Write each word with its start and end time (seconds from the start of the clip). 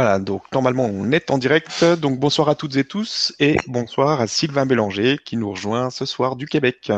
Voilà, 0.00 0.20
donc 0.20 0.44
normalement 0.52 0.84
on 0.84 1.10
est 1.10 1.28
en 1.32 1.38
direct. 1.38 1.84
Donc 2.00 2.20
bonsoir 2.20 2.48
à 2.48 2.54
toutes 2.54 2.76
et 2.76 2.84
tous 2.84 3.34
et 3.40 3.56
bonsoir 3.66 4.20
à 4.20 4.28
Sylvain 4.28 4.64
Bélanger 4.64 5.18
qui 5.24 5.36
nous 5.36 5.50
rejoint 5.50 5.90
ce 5.90 6.06
soir 6.06 6.36
du 6.36 6.46
Québec. 6.46 6.92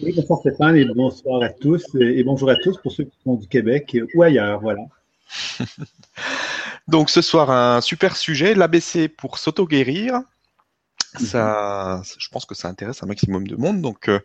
Oui, 0.00 0.12
bonsoir 0.14 0.38
Stéphane 0.38 0.76
et 0.76 0.84
bonsoir 0.84 1.42
à 1.42 1.48
tous 1.48 1.84
et 1.98 2.22
bonjour 2.22 2.50
à 2.50 2.54
tous 2.54 2.78
pour 2.78 2.92
ceux 2.92 3.02
qui 3.02 3.18
sont 3.24 3.34
du 3.34 3.48
Québec 3.48 3.98
ou 4.14 4.22
ailleurs, 4.22 4.60
voilà. 4.60 4.82
donc 6.86 7.10
ce 7.10 7.20
soir 7.20 7.50
un 7.50 7.80
super 7.80 8.14
sujet, 8.16 8.54
l'ABC 8.54 9.08
pour 9.08 9.38
s'auto-guérir. 9.38 10.20
Ça, 11.18 12.00
je 12.16 12.28
pense 12.28 12.46
que 12.46 12.54
ça 12.54 12.68
intéresse 12.68 13.02
un 13.02 13.06
maximum 13.06 13.48
de 13.48 13.56
monde, 13.56 13.82
donc 13.82 14.08
euh, 14.08 14.20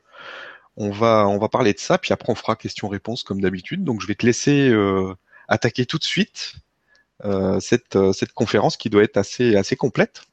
on 0.78 0.92
va 0.92 1.28
on 1.28 1.40
va 1.40 1.50
parler 1.50 1.74
de 1.74 1.80
ça, 1.80 1.98
puis 1.98 2.14
après 2.14 2.32
on 2.32 2.36
fera 2.36 2.56
question-réponse 2.56 3.24
comme 3.24 3.42
d'habitude. 3.42 3.84
Donc 3.84 4.00
je 4.00 4.06
vais 4.06 4.14
te 4.14 4.28
laisser 4.28 4.70
euh, 4.70 5.16
attaquer 5.48 5.88
tout 5.88 5.98
de 5.98 6.04
suite 6.04 6.54
cette, 7.60 7.96
euh, 7.96 8.14
cette 8.14 8.34
conférence 8.34 8.78
qui 8.78 8.90
doit 8.90 9.04
être 9.04 9.18
assez, 9.18 9.76
complète. 9.76 10.24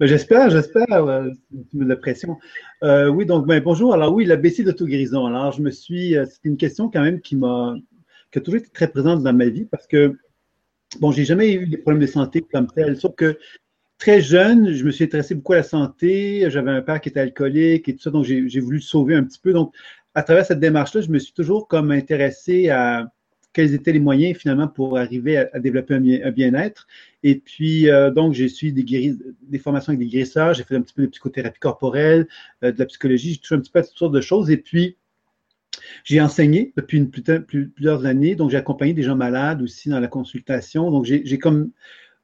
Ben, 0.00 0.06
j'espère, 0.06 0.50
j'espère, 0.50 0.92
euh, 0.92 1.30
la 1.74 1.96
pression. 1.96 2.36
oui, 2.82 3.26
donc 3.26 3.46
ben, 3.46 3.62
bonjour. 3.62 3.94
Alors 3.94 4.12
oui, 4.12 4.24
la 4.24 4.36
baissée 4.36 4.64
d'auto-guérison. 4.64 5.26
Alors 5.26 5.52
je 5.52 5.62
me 5.62 5.70
suis, 5.70 6.16
c'est 6.26 6.44
une 6.44 6.56
question 6.56 6.90
quand 6.90 7.02
même 7.02 7.20
qui 7.20 7.36
m'a, 7.36 7.74
qui 8.32 8.38
a 8.38 8.40
toujours 8.42 8.60
été 8.60 8.70
très 8.70 8.88
présente 8.88 9.22
dans 9.22 9.32
ma 9.32 9.46
vie 9.46 9.64
parce 9.64 9.86
que 9.86 10.16
bon, 11.00 11.12
j'ai 11.12 11.24
jamais 11.24 11.52
eu 11.52 11.66
des 11.66 11.76
problèmes 11.76 12.02
de 12.02 12.06
santé 12.06 12.44
comme 12.52 12.66
tel, 12.66 12.98
sauf 12.98 13.14
que 13.14 13.38
très 13.98 14.20
jeune, 14.20 14.72
je 14.72 14.84
me 14.84 14.90
suis 14.90 15.04
intéressé 15.04 15.34
beaucoup 15.34 15.52
à 15.52 15.56
la 15.56 15.62
santé. 15.62 16.50
J'avais 16.50 16.70
un 16.70 16.82
père 16.82 17.00
qui 17.00 17.08
était 17.08 17.20
alcoolique 17.20 17.88
et 17.88 17.94
tout 17.94 18.02
ça, 18.02 18.10
donc 18.10 18.24
j'ai 18.24 18.60
voulu 18.60 18.76
le 18.78 18.82
sauver 18.82 19.14
un 19.14 19.24
petit 19.24 19.38
peu. 19.38 19.52
Donc, 19.52 19.74
à 20.14 20.22
travers 20.22 20.44
cette 20.44 20.60
démarche-là, 20.60 21.00
je 21.00 21.10
me 21.10 21.18
suis 21.18 21.32
toujours 21.32 21.68
comme 21.68 21.90
intéressé 21.90 22.68
à, 22.68 23.06
quels 23.54 23.72
étaient 23.72 23.92
les 23.92 24.00
moyens 24.00 24.36
finalement 24.36 24.68
pour 24.68 24.98
arriver 24.98 25.38
à, 25.38 25.58
développer 25.58 25.94
un, 25.94 26.30
bien-être. 26.30 26.86
Et 27.22 27.36
puis, 27.36 27.88
euh, 27.88 28.10
donc, 28.10 28.34
j'ai 28.34 28.48
suivi 28.48 28.72
des, 28.72 29.16
des 29.42 29.58
formations 29.58 29.90
avec 29.92 30.00
des 30.00 30.06
guérisseurs, 30.06 30.52
j'ai 30.52 30.64
fait 30.64 30.76
un 30.76 30.82
petit 30.82 30.92
peu 30.92 31.02
de 31.02 31.06
psychothérapie 31.06 31.60
corporelle, 31.60 32.26
euh, 32.62 32.72
de 32.72 32.78
la 32.78 32.84
psychologie, 32.86 33.34
j'ai 33.34 33.38
touché 33.38 33.54
un 33.54 33.60
petit 33.60 33.70
peu 33.70 33.78
à 33.78 33.82
toutes 33.82 33.96
sortes 33.96 34.12
de 34.12 34.20
choses. 34.20 34.50
Et 34.50 34.58
puis, 34.58 34.98
j'ai 36.02 36.20
enseigné 36.20 36.72
depuis 36.76 36.98
une, 36.98 37.10
plusieurs 37.10 38.04
années, 38.04 38.34
donc 38.34 38.50
j'ai 38.50 38.56
accompagné 38.56 38.92
des 38.92 39.02
gens 39.02 39.16
malades 39.16 39.62
aussi 39.62 39.88
dans 39.88 40.00
la 40.00 40.08
consultation. 40.08 40.90
Donc, 40.90 41.04
j'ai 41.04 41.38
comme 41.38 41.70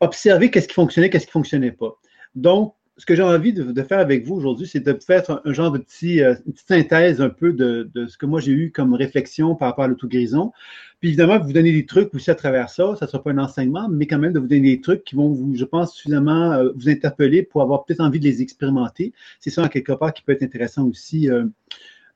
observé 0.00 0.50
qu'est-ce 0.50 0.68
qui 0.68 0.74
fonctionnait, 0.74 1.10
qu'est-ce 1.10 1.26
qui 1.26 1.32
fonctionnait 1.32 1.72
pas. 1.72 1.98
Donc, 2.34 2.74
ce 3.00 3.06
que 3.06 3.16
j'ai 3.16 3.22
envie 3.22 3.54
de, 3.54 3.82
faire 3.82 3.98
avec 3.98 4.26
vous 4.26 4.34
aujourd'hui, 4.34 4.66
c'est 4.66 4.80
de 4.80 4.98
faire 5.02 5.22
un, 5.42 5.52
genre 5.54 5.72
de 5.72 5.78
petit, 5.78 6.20
euh, 6.20 6.34
une 6.44 6.52
petite 6.52 6.68
synthèse 6.68 7.22
un 7.22 7.30
peu 7.30 7.54
de, 7.54 7.88
ce 8.06 8.18
que 8.18 8.26
moi 8.26 8.40
j'ai 8.40 8.52
eu 8.52 8.70
comme 8.72 8.92
réflexion 8.92 9.54
par 9.54 9.68
rapport 9.68 9.84
à 9.84 9.88
l'auto-guérison. 9.88 10.52
Puis 11.00 11.08
évidemment, 11.08 11.38
vous 11.38 11.54
donner 11.54 11.72
des 11.72 11.86
trucs 11.86 12.14
aussi 12.14 12.30
à 12.30 12.34
travers 12.34 12.68
ça. 12.68 12.94
Ça 12.96 13.06
ne 13.06 13.10
sera 13.10 13.22
pas 13.22 13.30
un 13.30 13.38
enseignement, 13.38 13.88
mais 13.88 14.06
quand 14.06 14.18
même 14.18 14.34
de 14.34 14.38
vous 14.38 14.46
donner 14.46 14.76
des 14.76 14.82
trucs 14.82 15.02
qui 15.04 15.14
vont 15.14 15.30
vous, 15.30 15.54
je 15.56 15.64
pense, 15.64 15.94
suffisamment 15.94 16.52
euh, 16.52 16.72
vous 16.76 16.90
interpeller 16.90 17.42
pour 17.42 17.62
avoir 17.62 17.86
peut-être 17.86 18.00
envie 18.00 18.20
de 18.20 18.24
les 18.24 18.42
expérimenter. 18.42 19.14
C'est 19.38 19.48
ça, 19.48 19.66
quelque 19.70 19.92
part, 19.92 20.12
qui 20.12 20.22
peut 20.22 20.32
être 20.32 20.42
intéressant 20.42 20.86
aussi. 20.86 21.30
Euh. 21.30 21.46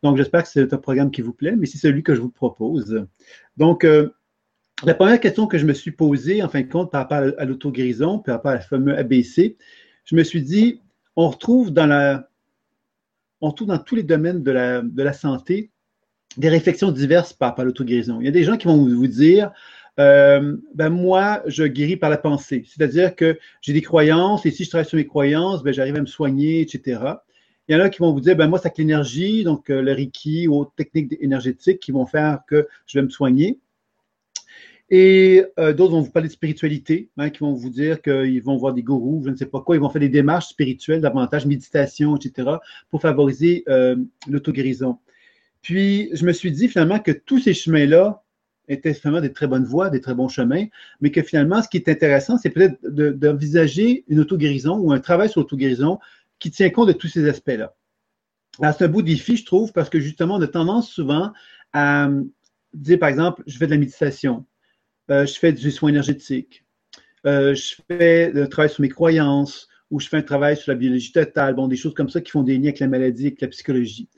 donc, 0.02 0.18
j'espère 0.18 0.42
que 0.42 0.50
c'est 0.50 0.70
un 0.70 0.76
programme 0.76 1.10
qui 1.10 1.22
vous 1.22 1.32
plaît, 1.32 1.56
mais 1.56 1.64
c'est 1.64 1.78
celui 1.78 2.02
que 2.02 2.14
je 2.14 2.20
vous 2.20 2.28
propose. 2.28 3.06
Donc, 3.56 3.86
la 4.84 4.94
première 4.94 5.18
question 5.18 5.46
que 5.46 5.56
je 5.56 5.64
me 5.64 5.72
suis 5.72 5.92
posée, 5.92 6.42
en 6.42 6.50
fin 6.50 6.60
de 6.60 6.68
compte, 6.68 6.92
par 6.92 7.08
rapport 7.08 7.32
à 7.38 7.44
l'auto-guérison, 7.46 8.18
par 8.18 8.34
rapport 8.34 8.50
à 8.50 8.56
la 8.56 8.60
fameuse 8.60 8.98
ABC, 8.98 9.56
je 10.04 10.16
me 10.16 10.22
suis 10.22 10.42
dit, 10.42 10.80
on 11.16 11.28
retrouve 11.28 11.70
dans 11.70 11.86
la, 11.86 12.28
on 13.40 13.52
trouve 13.52 13.68
dans 13.68 13.78
tous 13.78 13.96
les 13.96 14.02
domaines 14.02 14.42
de 14.42 14.52
la, 14.52 15.12
santé 15.12 15.70
des 16.36 16.48
réflexions 16.48 16.90
diverses 16.90 17.32
par 17.32 17.58
à 17.58 17.64
l'auto-guérison. 17.64 18.20
Il 18.20 18.24
y 18.24 18.28
a 18.28 18.32
des 18.32 18.44
gens 18.44 18.56
qui 18.56 18.66
vont 18.66 18.76
vous 18.76 19.06
dire, 19.06 19.52
euh, 20.00 20.56
ben 20.74 20.88
moi, 20.88 21.42
je 21.46 21.64
guéris 21.64 21.96
par 21.96 22.10
la 22.10 22.16
pensée. 22.16 22.64
C'est-à-dire 22.66 23.14
que 23.14 23.38
j'ai 23.60 23.72
des 23.72 23.82
croyances 23.82 24.44
et 24.46 24.50
si 24.50 24.64
je 24.64 24.70
travaille 24.70 24.88
sur 24.88 24.96
mes 24.96 25.06
croyances, 25.06 25.62
ben 25.62 25.72
j'arrive 25.72 25.96
à 25.96 26.00
me 26.00 26.06
soigner, 26.06 26.60
etc. 26.60 27.00
Il 27.68 27.76
y 27.76 27.80
en 27.80 27.80
a 27.80 27.88
qui 27.88 28.00
vont 28.00 28.12
vous 28.12 28.20
dire, 28.20 28.36
ben 28.36 28.48
moi, 28.48 28.58
c'est 28.58 28.66
avec 28.66 28.78
l'énergie, 28.78 29.44
donc 29.44 29.70
euh, 29.70 29.80
le 29.80 29.92
Reiki 29.92 30.48
ou 30.48 30.56
autres 30.56 30.74
techniques 30.76 31.16
énergétiques 31.20 31.80
qui 31.80 31.92
vont 31.92 32.06
faire 32.06 32.40
que 32.48 32.66
je 32.86 32.98
vais 32.98 33.04
me 33.04 33.10
soigner. 33.10 33.58
Et 34.90 35.44
euh, 35.58 35.72
d'autres 35.72 35.92
vont 35.92 36.02
vous 36.02 36.10
parler 36.10 36.28
de 36.28 36.32
spiritualité, 36.32 37.10
hein, 37.16 37.30
qui 37.30 37.40
vont 37.40 37.54
vous 37.54 37.70
dire 37.70 38.02
qu'ils 38.02 38.42
vont 38.42 38.56
voir 38.56 38.74
des 38.74 38.82
gourous, 38.82 39.22
je 39.24 39.30
ne 39.30 39.36
sais 39.36 39.46
pas 39.46 39.60
quoi, 39.60 39.76
ils 39.76 39.80
vont 39.80 39.88
faire 39.88 40.00
des 40.00 40.10
démarches 40.10 40.48
spirituelles, 40.48 41.00
davantage 41.00 41.46
méditation, 41.46 42.16
etc., 42.16 42.50
pour 42.90 43.00
favoriser 43.00 43.64
euh, 43.68 43.96
l'auto-guérison. 44.28 44.98
Puis, 45.62 46.10
je 46.12 46.26
me 46.26 46.32
suis 46.32 46.52
dit 46.52 46.68
finalement 46.68 46.98
que 46.98 47.12
tous 47.12 47.38
ces 47.38 47.54
chemins-là 47.54 48.22
étaient 48.68 48.92
finalement 48.92 49.22
des 49.22 49.32
très 49.32 49.46
bonnes 49.46 49.64
voies, 49.64 49.88
des 49.88 50.00
très 50.00 50.14
bons 50.14 50.28
chemins, 50.28 50.66
mais 51.00 51.10
que 51.10 51.22
finalement, 51.22 51.62
ce 51.62 51.68
qui 51.68 51.78
est 51.78 51.88
intéressant, 51.88 52.36
c'est 52.36 52.50
peut-être 52.50 52.86
d'envisager 52.86 54.04
une 54.08 54.20
auto-guérison 54.20 54.78
ou 54.78 54.92
un 54.92 55.00
travail 55.00 55.30
sur 55.30 55.40
l'auto-guérison 55.40 55.98
qui 56.38 56.50
tient 56.50 56.68
compte 56.70 56.88
de 56.88 56.92
tous 56.92 57.08
ces 57.08 57.26
aspects-là. 57.28 57.74
C'est 58.60 58.84
un 58.84 58.88
beau 58.88 59.02
défi, 59.02 59.36
je 59.36 59.44
trouve, 59.44 59.72
parce 59.72 59.88
que 59.88 60.00
justement, 60.00 60.36
on 60.36 60.42
a 60.42 60.46
tendance 60.46 60.90
souvent 60.90 61.32
à 61.72 62.08
dire, 62.72 62.98
par 62.98 63.08
exemple, 63.08 63.42
je 63.46 63.56
fais 63.56 63.66
de 63.66 63.72
la 63.72 63.78
méditation, 63.78 64.44
je 65.08 65.38
fais 65.38 65.52
du 65.52 65.70
soin 65.70 65.90
énergétique, 65.90 66.64
euh, 67.26 67.54
je 67.54 67.76
fais 67.88 68.32
un 68.34 68.46
travail 68.46 68.70
sur 68.70 68.82
mes 68.82 68.88
croyances, 68.88 69.68
ou 69.90 70.00
je 70.00 70.08
fais 70.08 70.18
un 70.18 70.22
travail 70.22 70.56
sur 70.56 70.72
la 70.72 70.76
biologie 70.76 71.12
totale, 71.12 71.54
bon, 71.54 71.68
des 71.68 71.76
choses 71.76 71.94
comme 71.94 72.08
ça 72.08 72.20
qui 72.20 72.30
font 72.30 72.42
des 72.42 72.56
liens 72.56 72.64
avec 72.64 72.80
la 72.80 72.88
maladie, 72.88 73.26
avec 73.26 73.40
la 73.40 73.48
psychologie. 73.48 74.08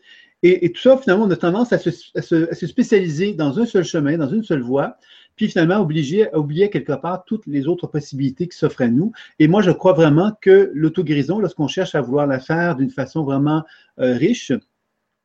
Et, 0.42 0.70
tout 0.70 0.80
ça, 0.80 0.96
finalement, 0.98 1.24
on 1.24 1.30
a 1.30 1.36
tendance 1.36 1.72
à 1.72 1.78
se, 1.78 2.66
spécialiser 2.66 3.32
dans 3.32 3.58
un 3.58 3.66
seul 3.66 3.84
chemin, 3.84 4.16
dans 4.16 4.28
une 4.28 4.44
seule 4.44 4.60
voie, 4.60 4.96
puis 5.34 5.48
finalement 5.48 5.80
obliger, 5.80 6.30
à 6.32 6.38
oublier 6.38 6.70
quelque 6.70 6.92
part 6.92 7.24
toutes 7.24 7.46
les 7.46 7.66
autres 7.66 7.88
possibilités 7.88 8.46
qui 8.46 8.56
s'offrent 8.56 8.82
à 8.82 8.88
nous. 8.88 9.12
Et 9.38 9.48
moi, 9.48 9.60
je 9.60 9.70
crois 9.70 9.92
vraiment 9.92 10.32
que 10.40 10.70
l'auto-guérison, 10.72 11.40
lorsqu'on 11.40 11.68
cherche 11.68 11.94
à 11.94 12.00
vouloir 12.00 12.26
la 12.26 12.38
faire 12.38 12.76
d'une 12.76 12.90
façon 12.90 13.24
vraiment 13.24 13.64
euh, 13.98 14.12
riche, 14.12 14.52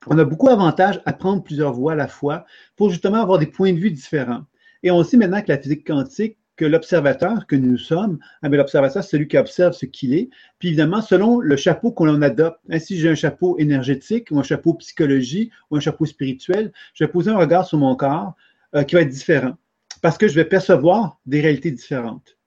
on 0.08 0.18
a 0.18 0.24
beaucoup 0.24 0.48
d'avantages 0.48 1.02
à 1.06 1.14
prendre 1.14 1.44
plusieurs 1.44 1.74
voies 1.74 1.92
à 1.92 1.96
la 1.96 2.08
fois 2.08 2.46
pour 2.76 2.90
justement 2.90 3.22
avoir 3.22 3.38
des 3.38 3.46
points 3.46 3.74
de 3.74 3.78
vue 3.78 3.92
différents. 3.92 4.44
Et 4.84 4.92
on 4.92 5.03
sait 5.03 5.18
maintenant 5.18 5.42
que 5.42 5.50
la 5.50 5.58
physique 5.58 5.86
quantique, 5.86 6.38
que 6.58 6.66
l'observateur 6.66 7.47
que 7.47 7.56
nous 7.56 7.78
sommes, 7.78 8.19
ah, 8.42 8.50
l'observateur, 8.50 9.03
c'est 9.03 9.09
celui 9.09 9.28
qui 9.28 9.38
observe 9.38 9.74
ce 9.74 9.86
qu'il 9.86 10.14
est. 10.14 10.30
Puis 10.59 10.69
évidemment, 10.69 11.02
selon 11.02 11.40
le 11.40 11.56
chapeau 11.56 11.92
qu'on 11.92 12.22
adopte, 12.22 12.59
hein, 12.69 12.78
si 12.78 13.00
j'ai 13.00 13.09
un 13.09 13.16
chapeau 13.16 13.58
énergétique 13.58 14.28
ou 14.30 14.40
un 14.40 14.44
chapeau 14.44 14.75
psychologie 14.75 15.50
ou 15.69 15.78
un 15.78 15.80
chapeau 15.80 16.06
spirituel, 16.06 16.72
je 16.94 17.03
vais 17.03 17.12
poser 17.12 17.31
un 17.31 17.38
regard 17.38 17.66
sur 17.66 17.80
mon 17.80 17.96
corps 17.96 18.36
euh, 18.75 18.84
qui 18.84 18.96
va 18.96 19.02
être 19.02 19.09
différent 19.09 19.58
parce 20.02 20.18
que 20.18 20.28
je 20.28 20.36
vais 20.36 20.46
percevoir 20.46 21.19
des 21.25 21.42
réalités 21.42 21.72
différentes. 21.72 22.38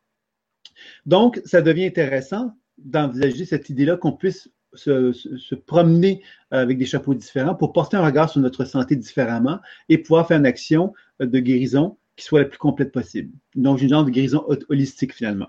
Donc, 1.07 1.41
ça 1.45 1.63
devient 1.63 1.87
intéressant 1.87 2.57
d'envisager 2.79 3.45
cette 3.45 3.69
idée-là 3.69 3.97
qu'on 3.97 4.13
puisse 4.13 4.49
se, 4.75 5.13
se, 5.13 5.55
promener 5.55 6.23
avec 6.51 6.79
des 6.79 6.87
chapeaux 6.87 7.15
différents 7.15 7.55
pour 7.55 7.73
porter 7.73 7.97
un 7.97 8.05
regard 8.05 8.29
sur 8.29 8.41
notre 8.41 8.65
santé 8.65 8.97
différemment 8.97 9.61
et 9.89 9.99
pouvoir 9.99 10.27
faire 10.27 10.39
une 10.39 10.47
action 10.47 10.93
de 11.21 11.39
guérison 11.39 11.97
qui 12.17 12.25
soit 12.25 12.41
la 12.41 12.47
plus 12.47 12.59
complète 12.59 12.93
possible. 12.93 13.33
Donc, 13.55 13.81
une 13.81 13.89
genre 13.89 14.05
de 14.05 14.11
guérison 14.11 14.45
holistique 14.69 15.15
finalement. 15.15 15.49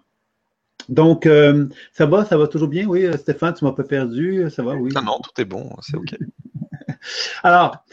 Donc, 0.90 1.26
euh, 1.26 1.68
ça 1.92 2.06
va, 2.06 2.26
ça 2.26 2.38
va 2.38 2.48
toujours 2.48 2.68
bien, 2.68 2.86
oui, 2.86 3.06
euh, 3.06 3.18
Stéphane, 3.18 3.54
tu 3.54 3.66
m'as 3.66 3.72
pas 3.72 3.84
perdu, 3.84 4.50
ça 4.50 4.64
va, 4.64 4.76
oui. 4.76 4.92
Non, 4.94 5.02
non, 5.02 5.20
tout 5.20 5.42
est 5.42 5.46
bon, 5.46 5.70
c'est 5.82 5.98
OK. 5.98 6.16
Alors, 7.44 7.84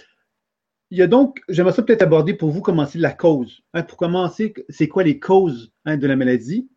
il 0.91 0.99
y 0.99 1.03
a 1.03 1.07
donc, 1.07 1.41
j'aimerais 1.49 1.73
ça 1.73 1.83
peut-être 1.83 2.03
aborder 2.03 2.35
pour 2.35 2.51
vous 2.51 2.61
commencer 2.61 2.99
la 2.99 3.13
cause. 3.13 3.63
Hein, 3.73 3.83
pour 3.83 3.97
commencer, 3.97 4.53
c'est 4.69 4.89
quoi 4.89 5.05
les 5.05 5.19
causes 5.19 5.73
hein, 5.87 5.97
de 5.97 6.07
la 6.07 6.17
maladie? 6.17 6.69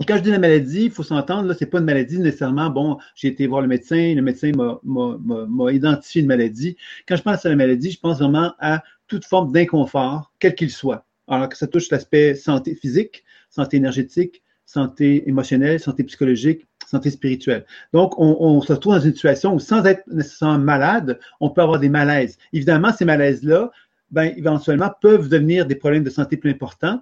Et 0.00 0.04
quand 0.04 0.16
je 0.16 0.22
dis 0.22 0.30
la 0.30 0.38
maladie, 0.38 0.86
il 0.86 0.90
faut 0.90 1.04
s'entendre, 1.04 1.48
là, 1.48 1.54
c'est 1.56 1.66
pas 1.66 1.78
une 1.78 1.84
maladie 1.84 2.18
nécessairement, 2.18 2.68
bon, 2.70 2.98
j'ai 3.14 3.28
été 3.28 3.46
voir 3.46 3.62
le 3.62 3.68
médecin, 3.68 4.14
le 4.14 4.20
médecin 4.20 4.50
m'a 4.52 5.72
identifié 5.72 6.22
une 6.22 6.26
maladie. 6.26 6.76
Quand 7.06 7.16
je 7.16 7.22
pense 7.22 7.46
à 7.46 7.48
la 7.48 7.56
maladie, 7.56 7.92
je 7.92 8.00
pense 8.00 8.18
vraiment 8.18 8.52
à 8.58 8.82
toute 9.06 9.24
forme 9.24 9.52
d'inconfort, 9.52 10.32
quel 10.38 10.54
qu'il 10.54 10.70
soit 10.70 11.05
alors 11.28 11.48
que 11.48 11.56
ça 11.56 11.66
touche 11.66 11.90
l'aspect 11.90 12.34
santé 12.34 12.74
physique, 12.74 13.24
santé 13.50 13.76
énergétique, 13.78 14.42
santé 14.64 15.28
émotionnelle, 15.28 15.80
santé 15.80 16.04
psychologique, 16.04 16.66
santé 16.86 17.10
spirituelle. 17.10 17.64
Donc, 17.92 18.18
on, 18.18 18.60
se 18.60 18.72
retrouve 18.72 18.94
dans 18.94 19.00
une 19.00 19.12
situation 19.12 19.54
où, 19.54 19.60
sans 19.60 19.84
être 19.84 20.02
nécessairement 20.08 20.58
malade, 20.58 21.18
on 21.40 21.50
peut 21.50 21.62
avoir 21.62 21.80
des 21.80 21.88
malaises. 21.88 22.36
Évidemment, 22.52 22.92
ces 22.92 23.04
malaises-là, 23.04 23.70
ben, 24.10 24.32
éventuellement, 24.36 24.90
peuvent 25.00 25.28
devenir 25.28 25.66
des 25.66 25.76
problèmes 25.76 26.04
de 26.04 26.10
santé 26.10 26.36
plus 26.36 26.50
importants. 26.50 27.00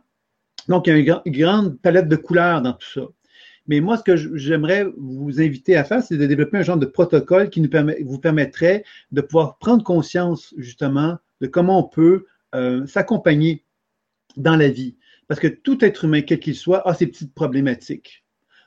Donc, 0.68 0.86
il 0.86 0.96
y 0.98 1.10
a 1.10 1.22
une, 1.24 1.32
grande 1.32 1.78
palette 1.80 2.08
de 2.08 2.16
couleurs 2.16 2.62
dans 2.62 2.72
tout 2.72 2.90
ça. 2.94 3.02
Mais 3.66 3.80
moi, 3.80 3.96
ce 3.96 4.02
que 4.02 4.16
j'aimerais 4.36 4.86
vous 4.98 5.40
inviter 5.40 5.76
à 5.76 5.84
faire, 5.84 6.02
c'est 6.02 6.18
de 6.18 6.26
développer 6.26 6.58
un 6.58 6.62
genre 6.62 6.76
de 6.76 6.86
protocole 6.86 7.48
qui 7.48 7.62
nous 7.62 7.70
permet, 7.70 8.02
vous 8.02 8.18
permettrait 8.18 8.84
de 9.10 9.22
pouvoir 9.22 9.56
prendre 9.56 9.82
conscience, 9.82 10.54
justement, 10.58 11.16
de 11.40 11.46
comment 11.46 11.78
on 11.78 11.88
peut 11.88 12.26
euh, 12.54 12.86
s'accompagner 12.86 13.64
dans 14.36 14.56
la 14.56 14.68
vie. 14.68 14.96
Parce 15.28 15.40
que 15.40 15.48
tout 15.48 15.84
être 15.84 16.04
humain, 16.04 16.22
quel 16.22 16.38
qu'il 16.38 16.54
soit, 16.54 16.86
a 16.86 16.94
ses 16.94 17.06
petites 17.06 17.34
problématiques. 17.34 18.24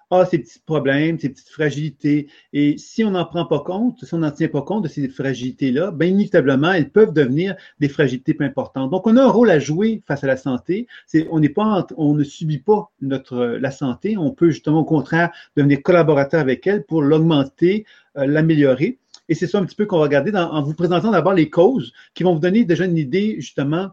a 0.09 0.25
ces 0.25 0.39
petits 0.39 0.59
problèmes, 0.65 1.19
ces 1.19 1.29
petites 1.29 1.49
fragilités. 1.49 2.27
Et 2.53 2.77
si 2.77 3.03
on 3.03 3.11
n'en 3.11 3.25
prend 3.25 3.45
pas 3.45 3.59
compte, 3.59 4.03
si 4.03 4.13
on 4.13 4.19
n'en 4.19 4.31
tient 4.31 4.47
pas 4.47 4.61
compte 4.61 4.83
de 4.83 4.87
ces 4.87 5.07
fragilités-là, 5.07 5.91
bien 5.91 6.07
inévitablement, 6.07 6.71
elles 6.71 6.89
peuvent 6.89 7.13
devenir 7.13 7.55
des 7.79 7.89
fragilités 7.89 8.33
plus 8.33 8.45
importantes. 8.45 8.89
Donc, 8.89 9.05
on 9.05 9.17
a 9.17 9.23
un 9.23 9.29
rôle 9.29 9.51
à 9.51 9.59
jouer 9.59 10.01
face 10.07 10.23
à 10.23 10.27
la 10.27 10.37
santé. 10.37 10.87
C'est, 11.05 11.27
on 11.29 11.39
n'est 11.39 11.49
pas, 11.49 11.85
on 11.97 12.13
ne 12.13 12.23
subit 12.23 12.59
pas 12.59 12.91
notre, 13.01 13.57
la 13.59 13.71
santé. 13.71 14.17
On 14.17 14.31
peut 14.31 14.49
justement, 14.49 14.79
au 14.79 14.85
contraire, 14.85 15.29
devenir 15.55 15.83
collaborateur 15.83 16.41
avec 16.41 16.65
elle 16.65 16.85
pour 16.85 17.03
l'augmenter, 17.03 17.85
euh, 18.17 18.25
l'améliorer. 18.25 18.97
Et 19.29 19.35
c'est 19.35 19.47
ça 19.47 19.59
un 19.59 19.65
petit 19.65 19.75
peu 19.75 19.85
qu'on 19.85 19.97
va 19.97 20.03
regarder 20.03 20.31
en 20.33 20.61
vous 20.61 20.73
présentant 20.73 21.11
d'abord 21.11 21.33
les 21.33 21.49
causes 21.49 21.91
qui 22.13 22.23
vont 22.23 22.33
vous 22.33 22.39
donner 22.39 22.63
déjà 22.63 22.85
une 22.85 22.97
idée, 22.97 23.35
justement, 23.39 23.89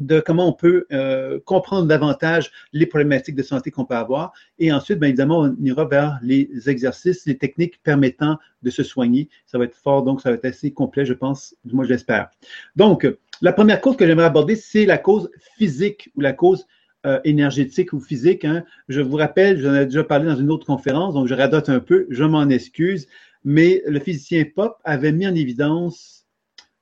de 0.00 0.20
comment 0.20 0.48
on 0.48 0.52
peut 0.52 0.86
euh, 0.92 1.38
comprendre 1.44 1.86
davantage 1.86 2.50
les 2.72 2.86
problématiques 2.86 3.36
de 3.36 3.42
santé 3.42 3.70
qu'on 3.70 3.84
peut 3.84 3.94
avoir. 3.94 4.32
Et 4.58 4.72
ensuite, 4.72 4.98
bien 4.98 5.08
évidemment, 5.08 5.40
on 5.40 5.56
ira 5.62 5.84
vers 5.84 6.18
les 6.22 6.48
exercices, 6.66 7.26
les 7.26 7.38
techniques 7.38 7.80
permettant 7.82 8.38
de 8.62 8.70
se 8.70 8.82
soigner. 8.82 9.28
Ça 9.46 9.58
va 9.58 9.64
être 9.64 9.76
fort, 9.76 10.02
donc 10.02 10.20
ça 10.20 10.30
va 10.30 10.36
être 10.36 10.44
assez 10.46 10.72
complet, 10.72 11.04
je 11.04 11.14
pense, 11.14 11.54
du 11.64 11.74
moins 11.74 11.84
j'espère. 11.84 12.30
Donc, 12.76 13.06
la 13.42 13.52
première 13.52 13.80
cause 13.80 13.96
que 13.96 14.06
j'aimerais 14.06 14.26
aborder, 14.26 14.56
c'est 14.56 14.86
la 14.86 14.98
cause 14.98 15.30
physique 15.56 16.10
ou 16.16 16.20
la 16.20 16.32
cause 16.32 16.66
euh, 17.06 17.20
énergétique 17.24 17.92
ou 17.92 18.00
physique. 18.00 18.44
Hein. 18.44 18.64
Je 18.88 19.00
vous 19.00 19.16
rappelle, 19.16 19.58
j'en 19.58 19.74
ai 19.74 19.86
déjà 19.86 20.04
parlé 20.04 20.26
dans 20.26 20.36
une 20.36 20.50
autre 20.50 20.66
conférence, 20.66 21.14
donc 21.14 21.28
je 21.28 21.34
radote 21.34 21.68
un 21.68 21.80
peu, 21.80 22.06
je 22.10 22.24
m'en 22.24 22.48
excuse, 22.48 23.06
mais 23.44 23.82
le 23.86 23.98
physicien 24.00 24.44
Pop 24.54 24.76
avait 24.84 25.12
mis 25.12 25.26
en 25.26 25.34
évidence 25.34 26.19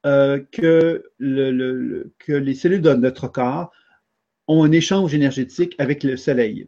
euh, 0.09 0.41
que, 0.53 1.05
les 1.21 2.55
cellules 2.55 2.81
de 2.81 2.95
notre 2.95 3.29
corps 3.29 3.71
ont 4.47 4.65
un 4.65 4.73
échange 4.73 5.15
énergétique 5.15 5.75
avec 5.79 6.03
le 6.03 6.17
Soleil. 6.17 6.67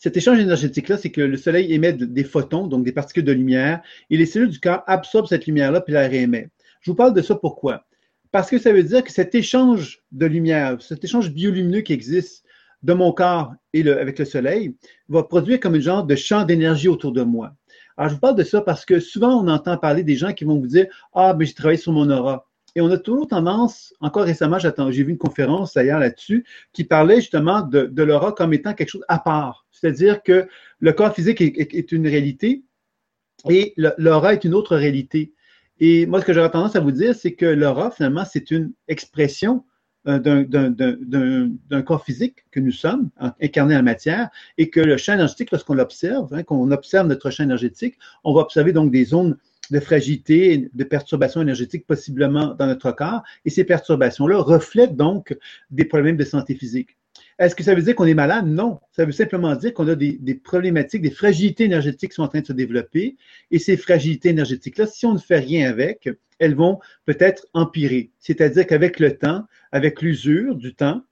Cet 0.00 0.16
échange 0.16 0.40
énergétique-là, 0.40 0.96
c'est 0.96 1.12
que 1.12 1.20
le 1.20 1.36
Soleil 1.36 1.72
émet 1.72 1.92
des 1.92 2.24
photons, 2.24 2.66
donc 2.66 2.84
des 2.84 2.90
particules 2.90 3.24
de 3.24 3.30
lumière, 3.32 3.82
et 4.10 4.16
les 4.16 4.26
cellules 4.26 4.50
du 4.50 4.58
corps 4.58 4.82
absorbent 4.88 5.28
cette 5.28 5.46
lumière-là 5.46 5.80
puis 5.80 5.94
la 5.94 6.08
réémettent. 6.08 6.50
Je 6.80 6.90
vous 6.90 6.96
parle 6.96 7.14
de 7.14 7.22
ça 7.22 7.36
pourquoi? 7.36 7.84
Parce 8.32 8.50
que 8.50 8.58
ça 8.58 8.72
veut 8.72 8.82
dire 8.82 9.04
que 9.04 9.12
cet 9.12 9.36
échange 9.36 10.02
de 10.10 10.26
lumière, 10.26 10.82
cet 10.82 11.04
échange 11.04 11.30
biolumineux 11.30 11.82
qui 11.82 11.92
existe 11.92 12.44
de 12.82 12.94
mon 12.94 13.12
corps 13.12 13.52
et 13.72 13.88
avec 13.88 14.18
le 14.18 14.24
Soleil, 14.24 14.74
va 15.08 15.22
produire 15.22 15.60
comme 15.60 15.76
un 15.76 15.80
genre 15.80 16.04
de 16.04 16.16
champ 16.16 16.44
d'énergie 16.44 16.88
autour 16.88 17.12
de 17.12 17.22
moi. 17.22 17.54
Alors, 17.98 18.10
je 18.10 18.14
vous 18.14 18.20
parle 18.20 18.36
de 18.36 18.44
ça 18.44 18.60
parce 18.60 18.84
que 18.84 19.00
souvent, 19.00 19.42
on 19.42 19.48
entend 19.48 19.76
parler 19.76 20.04
des 20.04 20.14
gens 20.14 20.32
qui 20.32 20.44
vont 20.44 20.56
vous 20.56 20.68
dire 20.68 20.86
Ah, 21.14 21.34
mais 21.36 21.46
j'ai 21.46 21.54
travaillé 21.54 21.78
sur 21.78 21.92
mon 21.92 22.08
aura. 22.08 22.46
Et 22.76 22.80
on 22.80 22.90
a 22.92 22.96
toujours 22.96 23.26
tendance, 23.26 23.92
encore 24.00 24.22
récemment, 24.22 24.58
j'ai 24.60 25.02
vu 25.02 25.10
une 25.10 25.18
conférence 25.18 25.74
d'ailleurs 25.74 25.98
là-dessus, 25.98 26.46
qui 26.72 26.84
parlait 26.84 27.16
justement 27.16 27.62
de, 27.62 27.90
l'aura 28.02 28.30
comme 28.30 28.52
étant 28.52 28.72
quelque 28.72 28.90
chose 28.90 29.04
à 29.08 29.18
part. 29.18 29.66
C'est-à-dire 29.72 30.22
que 30.22 30.46
le 30.78 30.92
corps 30.92 31.12
physique 31.12 31.40
est, 31.40 31.92
une 31.92 32.06
réalité 32.06 32.62
et 33.48 33.74
l'aura 33.76 34.32
est 34.32 34.44
une 34.44 34.54
autre 34.54 34.76
réalité. 34.76 35.32
Et 35.80 36.06
moi, 36.06 36.20
ce 36.20 36.26
que 36.26 36.32
j'aurais 36.32 36.50
tendance 36.50 36.76
à 36.76 36.80
vous 36.80 36.92
dire, 36.92 37.16
c'est 37.16 37.32
que 37.32 37.46
l'aura, 37.46 37.90
finalement, 37.90 38.24
c'est 38.24 38.52
une 38.52 38.72
expression 38.86 39.64
d'un 40.08 41.82
corps 41.82 42.04
physique 42.04 42.44
que 42.50 42.60
nous 42.60 42.72
sommes, 42.72 43.10
incarné 43.40 43.76
en 43.76 43.82
matière, 43.82 44.30
et 44.56 44.70
que 44.70 44.80
le 44.80 44.96
champ 44.96 45.14
énergétique, 45.14 45.50
lorsqu'on 45.50 45.74
l'observe, 45.74 46.32
hein, 46.32 46.42
qu'on 46.42 46.70
observe 46.70 47.06
notre 47.06 47.30
champ 47.30 47.44
énergétique, 47.44 47.96
on 48.24 48.34
va 48.34 48.40
observer 48.40 48.72
donc 48.72 48.90
des 48.90 49.04
zones 49.04 49.36
de 49.70 49.80
fragilité, 49.80 50.70
de 50.72 50.84
perturbations 50.84 51.42
énergétiques 51.42 51.86
possiblement 51.86 52.54
dans 52.54 52.66
notre 52.66 52.90
corps, 52.92 53.22
et 53.44 53.50
ces 53.50 53.64
perturbations-là 53.64 54.38
reflètent 54.38 54.96
donc 54.96 55.36
des 55.70 55.84
problèmes 55.84 56.16
de 56.16 56.24
santé 56.24 56.54
physique. 56.54 56.97
Est-ce 57.38 57.54
que 57.54 57.62
ça 57.62 57.74
veut 57.74 57.82
dire 57.82 57.94
qu'on 57.94 58.06
est 58.06 58.14
malade? 58.14 58.46
Non. 58.46 58.80
Ça 58.90 59.04
veut 59.04 59.12
simplement 59.12 59.54
dire 59.54 59.72
qu'on 59.72 59.86
a 59.86 59.94
des, 59.94 60.34
problématiques, 60.34 61.02
des 61.02 61.10
fragilités 61.10 61.64
énergétiques 61.64 62.10
qui 62.10 62.16
sont 62.16 62.22
en 62.22 62.28
train 62.28 62.40
de 62.40 62.46
se 62.46 62.52
développer. 62.52 63.16
Et 63.50 63.58
ces 63.58 63.76
fragilités 63.76 64.30
énergétiques-là, 64.30 64.86
si 64.86 65.06
on 65.06 65.14
ne 65.14 65.18
fait 65.18 65.38
rien 65.38 65.68
avec, 65.70 66.08
elles 66.40 66.56
vont 66.56 66.80
peut-être 67.04 67.46
empirer. 67.54 68.10
C'est-à-dire 68.18 68.66
qu'avec 68.66 68.98
le 68.98 69.16
temps, 69.16 69.44
avec 69.70 70.02
l'usure 70.02 70.56
du 70.56 70.74
temps, 70.74 71.02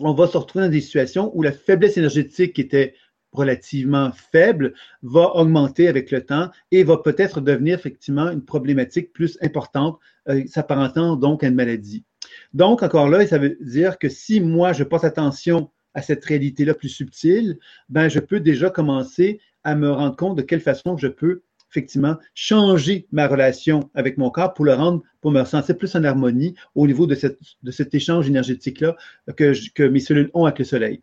on 0.00 0.12
va 0.12 0.26
se 0.26 0.36
retrouver 0.36 0.64
dans 0.64 0.70
des 0.70 0.80
situations 0.80 1.30
où 1.36 1.42
la 1.42 1.52
faiblesse 1.52 1.96
énergétique 1.96 2.54
qui 2.54 2.60
était 2.60 2.94
relativement 3.34 4.12
faible 4.12 4.72
va 5.02 5.34
augmenter 5.34 5.88
avec 5.88 6.10
le 6.10 6.24
temps 6.24 6.50
et 6.70 6.84
va 6.84 6.96
peut-être 6.96 7.40
devenir 7.40 7.78
effectivement 7.78 8.30
une 8.30 8.44
problématique 8.44 9.12
plus 9.12 9.36
importante, 9.42 9.98
euh, 10.28 10.44
s'apparentant 10.46 11.16
donc 11.16 11.44
à 11.44 11.48
une 11.48 11.54
maladie. 11.54 12.04
Donc, 12.52 12.82
encore 12.82 13.08
là, 13.08 13.26
ça 13.26 13.38
veut 13.38 13.58
dire 13.60 13.98
que 13.98 14.08
si 14.08 14.40
moi, 14.40 14.72
je 14.72 14.84
porte 14.84 15.04
attention 15.04 15.70
à 15.92 16.02
cette 16.02 16.24
réalité-là 16.24 16.74
plus 16.74 16.88
subtile, 16.88 17.58
ben, 17.88 18.08
je 18.08 18.20
peux 18.20 18.40
déjà 18.40 18.70
commencer 18.70 19.40
à 19.62 19.74
me 19.74 19.90
rendre 19.90 20.16
compte 20.16 20.36
de 20.36 20.42
quelle 20.42 20.60
façon 20.60 20.96
je 20.96 21.08
peux 21.08 21.42
effectivement 21.70 22.16
changer 22.34 23.08
ma 23.10 23.26
relation 23.26 23.90
avec 23.94 24.16
mon 24.16 24.30
corps 24.30 24.54
pour 24.54 24.64
le 24.64 24.74
rendre, 24.74 25.02
pour 25.20 25.32
me 25.32 25.44
sentir 25.44 25.76
plus 25.76 25.94
en 25.96 26.04
harmonie 26.04 26.54
au 26.76 26.86
niveau 26.86 27.06
de, 27.06 27.16
cet 27.16 27.94
échange 27.94 28.28
énergétique-là 28.28 28.96
que, 29.36 29.52
que 29.74 29.82
mes 29.82 29.98
cellules 29.98 30.30
ont 30.34 30.44
avec 30.44 30.60
le 30.60 30.64
soleil. 30.64 31.00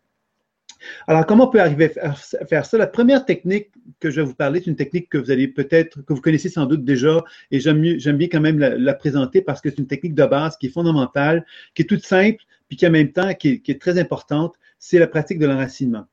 Alors, 1.06 1.26
comment 1.26 1.48
on 1.48 1.50
peut 1.50 1.60
arriver 1.60 1.92
à 2.00 2.12
faire 2.12 2.64
ça? 2.64 2.78
La 2.78 2.86
première 2.86 3.24
technique 3.24 3.70
que 4.00 4.10
je 4.10 4.20
vais 4.20 4.26
vous 4.26 4.34
parler, 4.34 4.60
c'est 4.60 4.70
une 4.70 4.76
technique 4.76 5.08
que 5.08 5.18
vous 5.18 5.30
allez 5.30 5.48
peut-être, 5.48 6.02
que 6.02 6.12
vous 6.12 6.20
connaissez 6.20 6.48
sans 6.48 6.66
doute 6.66 6.84
déjà, 6.84 7.22
et 7.50 7.60
j'aime 7.60 8.16
bien 8.16 8.28
quand 8.28 8.40
même 8.40 8.58
la, 8.58 8.94
présenter 8.94 9.42
parce 9.42 9.60
que 9.60 9.70
c'est 9.70 9.78
une 9.78 9.86
technique 9.86 10.14
de 10.14 10.24
base 10.24 10.56
qui 10.56 10.66
est 10.66 10.70
fondamentale, 10.70 11.44
qui 11.74 11.82
est 11.82 11.86
toute 11.86 12.04
simple, 12.04 12.42
puis 12.68 12.76
qui 12.76 12.86
en 12.86 12.90
même 12.90 13.12
temps 13.12 13.34
qui 13.34 13.62
est, 13.66 13.80
très 13.80 13.98
importante, 13.98 14.54
c'est 14.78 14.98
la 14.98 15.06
pratique 15.06 15.38
de 15.38 15.46
l'enracinement. 15.46 16.06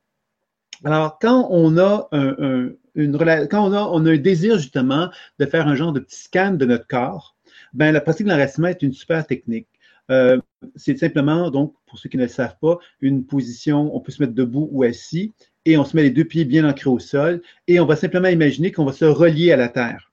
Alors, 0.84 1.20
quand 1.20 1.48
on 1.52 1.78
a 1.78 2.08
un, 2.12 2.70
quand 2.96 3.68
on 3.68 3.74
a, 3.74 3.82
on 3.82 4.06
a 4.06 4.12
un 4.12 4.18
désir 4.18 4.58
justement 4.58 5.10
de 5.40 5.46
faire 5.46 5.68
un 5.68 5.76
genre 5.76 5.94
de 5.94 6.00
petit 6.00 6.22
scan 6.22 6.54
de 6.54 6.66
notre 6.66 6.88
corps, 6.88 7.36
ben 7.74 7.92
la 7.92 8.02
pratique 8.02 8.26
de 8.26 8.32
l'enracinement 8.32 8.70
est 8.70 8.82
une 8.82 8.94
super 8.94 9.26
technique. 9.26 9.68
Euh, 10.12 10.40
c'est 10.76 10.98
simplement, 10.98 11.52
donc, 11.52 11.74
pour 11.86 12.00
ceux 12.00 12.10
qui 12.10 12.18
ne 12.18 12.24
le 12.24 12.30
savent 12.30 12.58
pas, 12.60 12.78
une 13.02 13.26
position, 13.26 13.96
on 13.96 14.00
peut 14.00 14.12
se 14.12 14.22
mettre 14.22 14.34
debout 14.34 14.68
ou 14.72 14.84
assis, 14.84 15.34
et 15.66 15.78
on 15.78 15.86
se 15.86 15.96
met 15.96 16.04
les 16.04 16.10
deux 16.10 16.26
pieds 16.26 16.46
bien 16.46 16.68
ancrés 16.68 16.90
au 16.90 17.00
sol, 17.00 17.42
et 17.68 17.80
on 17.80 17.86
va 17.86 17.96
simplement 17.96 18.28
imaginer 18.28 18.72
qu'on 18.72 18.86
va 18.86 18.94
se 18.94 19.06
relier 19.06 19.52
à 19.52 19.58
la 19.58 19.70
terre. 19.70 20.12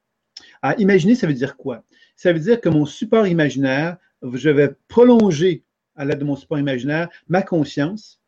Imaginer, 0.78 1.14
ça 1.14 1.26
veut 1.26 1.34
dire 1.34 1.56
quoi? 1.56 1.84
Ça 2.16 2.32
veut 2.32 2.40
dire 2.40 2.60
que 2.60 2.68
mon 2.68 2.86
support 2.86 3.26
imaginaire, 3.26 3.96
je 4.22 4.50
vais 4.50 4.70
prolonger 4.88 5.64
à 5.94 6.04
l'aide 6.04 6.18
de 6.18 6.24
mon 6.24 6.36
support 6.36 6.58
imaginaire 6.58 7.08
ma 7.28 7.42
conscience, 7.42 8.20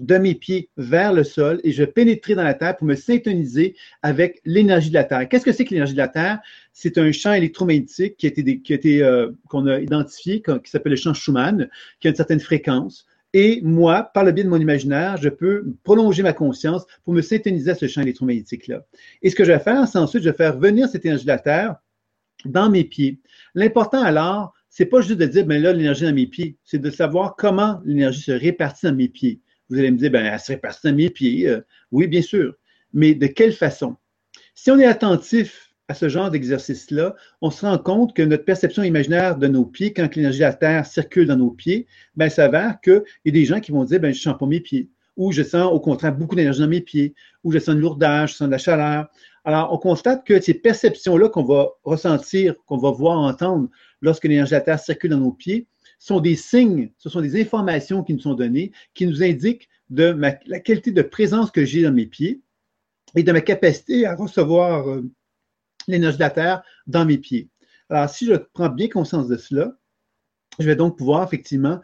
de 0.00 0.18
mes 0.18 0.34
pieds 0.34 0.68
vers 0.76 1.12
le 1.12 1.24
sol 1.24 1.60
et 1.64 1.72
je 1.72 1.84
pénétrer 1.84 2.34
dans 2.34 2.42
la 2.42 2.54
Terre 2.54 2.76
pour 2.76 2.86
me 2.86 2.94
syntoniser 2.94 3.76
avec 4.02 4.40
l'énergie 4.44 4.90
de 4.90 4.94
la 4.94 5.04
Terre. 5.04 5.28
Qu'est-ce 5.28 5.44
que 5.44 5.52
c'est 5.52 5.64
que 5.64 5.70
l'énergie 5.70 5.94
de 5.94 5.98
la 5.98 6.08
Terre? 6.08 6.40
C'est 6.72 6.98
un 6.98 7.10
champ 7.12 7.32
électromagnétique 7.32 8.16
qui 8.16 8.26
a 8.26 8.28
été, 8.28 8.60
qui 8.60 8.72
a 8.72 8.76
été 8.76 9.02
euh, 9.02 9.30
qu'on 9.48 9.66
a 9.66 9.80
identifié, 9.80 10.42
qui 10.42 10.70
s'appelle 10.70 10.92
le 10.92 10.96
champ 10.96 11.14
Schumann, 11.14 11.68
qui 12.00 12.08
a 12.08 12.10
une 12.10 12.16
certaine 12.16 12.40
fréquence. 12.40 13.06
Et 13.32 13.60
moi, 13.62 14.10
par 14.14 14.24
le 14.24 14.32
biais 14.32 14.44
de 14.44 14.48
mon 14.48 14.60
imaginaire, 14.60 15.16
je 15.16 15.28
peux 15.28 15.64
prolonger 15.82 16.22
ma 16.22 16.32
conscience 16.32 16.86
pour 17.04 17.12
me 17.12 17.22
syntoniser 17.22 17.70
à 17.70 17.74
ce 17.74 17.86
champ 17.86 18.02
électromagnétique-là. 18.02 18.84
Et 19.22 19.30
ce 19.30 19.36
que 19.36 19.44
je 19.44 19.52
vais 19.52 19.58
faire, 19.58 19.86
c'est 19.88 19.98
ensuite, 19.98 20.22
je 20.22 20.30
vais 20.30 20.36
faire 20.36 20.58
venir 20.58 20.88
cette 20.88 21.04
énergie 21.04 21.24
de 21.24 21.30
la 21.30 21.38
Terre 21.38 21.76
dans 22.44 22.70
mes 22.70 22.84
pieds. 22.84 23.20
L'important 23.54 24.02
alors, 24.02 24.54
c'est 24.70 24.86
pas 24.86 25.00
juste 25.00 25.18
de 25.18 25.26
dire, 25.26 25.46
ben 25.46 25.60
là, 25.60 25.72
l'énergie 25.72 26.04
dans 26.04 26.14
mes 26.14 26.26
pieds, 26.26 26.56
c'est 26.64 26.78
de 26.78 26.90
savoir 26.90 27.34
comment 27.36 27.80
l'énergie 27.84 28.20
se 28.20 28.32
répartit 28.32 28.86
dans 28.86 28.94
mes 28.94 29.08
pieds. 29.08 29.40
Vous 29.68 29.78
allez 29.78 29.90
me 29.90 29.96
dire, 29.96 30.10
ben, 30.10 30.24
elle 30.24 30.38
se 30.38 30.52
répartit 30.52 30.88
à 30.88 30.92
mes 30.92 31.10
pieds. 31.10 31.48
Euh, 31.48 31.60
oui, 31.90 32.06
bien 32.06 32.22
sûr. 32.22 32.54
Mais 32.92 33.14
de 33.14 33.26
quelle 33.26 33.52
façon? 33.52 33.96
Si 34.54 34.70
on 34.70 34.78
est 34.78 34.86
attentif 34.86 35.74
à 35.88 35.94
ce 35.94 36.08
genre 36.08 36.30
d'exercice-là, 36.30 37.14
on 37.40 37.50
se 37.50 37.64
rend 37.64 37.78
compte 37.78 38.14
que 38.14 38.22
notre 38.22 38.44
perception 38.44 38.82
imaginaire 38.82 39.36
de 39.36 39.46
nos 39.46 39.64
pieds, 39.64 39.92
quand 39.92 40.14
l'énergie 40.16 40.38
de 40.38 40.44
la 40.44 40.54
Terre 40.54 40.86
circule 40.86 41.26
dans 41.26 41.36
nos 41.36 41.50
pieds, 41.50 41.86
ben, 42.16 42.28
s'avère 42.28 42.80
qu'il 42.80 43.02
y 43.24 43.28
a 43.28 43.32
des 43.32 43.44
gens 43.44 43.60
qui 43.60 43.72
vont 43.72 43.84
dire, 43.84 44.00
ben, 44.00 44.12
je 44.12 44.20
sens 44.20 44.36
pas 44.38 44.46
mes 44.46 44.60
pieds. 44.60 44.90
Ou 45.16 45.32
je 45.32 45.42
sens 45.42 45.72
au 45.72 45.80
contraire 45.80 46.14
beaucoup 46.14 46.34
d'énergie 46.34 46.60
dans 46.60 46.68
mes 46.68 46.80
pieds. 46.80 47.14
Ou 47.44 47.52
je 47.52 47.58
sens 47.58 47.74
une 47.74 47.80
lourdage, 47.80 48.32
je 48.32 48.36
sens 48.36 48.48
de 48.48 48.52
la 48.52 48.58
chaleur. 48.58 49.08
Alors, 49.44 49.72
on 49.72 49.78
constate 49.78 50.26
que 50.26 50.40
ces 50.40 50.54
perceptions-là 50.54 51.28
qu'on 51.28 51.44
va 51.44 51.68
ressentir, 51.84 52.54
qu'on 52.66 52.78
va 52.78 52.90
voir, 52.90 53.18
entendre 53.18 53.68
lorsque 54.00 54.24
l'énergie 54.24 54.50
de 54.50 54.56
la 54.56 54.60
Terre 54.60 54.80
circule 54.80 55.10
dans 55.10 55.20
nos 55.20 55.32
pieds, 55.32 55.68
sont 55.98 56.20
des 56.20 56.36
signes, 56.36 56.92
ce 56.98 57.08
sont 57.08 57.20
des 57.20 57.40
informations 57.40 58.02
qui 58.02 58.14
nous 58.14 58.20
sont 58.20 58.34
données, 58.34 58.72
qui 58.94 59.06
nous 59.06 59.22
indiquent 59.22 59.68
de 59.90 60.04
la 60.04 60.60
qualité 60.60 60.92
de 60.92 61.02
présence 61.02 61.50
que 61.50 61.64
j'ai 61.64 61.82
dans 61.82 61.92
mes 61.92 62.06
pieds 62.06 62.42
et 63.14 63.22
de 63.22 63.32
ma 63.32 63.40
capacité 63.40 64.06
à 64.06 64.14
recevoir 64.14 64.88
euh, 64.88 65.02
l'énergie 65.88 66.18
de 66.18 66.22
la 66.22 66.30
Terre 66.30 66.62
dans 66.86 67.04
mes 67.04 67.18
pieds. 67.18 67.48
Alors, 67.88 68.10
si 68.10 68.26
je 68.26 68.34
prends 68.34 68.68
bien 68.68 68.88
conscience 68.88 69.28
de 69.28 69.36
cela, 69.36 69.76
je 70.58 70.66
vais 70.66 70.76
donc 70.76 70.98
pouvoir 70.98 71.24
effectivement 71.24 71.80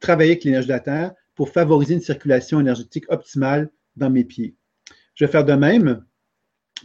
travailler 0.00 0.32
avec 0.32 0.44
l'énergie 0.44 0.68
de 0.68 0.72
la 0.72 0.80
Terre 0.80 1.14
pour 1.34 1.50
favoriser 1.50 1.94
une 1.94 2.00
circulation 2.00 2.60
énergétique 2.60 3.10
optimale 3.10 3.70
dans 3.96 4.10
mes 4.10 4.24
pieds. 4.24 4.54
Je 5.14 5.24
vais 5.24 5.30
faire 5.30 5.44
de 5.44 5.54
même 5.54 6.04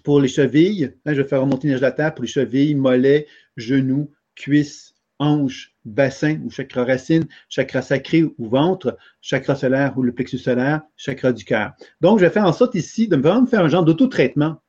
pour 0.04 0.20
les 0.20 0.28
chevilles. 0.28 0.94
je 1.06 1.12
vais 1.12 1.28
faire 1.28 1.42
remonter 1.42 1.68
l'énergie 1.68 1.82
de 1.82 1.86
la 1.86 1.92
Terre 1.92 2.16
pour 2.16 2.24
les 2.24 2.30
chevilles, 2.30 2.76
mollets, 2.76 3.28
genoux, 3.58 4.12
cuisses, 4.36 4.96
hanches, 5.20 5.71
bassin 5.86 6.40
ou 6.46 6.50
chakra 6.50 6.84
racine, 6.84 7.26
chakra 7.50 7.82
sacré 7.82 8.24
ou 8.24 8.50
ventre, 8.50 8.98
chakra 9.22 9.56
solaire 9.56 9.98
ou 9.98 10.04
le 10.04 10.12
plexus 10.12 10.40
solaire, 10.40 10.82
chakra 10.98 11.34
du 11.34 11.44
cœur. 11.44 11.74
Donc, 12.02 12.20
je 12.20 12.26
vais 12.26 12.32
faire 12.32 12.46
en 12.46 12.54
sorte 12.54 12.76
ici 12.76 13.08
de 13.08 13.16
vraiment 13.16 13.46
faire 13.46 13.62
un 13.62 13.70
genre 13.70 13.86
d'auto-traitement. 13.86 14.62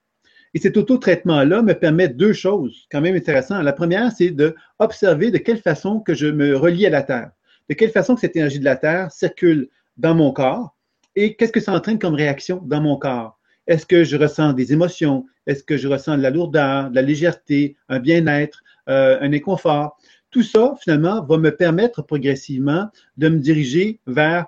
Et 0.54 0.58
cet 0.58 0.76
auto-traitement-là 0.76 1.62
me 1.62 1.72
permet 1.72 2.08
deux 2.08 2.32
choses 2.32 2.86
quand 2.90 3.00
même 3.00 3.16
intéressantes. 3.16 3.64
La 3.64 3.72
première, 3.72 4.12
c'est 4.12 4.30
de 4.30 4.54
observer 4.78 5.30
de 5.30 5.38
quelle 5.38 5.60
façon 5.60 6.00
que 6.00 6.14
je 6.14 6.26
me 6.26 6.56
relie 6.56 6.86
à 6.86 6.90
la 6.90 7.02
Terre, 7.02 7.30
de 7.70 7.74
quelle 7.74 7.90
façon 7.90 8.14
que 8.14 8.20
cette 8.20 8.36
énergie 8.36 8.58
de 8.58 8.64
la 8.64 8.76
Terre 8.76 9.10
circule 9.10 9.68
dans 9.96 10.14
mon 10.14 10.32
corps 10.32 10.76
et 11.16 11.36
qu'est-ce 11.36 11.52
que 11.52 11.60
ça 11.60 11.72
entraîne 11.72 11.98
comme 11.98 12.14
réaction 12.14 12.60
dans 12.64 12.80
mon 12.80 12.96
corps? 12.96 13.38
Est-ce 13.66 13.86
que 13.86 14.02
je 14.04 14.16
ressens 14.16 14.54
des 14.54 14.72
émotions? 14.72 15.26
Est-ce 15.46 15.62
que 15.62 15.76
je 15.76 15.88
ressens 15.88 16.16
de 16.16 16.22
la 16.22 16.30
lourdeur, 16.30 16.90
de 16.90 16.94
la 16.94 17.02
légèreté, 17.02 17.76
un 17.88 18.00
bien-être, 18.00 18.62
euh, 18.88 19.18
un 19.20 19.32
inconfort? 19.32 19.96
Tout 20.32 20.42
ça, 20.42 20.74
finalement, 20.80 21.22
va 21.22 21.36
me 21.36 21.50
permettre 21.54 22.02
progressivement 22.02 22.88
de 23.18 23.28
me 23.28 23.38
diriger 23.38 24.00
vers 24.06 24.46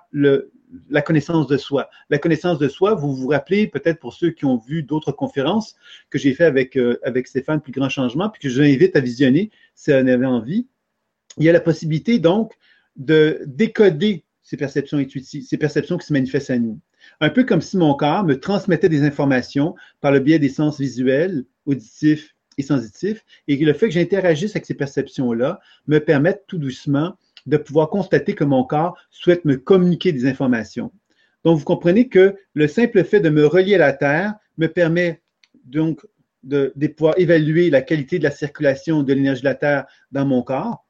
la 0.89 1.01
connaissance 1.01 1.45
de 1.47 1.57
soi. 1.57 1.89
La 2.09 2.17
connaissance 2.17 2.57
de 2.57 2.67
soi, 2.67 2.95
vous 2.95 3.15
vous 3.15 3.27
rappelez 3.27 3.67
peut-être 3.67 3.99
pour 3.99 4.13
ceux 4.13 4.31
qui 4.31 4.45
ont 4.45 4.57
vu 4.57 4.81
d'autres 4.81 5.11
conférences 5.11 5.75
que 6.09 6.17
j'ai 6.17 6.33
fait 6.33 6.43
avec, 6.43 6.75
euh, 6.75 6.99
avec 7.03 7.27
Stéphane, 7.27 7.61
Plus 7.61 7.71
Grand 7.71 7.87
Changement, 7.87 8.29
puis 8.29 8.41
que 8.41 8.49
je 8.49 8.61
vous 8.61 8.67
invite 8.67 8.95
à 8.95 8.99
visionner 8.99 9.51
si 9.75 9.91
vous 9.91 9.97
en 9.97 10.07
avez 10.07 10.25
envie. 10.25 10.67
Il 11.37 11.43
y 11.43 11.49
a 11.49 11.53
la 11.53 11.61
possibilité 11.61 12.17
donc 12.17 12.53
de 12.95 13.41
décoder 13.45 14.25
ces 14.41 14.57
perceptions 14.57 14.97
intuitives, 14.97 15.43
ces 15.43 15.57
perceptions 15.57 15.97
qui 15.97 16.07
se 16.07 16.13
manifestent 16.13 16.49
à 16.49 16.57
nous. 16.57 16.79
Un 17.19 17.29
peu 17.29 17.43
comme 17.43 17.61
si 17.61 17.77
mon 17.77 17.93
corps 17.93 18.23
me 18.23 18.39
transmettait 18.39 18.89
des 18.89 19.03
informations 19.03 19.75
par 20.01 20.11
le 20.11 20.19
biais 20.19 20.39
des 20.39 20.49
sens 20.49 20.79
visuels, 20.79 21.45
auditifs 21.67 22.34
et 22.57 22.63
sensitifs, 22.63 23.23
et 23.47 23.57
le 23.57 23.73
fait 23.73 23.87
que 23.87 23.93
j'interagisse 23.93 24.51
avec 24.51 24.65
ces 24.65 24.73
perceptions-là 24.73 25.59
me 25.87 25.99
permet 25.99 26.39
tout 26.47 26.57
doucement 26.57 27.15
de 27.45 27.57
pouvoir 27.57 27.89
constater 27.89 28.33
que 28.33 28.43
mon 28.43 28.63
corps 28.63 28.97
souhaite 29.11 29.45
me 29.45 29.57
communiquer 29.57 30.11
des 30.11 30.25
informations. 30.25 30.91
Donc, 31.43 31.59
vous 31.59 31.65
comprenez 31.65 32.07
que 32.07 32.35
le 32.53 32.67
simple 32.67 33.03
fait 33.03 33.19
de 33.19 33.29
me 33.29 33.45
relier 33.45 33.75
à 33.75 33.79
la 33.79 33.93
Terre 33.93 34.33
me 34.57 34.67
permet 34.67 35.21
donc 35.65 36.05
de, 36.43 36.73
de 36.75 36.87
pouvoir 36.87 37.15
évaluer 37.17 37.69
la 37.69 37.81
qualité 37.81 38.17
de 38.17 38.23
la 38.23 38.31
circulation 38.31 39.03
de 39.03 39.13
l'énergie 39.13 39.41
de 39.41 39.45
la 39.47 39.55
Terre 39.55 39.85
dans 40.11 40.25
mon 40.25 40.41
corps, 40.41 40.85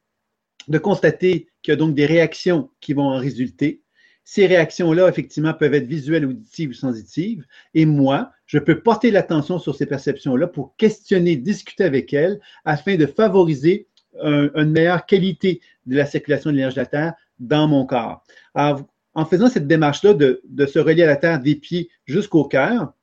de 0.68 0.78
constater 0.78 1.48
qu'il 1.62 1.72
y 1.72 1.74
a 1.74 1.76
donc 1.76 1.94
des 1.94 2.06
réactions 2.06 2.70
qui 2.80 2.94
vont 2.94 3.04
en 3.04 3.18
résulter, 3.18 3.82
ces 4.28 4.46
réactions-là, 4.46 5.08
effectivement, 5.08 5.54
peuvent 5.54 5.74
être 5.74 5.86
visuelles, 5.86 6.26
auditives 6.26 6.70
ou 6.70 6.74
sensitives. 6.74 7.46
Et 7.74 7.86
moi, 7.86 8.32
je 8.46 8.58
peux 8.58 8.80
porter 8.80 9.10
l'attention 9.10 9.58
sur 9.58 9.74
ces 9.74 9.86
perceptions-là 9.86 10.46
pour 10.46 10.76
questionner, 10.76 11.36
discuter 11.36 11.84
avec 11.84 12.12
elles 12.12 12.40
afin 12.64 12.96
de 12.96 13.06
favoriser 13.06 13.88
une 14.22 14.70
meilleure 14.70 15.04
qualité 15.04 15.60
de 15.84 15.96
la 15.96 16.06
circulation 16.06 16.50
de 16.50 16.56
l'énergie 16.56 16.76
de 16.76 16.80
la 16.80 16.86
Terre 16.86 17.14
dans 17.38 17.68
mon 17.68 17.84
corps. 17.84 18.24
Alors, 18.54 18.80
en 19.14 19.26
faisant 19.26 19.48
cette 19.48 19.66
démarche-là 19.66 20.14
de, 20.14 20.40
de 20.44 20.66
se 20.66 20.78
relier 20.78 21.02
à 21.02 21.06
la 21.06 21.16
Terre 21.16 21.40
des 21.40 21.56
pieds 21.56 21.90
jusqu'au 22.06 22.44
cœur, 22.44 22.94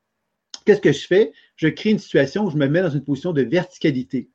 qu'est-ce 0.65 0.81
que 0.81 0.91
je 0.91 1.05
fais? 1.05 1.33
Je 1.55 1.67
crée 1.67 1.91
une 1.91 1.99
situation 1.99 2.45
où 2.45 2.49
je 2.49 2.57
me 2.57 2.67
mets 2.67 2.81
dans 2.81 2.89
une 2.89 3.03
position 3.03 3.33
de 3.33 3.41
verticalité. 3.41 4.29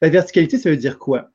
La 0.00 0.10
verticalité, 0.10 0.58
ça 0.58 0.70
veut 0.70 0.76
dire 0.76 0.98
quoi? 0.98 1.30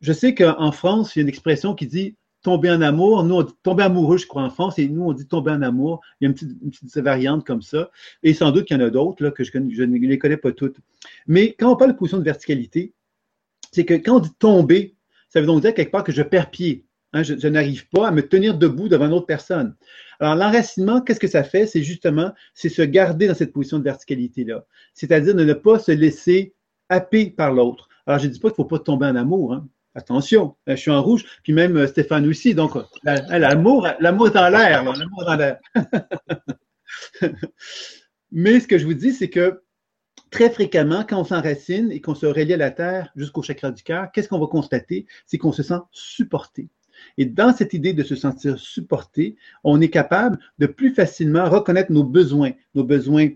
Je 0.00 0.12
sais 0.12 0.34
qu'en 0.34 0.72
France, 0.72 1.14
il 1.14 1.20
y 1.20 1.20
a 1.20 1.22
une 1.22 1.28
expression 1.28 1.74
qui 1.74 1.86
dit 1.86 2.16
tomber 2.42 2.70
en 2.70 2.80
amour. 2.82 3.24
Nous, 3.24 3.34
on 3.34 3.42
dit 3.42 3.52
tomber 3.62 3.84
amoureux, 3.84 4.18
je 4.18 4.26
crois, 4.26 4.42
en 4.42 4.50
France, 4.50 4.78
et 4.78 4.88
nous, 4.88 5.04
on 5.04 5.12
dit 5.12 5.26
tomber 5.26 5.52
en 5.52 5.62
amour. 5.62 6.00
Il 6.20 6.24
y 6.24 6.26
a 6.26 6.28
une 6.30 6.34
petite, 6.34 6.96
variante 6.98 7.46
comme 7.46 7.62
ça. 7.62 7.90
Et 8.22 8.34
sans 8.34 8.50
doute 8.50 8.66
qu'il 8.66 8.76
y 8.76 8.82
en 8.82 8.84
a 8.84 8.90
d'autres, 8.90 9.30
que 9.30 9.44
je, 9.44 9.56
ne 9.56 9.98
les 9.98 10.18
connais 10.18 10.36
pas 10.36 10.52
toutes. 10.52 10.76
Mais 11.26 11.54
quand 11.58 11.72
on 11.72 11.76
parle 11.76 11.92
de 11.92 11.96
position 11.96 12.18
de 12.18 12.24
verticalité, 12.24 12.92
c'est 13.70 13.84
que 13.84 13.94
quand 13.94 14.16
on 14.16 14.20
dit 14.20 14.34
tomber, 14.38 14.96
ça 15.28 15.40
veut 15.40 15.46
donc 15.46 15.62
dire 15.62 15.72
quelque 15.72 15.90
part 15.90 16.04
que 16.04 16.12
je 16.12 16.22
perds 16.22 16.50
pied. 16.50 16.84
Hein, 17.14 17.22
je, 17.22 17.48
n'arrive 17.48 17.88
pas 17.90 18.08
à 18.08 18.10
me 18.10 18.22
tenir 18.22 18.56
debout 18.56 18.88
devant 18.88 19.06
une 19.06 19.12
autre 19.12 19.26
personne. 19.26 19.76
Alors, 20.18 20.34
l'enracinement, 20.34 21.02
qu'est-ce 21.02 21.20
que 21.20 21.28
ça 21.28 21.44
fait? 21.44 21.66
C'est 21.66 21.82
justement, 21.82 22.32
c'est 22.54 22.70
se 22.70 22.80
garder 22.82 23.28
dans 23.28 23.34
cette 23.34 23.52
position 23.52 23.78
de 23.78 23.84
verticalité-là. 23.84 24.64
C'est-à-dire 24.94 25.34
ne 25.34 25.52
pas 25.52 25.78
se 25.78 25.92
laisser 25.92 26.54
happer 26.88 27.30
par 27.30 27.52
l'autre. 27.52 27.88
Alors, 28.06 28.18
je 28.18 28.28
ne 28.28 28.32
dis 28.32 28.38
pas 28.38 28.48
qu'il 28.48 28.62
ne 28.62 28.68
faut 28.68 28.76
pas 28.76 28.78
tomber 28.78 29.06
en 29.06 29.16
amour. 29.16 29.52
Hein. 29.52 29.68
Attention, 29.94 30.56
je 30.66 30.74
suis 30.74 30.90
en 30.90 31.02
rouge, 31.02 31.24
puis 31.42 31.52
même 31.52 31.76
euh, 31.76 31.86
Stéphane 31.86 32.26
aussi. 32.26 32.54
Donc, 32.54 32.72
l'amour, 33.04 33.88
l'amour 34.00 34.30
dans 34.30 34.48
l'air, 34.48 34.84
l'amour 34.84 35.24
dans 35.24 35.36
l'air. 35.36 35.58
Mais 38.32 38.60
ce 38.60 38.66
que 38.66 38.78
je 38.78 38.86
vous 38.86 38.94
dis, 38.94 39.12
c'est 39.12 39.28
que 39.28 39.62
très 40.30 40.48
fréquemment, 40.48 41.04
quand 41.06 41.20
on 41.20 41.24
s'enracine 41.24 41.92
et 41.92 42.00
qu'on 42.00 42.14
se 42.14 42.24
relie 42.24 42.54
à 42.54 42.56
la 42.56 42.70
terre 42.70 43.12
jusqu'au 43.14 43.42
chakra 43.42 43.70
du 43.70 43.82
cœur, 43.82 44.10
qu'est-ce 44.12 44.28
qu'on 44.28 44.38
va 44.38 44.46
constater? 44.46 45.06
C'est 45.26 45.36
qu'on 45.36 45.52
se 45.52 45.62
sent 45.62 45.80
supporté. 45.90 46.70
Et 47.18 47.26
dans 47.26 47.52
cette 47.52 47.74
idée 47.74 47.92
de 47.92 48.02
se 48.02 48.16
sentir 48.16 48.58
supporté, 48.58 49.36
on 49.64 49.80
est 49.80 49.90
capable 49.90 50.38
de 50.58 50.66
plus 50.66 50.94
facilement 50.94 51.48
reconnaître 51.48 51.92
nos 51.92 52.04
besoins, 52.04 52.52
nos 52.74 52.84
besoins 52.84 53.28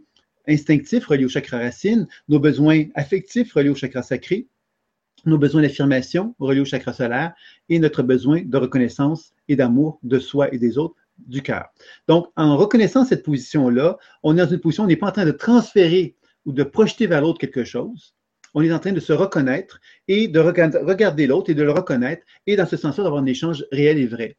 instinctifs 0.49 1.07
reliés 1.07 1.25
au 1.27 1.29
chakra 1.29 1.59
racine, 1.59 2.07
nos 2.29 2.39
besoins 2.39 2.85
affectifs 2.95 3.53
reliés 3.53 3.71
au 3.71 3.75
chakra 3.75 4.03
sacré, 4.03 4.49
nos 5.27 5.39
besoins 5.39 5.63
d'affirmation 5.63 6.35
reliés 6.39 6.61
au 6.61 6.65
chakra 6.65 6.93
solaire 6.93 7.35
et 7.69 7.79
notre 7.79 8.03
besoin 8.03 8.43
de 8.45 8.57
reconnaissance 8.57 9.33
et 9.49 9.57
d'amour 9.57 9.99
de 10.03 10.19
soi 10.19 10.53
et 10.55 10.59
des 10.59 10.79
autres 10.79 10.97
du 11.19 11.43
cœur. 11.43 11.67
Donc, 12.09 12.29
en 12.37 12.57
reconnaissant 12.57 13.05
cette 13.05 13.23
position-là, 13.23 13.97
on 14.23 14.37
est 14.37 14.41
dans 14.41 14.51
une 14.51 14.61
position, 14.61 14.85
on 14.85 14.87
n'est 14.87 14.97
pas 14.97 15.09
en 15.09 15.13
train 15.13 15.25
de 15.25 15.33
transférer 15.33 16.17
ou 16.45 16.53
de 16.53 16.63
projeter 16.63 17.07
vers 17.07 17.21
l'autre 17.21 17.39
quelque 17.39 17.65
chose. 17.65 18.15
On 18.55 18.63
est 18.63 18.73
en 18.73 18.79
train 18.79 18.93
de 18.93 19.01
se 19.01 19.13
reconnaître 19.13 19.81
et 20.09 20.29
de 20.29 20.41
regarder 20.41 21.27
l'autre 21.27 21.51
et 21.51 21.55
de 21.55 21.63
le 21.63 21.73
reconnaître 21.73 22.25
et 22.47 22.57
dans 22.57 22.67
ce 22.67 22.77
sens-là 22.77 23.05
d'avoir 23.05 23.23
un 23.23 23.27
échange 23.27 23.65
réel 23.73 23.99
et 23.99 24.07
vrai. 24.07 24.37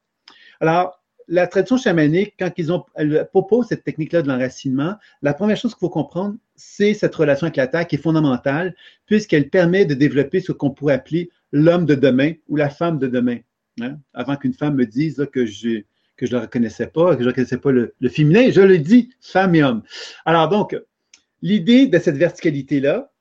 Alors, 0.60 1.03
la 1.27 1.48
tradition 1.48 1.77
chamanique, 1.77 2.36
quand 2.39 2.51
ils 2.57 2.72
ont, 2.72 2.86
elle 2.96 3.27
propose 3.31 3.67
cette 3.67 3.84
technique-là 3.84 4.22
de 4.22 4.27
l'enracinement, 4.27 4.96
la 5.22 5.34
première 5.34 5.57
chose 5.57 5.74
qu'il 5.74 5.81
faut 5.81 5.89
comprendre, 5.89 6.36
c'est 6.55 6.93
cette 6.93 7.13
relation 7.15 7.46
avec 7.46 7.57
la 7.57 7.67
Terre 7.67 7.86
qui 7.86 7.96
est 7.96 8.01
fondamentale, 8.01 8.75
puisqu'elle 9.05 9.50
permet 9.50 9.86
de 9.86 9.93
développer 9.93 10.39
ce 10.39 10.51
qu'on 10.51 10.72
pourrait 10.72 10.96
appeler 10.96 11.29
l'homme 11.51 11.86
de 11.86 11.96
demain 11.96 12.34
ou 12.48 12.55
la 12.55 12.69
femme 12.69 12.98
de 12.98 13.07
demain. 13.07 13.39
Hein. 13.81 13.98
Avant 14.13 14.36
qu'une 14.38 14.53
femme 14.53 14.75
me 14.75 14.86
dise 14.86 15.27
que 15.31 15.46
je 15.46 15.84
que 16.15 16.25
je 16.25 16.31
ne 16.31 16.38
la 16.38 16.46
reconnaissais 16.46 16.88
pas, 16.88 17.12
que 17.12 17.19
je 17.19 17.25
ne 17.25 17.29
reconnaissais 17.29 17.60
pas 17.60 17.72
le, 17.72 17.93
le, 18.00 18.10
féminin, 18.10 18.50
je 18.50 18.62
le 18.62 18.79
dis, 18.79 19.10
femme 19.22 19.53
et 19.53 19.63
homme. 19.63 19.84
Alors 20.25 20.50
donc, 20.50 20.75
l'idée 21.43 21.86
de 21.86 22.00
cette 22.00 22.17
verticalité-là 22.17 23.12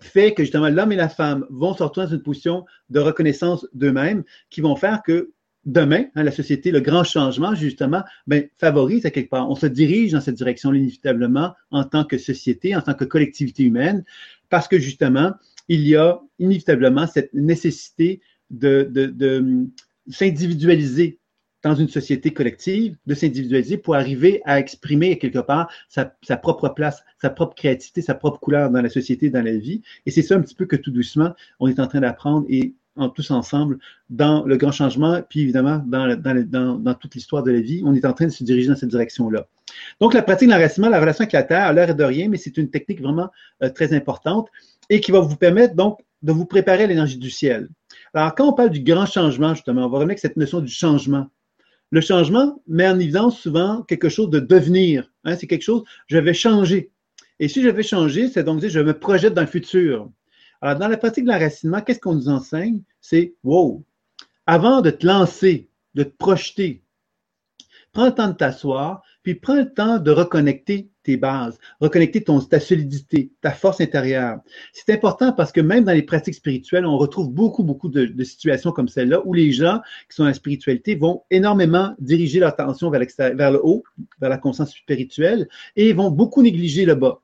fait 0.00 0.32
que 0.32 0.44
justement 0.44 0.68
l'homme 0.68 0.92
et 0.92 0.96
la 0.96 1.08
femme 1.08 1.44
vont 1.50 1.72
retrouver 1.72 2.06
dans 2.06 2.12
une 2.12 2.22
position 2.22 2.64
de 2.88 3.00
reconnaissance 3.00 3.66
d'eux-mêmes 3.74 4.22
qui 4.48 4.60
vont 4.60 4.76
faire 4.76 5.02
que 5.02 5.32
demain, 5.64 6.06
hein, 6.14 6.22
la 6.22 6.30
société, 6.30 6.70
le 6.70 6.80
grand 6.80 7.04
changement, 7.04 7.54
justement, 7.54 8.02
ben, 8.26 8.48
favorise 8.58 9.06
à 9.06 9.10
quelque 9.10 9.30
part. 9.30 9.48
On 9.50 9.54
se 9.54 9.66
dirige 9.66 10.12
dans 10.12 10.20
cette 10.20 10.36
direction 10.36 10.72
inévitablement 10.72 11.54
en 11.70 11.84
tant 11.84 12.04
que 12.04 12.18
société, 12.18 12.74
en 12.74 12.80
tant 12.80 12.94
que 12.94 13.04
collectivité 13.04 13.64
humaine, 13.64 14.04
parce 14.48 14.68
que 14.68 14.78
justement, 14.78 15.32
il 15.68 15.86
y 15.86 15.96
a 15.96 16.20
inévitablement 16.38 17.06
cette 17.06 17.32
nécessité 17.34 18.20
de, 18.50 18.88
de 18.90 19.66
s'individualiser 20.08 21.20
dans 21.62 21.74
une 21.74 21.88
société 21.88 22.32
collective, 22.32 22.96
de 23.06 23.14
s'individualiser 23.14 23.76
pour 23.76 23.94
arriver 23.94 24.40
à 24.44 24.58
exprimer 24.58 25.18
quelque 25.18 25.38
part 25.38 25.70
sa, 25.88 26.16
sa, 26.22 26.36
propre 26.36 26.70
place, 26.70 27.04
sa 27.20 27.30
propre 27.30 27.54
créativité, 27.54 28.00
sa 28.00 28.14
propre 28.14 28.40
couleur 28.40 28.70
dans 28.70 28.80
la 28.80 28.88
société, 28.88 29.30
dans 29.30 29.42
la 29.42 29.56
vie. 29.56 29.82
Et 30.06 30.10
c'est 30.10 30.22
ça 30.22 30.36
un 30.36 30.40
petit 30.40 30.54
peu 30.54 30.66
que 30.66 30.76
tout 30.76 30.90
doucement, 30.90 31.34
on 31.58 31.68
est 31.68 31.78
en 31.78 31.86
train 31.86 32.00
d'apprendre 32.00 32.46
et 32.48 32.74
en, 33.00 33.08
tous 33.08 33.30
ensemble 33.30 33.78
dans 34.08 34.44
le 34.44 34.56
grand 34.56 34.72
changement, 34.72 35.20
puis 35.28 35.40
évidemment 35.40 35.82
dans, 35.86 36.16
dans, 36.16 36.78
dans, 36.78 36.94
toute 36.94 37.14
l'histoire 37.14 37.42
de 37.42 37.50
la 37.50 37.60
vie, 37.60 37.82
on 37.84 37.94
est 37.94 38.04
en 38.04 38.12
train 38.12 38.26
de 38.26 38.30
se 38.30 38.44
diriger 38.44 38.68
dans 38.68 38.76
cette 38.76 38.90
direction-là. 38.90 39.46
Donc 40.00 40.14
la 40.14 40.22
pratique 40.22 40.48
de 40.48 40.52
l'enracinement, 40.52 40.88
la 40.88 41.00
relation 41.00 41.22
avec 41.22 41.32
la 41.32 41.42
Terre, 41.42 41.66
à 41.66 41.74
est 41.74 41.94
de 41.94 42.04
rien, 42.04 42.28
mais 42.28 42.36
c'est 42.36 42.56
une 42.56 42.70
technique 42.70 43.00
vraiment 43.00 43.30
euh, 43.62 43.70
très 43.70 43.92
importante 43.94 44.48
et 44.88 45.00
qui 45.00 45.12
va 45.12 45.20
vous 45.20 45.36
permettre 45.36 45.74
donc 45.74 46.00
de 46.22 46.32
vous 46.32 46.44
préparer 46.44 46.84
à 46.84 46.86
l'énergie 46.86 47.18
du 47.18 47.30
ciel. 47.30 47.68
Alors 48.14 48.34
quand 48.34 48.48
on 48.48 48.52
parle 48.52 48.70
du 48.70 48.80
grand 48.80 49.06
changement, 49.06 49.54
justement, 49.54 49.86
on 49.86 49.88
va 49.88 49.98
remettre 49.98 50.20
cette 50.20 50.36
notion 50.36 50.60
du 50.60 50.72
changement. 50.72 51.26
Le 51.92 52.00
changement 52.00 52.62
met 52.68 52.88
en 52.88 52.98
évidence 52.98 53.40
souvent 53.40 53.82
quelque 53.82 54.08
chose 54.08 54.30
de 54.30 54.38
devenir. 54.38 55.10
Hein, 55.24 55.36
c'est 55.36 55.46
quelque 55.46 55.62
chose, 55.62 55.82
je 56.06 56.18
vais 56.18 56.34
changer. 56.34 56.90
Et 57.40 57.48
si 57.48 57.62
je 57.62 57.68
vais 57.68 57.82
changer, 57.82 58.28
c'est 58.28 58.44
donc 58.44 58.60
dire, 58.60 58.70
je 58.70 58.80
me 58.80 58.92
projette 58.92 59.34
dans 59.34 59.40
le 59.40 59.46
futur. 59.46 60.10
Alors, 60.60 60.78
dans 60.78 60.88
la 60.88 60.98
pratique 60.98 61.24
de 61.24 61.30
l'enracinement, 61.30 61.80
qu'est-ce 61.80 61.98
qu'on 61.98 62.14
nous 62.14 62.28
enseigne? 62.28 62.82
C'est, 63.00 63.34
wow, 63.44 63.84
avant 64.46 64.80
de 64.80 64.90
te 64.90 65.06
lancer, 65.06 65.68
de 65.94 66.02
te 66.02 66.16
projeter, 66.16 66.82
prends 67.92 68.06
le 68.06 68.14
temps 68.14 68.28
de 68.28 68.34
t'asseoir, 68.34 69.02
puis 69.22 69.34
prends 69.34 69.56
le 69.56 69.72
temps 69.72 69.98
de 69.98 70.10
reconnecter 70.10 70.90
tes 71.02 71.16
bases, 71.16 71.58
reconnecter 71.80 72.22
ton, 72.22 72.40
ta 72.40 72.60
solidité, 72.60 73.32
ta 73.40 73.50
force 73.50 73.80
intérieure. 73.80 74.40
C'est 74.72 74.92
important 74.92 75.32
parce 75.32 75.52
que 75.52 75.60
même 75.60 75.84
dans 75.84 75.92
les 75.92 76.02
pratiques 76.02 76.34
spirituelles, 76.34 76.86
on 76.86 76.98
retrouve 76.98 77.30
beaucoup, 77.30 77.62
beaucoup 77.62 77.88
de, 77.88 78.22
situations 78.22 78.72
comme 78.72 78.88
celle-là 78.88 79.22
où 79.24 79.34
les 79.34 79.52
gens 79.52 79.80
qui 80.08 80.16
sont 80.16 80.24
la 80.24 80.34
spiritualité 80.34 80.94
vont 80.94 81.22
énormément 81.30 81.94
diriger 81.98 82.40
leur 82.40 82.50
attention 82.50 82.90
vers, 82.90 83.02
vers 83.34 83.52
le 83.52 83.60
haut, 83.64 83.82
vers 84.20 84.30
la 84.30 84.38
conscience 84.38 84.72
spirituelle, 84.72 85.48
et 85.76 85.92
vont 85.92 86.10
beaucoup 86.10 86.42
négliger 86.42 86.84
le 86.84 86.94
bas. 86.94 87.22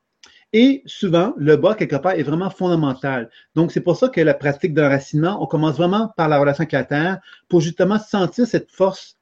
Et 0.53 0.81
souvent, 0.85 1.33
le 1.37 1.57
bas, 1.57 1.75
quelque 1.75 1.97
part, 1.97 2.13
est 2.13 2.23
vraiment 2.23 2.49
fondamental. 2.49 3.29
Donc, 3.55 3.71
c'est 3.71 3.81
pour 3.81 3.97
ça 3.97 4.09
que 4.09 4.21
la 4.21 4.33
pratique 4.33 4.73
de 4.73 4.81
l'enracinement, 4.81 5.41
on 5.43 5.45
commence 5.45 5.75
vraiment 5.75 6.13
par 6.15 6.29
la 6.29 6.39
relation 6.39 6.61
avec 6.61 6.71
la 6.71 6.85
Terre 6.85 7.19
pour 7.49 7.61
justement 7.61 7.99
sentir 7.99 8.47
cette 8.47 8.71
force 8.71 9.17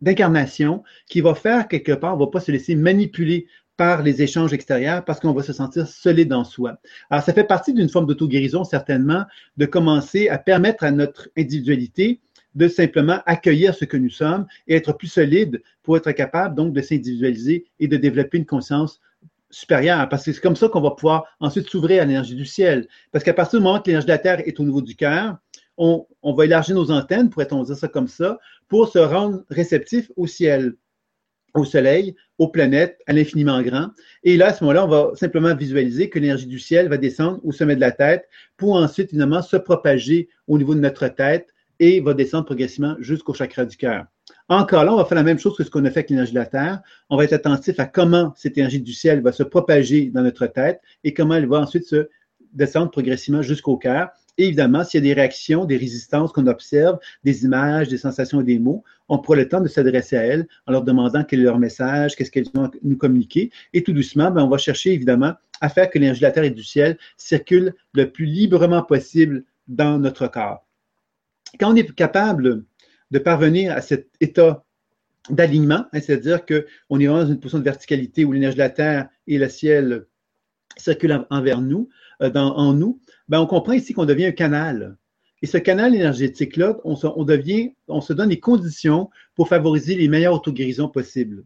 d'incarnation 0.00 0.82
qui 1.08 1.20
va 1.20 1.34
faire 1.34 1.68
quelque 1.68 1.92
part, 1.92 2.14
on 2.14 2.18
ne 2.18 2.24
va 2.24 2.30
pas 2.30 2.40
se 2.40 2.50
laisser 2.50 2.74
manipuler 2.74 3.46
par 3.76 4.02
les 4.02 4.22
échanges 4.22 4.52
extérieurs 4.52 5.04
parce 5.04 5.20
qu'on 5.20 5.32
va 5.32 5.42
se 5.42 5.52
sentir 5.52 5.86
solide 5.86 6.32
en 6.32 6.44
soi. 6.44 6.76
Alors, 7.10 7.24
ça 7.24 7.32
fait 7.32 7.44
partie 7.44 7.72
d'une 7.72 7.88
forme 7.88 8.06
d'auto-guérison, 8.06 8.64
certainement, 8.64 9.24
de 9.56 9.66
commencer 9.66 10.28
à 10.28 10.38
permettre 10.38 10.84
à 10.84 10.90
notre 10.90 11.28
individualité 11.36 12.20
de 12.54 12.68
simplement 12.68 13.20
accueillir 13.26 13.74
ce 13.74 13.84
que 13.84 13.96
nous 13.96 14.10
sommes 14.10 14.46
et 14.68 14.76
être 14.76 14.92
plus 14.92 15.08
solide 15.08 15.62
pour 15.82 15.96
être 15.96 16.12
capable 16.12 16.54
donc 16.54 16.72
de 16.72 16.80
s'individualiser 16.80 17.66
et 17.80 17.88
de 17.88 17.96
développer 17.96 18.38
une 18.38 18.46
conscience 18.46 19.00
supérieure. 19.54 20.08
Parce 20.08 20.24
que 20.24 20.32
c'est 20.32 20.40
comme 20.40 20.56
ça 20.56 20.68
qu'on 20.68 20.80
va 20.80 20.90
pouvoir 20.90 21.24
ensuite 21.40 21.68
s'ouvrir 21.68 22.02
à 22.02 22.04
l'énergie 22.04 22.34
du 22.34 22.44
ciel. 22.44 22.88
Parce 23.12 23.24
qu'à 23.24 23.34
partir 23.34 23.58
du 23.58 23.64
moment 23.64 23.80
que 23.80 23.86
l'énergie 23.86 24.06
de 24.06 24.12
la 24.12 24.18
Terre 24.18 24.40
est 24.46 24.58
au 24.60 24.64
niveau 24.64 24.82
du 24.82 24.96
cœur, 24.96 25.36
on, 25.76 26.06
va 26.22 26.44
élargir 26.44 26.74
nos 26.76 26.90
antennes, 26.90 27.30
pourrait-on 27.30 27.62
dire 27.62 27.76
ça 27.76 27.88
comme 27.88 28.08
ça, 28.08 28.38
pour 28.68 28.88
se 28.88 28.98
rendre 28.98 29.44
réceptif 29.50 30.10
au 30.16 30.26
ciel, 30.26 30.74
au 31.54 31.64
soleil, 31.64 32.14
aux 32.38 32.48
planètes, 32.48 32.98
à 33.06 33.12
l'infiniment 33.12 33.60
grand. 33.62 33.88
Et 34.22 34.36
là, 34.36 34.48
à 34.48 34.52
ce 34.52 34.62
moment-là, 34.64 34.84
on 34.84 34.88
va 34.88 35.10
simplement 35.14 35.54
visualiser 35.54 36.08
que 36.10 36.18
l'énergie 36.18 36.46
du 36.46 36.58
ciel 36.58 36.88
va 36.88 36.96
descendre 36.96 37.40
au 37.44 37.52
sommet 37.52 37.76
de 37.76 37.80
la 37.80 37.92
tête 37.92 38.28
pour 38.56 38.76
ensuite, 38.76 39.10
finalement, 39.10 39.42
se 39.42 39.56
propager 39.56 40.28
au 40.46 40.58
niveau 40.58 40.74
de 40.74 40.80
notre 40.80 41.08
tête 41.08 41.53
et 41.80 42.00
va 42.00 42.14
descendre 42.14 42.44
progressivement 42.44 42.96
jusqu'au 42.98 43.34
chakra 43.34 43.64
du 43.64 43.76
cœur. 43.76 44.06
Encore 44.48 44.84
là, 44.84 44.92
on 44.92 44.96
va 44.96 45.04
faire 45.04 45.16
la 45.16 45.22
même 45.22 45.38
chose 45.38 45.56
que 45.56 45.64
ce 45.64 45.70
qu'on 45.70 45.84
a 45.84 45.90
fait 45.90 46.00
avec 46.00 46.10
l'énergie 46.10 46.32
de 46.32 46.38
la 46.38 46.46
Terre. 46.46 46.82
On 47.08 47.16
va 47.16 47.24
être 47.24 47.32
attentif 47.32 47.80
à 47.80 47.86
comment 47.86 48.32
cette 48.36 48.58
énergie 48.58 48.80
du 48.80 48.92
ciel 48.92 49.22
va 49.22 49.32
se 49.32 49.42
propager 49.42 50.10
dans 50.10 50.22
notre 50.22 50.46
tête 50.46 50.80
et 51.02 51.14
comment 51.14 51.34
elle 51.34 51.46
va 51.46 51.60
ensuite 51.60 51.84
se 51.84 52.08
descendre 52.52 52.90
progressivement 52.90 53.42
jusqu'au 53.42 53.76
cœur. 53.76 54.10
Et 54.36 54.46
évidemment, 54.46 54.84
s'il 54.84 54.98
y 54.98 55.10
a 55.10 55.14
des 55.14 55.20
réactions, 55.20 55.64
des 55.64 55.76
résistances 55.76 56.32
qu'on 56.32 56.46
observe, 56.46 56.98
des 57.22 57.44
images, 57.44 57.88
des 57.88 57.98
sensations 57.98 58.40
et 58.40 58.44
des 58.44 58.58
mots, 58.58 58.82
on 59.08 59.18
prend 59.18 59.34
le 59.34 59.48
temps 59.48 59.60
de 59.60 59.68
s'adresser 59.68 60.16
à 60.16 60.22
elles 60.22 60.46
en 60.66 60.72
leur 60.72 60.82
demandant 60.82 61.24
quel 61.24 61.40
est 61.40 61.44
leur 61.44 61.58
message, 61.58 62.16
qu'est-ce 62.16 62.30
qu'elles 62.30 62.48
ont 62.54 62.64
à 62.64 62.70
nous 62.82 62.96
communiquer. 62.96 63.50
Et 63.72 63.82
tout 63.82 63.92
doucement, 63.92 64.30
ben, 64.30 64.42
on 64.42 64.48
va 64.48 64.58
chercher 64.58 64.92
évidemment 64.92 65.34
à 65.60 65.68
faire 65.68 65.88
que 65.88 65.98
l'énergie 65.98 66.20
de 66.20 66.26
la 66.26 66.32
Terre 66.32 66.44
et 66.44 66.50
du 66.50 66.64
ciel 66.64 66.98
circule 67.16 67.74
le 67.92 68.10
plus 68.10 68.26
librement 68.26 68.82
possible 68.82 69.44
dans 69.68 69.98
notre 69.98 70.26
corps. 70.26 70.63
Quand 71.58 71.72
on 71.72 71.76
est 71.76 71.94
capable 71.94 72.64
de 73.10 73.18
parvenir 73.18 73.72
à 73.72 73.80
cet 73.80 74.10
état 74.20 74.64
d'alignement, 75.30 75.86
hein, 75.92 76.00
c'est-à-dire 76.00 76.44
qu'on 76.44 77.00
est 77.00 77.06
vraiment 77.06 77.24
dans 77.24 77.30
une 77.30 77.40
position 77.40 77.58
de 77.58 77.64
verticalité 77.64 78.24
où 78.24 78.32
l'énergie 78.32 78.56
de 78.56 78.62
la 78.62 78.70
Terre 78.70 79.08
et 79.26 79.38
le 79.38 79.48
ciel 79.48 80.06
circulent 80.76 81.26
envers 81.30 81.60
nous, 81.60 81.88
euh, 82.22 82.32
en 82.34 82.74
nous, 82.74 83.00
ben, 83.28 83.40
on 83.40 83.46
comprend 83.46 83.72
ici 83.72 83.92
qu'on 83.92 84.04
devient 84.04 84.26
un 84.26 84.32
canal. 84.32 84.96
Et 85.42 85.46
ce 85.46 85.58
canal 85.58 85.94
énergétique-là, 85.94 86.78
on 86.84 87.24
devient, 87.24 87.74
on 87.88 88.00
se 88.00 88.12
donne 88.12 88.30
les 88.30 88.40
conditions 88.40 89.10
pour 89.34 89.48
favoriser 89.48 89.94
les 89.94 90.08
meilleures 90.08 90.34
autoguérisons 90.34 90.88
possibles. 90.88 91.44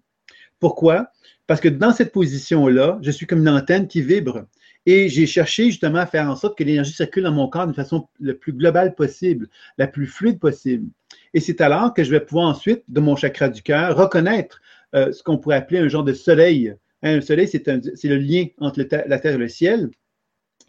Pourquoi? 0.61 1.11
Parce 1.47 1.61
que 1.61 1.69
dans 1.69 1.93
cette 1.93 2.13
position-là, 2.13 2.99
je 3.03 3.11
suis 3.11 3.27
comme 3.27 3.41
une 3.41 3.49
antenne 3.49 3.89
qui 3.89 4.03
vibre. 4.03 4.45
Et 4.91 5.11
j'ai 5.11 5.27
cherché 5.27 5.67
justement 5.67 5.99
à 5.99 6.07
faire 6.07 6.31
en 6.31 6.35
sorte 6.35 6.57
que 6.57 6.65
l'énergie 6.65 6.95
circule 6.95 7.25
dans 7.25 7.31
mon 7.31 7.47
corps 7.47 7.67
d'une 7.67 7.75
façon 7.75 8.09
la 8.21 8.33
plus 8.33 8.55
globale 8.55 8.95
possible, 8.95 9.51
la 9.77 9.87
plus 9.87 10.07
fluide 10.07 10.39
possible. 10.39 10.89
Et 11.35 11.41
c'est 11.41 11.61
alors 11.61 11.93
que 11.93 12.03
je 12.03 12.11
vais 12.11 12.21
pouvoir 12.21 12.49
ensuite, 12.49 12.85
de 12.89 12.99
mon 12.99 13.15
chakra 13.15 13.51
du 13.51 13.61
cœur, 13.61 13.95
reconnaître 13.95 14.63
euh, 14.95 15.13
ce 15.13 15.23
qu'on 15.23 15.37
pourrait 15.37 15.57
appeler 15.57 15.81
un 15.81 15.89
genre 15.89 16.05
de 16.05 16.15
soleil. 16.15 16.75
Hein, 17.03 17.19
un 17.19 17.21
soleil, 17.21 17.47
c'est 17.49 17.67
le 17.67 18.17
lien 18.17 18.47
entre 18.61 18.81
la 18.81 19.19
Terre 19.19 19.35
et 19.35 19.37
le 19.37 19.49
ciel. 19.49 19.91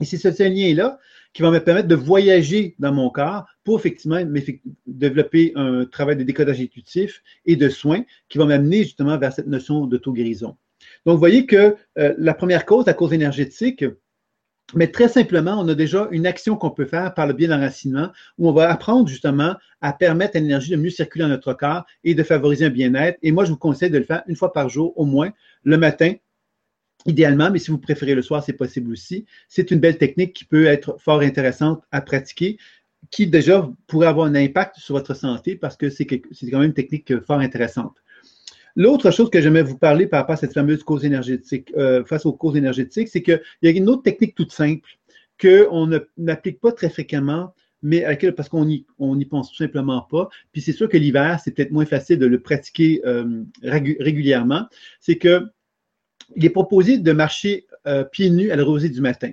Et 0.02 0.04
c'est 0.04 0.18
ce, 0.18 0.44
lien-là 0.44 1.00
qui 1.32 1.42
va 1.42 1.50
me 1.50 1.60
permettre 1.60 1.88
de 1.88 1.96
voyager 1.96 2.76
dans 2.78 2.92
mon 2.92 3.10
corps 3.10 3.46
pour 3.64 3.80
effectivement 3.80 4.22
développer 4.86 5.54
un 5.56 5.86
travail 5.86 6.18
de 6.18 6.24
décodage 6.24 6.60
intuitif 6.60 7.24
et 7.46 7.56
de 7.56 7.70
soins 7.70 8.04
qui 8.28 8.38
va 8.38 8.46
m'amener 8.46 8.84
justement 8.84 9.18
vers 9.18 9.32
cette 9.32 9.48
notion 9.48 9.86
d'auto-guérison. 9.86 10.58
Donc, 11.06 11.14
vous 11.14 11.20
voyez 11.20 11.46
que 11.46 11.78
euh, 11.98 12.14
la 12.18 12.34
première 12.34 12.66
cause, 12.66 12.86
la 12.86 12.94
cause 12.94 13.14
énergétique, 13.14 13.86
mais 14.76 14.88
très 14.88 15.08
simplement, 15.08 15.60
on 15.60 15.68
a 15.68 15.76
déjà 15.76 16.08
une 16.12 16.28
action 16.28 16.56
qu'on 16.56 16.70
peut 16.70 16.86
faire 16.86 17.14
par 17.14 17.28
le 17.28 17.34
biais 17.34 17.48
d'enracinement 17.48 18.10
où 18.38 18.50
on 18.50 18.52
va 18.52 18.70
apprendre 18.70 19.08
justement 19.08 19.56
à 19.82 19.94
permettre 19.94 20.36
à 20.38 20.40
l'énergie 20.40 20.72
de 20.72 20.76
mieux 20.76 20.90
circuler 20.90 21.24
dans 21.24 21.30
notre 21.30 21.54
corps 21.54 21.86
et 22.04 22.14
de 22.14 22.24
favoriser 22.24 22.66
un 22.66 22.70
bien-être. 22.70 23.18
Et 23.24 23.32
moi, 23.32 23.46
je 23.46 23.52
vous 23.52 23.58
conseille 23.58 23.90
de 23.90 23.98
le 23.98 24.04
faire 24.04 24.24
une 24.28 24.36
fois 24.36 24.54
par 24.54 24.70
jour 24.70 24.94
au 24.98 25.06
moins, 25.06 25.32
le 25.64 25.78
matin, 25.78 26.14
idéalement, 27.06 27.50
mais 27.50 27.60
si 27.60 27.72
vous 27.72 27.78
préférez 27.78 28.14
le 28.14 28.22
soir, 28.22 28.44
c'est 28.44 28.54
possible 28.54 28.92
aussi. 28.92 29.26
C'est 29.48 29.72
une 29.72 29.80
belle 29.80 29.98
technique 29.98 30.34
qui 30.34 30.46
peut 30.46 30.66
être 30.66 30.98
fort 31.00 31.22
intéressante 31.22 31.84
à 31.92 32.02
pratiquer, 32.02 32.58
qui 33.10 33.28
déjà 33.28 33.70
pourrait 33.88 34.08
avoir 34.08 34.28
un 34.28 34.36
impact 34.36 34.78
sur 34.78 34.96
votre 34.96 35.14
santé 35.14 35.56
parce 35.56 35.78
que 35.78 35.90
c'est 35.90 36.06
quand 36.06 36.20
même 36.44 36.64
une 36.64 36.74
technique 36.74 37.20
fort 37.22 37.40
intéressante. 37.40 37.96
L'autre 38.80 39.12
chose 39.12 39.30
que 39.30 39.42
j'aimerais 39.42 39.64
vous 39.64 39.78
parler 39.78 40.08
par 40.08 40.22
rapport 40.22 40.36
à 40.36 40.38
cette 40.38 40.54
fameuse 40.54 40.84
cause 40.84 41.04
énergétique, 41.04 41.70
euh, 41.76 42.06
face 42.06 42.26
aux 42.26 42.32
causes 42.32 42.56
énergétiques, 42.56 43.10
c'est 43.10 43.22
qu'il 43.22 43.42
y 43.62 43.68
a 43.68 43.72
une 43.72 43.90
autre 43.90 44.04
technique 44.04 44.36
toute 44.36 44.54
simple 44.54 44.90
qu'on 45.38 45.90
n'applique 46.16 46.62
pas 46.62 46.72
très 46.72 46.90
fréquemment, 46.90 47.54
mais 47.82 48.06
à 48.06 48.12
laquelle, 48.12 48.36
parce 48.36 48.48
qu'on 48.48 48.64
n'y 48.64 48.86
pense 49.30 49.50
tout 49.50 49.58
simplement 49.58 50.02
pas. 50.10 50.30
Puis 50.54 50.62
c'est 50.62 50.72
sûr 50.72 50.88
que 50.88 50.96
l'hiver, 50.96 51.42
c'est 51.44 51.52
peut-être 51.52 51.72
moins 51.72 51.86
facile 51.86 52.20
de 52.20 52.26
le 52.26 52.40
pratiquer 52.40 53.02
euh, 53.06 53.44
régulièrement. 53.64 54.66
C'est 55.02 55.18
que 55.18 55.44
il 56.38 56.46
est 56.46 56.50
proposé 56.50 57.00
de 57.00 57.12
marcher 57.12 57.68
euh, 57.86 58.06
pieds 58.06 58.30
nus 58.30 58.50
à 58.50 58.56
la 58.56 58.64
rosée 58.64 58.88
du 58.88 59.02
matin. 59.02 59.32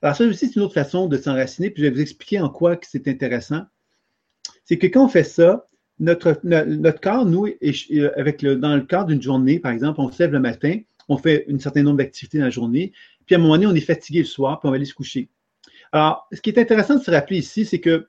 Alors 0.00 0.16
ça 0.16 0.24
aussi, 0.24 0.46
c'est 0.46 0.56
une 0.56 0.62
autre 0.62 0.72
façon 0.72 1.06
de 1.06 1.18
s'enraciner, 1.18 1.68
puis 1.68 1.82
je 1.82 1.88
vais 1.88 1.94
vous 1.94 2.00
expliquer 2.00 2.40
en 2.40 2.48
quoi 2.48 2.78
c'est 2.80 3.08
intéressant. 3.08 3.64
C'est 4.64 4.78
que 4.78 4.86
quand 4.86 5.04
on 5.04 5.08
fait 5.08 5.24
ça, 5.24 5.68
notre, 6.00 6.40
notre 6.44 7.00
corps, 7.00 7.26
nous, 7.26 7.46
avec 8.16 8.42
le, 8.42 8.56
dans 8.56 8.76
le 8.76 8.82
cadre 8.82 9.08
d'une 9.08 9.22
journée, 9.22 9.58
par 9.58 9.72
exemple, 9.72 10.00
on 10.00 10.10
se 10.10 10.22
lève 10.22 10.32
le 10.32 10.40
matin, 10.40 10.78
on 11.08 11.16
fait 11.16 11.46
un 11.50 11.58
certain 11.58 11.82
nombre 11.82 11.98
d'activités 11.98 12.38
dans 12.38 12.44
la 12.44 12.50
journée, 12.50 12.92
puis 13.26 13.34
à 13.34 13.38
un 13.38 13.42
moment 13.42 13.54
donné, 13.54 13.66
on 13.66 13.74
est 13.74 13.80
fatigué 13.80 14.20
le 14.20 14.24
soir, 14.24 14.60
puis 14.60 14.68
on 14.68 14.70
va 14.70 14.76
aller 14.76 14.84
se 14.84 14.94
coucher. 14.94 15.28
Alors, 15.92 16.28
ce 16.32 16.40
qui 16.40 16.50
est 16.50 16.58
intéressant 16.58 16.96
de 16.96 17.02
se 17.02 17.10
rappeler 17.10 17.38
ici, 17.38 17.64
c'est 17.64 17.80
que 17.80 18.08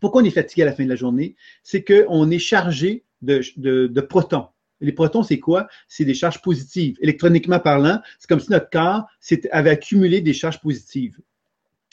pourquoi 0.00 0.22
on 0.22 0.24
est 0.24 0.30
fatigué 0.30 0.62
à 0.62 0.66
la 0.66 0.72
fin 0.72 0.84
de 0.84 0.88
la 0.88 0.96
journée? 0.96 1.36
C'est 1.62 1.82
qu'on 1.82 2.30
est 2.30 2.38
chargé 2.38 3.04
de, 3.22 3.42
de, 3.56 4.00
protons. 4.00 4.46
Les 4.80 4.92
protons, 4.92 5.22
c'est 5.22 5.38
quoi? 5.38 5.68
C'est 5.88 6.04
des 6.04 6.14
charges 6.14 6.40
positives. 6.40 6.96
Électroniquement 7.00 7.60
parlant, 7.60 8.00
c'est 8.18 8.28
comme 8.28 8.40
si 8.40 8.50
notre 8.50 8.70
corps 8.70 9.06
avait 9.50 9.70
accumulé 9.70 10.20
des 10.20 10.32
charges 10.32 10.60
positives. 10.60 11.18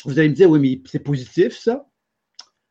Vous 0.06 0.20
allez 0.20 0.30
me 0.30 0.36
dire, 0.36 0.50
oui, 0.50 0.60
mais 0.60 0.90
c'est 0.90 1.00
positif, 1.00 1.58
ça? 1.58 1.86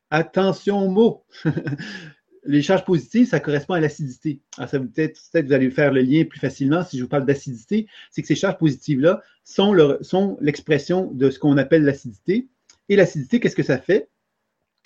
Attention 0.09 0.79
aux 0.79 0.89
mots. 0.89 1.25
les 2.47 2.61
charges 2.61 2.85
positives, 2.85 3.27
ça 3.27 3.39
correspond 3.39 3.73
à 3.73 3.79
l'acidité. 3.79 4.39
Alors, 4.57 4.69
ça 4.69 4.79
peut-être, 4.79 5.19
peut-être 5.31 5.47
vous 5.47 5.53
allez 5.53 5.69
faire 5.69 5.91
le 5.91 6.01
lien 6.01 6.23
plus 6.23 6.39
facilement 6.39 6.83
si 6.83 6.97
je 6.97 7.03
vous 7.03 7.09
parle 7.09 7.25
d'acidité, 7.25 7.87
c'est 8.09 8.21
que 8.21 8.27
ces 8.27 8.35
charges 8.35 8.57
positives-là 8.57 9.21
sont, 9.43 10.37
l'expression 10.41 11.11
de 11.11 11.29
ce 11.29 11.39
qu'on 11.39 11.57
appelle 11.57 11.83
l'acidité. 11.83 12.47
Et 12.89 12.95
l'acidité, 12.95 13.39
qu'est-ce 13.39 13.55
que 13.55 13.63
ça 13.63 13.77
fait? 13.77 14.09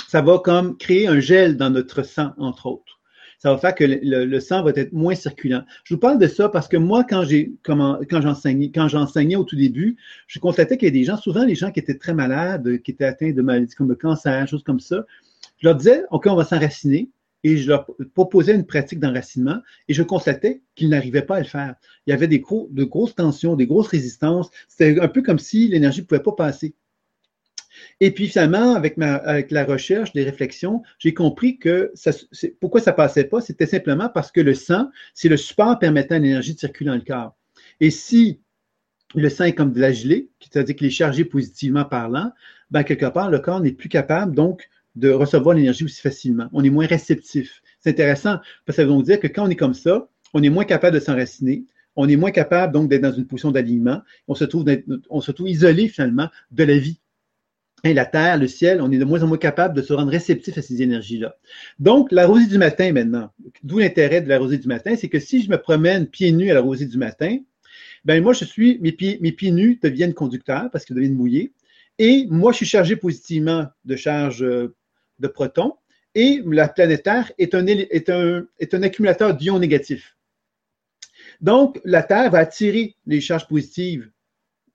Ça 0.08 0.21
va 0.21 0.39
comme 0.39 0.78
créer 0.78 1.08
un 1.08 1.19
gel 1.19 1.56
dans 1.56 1.69
notre 1.69 2.04
sang, 2.04 2.32
entre 2.38 2.65
autres. 2.65 3.00
Ça 3.38 3.52
va 3.52 3.58
faire 3.58 3.74
que 3.74 3.84
le, 3.84 4.39
sang 4.39 4.62
va 4.62 4.71
être 4.76 4.93
moins 4.93 5.15
circulant. 5.15 5.63
Je 5.84 5.95
vous 5.95 6.00
parle 6.00 6.19
de 6.19 6.28
ça 6.28 6.50
parce 6.50 6.67
que 6.67 6.78
moi, 6.78 7.04
quand 7.04 7.26
j'enseignais 7.26 9.36
au 9.36 9.43
tout 9.43 9.56
début, 9.56 9.97
je 10.28 10.38
constatais 10.38 10.78
qu'il 10.78 10.88
y 10.88 10.91
a 10.91 10.93
des 10.93 11.06
gens, 11.06 11.17
souvent 11.17 11.43
les 11.43 11.56
gens 11.56 11.71
qui 11.71 11.80
étaient 11.80 11.97
très 11.97 12.13
malades, 12.13 12.82
qui 12.84 12.91
étaient 12.91 13.06
atteints 13.06 13.32
de 13.32 13.41
maladies 13.41 13.74
comme 13.74 13.89
le 13.89 13.95
cancer, 13.95 14.47
choses 14.47 14.63
comme 14.63 14.80
ça, 14.80 15.06
je 15.58 15.67
leur 15.67 15.76
disais, 15.76 16.04
OK, 16.12 16.28
on 16.28 16.36
va 16.36 16.45
s'enraciner 16.45 17.10
et 17.43 17.58
je 17.58 17.67
leur 17.67 17.88
proposais 18.13 18.54
une 18.54 18.65
pratique 18.65 18.99
d'enracinement 18.99 19.62
et 19.88 19.93
je 19.93 20.04
constatais 20.04 20.62
qu'ils 20.75 20.89
n'arrivaient 20.89 21.21
pas 21.21 21.38
à 21.38 21.39
le 21.39 21.45
faire. 21.45 21.75
Il 22.06 22.12
y 22.12 22.13
avait 22.13 22.27
des 22.27 22.39
gros, 22.39 22.67
de 22.71 22.84
grosses 22.84 23.15
tensions, 23.15 23.56
des 23.56 23.67
grosses 23.67 23.88
résistances. 23.88 24.49
C'était 24.67 24.99
un 24.99 25.08
peu 25.08 25.21
comme 25.21 25.39
si 25.39 25.67
l'énergie 25.67 26.01
ne 26.01 26.06
pouvait 26.06 26.21
pas 26.21 26.34
passer. 26.34 26.75
Et 27.99 28.12
puis 28.12 28.27
finalement, 28.27 28.75
avec, 28.75 28.97
ma, 28.97 29.15
avec 29.15 29.49
la 29.51 29.65
recherche, 29.65 30.13
des 30.13 30.23
réflexions, 30.23 30.84
j'ai 30.99 31.13
compris 31.13 31.58
que 31.58 31.93
pourquoi 32.60 32.82
ça 32.82 32.91
ne 32.91 32.95
passait 32.95 33.23
pas, 33.23 33.41
c'était 33.41 33.65
simplement 33.65 34.10
parce 34.10 34.32
que 34.32 34.41
le 34.41 34.54
sang, 34.54 34.89
c'est 35.13 35.30
le 35.30 35.38
support 35.38 35.80
permettant 35.80 36.15
à 36.15 36.19
l'énergie 36.19 36.54
de 36.54 36.60
circuler 36.60 36.89
dans 36.89 36.95
le 36.95 37.01
corps. 37.01 37.36
Et 37.80 37.89
si 37.89 38.41
le 39.15 39.30
sang 39.30 39.45
est 39.45 39.54
comme 39.54 39.73
de 39.73 39.80
la 39.80 39.91
gelée, 39.91 40.30
c'est-à-dire 40.39 40.75
qu'il 40.75 40.88
est 40.88 40.91
chargé 40.91 41.25
positivement 41.25 41.86
parlant, 41.86 42.32
ben 42.69 42.84
quelque 42.84 43.08
part, 43.08 43.30
le 43.30 43.39
corps 43.39 43.60
n'est 43.60 43.71
plus 43.71 43.89
capable 43.89 44.36
donc 44.36 44.69
de 44.95 45.10
recevoir 45.10 45.56
l'énergie 45.56 45.84
aussi 45.84 46.01
facilement. 46.01 46.47
On 46.54 46.63
est 46.63 46.69
moins 46.69 46.86
réceptif. 46.86 47.62
C'est 47.80 47.91
intéressant 47.91 48.38
parce 48.65 48.77
que 48.77 48.84
ça 48.84 48.86
veut 48.86 49.04
dire 49.04 49.19
que 49.19 49.27
quand 49.27 49.45
on 49.45 49.49
est 49.49 49.56
comme 49.56 49.73
ça, 49.73 50.10
on 50.34 50.43
est 50.43 50.49
moins 50.49 50.65
capable 50.65 50.95
de 50.95 51.04
s'enraciner, 51.04 51.65
on 51.95 52.08
est 52.08 52.15
moins 52.15 52.32
capable 52.32 52.73
donc 52.73 52.89
d'être 52.89 53.01
dans 53.01 53.12
une 53.12 53.27
position 53.27 53.51
d'alignement, 53.51 54.01
on 54.27 54.36
se 54.36 54.45
trouve 54.45 55.49
isolé 55.49 55.88
finalement 55.88 56.30
de 56.51 56.63
la 56.63 56.77
vie. 56.77 56.99
Et 57.84 57.93
la 57.93 58.06
terre, 58.06 58.38
le 58.38 58.47
ciel, 58.47 58.80
on 58.80 58.91
est 58.91 58.99
de 58.99 59.06
moins 59.06 59.23
en 59.23 59.27
moins 59.27 59.38
capable 59.38 59.75
de 59.75 59.82
se 59.82 59.91
rendre 59.91 60.12
réceptif 60.12 60.58
à 60.58 60.62
ces 60.62 60.84
énergies-là. 60.84 61.36
Donc, 61.80 62.12
la 62.12 62.27
rosée 62.27 62.45
du 62.45 62.60
matin 62.60 62.91
maintenant, 62.91 63.32
d'où 63.63 63.80
l'intérêt 63.80 64.21
de 64.21 64.30
la 64.30 64.38
rosée 64.38 64.60
du 64.60 64.67
matin, 64.67 64.95
c'est 64.95 65.10
que 65.10 65.19
si 65.19 65.41
je 65.41 65.49
me 65.49 65.58
promène 65.58 66.06
pieds 66.06 66.32
nus 66.32 66.51
à 66.51 66.54
la 66.54 66.62
rosée 66.62 66.86
du 66.86 66.97
matin, 66.97 67.39
Ben 68.06 68.21
moi, 68.21 68.34
je 68.34 68.45
suis, 68.45 68.80
mes 68.82 68.91
pieds, 68.91 69.17
mes 69.21 69.32
pieds 69.32 69.51
nus 69.51 69.80
deviennent 69.82 70.13
conducteurs 70.13 70.69
parce 70.71 70.86
qu'ils 70.86 70.95
deviennent 70.95 71.15
mouillés. 71.15 71.54
Et 71.97 72.27
moi, 72.30 72.51
je 72.51 72.58
suis 72.58 72.65
chargé 72.65 72.95
positivement 72.95 73.67
de 73.86 73.95
charge 73.95 74.43
euh, 74.43 74.75
de 75.21 75.27
protons. 75.27 75.75
Et 76.13 76.41
la 76.45 76.67
planète 76.67 77.03
Terre 77.03 77.31
est 77.38 77.55
un, 77.55 78.84
accumulateur 78.84 79.34
d'ions 79.34 79.60
négatifs. 79.60 80.17
Donc, 81.39 81.79
la 81.86 82.03
Terre 82.03 82.29
va 82.29 82.39
attirer 82.39 82.95
les 83.05 83.21
charges 83.21 83.47
positives 83.47 84.12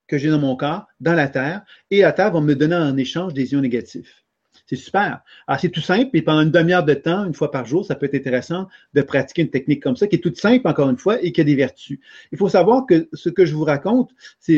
que 0.09 0.17
j'ai 0.17 0.31
dans 0.31 0.39
mon 0.39 0.57
corps, 0.57 0.87
dans 1.01 1.13
la 1.13 1.29
Terre, 1.29 1.63
et 1.91 2.01
la 2.01 2.13
Terre 2.13 2.33
va 2.33 2.41
me 2.41 2.55
donner 2.55 2.77
en 2.77 2.97
échange 2.97 3.35
des 3.35 3.53
ions 3.53 3.61
négatifs. 3.61 4.23
C'est 4.69 4.77
super. 4.77 5.21
Alors, 5.47 5.61
c'est 5.61 5.69
tout 5.69 5.81
simple, 5.81 6.11
et 6.15 6.23
pendant 6.23 6.41
une 6.41 6.51
demi-heure 6.51 6.85
de 6.85 6.95
temps, 6.95 7.27
une 7.27 7.35
fois 7.35 7.51
par 7.51 7.67
jour, 7.67 7.85
ça 7.85 7.95
peut 7.95 8.07
être 8.07 8.15
intéressant 8.15 8.69
de 8.95 9.03
pratiquer 9.03 9.43
une 9.43 9.51
technique 9.51 9.83
comme 9.83 9.97
ça, 9.97 10.07
qui 10.07 10.17
est 10.17 10.21
toute 10.21 10.39
simple, 10.39 10.67
encore 10.67 10.89
une 10.89 10.97
fois, 10.97 11.23
et 11.23 11.33
qui 11.33 11.41
a 11.41 11.45
des 11.45 11.55
vertus. 11.55 11.99
Il 12.33 12.39
faut 12.39 12.49
savoir 12.49 12.87
que 12.87 13.09
ce 13.13 13.29
que 13.29 13.45
je 13.45 13.55
vous 13.55 13.65
raconte, 13.65 14.11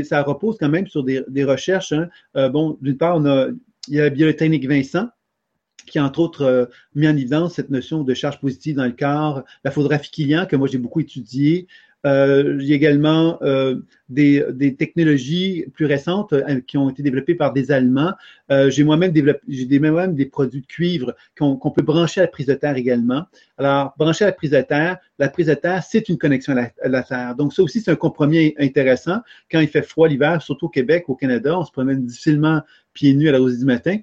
ça 0.05 0.23
repose 0.23 0.57
quand 0.59 0.69
même 0.69 0.87
sur 0.87 1.03
des, 1.03 1.45
recherches. 1.45 1.93
Hein. 1.93 2.09
Euh, 2.37 2.49
bon, 2.49 2.79
d'une 2.81 2.97
part, 2.97 3.17
on 3.17 3.57
il 3.89 3.95
y 3.95 4.01
a 4.01 4.05
la 4.05 4.11
biotechnique 4.11 4.69
Vincent, 4.69 5.09
qui 5.91 5.99
a 5.99 6.05
entre 6.05 6.21
autres 6.21 6.43
euh, 6.43 6.67
mis 6.95 7.09
en 7.09 7.17
évidence 7.17 7.55
cette 7.55 7.71
notion 7.71 8.03
de 8.03 8.15
charge 8.15 8.41
positive 8.41 8.77
dans 8.77 8.85
le 8.85 8.93
corps, 8.93 9.43
la 9.65 9.71
photographie 9.71 10.11
client 10.11 10.47
que 10.47 10.57
moi 10.57 10.69
j'ai 10.69 10.79
beaucoup 10.79 11.01
étudié, 11.01 11.67
euh, 12.07 12.57
il 12.61 12.67
y 12.67 12.73
a 12.73 12.77
également 12.77 13.39
euh, 13.43 13.81
des, 14.09 14.77
technologies 14.79 15.67
plus 15.75 15.87
récentes 15.87 16.33
euh, 16.33 16.61
qui 16.61 16.79
ont 16.79 16.89
été 16.89 17.03
développées 17.03 17.35
par 17.35 17.53
des 17.53 17.73
Allemands. 17.73 18.13
j'ai 18.69 18.85
moi-même 18.85 19.13
des, 19.13 20.27
produits 20.27 20.61
de 20.61 20.67
cuivre 20.67 21.17
qu'on, 21.37 21.57
peut 21.71 21.83
brancher 21.83 22.21
à 22.21 22.25
la 22.25 22.29
prise 22.29 22.47
de 22.47 22.55
terre 22.55 22.77
également. 22.77 23.25
Alors, 23.57 23.95
brancher 23.99 24.25
à 24.25 24.29
la 24.29 24.33
prise 24.33 24.53
de 24.53 24.61
terre, 24.61 24.99
la 25.19 25.29
prise 25.29 25.49
de 25.49 25.55
terre, 25.55 25.83
c'est 25.83 26.09
une 26.09 26.19
connexion 26.19 26.57
à 26.57 26.89
la, 26.89 27.03
terre. 27.03 27.35
Donc, 27.35 27.53
ça 27.53 27.63
aussi, 27.63 27.81
c'est 27.81 27.91
un 27.91 27.97
compromis 27.97 28.55
intéressant. 28.59 29.19
Quand 29.51 29.61
il 29.61 29.69
fait 29.69 29.83
froid 29.83 30.09
l'hiver, 30.09 30.41
surtout 30.41 30.67
au 30.67 30.71
Québec, 30.71 31.05
au 31.09 31.17
Canada, 31.17 31.59
on 31.59 31.65
se 31.65 31.73
promène 31.73 32.07
difficilement 32.07 32.63
pieds 32.93 33.15
nus 33.15 33.29
à 33.29 33.33
la 33.33 33.39
rosée 33.39 33.59
du 33.59 33.65
matin. 33.65 33.99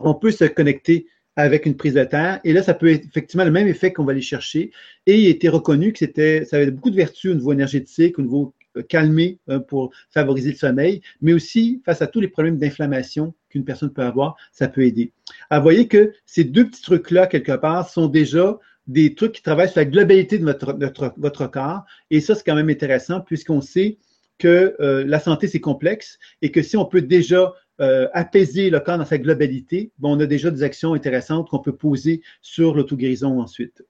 On 0.00 0.14
peut 0.14 0.30
se 0.30 0.44
connecter 0.44 1.06
avec 1.36 1.66
une 1.66 1.76
prise 1.76 1.94
de 1.94 2.04
terre. 2.04 2.40
Et 2.44 2.52
là, 2.52 2.62
ça 2.62 2.74
peut 2.74 2.88
être 2.88 3.04
effectivement 3.06 3.44
le 3.44 3.50
même 3.50 3.66
effet 3.66 3.92
qu'on 3.92 4.04
va 4.04 4.12
aller 4.12 4.20
chercher. 4.20 4.70
Et 5.06 5.20
il 5.20 5.26
a 5.26 5.30
été 5.30 5.48
reconnu 5.48 5.92
que 5.92 5.98
c'était, 5.98 6.44
ça 6.44 6.56
avait 6.56 6.70
beaucoup 6.70 6.90
de 6.90 6.96
vertus 6.96 7.32
au 7.32 7.34
niveau 7.34 7.52
énergétique, 7.52 8.18
au 8.18 8.22
niveau 8.22 8.54
euh, 8.76 8.82
calmé 8.82 9.38
euh, 9.48 9.58
pour 9.58 9.92
favoriser 10.10 10.50
le 10.50 10.56
sommeil, 10.56 11.02
mais 11.20 11.32
aussi 11.32 11.82
face 11.84 12.02
à 12.02 12.06
tous 12.06 12.20
les 12.20 12.28
problèmes 12.28 12.58
d'inflammation 12.58 13.34
qu'une 13.48 13.64
personne 13.64 13.92
peut 13.92 14.02
avoir, 14.02 14.36
ça 14.52 14.68
peut 14.68 14.82
aider. 14.82 15.12
Alors, 15.50 15.62
vous 15.62 15.66
voyez 15.66 15.88
que 15.88 16.12
ces 16.26 16.44
deux 16.44 16.68
petits 16.68 16.82
trucs-là, 16.82 17.26
quelque 17.26 17.52
part, 17.52 17.88
sont 17.88 18.06
déjà 18.06 18.58
des 18.86 19.14
trucs 19.14 19.32
qui 19.32 19.42
travaillent 19.42 19.70
sur 19.70 19.80
la 19.80 19.86
globalité 19.86 20.38
de 20.38 20.44
votre, 20.44 20.76
votre 21.16 21.46
corps. 21.46 21.84
Et 22.10 22.20
ça, 22.20 22.34
c'est 22.34 22.44
quand 22.44 22.54
même 22.54 22.68
intéressant 22.68 23.20
puisqu'on 23.20 23.60
sait 23.60 23.98
que 24.38 24.74
euh, 24.80 25.04
la 25.06 25.20
santé, 25.20 25.48
c'est 25.48 25.60
complexe 25.60 26.18
et 26.42 26.50
que 26.50 26.62
si 26.62 26.76
on 26.76 26.84
peut 26.84 27.02
déjà 27.02 27.52
euh, 27.80 28.08
apaiser 28.12 28.70
le 28.70 28.80
corps 28.80 28.98
dans 28.98 29.04
sa 29.04 29.18
globalité, 29.18 29.92
on 30.02 30.20
a 30.20 30.26
déjà 30.26 30.50
des 30.50 30.62
actions 30.62 30.94
intéressantes 30.94 31.48
qu'on 31.48 31.58
peut 31.58 31.76
poser 31.76 32.22
sur 32.40 32.74
l'auto-guérison 32.74 33.40
ensuite. 33.40 33.82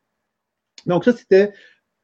Donc, 0.87 1.05
ça, 1.05 1.13
c'était 1.13 1.53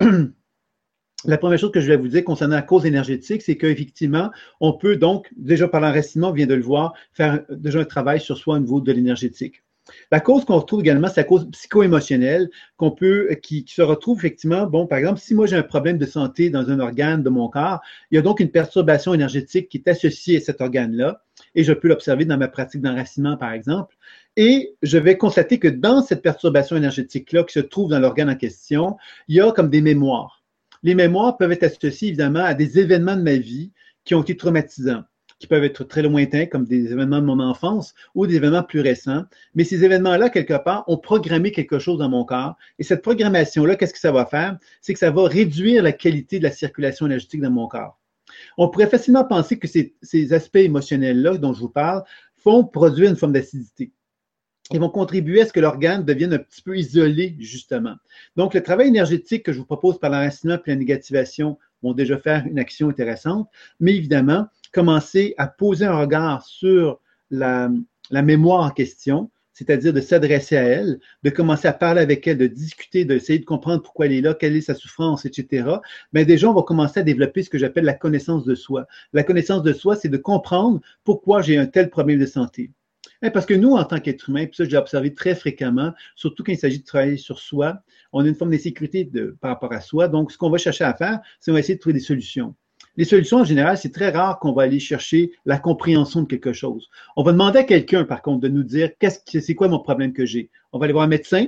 la 1.24 1.38
première 1.38 1.58
chose 1.58 1.72
que 1.72 1.80
je 1.80 1.88
vais 1.88 1.96
vous 1.96 2.08
dire 2.08 2.24
concernant 2.24 2.56
la 2.56 2.62
cause 2.62 2.86
énergétique, 2.86 3.42
c'est 3.42 3.56
qu'effectivement, 3.56 4.30
on 4.60 4.72
peut 4.72 4.96
donc, 4.96 5.28
déjà 5.36 5.68
par 5.68 5.80
l'enracinement, 5.80 6.28
on 6.28 6.32
vient 6.32 6.46
de 6.46 6.54
le 6.54 6.62
voir, 6.62 6.94
faire 7.12 7.44
déjà 7.50 7.80
un 7.80 7.84
travail 7.84 8.20
sur 8.20 8.36
soi 8.36 8.56
au 8.56 8.58
niveau 8.58 8.80
de 8.80 8.92
l'énergétique. 8.92 9.62
La 10.10 10.20
cause 10.20 10.44
qu'on 10.44 10.58
retrouve 10.58 10.80
également, 10.80 11.08
c'est 11.08 11.20
la 11.20 11.24
cause 11.24 11.48
psycho-émotionnelle 11.50 12.50
qu'on 12.76 12.90
peut, 12.90 13.28
qui, 13.42 13.64
se 13.68 13.82
retrouve 13.82 14.18
effectivement, 14.18 14.66
bon, 14.66 14.86
par 14.86 14.98
exemple, 14.98 15.20
si 15.20 15.34
moi 15.34 15.46
j'ai 15.46 15.56
un 15.56 15.62
problème 15.62 15.98
de 15.98 16.06
santé 16.06 16.50
dans 16.50 16.70
un 16.70 16.80
organe 16.80 17.22
de 17.22 17.30
mon 17.30 17.48
corps, 17.48 17.80
il 18.10 18.16
y 18.16 18.18
a 18.18 18.22
donc 18.22 18.40
une 18.40 18.50
perturbation 18.50 19.14
énergétique 19.14 19.68
qui 19.68 19.78
est 19.78 19.88
associée 19.88 20.38
à 20.38 20.40
cet 20.40 20.60
organe-là, 20.60 21.22
et 21.54 21.64
je 21.64 21.72
peux 21.72 21.88
l'observer 21.88 22.24
dans 22.24 22.38
ma 22.38 22.48
pratique 22.48 22.80
d'enracinement, 22.80 23.36
par 23.36 23.52
exemple, 23.52 23.96
et 24.36 24.74
je 24.82 24.98
vais 24.98 25.16
constater 25.16 25.58
que 25.58 25.68
dans 25.68 26.02
cette 26.02 26.22
perturbation 26.22 26.76
énergétique-là 26.76 27.44
qui 27.44 27.54
se 27.54 27.60
trouve 27.60 27.90
dans 27.90 27.98
l'organe 27.98 28.30
en 28.30 28.36
question, 28.36 28.96
il 29.28 29.36
y 29.36 29.40
a 29.40 29.52
comme 29.52 29.70
des 29.70 29.80
mémoires. 29.80 30.42
Les 30.82 30.94
mémoires 30.94 31.36
peuvent 31.36 31.52
être 31.52 31.64
associées 31.64 32.08
évidemment 32.08 32.44
à 32.44 32.54
des 32.54 32.78
événements 32.78 33.16
de 33.16 33.22
ma 33.22 33.36
vie 33.36 33.72
qui 34.04 34.14
ont 34.14 34.22
été 34.22 34.36
traumatisants 34.36 35.04
qui 35.40 35.46
peuvent 35.46 35.64
être 35.64 35.84
très 35.84 36.02
lointains, 36.02 36.46
comme 36.46 36.66
des 36.66 36.92
événements 36.92 37.20
de 37.20 37.24
mon 37.24 37.40
enfance 37.40 37.94
ou 38.14 38.26
des 38.26 38.36
événements 38.36 38.62
plus 38.62 38.80
récents. 38.80 39.24
Mais 39.54 39.64
ces 39.64 39.84
événements-là, 39.84 40.28
quelque 40.28 40.62
part, 40.62 40.84
ont 40.86 40.98
programmé 40.98 41.50
quelque 41.50 41.78
chose 41.78 41.98
dans 41.98 42.10
mon 42.10 42.24
corps. 42.24 42.56
Et 42.78 42.84
cette 42.84 43.00
programmation-là, 43.00 43.76
qu'est-ce 43.76 43.94
que 43.94 43.98
ça 43.98 44.12
va 44.12 44.26
faire? 44.26 44.58
C'est 44.82 44.92
que 44.92 44.98
ça 44.98 45.10
va 45.10 45.26
réduire 45.26 45.82
la 45.82 45.92
qualité 45.92 46.38
de 46.38 46.44
la 46.44 46.52
circulation 46.52 47.06
énergétique 47.06 47.40
dans 47.40 47.50
mon 47.50 47.68
corps. 47.68 47.98
On 48.58 48.68
pourrait 48.68 48.88
facilement 48.88 49.24
penser 49.24 49.58
que 49.58 49.68
ces, 49.68 50.32
aspects 50.32 50.56
émotionnels-là 50.56 51.38
dont 51.38 51.52
je 51.52 51.60
vous 51.60 51.68
parle 51.68 52.02
font 52.36 52.64
produire 52.64 53.10
une 53.10 53.16
forme 53.16 53.32
d'acidité 53.32 53.92
ils 54.72 54.80
vont 54.80 54.88
contribuer 54.88 55.40
à 55.42 55.46
ce 55.46 55.52
que 55.52 55.60
l'organe 55.60 56.04
devienne 56.04 56.32
un 56.32 56.38
petit 56.38 56.62
peu 56.62 56.76
isolé, 56.76 57.36
justement. 57.38 57.96
Donc, 58.36 58.54
le 58.54 58.62
travail 58.62 58.88
énergétique 58.88 59.44
que 59.44 59.52
je 59.52 59.58
vous 59.58 59.64
propose 59.64 59.98
par 59.98 60.10
l'enracinement 60.10 60.58
et 60.64 60.70
la 60.70 60.76
négativation 60.76 61.58
vont 61.82 61.92
déjà 61.92 62.18
faire 62.18 62.46
une 62.46 62.58
action 62.58 62.88
intéressante, 62.88 63.48
mais 63.80 63.96
évidemment, 63.96 64.46
commencer 64.72 65.34
à 65.38 65.48
poser 65.48 65.86
un 65.86 65.98
regard 65.98 66.44
sur 66.44 67.00
la, 67.30 67.70
mémoire 68.10 68.64
en 68.64 68.70
question, 68.70 69.30
c'est-à-dire 69.60 69.92
de 69.92 70.00
s'adresser 70.00 70.56
à 70.56 70.62
elle, 70.62 71.00
de 71.22 71.28
commencer 71.28 71.68
à 71.68 71.74
parler 71.74 72.00
avec 72.00 72.26
elle, 72.26 72.38
de 72.38 72.46
discuter, 72.46 73.04
d'essayer 73.04 73.38
de 73.38 73.44
comprendre 73.44 73.82
pourquoi 73.82 74.06
elle 74.06 74.12
est 74.12 74.22
là, 74.22 74.32
quelle 74.32 74.56
est 74.56 74.62
sa 74.62 74.74
souffrance, 74.74 75.26
etc. 75.26 75.68
Mais 76.14 76.24
déjà, 76.24 76.48
on 76.48 76.54
va 76.54 76.62
commencer 76.62 77.00
à 77.00 77.02
développer 77.02 77.42
ce 77.42 77.50
que 77.50 77.58
j'appelle 77.58 77.84
la 77.84 77.92
connaissance 77.92 78.46
de 78.46 78.54
soi. 78.54 78.86
La 79.12 79.22
connaissance 79.22 79.62
de 79.62 79.74
soi, 79.74 79.96
c'est 79.96 80.08
de 80.08 80.16
comprendre 80.16 80.80
pourquoi 81.04 81.42
j'ai 81.42 81.58
un 81.58 81.66
tel 81.66 81.90
problème 81.90 82.18
de 82.18 82.24
santé. 82.24 82.70
Hein, 83.20 83.28
parce 83.28 83.44
que 83.44 83.52
nous, 83.52 83.72
en 83.72 83.84
tant 83.84 84.00
qu'être 84.00 84.30
humain, 84.30 84.46
puis 84.46 84.56
ça, 84.56 84.64
j'ai 84.64 84.78
observé 84.78 85.12
très 85.12 85.34
fréquemment, 85.34 85.92
surtout 86.16 86.42
quand 86.42 86.52
il 86.52 86.58
s'agit 86.58 86.80
de 86.80 86.86
travailler 86.86 87.18
sur 87.18 87.38
soi, 87.38 87.82
on 88.14 88.24
a 88.24 88.28
une 88.28 88.34
forme 88.34 88.52
d'insécurité 88.52 89.10
par 89.42 89.50
rapport 89.50 89.74
à 89.74 89.82
soi. 89.82 90.08
Donc, 90.08 90.32
ce 90.32 90.38
qu'on 90.38 90.48
va 90.48 90.56
chercher 90.56 90.84
à 90.84 90.94
faire, 90.94 91.20
c'est 91.38 91.50
on 91.50 91.54
va 91.54 91.60
essayer 91.60 91.74
de 91.74 91.80
trouver 91.80 91.94
des 91.94 92.00
solutions. 92.00 92.54
Les 93.00 93.06
solutions, 93.06 93.38
en 93.38 93.44
général, 93.44 93.78
c'est 93.78 93.92
très 93.92 94.10
rare 94.10 94.38
qu'on 94.38 94.52
va 94.52 94.64
aller 94.64 94.78
chercher 94.78 95.32
la 95.46 95.58
compréhension 95.58 96.20
de 96.20 96.26
quelque 96.26 96.52
chose. 96.52 96.90
On 97.16 97.22
va 97.22 97.32
demander 97.32 97.60
à 97.60 97.64
quelqu'un, 97.64 98.04
par 98.04 98.20
contre, 98.20 98.40
de 98.40 98.48
nous 98.48 98.62
dire 98.62 98.90
qu'est-ce 98.98 99.20
que 99.20 99.40
c'est 99.40 99.54
quoi 99.54 99.68
mon 99.68 99.78
problème 99.78 100.12
que 100.12 100.26
j'ai? 100.26 100.50
On 100.70 100.78
va 100.78 100.84
aller 100.84 100.92
voir 100.92 101.04
un 101.04 101.08
médecin, 101.08 101.46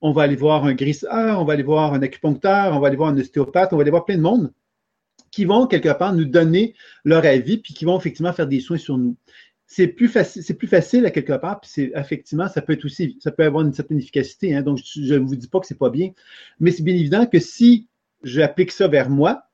on 0.00 0.12
va 0.12 0.22
aller 0.22 0.36
voir 0.36 0.64
un 0.64 0.74
grisseur, 0.74 1.40
on 1.40 1.44
va 1.44 1.54
aller 1.54 1.64
voir 1.64 1.92
un 1.92 2.02
acupuncteur, 2.02 2.72
on 2.72 2.78
va 2.78 2.86
aller 2.86 2.96
voir 2.96 3.08
un 3.08 3.18
ostéopathe, 3.18 3.72
on 3.72 3.76
va 3.78 3.82
aller 3.82 3.90
voir 3.90 4.04
plein 4.04 4.16
de 4.16 4.22
monde 4.22 4.52
qui 5.32 5.44
vont 5.44 5.66
quelque 5.66 5.92
part 5.92 6.14
nous 6.14 6.24
donner 6.24 6.76
leur 7.04 7.24
avis 7.24 7.58
puis 7.58 7.74
qui 7.74 7.84
vont 7.84 7.98
effectivement 7.98 8.32
faire 8.32 8.46
des 8.46 8.60
soins 8.60 8.78
sur 8.78 8.96
nous. 8.96 9.16
C'est 9.66 9.88
plus 9.88 10.06
facile, 10.06 10.44
c'est 10.44 10.54
plus 10.54 10.68
facile 10.68 11.04
à 11.04 11.10
quelque 11.10 11.32
part, 11.32 11.58
puis 11.58 11.68
c'est 11.68 11.90
effectivement, 11.96 12.46
ça 12.46 12.62
peut 12.62 12.74
être 12.74 12.84
aussi, 12.84 13.18
ça 13.18 13.32
peut 13.32 13.42
avoir 13.42 13.64
une 13.64 13.72
certaine 13.72 13.98
efficacité. 13.98 14.54
Hein, 14.54 14.62
donc, 14.62 14.78
je 14.84 15.14
ne 15.14 15.26
vous 15.26 15.34
dis 15.34 15.48
pas 15.48 15.58
que 15.58 15.66
c'est 15.66 15.80
pas 15.80 15.90
bien, 15.90 16.12
mais 16.60 16.70
c'est 16.70 16.84
bien 16.84 16.94
évident 16.94 17.26
que 17.26 17.40
si 17.40 17.88
j'applique 18.22 18.70
ça 18.70 18.86
vers 18.86 19.10
moi, 19.10 19.45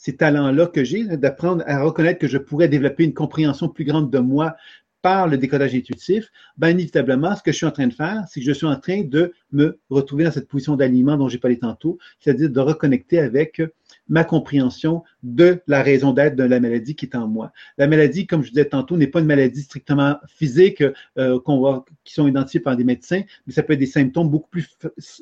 ces 0.00 0.16
talents-là 0.16 0.66
que 0.66 0.82
j'ai, 0.82 1.04
d'apprendre 1.18 1.62
à 1.66 1.82
reconnaître 1.82 2.18
que 2.18 2.26
je 2.26 2.38
pourrais 2.38 2.68
développer 2.68 3.04
une 3.04 3.12
compréhension 3.12 3.68
plus 3.68 3.84
grande 3.84 4.10
de 4.10 4.18
moi 4.18 4.56
par 5.02 5.28
le 5.28 5.36
décodage 5.36 5.74
intuitif, 5.74 6.30
bien 6.56 6.70
inévitablement, 6.70 7.36
ce 7.36 7.42
que 7.42 7.52
je 7.52 7.58
suis 7.58 7.66
en 7.66 7.70
train 7.70 7.86
de 7.86 7.92
faire, 7.92 8.24
c'est 8.26 8.40
que 8.40 8.46
je 8.46 8.52
suis 8.52 8.66
en 8.66 8.76
train 8.76 9.02
de 9.02 9.34
me 9.52 9.78
retrouver 9.90 10.24
dans 10.24 10.30
cette 10.30 10.48
position 10.48 10.74
d'alignement 10.74 11.18
dont 11.18 11.28
j'ai 11.28 11.36
parlé 11.36 11.58
tantôt, 11.58 11.98
c'est-à-dire 12.18 12.48
de 12.48 12.60
reconnecter 12.60 13.18
avec 13.18 13.60
ma 14.08 14.24
compréhension 14.24 15.04
de 15.22 15.60
la 15.66 15.82
raison 15.82 16.14
d'être 16.14 16.34
de 16.34 16.44
la 16.44 16.60
maladie 16.60 16.94
qui 16.94 17.04
est 17.04 17.14
en 17.14 17.28
moi. 17.28 17.52
La 17.76 17.86
maladie, 17.86 18.26
comme 18.26 18.42
je 18.42 18.48
disais 18.48 18.64
tantôt, 18.64 18.96
n'est 18.96 19.06
pas 19.06 19.20
une 19.20 19.26
maladie 19.26 19.62
strictement 19.62 20.16
physique 20.28 20.82
euh, 21.18 21.38
qu'on 21.40 21.58
voit, 21.58 21.84
qui 22.04 22.14
sont 22.14 22.26
identifiés 22.26 22.60
par 22.60 22.74
des 22.74 22.84
médecins, 22.84 23.20
mais 23.46 23.52
ça 23.52 23.62
peut 23.62 23.74
être 23.74 23.78
des 23.78 23.86
symptômes 23.86 24.30
beaucoup 24.30 24.48
plus 24.48 24.78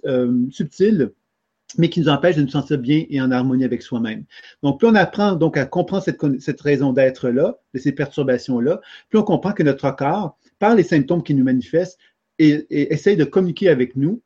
euh, 0.06 0.46
subtils 0.52 1.10
mais 1.76 1.90
qui 1.90 2.00
nous 2.00 2.08
empêche 2.08 2.36
de 2.36 2.42
nous 2.42 2.48
sentir 2.48 2.78
bien 2.78 3.04
et 3.10 3.20
en 3.20 3.30
harmonie 3.30 3.64
avec 3.64 3.82
soi-même. 3.82 4.24
Donc, 4.62 4.78
plus 4.78 4.88
on 4.88 4.94
apprend 4.94 5.32
donc 5.32 5.56
à 5.56 5.66
comprendre 5.66 6.02
cette, 6.02 6.60
raison 6.60 6.92
d'être-là, 6.92 7.58
de 7.74 7.78
ces 7.78 7.92
perturbations-là, 7.92 8.80
plus 9.10 9.18
on 9.18 9.22
comprend 9.22 9.52
que 9.52 9.62
notre 9.62 9.90
corps, 9.90 10.38
par 10.58 10.74
les 10.74 10.82
symptômes 10.82 11.22
qui 11.22 11.34
nous 11.34 11.44
manifestent, 11.44 11.98
et, 12.38 12.92
essaye 12.92 13.16
de 13.16 13.24
communiquer 13.24 13.68
avec 13.68 13.96
nous 13.96 14.22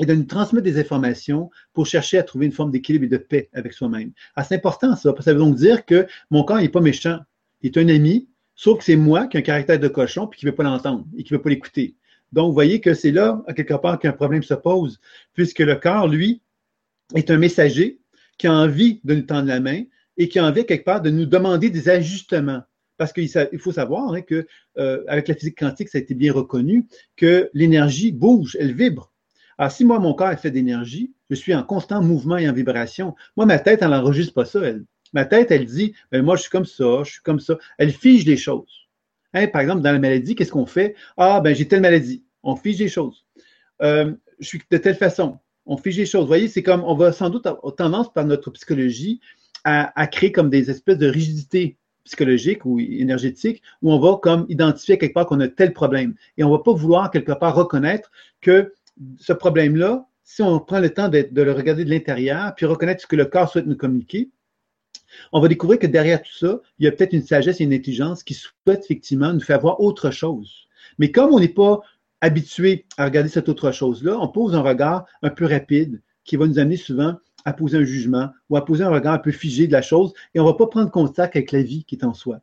et 0.00 0.06
de 0.06 0.14
nous 0.14 0.24
transmettre 0.24 0.64
des 0.64 0.78
informations 0.78 1.50
pour 1.72 1.86
chercher 1.86 2.18
à 2.18 2.22
trouver 2.22 2.46
une 2.46 2.52
forme 2.52 2.70
d'équilibre 2.70 3.06
et 3.06 3.08
de 3.08 3.16
paix 3.16 3.48
avec 3.52 3.72
soi-même. 3.72 4.12
Ah, 4.36 4.44
c'est 4.44 4.56
important 4.56 4.94
ça, 4.94 5.12
parce 5.12 5.18
que 5.18 5.24
ça 5.24 5.32
veut 5.32 5.40
donc 5.40 5.56
dire 5.56 5.84
que 5.84 6.06
mon 6.30 6.44
corps 6.44 6.58
n'est 6.58 6.68
pas 6.68 6.80
méchant. 6.80 7.18
Il 7.62 7.70
est 7.70 7.78
un 7.78 7.88
ami, 7.88 8.28
sauf 8.54 8.78
que 8.78 8.84
c'est 8.84 8.96
moi 8.96 9.26
qui 9.26 9.36
ai 9.36 9.40
un 9.40 9.42
caractère 9.42 9.80
de 9.80 9.88
cochon 9.88 10.26
puis 10.26 10.38
qui 10.38 10.46
ne 10.46 10.50
veut 10.50 10.56
pas 10.56 10.62
l'entendre 10.62 11.04
et 11.16 11.24
qui 11.24 11.32
ne 11.32 11.38
veut 11.38 11.42
pas 11.42 11.50
l'écouter. 11.50 11.96
Donc, 12.30 12.48
vous 12.48 12.52
voyez 12.52 12.80
que 12.80 12.94
c'est 12.94 13.10
là, 13.10 13.42
à 13.46 13.54
quelque 13.54 13.74
part, 13.74 13.98
qu'un 13.98 14.12
problème 14.12 14.42
se 14.42 14.54
pose, 14.54 15.00
puisque 15.32 15.60
le 15.60 15.76
corps, 15.76 16.06
lui, 16.06 16.42
est 17.14 17.30
un 17.30 17.38
messager 17.38 18.00
qui 18.38 18.46
a 18.46 18.52
envie 18.52 19.00
de 19.04 19.14
nous 19.14 19.22
tendre 19.22 19.48
la 19.48 19.60
main 19.60 19.82
et 20.16 20.28
qui 20.28 20.38
a 20.38 20.44
envie, 20.44 20.66
quelque 20.66 20.84
part, 20.84 21.00
de 21.00 21.10
nous 21.10 21.26
demander 21.26 21.70
des 21.70 21.88
ajustements. 21.88 22.62
Parce 22.96 23.12
qu'il 23.12 23.28
faut 23.58 23.72
savoir 23.72 24.12
hein, 24.12 24.22
que 24.22 24.46
euh, 24.76 25.04
avec 25.06 25.28
la 25.28 25.34
physique 25.34 25.58
quantique, 25.58 25.88
ça 25.88 25.98
a 25.98 26.00
été 26.00 26.14
bien 26.14 26.32
reconnu 26.32 26.86
que 27.16 27.48
l'énergie 27.54 28.10
bouge, 28.10 28.56
elle 28.58 28.74
vibre. 28.74 29.12
Alors, 29.56 29.72
si 29.72 29.84
moi, 29.84 30.00
mon 30.00 30.14
corps 30.14 30.30
est 30.30 30.36
fait 30.36 30.50
d'énergie, 30.50 31.12
je 31.30 31.36
suis 31.36 31.54
en 31.54 31.62
constant 31.62 32.02
mouvement 32.02 32.36
et 32.36 32.48
en 32.48 32.52
vibration. 32.52 33.14
Moi, 33.36 33.46
ma 33.46 33.58
tête, 33.58 33.82
elle 33.82 33.90
n'enregistre 33.90 34.34
pas 34.34 34.44
ça, 34.44 34.60
elle. 34.60 34.84
Ma 35.12 35.24
tête, 35.24 35.50
elle 35.50 35.64
dit, 35.64 35.94
ben, 36.10 36.22
moi, 36.22 36.36
je 36.36 36.42
suis 36.42 36.50
comme 36.50 36.66
ça, 36.66 37.02
je 37.04 37.12
suis 37.12 37.22
comme 37.22 37.40
ça. 37.40 37.56
Elle 37.78 37.92
fige 37.92 38.24
les 38.26 38.36
choses. 38.36 38.88
Hein, 39.34 39.46
par 39.48 39.62
exemple, 39.62 39.82
dans 39.82 39.92
la 39.92 39.98
maladie, 39.98 40.34
qu'est-ce 40.34 40.52
qu'on 40.52 40.66
fait? 40.66 40.94
Ah, 41.16 41.40
ben, 41.40 41.54
j'ai 41.54 41.66
telle 41.66 41.80
maladie. 41.80 42.24
On 42.42 42.56
fige 42.56 42.78
les 42.78 42.88
choses. 42.88 43.24
Euh, 43.82 44.12
je 44.38 44.46
suis 44.46 44.60
de 44.70 44.78
telle 44.78 44.96
façon. 44.96 45.38
On 45.68 45.76
fige 45.76 45.98
les 45.98 46.06
choses. 46.06 46.22
Vous 46.22 46.28
voyez, 46.28 46.48
c'est 46.48 46.62
comme, 46.62 46.82
on 46.82 46.94
va 46.94 47.12
sans 47.12 47.30
doute 47.30 47.46
avoir 47.46 47.74
tendance 47.76 48.12
par 48.12 48.24
notre 48.24 48.50
psychologie 48.50 49.20
à, 49.64 50.06
créer 50.06 50.32
comme 50.32 50.48
des 50.48 50.70
espèces 50.70 50.96
de 50.96 51.08
rigidités 51.08 51.76
psychologiques 52.04 52.64
ou 52.64 52.80
énergétiques 52.80 53.62
où 53.82 53.92
on 53.92 53.98
va 53.98 54.16
comme 54.16 54.46
identifier 54.48 54.96
quelque 54.96 55.12
part 55.12 55.26
qu'on 55.26 55.40
a 55.40 55.48
tel 55.48 55.74
problème. 55.74 56.14
Et 56.38 56.42
on 56.42 56.50
ne 56.50 56.56
va 56.56 56.62
pas 56.62 56.72
vouloir 56.72 57.10
quelque 57.10 57.32
part 57.32 57.54
reconnaître 57.54 58.10
que 58.40 58.72
ce 59.18 59.34
problème-là, 59.34 60.06
si 60.24 60.42
on 60.42 60.58
prend 60.58 60.80
le 60.80 60.88
temps 60.88 61.08
de, 61.08 61.28
de 61.30 61.42
le 61.42 61.52
regarder 61.52 61.84
de 61.84 61.90
l'intérieur, 61.90 62.54
puis 62.56 62.64
reconnaître 62.64 63.02
ce 63.02 63.06
que 63.06 63.16
le 63.16 63.26
corps 63.26 63.50
souhaite 63.50 63.66
nous 63.66 63.76
communiquer, 63.76 64.30
on 65.32 65.40
va 65.40 65.48
découvrir 65.48 65.78
que 65.78 65.86
derrière 65.86 66.22
tout 66.22 66.34
ça, 66.34 66.60
il 66.78 66.86
y 66.86 66.88
a 66.88 66.92
peut-être 66.92 67.12
une 67.12 67.22
sagesse 67.22 67.60
et 67.60 67.64
une 67.64 67.74
intelligence 67.74 68.22
qui 68.22 68.34
souhaitent 68.34 68.84
effectivement 68.84 69.32
nous 69.34 69.40
faire 69.40 69.60
voir 69.60 69.80
autre 69.80 70.10
chose. 70.10 70.68
Mais 70.98 71.10
comme 71.10 71.32
on 71.32 71.40
n'est 71.40 71.48
pas 71.48 71.80
habitué 72.20 72.86
à 72.96 73.04
regarder 73.04 73.28
cette 73.28 73.48
autre 73.48 73.72
chose-là, 73.72 74.18
on 74.20 74.28
pose 74.28 74.54
un 74.54 74.60
regard 74.60 75.06
un 75.22 75.30
peu 75.30 75.46
rapide 75.46 76.00
qui 76.24 76.36
va 76.36 76.46
nous 76.46 76.58
amener 76.58 76.76
souvent 76.76 77.16
à 77.44 77.52
poser 77.52 77.78
un 77.78 77.84
jugement 77.84 78.30
ou 78.50 78.56
à 78.56 78.64
poser 78.64 78.84
un 78.84 78.90
regard 78.90 79.14
un 79.14 79.18
peu 79.18 79.30
figé 79.30 79.66
de 79.66 79.72
la 79.72 79.82
chose 79.82 80.12
et 80.34 80.40
on 80.40 80.44
ne 80.44 80.48
va 80.50 80.54
pas 80.54 80.66
prendre 80.66 80.90
contact 80.90 81.36
avec 81.36 81.52
la 81.52 81.62
vie 81.62 81.84
qui 81.84 81.94
est 81.94 82.04
en 82.04 82.14
soi. 82.14 82.40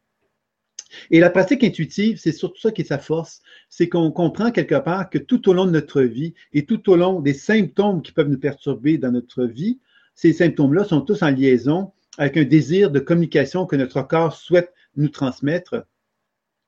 Et 1.12 1.20
la 1.20 1.30
pratique 1.30 1.64
intuitive, 1.64 2.18
c'est 2.18 2.32
surtout 2.32 2.60
ça 2.60 2.72
qui 2.72 2.82
est 2.82 2.86
sa 2.86 3.00
force, 3.00 3.42
c'est 3.70 3.90
qu'on 3.90 4.12
comprend 4.12 4.52
quelque 4.52 4.76
part 4.76 5.10
que 5.10 5.18
tout 5.18 5.50
au 5.50 5.54
long 5.54 5.66
de 5.66 5.72
notre 5.72 6.02
vie 6.02 6.34
et 6.54 6.66
tout 6.66 6.90
au 6.90 6.96
long 6.96 7.20
des 7.20 7.34
symptômes 7.34 8.02
qui 8.02 8.12
peuvent 8.12 8.30
nous 8.30 8.40
perturber 8.40 8.98
dans 8.98 9.12
notre 9.12 9.44
vie, 9.44 9.80
ces 10.14 10.32
symptômes-là 10.32 10.86
sont 10.86 11.02
tous 11.02 11.22
en 11.24 11.30
liaison 11.30 11.92
avec 12.18 12.38
un 12.38 12.44
désir 12.44 12.92
de 12.92 13.00
communication 13.00 13.66
que 13.66 13.76
notre 13.76 14.02
corps 14.04 14.36
souhaite 14.36 14.74
nous 14.96 15.10
transmettre 15.10 15.86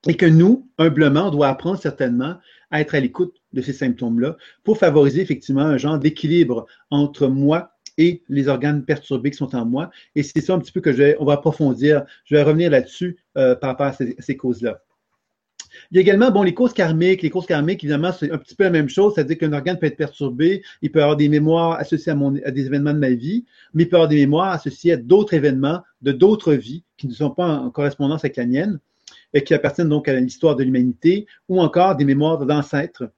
et 0.07 0.15
que 0.15 0.25
nous, 0.25 0.69
humblement, 0.77 1.27
on 1.27 1.31
doit 1.31 1.47
apprendre 1.47 1.79
certainement 1.79 2.35
à 2.71 2.81
être 2.81 2.95
à 2.95 2.99
l'écoute 2.99 3.35
de 3.53 3.61
ces 3.61 3.73
symptômes-là 3.73 4.37
pour 4.63 4.77
favoriser 4.77 5.21
effectivement 5.21 5.61
un 5.61 5.77
genre 5.77 5.99
d'équilibre 5.99 6.65
entre 6.89 7.27
moi 7.27 7.71
et 7.97 8.23
les 8.29 8.47
organes 8.47 8.83
perturbés 8.83 9.31
qui 9.31 9.37
sont 9.37 9.55
en 9.55 9.65
moi. 9.65 9.89
Et 10.15 10.23
c'est 10.23 10.41
ça 10.41 10.53
un 10.53 10.59
petit 10.59 10.71
peu 10.71 10.81
que 10.81 10.91
je 10.91 10.97
vais, 10.97 11.17
on 11.19 11.25
va 11.25 11.33
approfondir. 11.33 12.03
Je 12.25 12.35
vais 12.35 12.43
revenir 12.43 12.69
là-dessus 12.69 13.17
euh, 13.37 13.55
par 13.55 13.71
rapport 13.71 13.87
à 13.87 13.93
ces 14.19 14.37
causes-là. 14.37 14.81
Il 15.91 15.95
y 15.95 15.97
a 15.99 16.01
également, 16.01 16.31
bon, 16.31 16.43
les 16.43 16.53
causes 16.53 16.73
karmiques. 16.73 17.21
Les 17.21 17.29
causes 17.29 17.45
karmiques, 17.45 17.83
évidemment, 17.83 18.11
c'est 18.11 18.31
un 18.31 18.37
petit 18.37 18.55
peu 18.55 18.63
la 18.63 18.69
même 18.69 18.89
chose. 18.89 19.13
C'est-à-dire 19.15 19.37
qu'un 19.37 19.53
organe 19.53 19.77
peut 19.77 19.85
être 19.85 19.97
perturbé. 19.97 20.63
Il 20.81 20.91
peut 20.91 21.01
avoir 21.01 21.17
des 21.17 21.29
mémoires 21.29 21.73
associées 21.73 22.13
à, 22.45 22.51
des 22.51 22.65
événements 22.65 22.93
de 22.93 22.99
ma 22.99 23.11
vie, 23.11 23.45
mais 23.73 23.83
il 23.83 23.89
peut 23.89 23.95
avoir 23.95 24.09
des 24.09 24.17
mémoires 24.17 24.51
associées 24.51 24.93
à 24.93 24.97
d'autres 24.97 25.33
événements 25.33 25.81
de 26.01 26.11
d'autres 26.11 26.53
vies 26.53 26.83
qui 26.97 27.07
ne 27.07 27.13
sont 27.13 27.31
pas 27.31 27.47
en 27.47 27.69
correspondance 27.69 28.23
avec 28.23 28.37
la 28.37 28.45
mienne 28.45 28.79
qui 29.45 29.53
appartiennent 29.53 29.89
donc 29.89 30.07
à 30.07 30.19
l'histoire 30.19 30.55
de 30.55 30.63
l'humanité 30.63 31.27
ou 31.49 31.61
encore 31.61 31.95
des 31.95 32.05
mémoires 32.05 32.45
d'ancêtres 32.45 33.09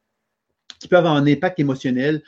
qui 0.80 0.88
peuvent 0.88 1.00
avoir 1.00 1.16
un 1.16 1.28
impact 1.28 1.60
émotionnel 1.60 2.24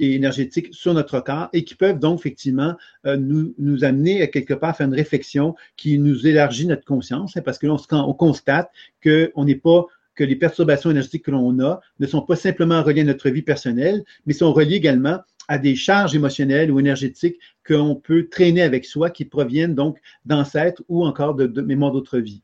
et 0.00 0.14
énergétique 0.14 0.68
sur 0.72 0.94
notre 0.94 1.20
corps 1.20 1.48
et 1.52 1.64
qui 1.64 1.74
peuvent 1.74 1.98
donc 1.98 2.18
effectivement 2.18 2.74
euh, 3.06 3.16
nous, 3.16 3.54
nous, 3.58 3.84
amener 3.84 4.20
à 4.20 4.26
quelque 4.26 4.54
part 4.54 4.70
à 4.70 4.74
faire 4.74 4.88
une 4.88 4.94
réflexion 4.94 5.54
qui 5.76 5.98
nous 5.98 6.26
élargit 6.26 6.66
notre 6.66 6.84
conscience, 6.84 7.36
hein, 7.36 7.42
parce 7.44 7.58
que 7.58 7.66
là, 7.66 7.74
on, 7.74 7.96
on 7.96 8.14
constate 8.14 8.70
n'est 9.04 9.54
pas 9.54 9.86
que 10.14 10.24
les 10.24 10.36
perturbations 10.36 10.90
énergétiques 10.90 11.24
que 11.24 11.30
l'on 11.30 11.58
a 11.60 11.80
ne 11.98 12.06
sont 12.06 12.22
pas 12.22 12.36
simplement 12.36 12.82
reliées 12.82 13.02
à 13.02 13.04
notre 13.04 13.30
vie 13.30 13.42
personnelle, 13.42 14.04
mais 14.26 14.32
sont 14.32 14.52
reliées 14.52 14.76
également 14.76 15.18
à 15.48 15.58
des 15.58 15.76
charges 15.76 16.14
émotionnelles 16.14 16.70
ou 16.70 16.80
énergétiques 16.80 17.36
qu'on 17.66 17.96
peut 17.96 18.28
traîner 18.28 18.62
avec 18.62 18.84
soi 18.84 19.10
qui 19.10 19.24
proviennent 19.24 19.74
donc 19.74 19.98
d'ancêtres 20.24 20.82
ou 20.88 21.04
encore 21.04 21.34
de, 21.34 21.46
de 21.46 21.60
mémoires 21.60 21.92
d'autres 21.92 22.18
vies. 22.18 22.42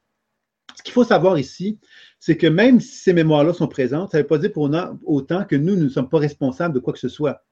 Ce 0.81 0.83
qu'il 0.83 0.95
faut 0.95 1.05
savoir 1.05 1.39
ici, 1.39 1.79
c'est 2.19 2.39
que 2.39 2.47
même 2.47 2.81
si 2.81 2.97
ces 2.97 3.13
mémoires-là 3.13 3.53
sont 3.53 3.69
présentes, 3.69 4.13
ça 4.13 4.17
ne 4.17 4.23
veut 4.23 4.27
pas 4.27 4.39
dire 4.39 4.51
pour 4.51 4.71
autant 5.05 5.45
que 5.45 5.55
nous, 5.55 5.77
nous 5.77 5.85
ne 5.85 5.89
sommes 5.91 6.09
pas 6.09 6.17
responsables 6.17 6.75
de 6.75 6.81
quoi 6.81 6.95
que 6.95 6.99
ce 6.99 7.11
soit. 7.11 7.45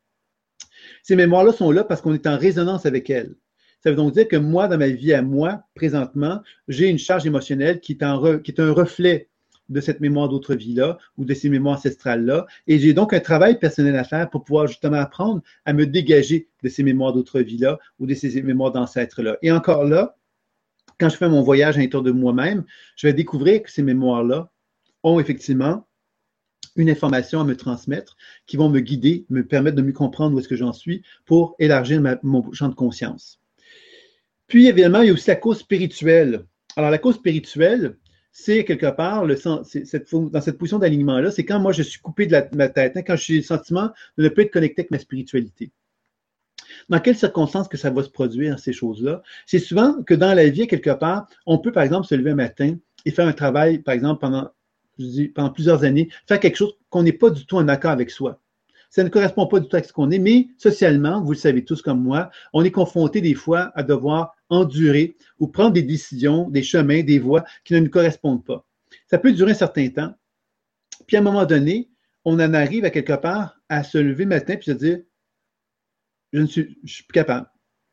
Ces 1.02 1.14
mémoires-là 1.14 1.52
sont 1.52 1.70
là 1.70 1.84
parce 1.84 2.00
qu'on 2.00 2.14
est 2.14 2.26
en 2.26 2.38
résonance 2.38 2.86
avec 2.86 3.10
elles. 3.10 3.34
Ça 3.84 3.90
veut 3.90 3.96
donc 3.96 4.14
dire 4.14 4.26
que 4.28 4.36
moi, 4.36 4.66
dans 4.66 4.78
ma 4.78 4.88
vie 4.88 5.12
à 5.12 5.20
moi, 5.20 5.62
présentement, 5.74 6.40
j'ai 6.68 6.88
une 6.88 6.98
charge 6.98 7.26
émotionnelle 7.26 7.80
qui 7.80 7.92
est, 7.92 8.02
un 8.02 8.14
reflet 8.14 9.28
de 9.68 9.80
cette 9.82 10.00
mémoire 10.00 10.30
d'autre 10.30 10.54
vie-là 10.54 10.96
ou 11.18 11.26
de 11.26 11.34
ces 11.34 11.50
mémoires 11.50 11.76
ancestrales-là. 11.76 12.46
Et 12.66 12.78
j'ai 12.78 12.94
donc 12.94 13.12
un 13.12 13.20
travail 13.20 13.58
personnel 13.58 13.94
à 13.96 14.04
faire 14.04 14.30
pour 14.30 14.42
pouvoir 14.42 14.68
justement 14.68 14.96
apprendre 14.96 15.42
à 15.66 15.74
me 15.74 15.84
dégager 15.84 16.48
de 16.62 16.70
ces 16.70 16.82
mémoires 16.82 17.12
d'autre 17.12 17.40
vie-là 17.40 17.78
ou 17.98 18.06
de 18.06 18.14
ces 18.14 18.40
mémoires 18.40 18.72
d'ancêtres-là. 18.72 19.36
Et 19.42 19.52
encore 19.52 19.84
là, 19.84 20.17
quand 20.98 21.08
je 21.08 21.16
fais 21.16 21.28
mon 21.28 21.42
voyage 21.42 21.76
à 21.76 21.80
l'intérieur 21.80 22.02
de 22.02 22.10
moi-même, 22.10 22.64
je 22.96 23.06
vais 23.06 23.12
découvrir 23.12 23.62
que 23.62 23.70
ces 23.70 23.82
mémoires-là 23.82 24.50
ont 25.02 25.20
effectivement 25.20 25.86
une 26.76 26.90
information 26.90 27.40
à 27.40 27.44
me 27.44 27.56
transmettre 27.56 28.16
qui 28.46 28.56
vont 28.56 28.68
me 28.68 28.80
guider, 28.80 29.26
me 29.30 29.44
permettre 29.44 29.76
de 29.76 29.82
mieux 29.82 29.92
comprendre 29.92 30.36
où 30.36 30.38
est-ce 30.38 30.48
que 30.48 30.56
j'en 30.56 30.72
suis 30.72 31.02
pour 31.24 31.56
élargir 31.58 32.02
mon 32.22 32.52
champ 32.52 32.68
de 32.68 32.74
conscience. 32.74 33.40
Puis, 34.46 34.66
évidemment, 34.66 35.02
il 35.02 35.08
y 35.08 35.10
a 35.10 35.12
aussi 35.12 35.28
la 35.28 35.36
cause 35.36 35.58
spirituelle. 35.58 36.44
Alors, 36.76 36.90
la 36.90 36.98
cause 36.98 37.16
spirituelle, 37.16 37.96
c'est 38.32 38.64
quelque 38.64 38.86
part, 38.86 39.26
dans 39.26 39.64
cette 39.64 40.58
position 40.58 40.78
d'alignement-là, 40.78 41.32
c'est 41.32 41.44
quand 41.44 41.58
moi 41.58 41.72
je 41.72 41.82
suis 41.82 42.00
coupé 42.00 42.26
de 42.26 42.56
ma 42.56 42.68
tête, 42.68 42.96
hein, 42.96 43.02
quand 43.02 43.16
j'ai 43.16 43.36
le 43.36 43.42
sentiment 43.42 43.90
de 44.16 44.22
ne 44.24 44.28
plus 44.28 44.44
être 44.44 44.52
connecté 44.52 44.82
avec 44.82 44.90
ma 44.92 44.98
spiritualité. 44.98 45.72
Dans 46.88 47.00
quelles 47.00 47.16
circonstances 47.16 47.68
que 47.68 47.76
ça 47.76 47.90
va 47.90 48.02
se 48.02 48.08
produire, 48.08 48.58
ces 48.58 48.72
choses-là? 48.72 49.22
C'est 49.46 49.58
souvent 49.58 50.02
que 50.02 50.14
dans 50.14 50.34
la 50.34 50.48
vie, 50.48 50.66
quelque 50.66 50.90
part, 50.90 51.28
on 51.46 51.58
peut, 51.58 51.72
par 51.72 51.82
exemple, 51.82 52.06
se 52.06 52.14
lever 52.14 52.30
un 52.30 52.36
matin 52.36 52.76
et 53.04 53.10
faire 53.10 53.26
un 53.26 53.32
travail, 53.32 53.78
par 53.78 53.94
exemple, 53.94 54.20
pendant, 54.20 54.50
plusieurs 55.52 55.84
années, 55.84 56.08
faire 56.26 56.40
quelque 56.40 56.56
chose 56.56 56.76
qu'on 56.90 57.02
n'est 57.02 57.12
pas 57.12 57.30
du 57.30 57.46
tout 57.46 57.56
en 57.56 57.68
accord 57.68 57.92
avec 57.92 58.10
soi. 58.10 58.40
Ça 58.90 59.04
ne 59.04 59.08
correspond 59.10 59.46
pas 59.46 59.60
du 59.60 59.68
tout 59.68 59.76
à 59.76 59.82
ce 59.82 59.92
qu'on 59.92 60.10
est, 60.10 60.18
mais 60.18 60.48
socialement, 60.56 61.22
vous 61.22 61.32
le 61.32 61.38
savez 61.38 61.64
tous 61.64 61.82
comme 61.82 62.02
moi, 62.02 62.30
on 62.52 62.64
est 62.64 62.70
confronté 62.70 63.20
des 63.20 63.34
fois 63.34 63.70
à 63.74 63.82
devoir 63.82 64.34
endurer 64.48 65.16
ou 65.38 65.46
prendre 65.46 65.72
des 65.72 65.82
décisions, 65.82 66.48
des 66.48 66.62
chemins, 66.62 67.02
des 67.02 67.18
voies 67.18 67.44
qui 67.64 67.74
ne 67.74 67.80
nous 67.80 67.90
correspondent 67.90 68.44
pas. 68.44 68.64
Ça 69.06 69.18
peut 69.18 69.32
durer 69.32 69.52
un 69.52 69.54
certain 69.54 69.88
temps. 69.88 70.14
Puis 71.06 71.16
à 71.16 71.20
un 71.20 71.22
moment 71.22 71.44
donné, 71.44 71.90
on 72.24 72.34
en 72.40 72.54
arrive 72.54 72.84
à 72.84 72.90
quelque 72.90 73.12
part 73.12 73.58
à 73.68 73.84
se 73.84 73.98
lever 73.98 74.24
le 74.24 74.30
matin 74.30 74.54
et 74.58 74.62
se 74.62 74.70
dire 74.72 75.00
je 76.32 76.40
ne 76.40 76.46
suis, 76.46 76.64
plus 76.64 77.12
capable. 77.12 77.46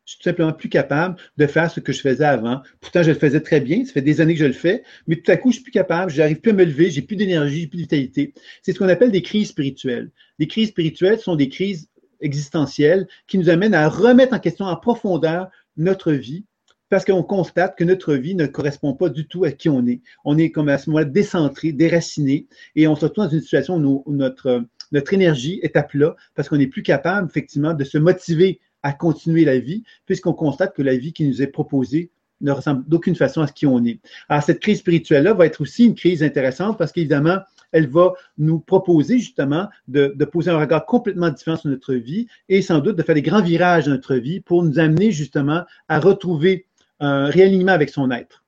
Je 0.06 0.12
suis 0.12 0.20
tout 0.20 0.30
simplement 0.30 0.54
plus 0.54 0.70
capable 0.70 1.16
de 1.38 1.48
faire 1.48 1.72
ce 1.72 1.80
que 1.80 1.92
je 1.92 2.00
faisais 2.00 2.26
avant. 2.26 2.62
Pourtant, 2.80 3.02
je 3.02 3.10
le 3.10 3.18
faisais 3.18 3.42
très 3.42 3.60
bien. 3.60 3.86
Ça 3.86 3.94
fait 3.94 4.02
des 4.02 4.22
années 4.22 4.34
que 4.34 4.40
je 4.40 4.46
le 4.46 4.54
fais. 4.54 4.84
Mais 5.08 5.16
tout 5.16 5.32
à 5.32 5.38
coup, 5.38 5.50
je 5.50 5.56
suis 5.56 5.64
plus 5.64 5.72
capable. 5.72 6.12
Je 6.12 6.20
n'arrive 6.20 6.42
plus 6.42 6.52
à 6.52 6.54
me 6.54 6.64
lever. 6.64 6.92
J'ai 6.92 7.02
plus 7.02 7.16
d'énergie, 7.16 7.62
j'ai 7.62 7.68
plus 7.68 7.78
de 7.78 7.82
vitalité. 7.84 8.34
C'est 8.62 8.74
ce 8.74 8.80
qu'on 8.80 8.90
appelle 8.90 9.12
des 9.12 9.24
crises 9.24 9.50
spirituelles. 9.50 10.12
Les 10.38 10.48
crises 10.48 10.70
spirituelles 10.70 11.20
sont 11.20 11.36
des 11.36 11.50
crises 11.50 11.90
existentielles 12.22 13.08
qui 13.28 13.38
nous 13.38 13.50
amènent 13.50 13.74
à 13.74 13.90
remettre 13.90 14.34
en 14.34 14.40
question 14.40 14.66
en 14.66 14.76
profondeur 14.76 15.50
notre 15.78 16.12
vie 16.12 16.46
parce 16.90 17.04
qu'on 17.04 17.24
constate 17.24 17.78
que 17.78 17.84
notre 17.84 18.14
vie 18.14 18.36
ne 18.36 18.46
correspond 18.46 18.94
pas 18.94 19.10
du 19.10 19.28
tout 19.28 19.44
à 19.44 19.52
qui 19.52 19.70
on 19.70 19.86
est. 19.88 20.02
On 20.24 20.38
est 20.38 20.52
comme 20.52 20.70
à 20.70 20.78
ce 20.78 20.90
moment-là 20.90 21.06
décentré, 21.06 21.72
déraciné, 21.72 22.48
et 22.76 22.88
on 22.88 22.96
se 22.96 23.06
retrouve 23.06 23.26
dans 23.26 23.32
une 23.32 23.42
situation 23.42 23.78
où 23.78 24.04
notre, 24.14 24.64
notre 24.92 25.14
énergie 25.14 25.60
est 25.64 25.76
à 25.76 25.84
plat 25.84 26.16
parce 26.36 26.50
qu'on 26.50 26.58
n'est 26.58 26.68
plus 26.68 26.84
capable, 26.84 27.28
effectivement, 27.30 27.74
de 27.74 27.84
se 27.84 27.98
motiver 27.98 28.60
à 28.84 28.94
continuer 28.94 29.46
la 29.46 29.58
vie, 29.58 29.84
puisqu'on 30.06 30.34
constate 30.34 30.76
que 30.76 30.82
la 30.82 30.96
vie 30.96 31.12
qui 31.12 31.28
nous 31.28 31.42
est 31.42 31.48
proposée 31.48 32.12
ne 32.42 32.52
ressemble 32.52 32.88
d'aucune 32.88 33.16
façon 33.16 33.42
à 33.42 33.48
ce 33.48 33.54
qui 33.54 33.66
on 33.66 33.84
est. 33.84 34.00
Alors, 34.30 34.44
cette 34.44 34.60
crise 34.60 34.80
spirituelle-là 34.80 35.34
va 35.34 35.46
être 35.46 35.62
aussi 35.62 35.86
une 35.86 35.96
crise 35.96 36.22
intéressante 36.22 36.78
parce 36.78 36.92
qu'évidemment, 36.92 37.40
elle 37.72 37.88
va 37.88 38.14
nous 38.38 38.60
proposer 38.60 39.18
justement 39.18 39.68
de, 39.88 40.14
de, 40.16 40.26
poser 40.26 40.52
un 40.52 40.60
regard 40.60 40.86
complètement 40.86 41.30
différent 41.30 41.58
sur 41.58 41.70
notre 41.70 41.94
vie 41.96 42.28
et 42.48 42.62
sans 42.62 42.80
doute 42.80 42.96
de 42.96 43.04
faire 43.04 43.16
des 43.16 43.22
grands 43.22 43.42
virages 43.42 43.86
dans 43.86 43.92
notre 43.92 44.16
vie 44.16 44.40
pour 44.40 44.64
nous 44.64 44.80
amener 44.80 45.12
justement 45.12 45.64
à 45.90 46.00
retrouver 46.00 46.68
un 47.00 47.26
réalignement 47.26 47.74
avec 47.74 47.90
son 47.90 48.12
être. 48.12 48.45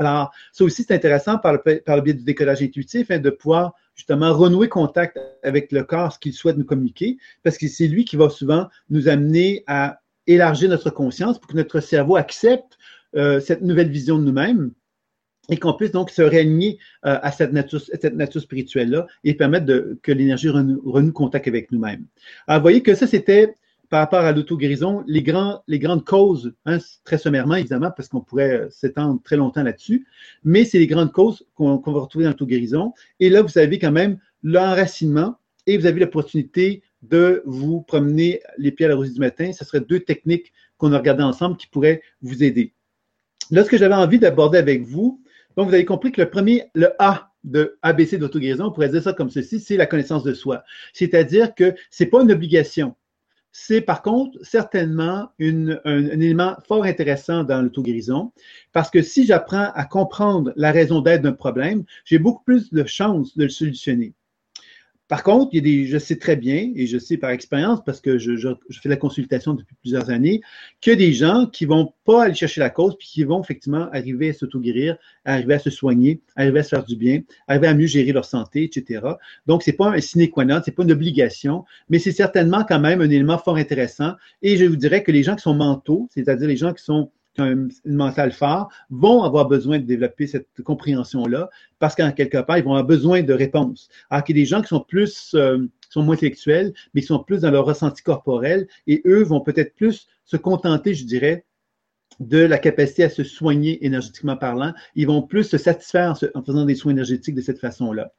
Alors, 0.00 0.32
ça 0.52 0.64
aussi, 0.64 0.82
c'est 0.82 0.94
intéressant 0.94 1.38
par 1.38 1.52
le, 1.52 1.80
par 1.80 1.96
le 1.96 2.02
biais 2.02 2.14
du 2.14 2.24
décollage 2.24 2.62
intuitif, 2.62 3.10
hein, 3.10 3.18
de 3.18 3.30
pouvoir 3.30 3.74
justement 3.94 4.32
renouer 4.32 4.68
contact 4.68 5.18
avec 5.42 5.70
le 5.72 5.84
corps, 5.84 6.12
ce 6.12 6.18
qu'il 6.18 6.32
souhaite 6.32 6.56
nous 6.56 6.64
communiquer, 6.64 7.18
parce 7.42 7.58
que 7.58 7.68
c'est 7.68 7.88
lui 7.88 8.04
qui 8.04 8.16
va 8.16 8.30
souvent 8.30 8.68
nous 8.90 9.08
amener 9.08 9.64
à 9.66 10.00
élargir 10.26 10.70
notre 10.70 10.90
conscience 10.90 11.38
pour 11.38 11.50
que 11.50 11.56
notre 11.56 11.80
cerveau 11.80 12.16
accepte 12.16 12.78
euh, 13.16 13.40
cette 13.40 13.62
nouvelle 13.62 13.90
vision 13.90 14.18
de 14.18 14.24
nous-mêmes 14.24 14.72
et 15.50 15.56
qu'on 15.56 15.74
puisse 15.74 15.90
donc 15.90 16.10
se 16.10 16.22
réaligner 16.22 16.78
euh, 17.04 17.18
à 17.20 17.32
cette 17.32 17.52
nature, 17.52 17.80
cette 17.80 18.14
nature 18.14 18.40
spirituelle-là 18.40 19.06
et 19.24 19.34
permettre 19.34 19.66
de, 19.66 19.98
que 20.02 20.12
l'énergie 20.12 20.48
renoue, 20.48 20.80
renoue, 20.84 21.12
contact 21.12 21.48
avec 21.48 21.72
nous-mêmes. 21.72 22.06
Alors, 22.46 22.60
vous 22.60 22.64
voyez 22.64 22.82
que 22.82 22.94
ça, 22.94 23.06
c'était 23.06 23.56
par 23.92 24.00
rapport 24.00 24.20
à 24.20 24.32
l'auto-guérison, 24.32 25.04
les, 25.06 25.22
grandes 25.22 26.04
causes, 26.06 26.54
hein, 26.64 26.78
très 27.04 27.18
sommairement 27.18 27.56
évidemment, 27.56 27.90
parce 27.94 28.08
qu'on 28.08 28.22
pourrait 28.22 28.62
euh, 28.62 28.70
s'étendre 28.70 29.20
très 29.22 29.36
longtemps 29.36 29.62
là-dessus, 29.62 30.06
mais 30.44 30.64
c'est 30.64 30.78
les 30.78 30.86
grandes 30.86 31.12
causes 31.12 31.46
qu'on 31.54 31.76
va 31.76 32.00
retrouver 32.00 32.24
dans 32.24 32.30
l'auto-guérison. 32.30 32.94
Et 33.20 33.28
là, 33.28 33.42
vous 33.42 33.58
avez 33.58 33.78
quand 33.78 33.92
même 33.92 34.16
l'enracinement 34.42 35.36
et 35.66 35.76
vous 35.76 35.84
avez 35.84 36.00
l'opportunité 36.00 36.82
de 37.02 37.42
vous 37.44 37.82
promener 37.82 38.40
les 38.56 38.72
pieds 38.72 38.86
à 38.86 38.88
la 38.88 38.94
rosée 38.94 39.12
du 39.12 39.20
matin. 39.20 39.52
Ce 39.52 39.62
serait 39.62 39.82
deux 39.82 40.00
techniques 40.00 40.54
qu'on 40.78 40.94
a 40.94 40.96
regardées 40.96 41.24
ensemble 41.24 41.58
qui 41.58 41.66
pourraient 41.66 42.00
vous 42.22 42.42
aider. 42.42 42.72
Là, 43.50 43.62
ce 43.62 43.68
que 43.68 43.76
j'avais 43.76 43.94
envie 43.94 44.18
d'aborder 44.18 44.56
avec 44.56 44.84
vous, 44.84 45.22
donc 45.54 45.68
vous 45.68 45.74
avez 45.74 45.84
compris 45.84 46.12
que 46.12 46.22
le 46.22 46.30
premier, 46.30 46.64
le 46.74 46.94
A 46.98 47.30
de 47.44 47.76
ABC 47.82 48.16
d'autoguérison, 48.16 48.64
on 48.64 48.72
pourrait 48.72 48.88
dire 48.88 49.02
ça 49.02 49.12
comme 49.12 49.28
ceci, 49.28 49.60
c'est 49.60 49.76
la 49.76 49.84
connaissance 49.84 50.24
de 50.24 50.32
soi. 50.32 50.62
C'est-à-dire 50.94 51.54
que 51.54 51.74
ce 51.90 52.04
n'est 52.04 52.08
pas 52.08 52.22
une 52.22 52.32
obligation. 52.32 52.94
C'est 53.52 53.82
par 53.82 54.00
contre 54.00 54.38
certainement 54.42 55.30
un, 55.38 55.78
élément 55.84 56.56
fort 56.66 56.84
intéressant 56.84 57.44
dans 57.44 57.60
l'autoguérison 57.60 58.32
parce 58.72 58.90
que 58.90 59.02
si 59.02 59.26
j'apprends 59.26 59.70
à 59.74 59.84
comprendre 59.84 60.52
la 60.56 60.72
raison 60.72 61.02
d'être 61.02 61.22
d'un 61.22 61.32
problème, 61.32 61.84
j'ai 62.04 62.18
beaucoup 62.18 62.42
plus 62.44 62.72
de 62.72 62.84
chances 62.84 63.36
de 63.36 63.44
le 63.44 63.50
solutionner. 63.50 64.14
Par 65.08 65.22
contre, 65.22 65.50
il 65.52 65.56
y 65.56 65.58
a 65.58 65.62
des, 65.62 65.86
je 65.86 65.98
sais 65.98 66.16
très 66.16 66.36
bien, 66.36 66.72
et 66.74 66.86
je 66.86 66.96
sais 66.96 67.18
par 67.18 67.30
expérience, 67.30 67.80
parce 67.84 68.00
que 68.00 68.18
je, 68.18 68.54
fais 68.70 68.88
la 68.88 68.96
consultation 68.96 69.52
depuis 69.52 69.76
plusieurs 69.80 70.08
années, 70.10 70.40
qu'il 70.80 70.92
y 70.92 70.94
a 70.94 70.96
des 70.96 71.12
gens 71.12 71.46
qui 71.46 71.66
vont 71.66 71.92
pas 72.04 72.24
aller 72.24 72.34
chercher 72.34 72.60
la 72.60 72.70
cause, 72.70 72.96
puis 72.98 73.08
qui 73.08 73.24
vont 73.24 73.42
effectivement 73.42 73.90
arriver 73.92 74.30
à 74.30 74.32
s'auto-guérir, 74.32 74.96
arriver 75.24 75.54
à 75.54 75.58
se 75.58 75.70
soigner, 75.70 76.22
arriver 76.34 76.60
à 76.60 76.62
se 76.62 76.70
faire 76.70 76.84
du 76.84 76.96
bien, 76.96 77.20
arriver 77.46 77.66
à 77.66 77.74
mieux 77.74 77.86
gérer 77.86 78.12
leur 78.12 78.24
santé, 78.24 78.64
etc. 78.64 79.02
Donc, 79.46 79.62
c'est 79.62 79.74
pas 79.74 79.90
un 79.90 80.00
sine 80.00 80.28
qua 80.30 80.44
non, 80.44 80.62
c'est 80.64 80.72
pas 80.72 80.82
une 80.82 80.92
obligation, 80.92 81.64
mais 81.90 81.98
c'est 81.98 82.12
certainement 82.12 82.64
quand 82.66 82.80
même 82.80 83.00
un 83.00 83.10
élément 83.10 83.38
fort 83.38 83.56
intéressant. 83.56 84.12
Et 84.40 84.56
je 84.56 84.64
vous 84.64 84.76
dirais 84.76 85.02
que 85.02 85.12
les 85.12 85.22
gens 85.22 85.36
qui 85.36 85.42
sont 85.42 85.54
mentaux, 85.54 86.08
c'est-à-dire 86.14 86.48
les 86.48 86.56
gens 86.56 86.72
qui 86.72 86.82
sont 86.82 87.10
qui 87.34 87.40
ont 87.40 87.46
une 87.46 87.70
mentale 87.84 88.32
fort, 88.32 88.70
vont 88.90 89.22
avoir 89.22 89.48
besoin 89.48 89.78
de 89.78 89.84
développer 89.84 90.26
cette 90.26 90.48
compréhension-là 90.62 91.48
parce 91.78 91.94
qu'en 91.94 92.12
quelque 92.12 92.38
part, 92.38 92.58
ils 92.58 92.64
vont 92.64 92.72
avoir 92.72 92.86
besoin 92.86 93.22
de 93.22 93.32
réponses. 93.32 93.88
Alors 94.10 94.24
qu'il 94.24 94.36
y 94.36 94.40
a 94.40 94.42
des 94.42 94.48
gens 94.48 94.60
qui 94.60 94.68
sont 94.68 94.80
plus, 94.80 95.34
euh, 95.34 95.66
sont 95.88 96.02
moins 96.02 96.14
intellectuels, 96.14 96.72
mais 96.94 97.00
qui 97.00 97.06
sont 97.06 97.22
plus 97.22 97.40
dans 97.40 97.50
leur 97.50 97.64
ressenti 97.64 98.02
corporel 98.02 98.68
et 98.86 99.02
eux 99.06 99.22
vont 99.22 99.40
peut-être 99.40 99.74
plus 99.74 100.08
se 100.24 100.36
contenter, 100.36 100.94
je 100.94 101.04
dirais, 101.04 101.44
de 102.20 102.38
la 102.38 102.58
capacité 102.58 103.04
à 103.04 103.08
se 103.08 103.24
soigner 103.24 103.84
énergétiquement 103.84 104.36
parlant. 104.36 104.74
Ils 104.94 105.06
vont 105.06 105.22
plus 105.22 105.44
se 105.44 105.58
satisfaire 105.58 106.14
en 106.34 106.42
faisant 106.42 106.64
des 106.64 106.74
soins 106.74 106.92
énergétiques 106.92 107.34
de 107.34 107.40
cette 107.40 107.58
façon-là. 107.58 108.12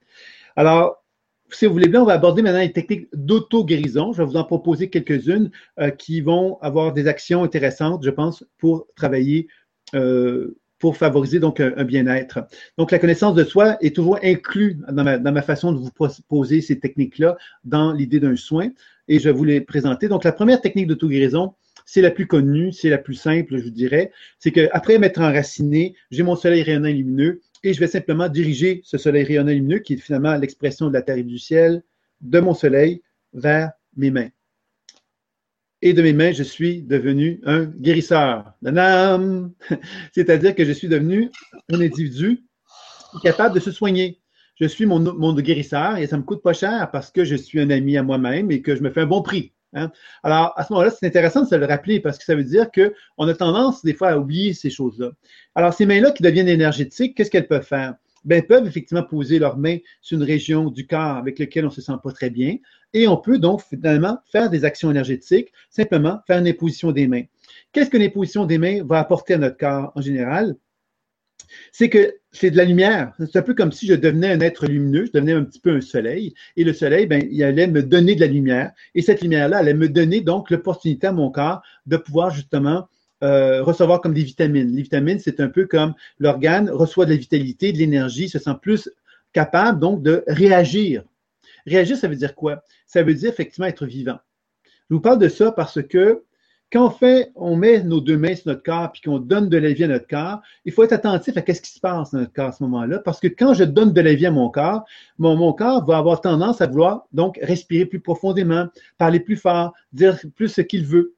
Alors, 0.56 1.03
si 1.56 1.66
vous 1.66 1.74
voulez 1.74 1.88
bien, 1.88 2.02
on 2.02 2.06
va 2.06 2.14
aborder 2.14 2.42
maintenant 2.42 2.60
les 2.60 2.72
techniques 2.72 3.08
d'auto-guérison. 3.14 4.14
Je 4.14 4.20
vais 4.22 4.26
vous 4.26 4.38
en 4.38 4.44
proposer 4.44 4.90
quelques-unes 4.90 5.52
euh, 5.80 5.90
qui 5.90 6.22
vont 6.22 6.58
avoir 6.62 6.94
des 6.94 7.08
actions 7.08 7.44
intéressantes, 7.44 8.04
je 8.04 8.10
pense, 8.10 8.46
pour 8.58 8.88
travailler, 8.96 9.48
euh, 9.96 10.58
pour 10.80 10.98
favoriser 10.98 11.40
donc 11.40 11.60
un, 11.60 11.84
bien-être. 11.84 12.46
Donc, 12.78 12.92
la 12.92 13.00
connaissance 13.00 13.36
de 13.36 13.44
soi 13.44 13.78
est 13.82 13.96
toujours 13.96 14.20
inclue 14.24 14.80
dans 14.92 15.04
ma, 15.04 15.18
dans 15.18 15.32
ma 15.32 15.42
façon 15.42 15.72
de 15.72 15.80
vous 15.80 15.92
poser 16.28 16.62
ces 16.62 16.80
techniques-là 16.80 17.38
dans 17.64 17.94
l'idée 17.94 18.20
d'un 18.20 18.36
soin 18.36 18.70
et 19.08 19.20
je 19.20 19.26
vais 19.26 19.36
vous 19.36 19.46
les 19.46 19.62
présenter. 19.62 20.08
Donc, 20.08 20.24
la 20.24 20.32
première 20.32 20.62
technique 20.62 20.88
d'auto-guérison, 20.88 21.54
c'est 21.86 22.02
la 22.02 22.12
plus 22.12 22.28
connue, 22.28 22.72
c'est 22.72 22.90
la 22.90 22.98
plus 22.98 23.16
simple, 23.16 23.58
je 23.58 23.64
vous 23.64 23.70
dirais. 23.70 24.12
C'est 24.40 24.52
qu'après 24.52 24.98
m'être 24.98 25.22
enraciné, 25.22 25.96
j'ai 26.12 26.24
mon 26.24 26.36
soleil 26.36 26.64
rayonnant 26.64 26.90
lumineux 26.90 27.42
et 27.64 27.74
je 27.74 27.80
vais 27.80 27.88
simplement 27.88 28.28
diriger 28.28 28.82
ce 28.84 28.98
soleil 28.98 29.24
rayonnant 29.24 29.52
lumineux, 29.52 29.80
qui 29.80 29.94
est 29.94 29.98
finalement 29.98 30.36
l'expression 30.36 30.88
de 30.88 30.94
la 30.94 31.02
terre 31.02 31.18
et 31.18 31.24
du 31.24 31.40
ciel, 31.40 31.84
de 32.22 32.40
mon 32.40 32.54
soleil 32.54 33.02
vers 33.34 33.72
mes 33.96 34.12
mains. 34.12 34.30
Et 35.82 35.94
de 35.94 36.02
mes 36.02 36.14
mains, 36.14 36.32
je 36.32 36.44
suis 36.44 36.82
devenu 36.82 37.42
un 37.46 37.66
guérisseur. 37.66 38.54
C'est-à-dire 40.14 40.56
que 40.56 40.66
je 40.66 40.72
suis 40.72 40.88
devenu 40.88 41.30
un 41.70 41.82
individu 41.82 42.44
capable 43.22 43.56
de 43.56 43.60
se 43.60 43.72
soigner. 43.72 44.20
Je 44.60 44.66
suis 44.66 44.86
mon, 44.86 45.00
mon 45.00 45.34
guérisseur 45.34 45.98
et 45.98 46.08
ça 46.08 46.18
me 46.18 46.24
coûte 46.24 46.44
pas 46.44 46.54
cher 46.54 46.90
parce 46.92 47.12
que 47.12 47.26
je 47.26 47.36
suis 47.36 47.60
un 47.60 47.70
ami 47.70 47.98
à 47.98 48.04
moi-même 48.04 48.52
et 48.52 48.62
que 48.62 48.76
je 48.76 48.84
me 48.84 48.92
fais 48.92 49.02
un 49.02 49.08
bon 49.08 49.22
prix. 49.22 49.53
Hein. 49.74 49.92
Alors, 50.24 50.54
à 50.58 50.64
ce 50.64 50.74
moment-là, 50.74 50.92
c'est 50.92 51.06
intéressant 51.06 51.44
de 51.44 51.48
se 51.48 51.56
le 51.56 51.66
rappeler 51.66 52.00
parce 52.00 52.18
que 52.18 52.24
ça 52.24 52.36
veut 52.36 52.44
dire 52.44 52.70
qu'on 52.72 53.28
a 53.28 53.34
tendance 53.34 53.84
des 53.84 53.94
fois 53.94 54.10
à 54.10 54.18
oublier 54.18 54.54
ces 54.54 54.70
choses-là. 54.70 55.12
Alors, 55.56 55.74
ces 55.74 55.86
mains-là 55.86 56.12
qui 56.12 56.24
deviennent 56.24 56.48
énergétiques, 56.48 57.16
qu'est-ce 57.16 57.32
qu'elles 57.32 57.48
peuvent 57.48 57.66
faire? 57.66 57.96
Ben, 58.26 58.38
elles 58.38 58.48
peuvent 58.48 58.66
effectivement 58.66 59.04
poser 59.04 59.38
leurs 59.38 59.58
mains 59.58 59.78
sur 60.02 60.18
une 60.18 60.24
région 60.24 60.70
du 60.70 60.88
corps 60.88 61.18
avec 61.18 61.40
laquelle 61.40 61.66
on 61.66 61.70
ne 61.70 61.74
se 61.74 61.82
sent 61.82 61.94
pas 62.02 62.12
très 62.12 62.30
bien. 62.30 62.58
Et 62.94 63.08
on 63.08 63.18
peut 63.18 63.38
donc 63.38 63.62
finalement 63.64 64.20
faire 64.32 64.50
des 64.50 64.64
actions 64.64 64.92
énergétiques, 64.92 65.52
simplement 65.70 66.20
faire 66.26 66.40
une 66.40 66.48
imposition 66.48 66.92
des 66.92 67.08
mains. 67.08 67.24
Qu'est-ce 67.74 67.90
qu'une 67.90 68.04
imposition 68.04 68.46
des 68.46 68.58
mains 68.58 68.84
va 68.84 69.00
apporter 69.00 69.34
à 69.34 69.38
notre 69.38 69.58
corps 69.58 69.92
en 69.96 70.02
général? 70.02 70.56
c'est 71.72 71.90
que 71.90 72.16
c'est 72.34 72.52
de 72.52 72.58
la 72.58 72.66
lumière. 72.66 73.14
C'est 73.20 73.38
un 73.38 73.42
peu 73.44 73.54
comme 73.54 73.72
si 73.72 73.88
je 73.88 73.94
devenais 73.94 74.32
un 74.32 74.40
être 74.42 74.66
lumineux, 74.66 75.06
je 75.06 75.12
devenais 75.12 75.34
un 75.34 75.44
petit 75.44 75.60
peu 75.60 75.76
un 75.76 75.82
soleil, 75.82 76.34
et 76.58 76.64
le 76.64 76.74
soleil, 76.74 77.06
ben, 77.06 77.24
il 77.32 77.44
allait 77.44 77.68
me 77.68 77.84
donner 77.84 78.16
de 78.16 78.22
la 78.22 78.28
lumière, 78.28 78.72
et 78.96 79.02
cette 79.02 79.22
lumière-là 79.22 79.58
allait 79.58 79.74
me 79.74 79.88
donner 79.88 80.22
donc 80.22 80.50
l'opportunité 80.50 81.08
à 81.08 81.12
mon 81.12 81.30
corps 81.30 81.62
de 81.86 81.96
pouvoir 81.96 82.32
justement 82.32 82.88
euh, 83.24 83.64
recevoir 83.64 84.02
comme 84.02 84.14
des 84.14 84.24
vitamines. 84.24 84.76
Les 84.76 84.82
vitamines, 84.82 85.20
c'est 85.20 85.40
un 85.40 85.48
peu 85.48 85.66
comme 85.66 85.94
l'organe 86.20 86.70
reçoit 86.70 87.06
de 87.06 87.12
la 87.12 87.18
vitalité, 87.18 87.72
de 87.72 87.78
l'énergie, 87.78 88.28
se 88.28 88.40
sent 88.40 88.56
plus 88.62 88.90
capable 89.32 89.80
donc 89.80 90.02
de 90.02 90.24
réagir. 90.28 91.04
Réagir, 91.66 91.96
ça 91.96 92.08
veut 92.08 92.16
dire 92.16 92.36
quoi? 92.36 92.64
Ça 92.86 93.04
veut 93.04 93.14
dire 93.14 93.30
effectivement 93.30 93.68
être 93.68 93.86
vivant. 93.86 94.20
Je 94.90 94.96
vous 94.96 95.02
parle 95.02 95.20
de 95.20 95.30
ça 95.30 95.52
parce 95.52 95.82
que 95.82 96.24
quand 96.74 96.98
on 97.36 97.56
met 97.56 97.84
nos 97.84 98.02
deux 98.02 98.18
mains 98.18 98.36
sur 98.36 98.48
notre 98.48 98.64
corps 98.64 98.92
puis 98.92 99.02
qu'on 99.04 99.20
donne 99.20 99.48
de 99.48 99.58
la 99.58 99.72
vie 99.74 99.84
à 99.84 99.88
notre 99.88 100.08
corps, 100.08 100.42
il 100.66 100.72
faut 100.72 100.84
être 100.84 100.94
attentif 100.94 101.38
à 101.38 101.42
ce 101.42 101.62
qui 101.62 101.72
se 101.72 101.80
passe 101.80 102.12
dans 102.12 102.20
notre 102.20 102.34
corps 102.34 102.48
à 102.48 102.52
ce 102.52 102.64
moment-là, 102.64 102.98
parce 102.98 103.20
que 103.20 103.28
quand 103.28 103.54
je 103.54 103.64
donne 103.64 103.94
de 103.94 104.02
la 104.02 104.16
vie 104.16 104.26
à 104.26 104.32
mon 104.32 104.50
corps, 104.50 104.84
mon, 105.20 105.36
mon 105.36 105.54
corps 105.54 105.86
va 105.86 106.00
avoir 106.00 106.20
tendance 106.20 106.62
à 106.62 106.68
vouloir 106.68 107.06
donc 107.12 107.38
respirer 107.44 107.86
plus 107.86 108.00
profondément, 108.00 108.66
parler 108.98 109.20
plus 109.20 109.36
fort, 109.36 109.74
dire 109.92 110.18
plus 110.36 110.48
ce 110.48 110.62
qu'il 110.62 110.84
veut. 110.84 111.16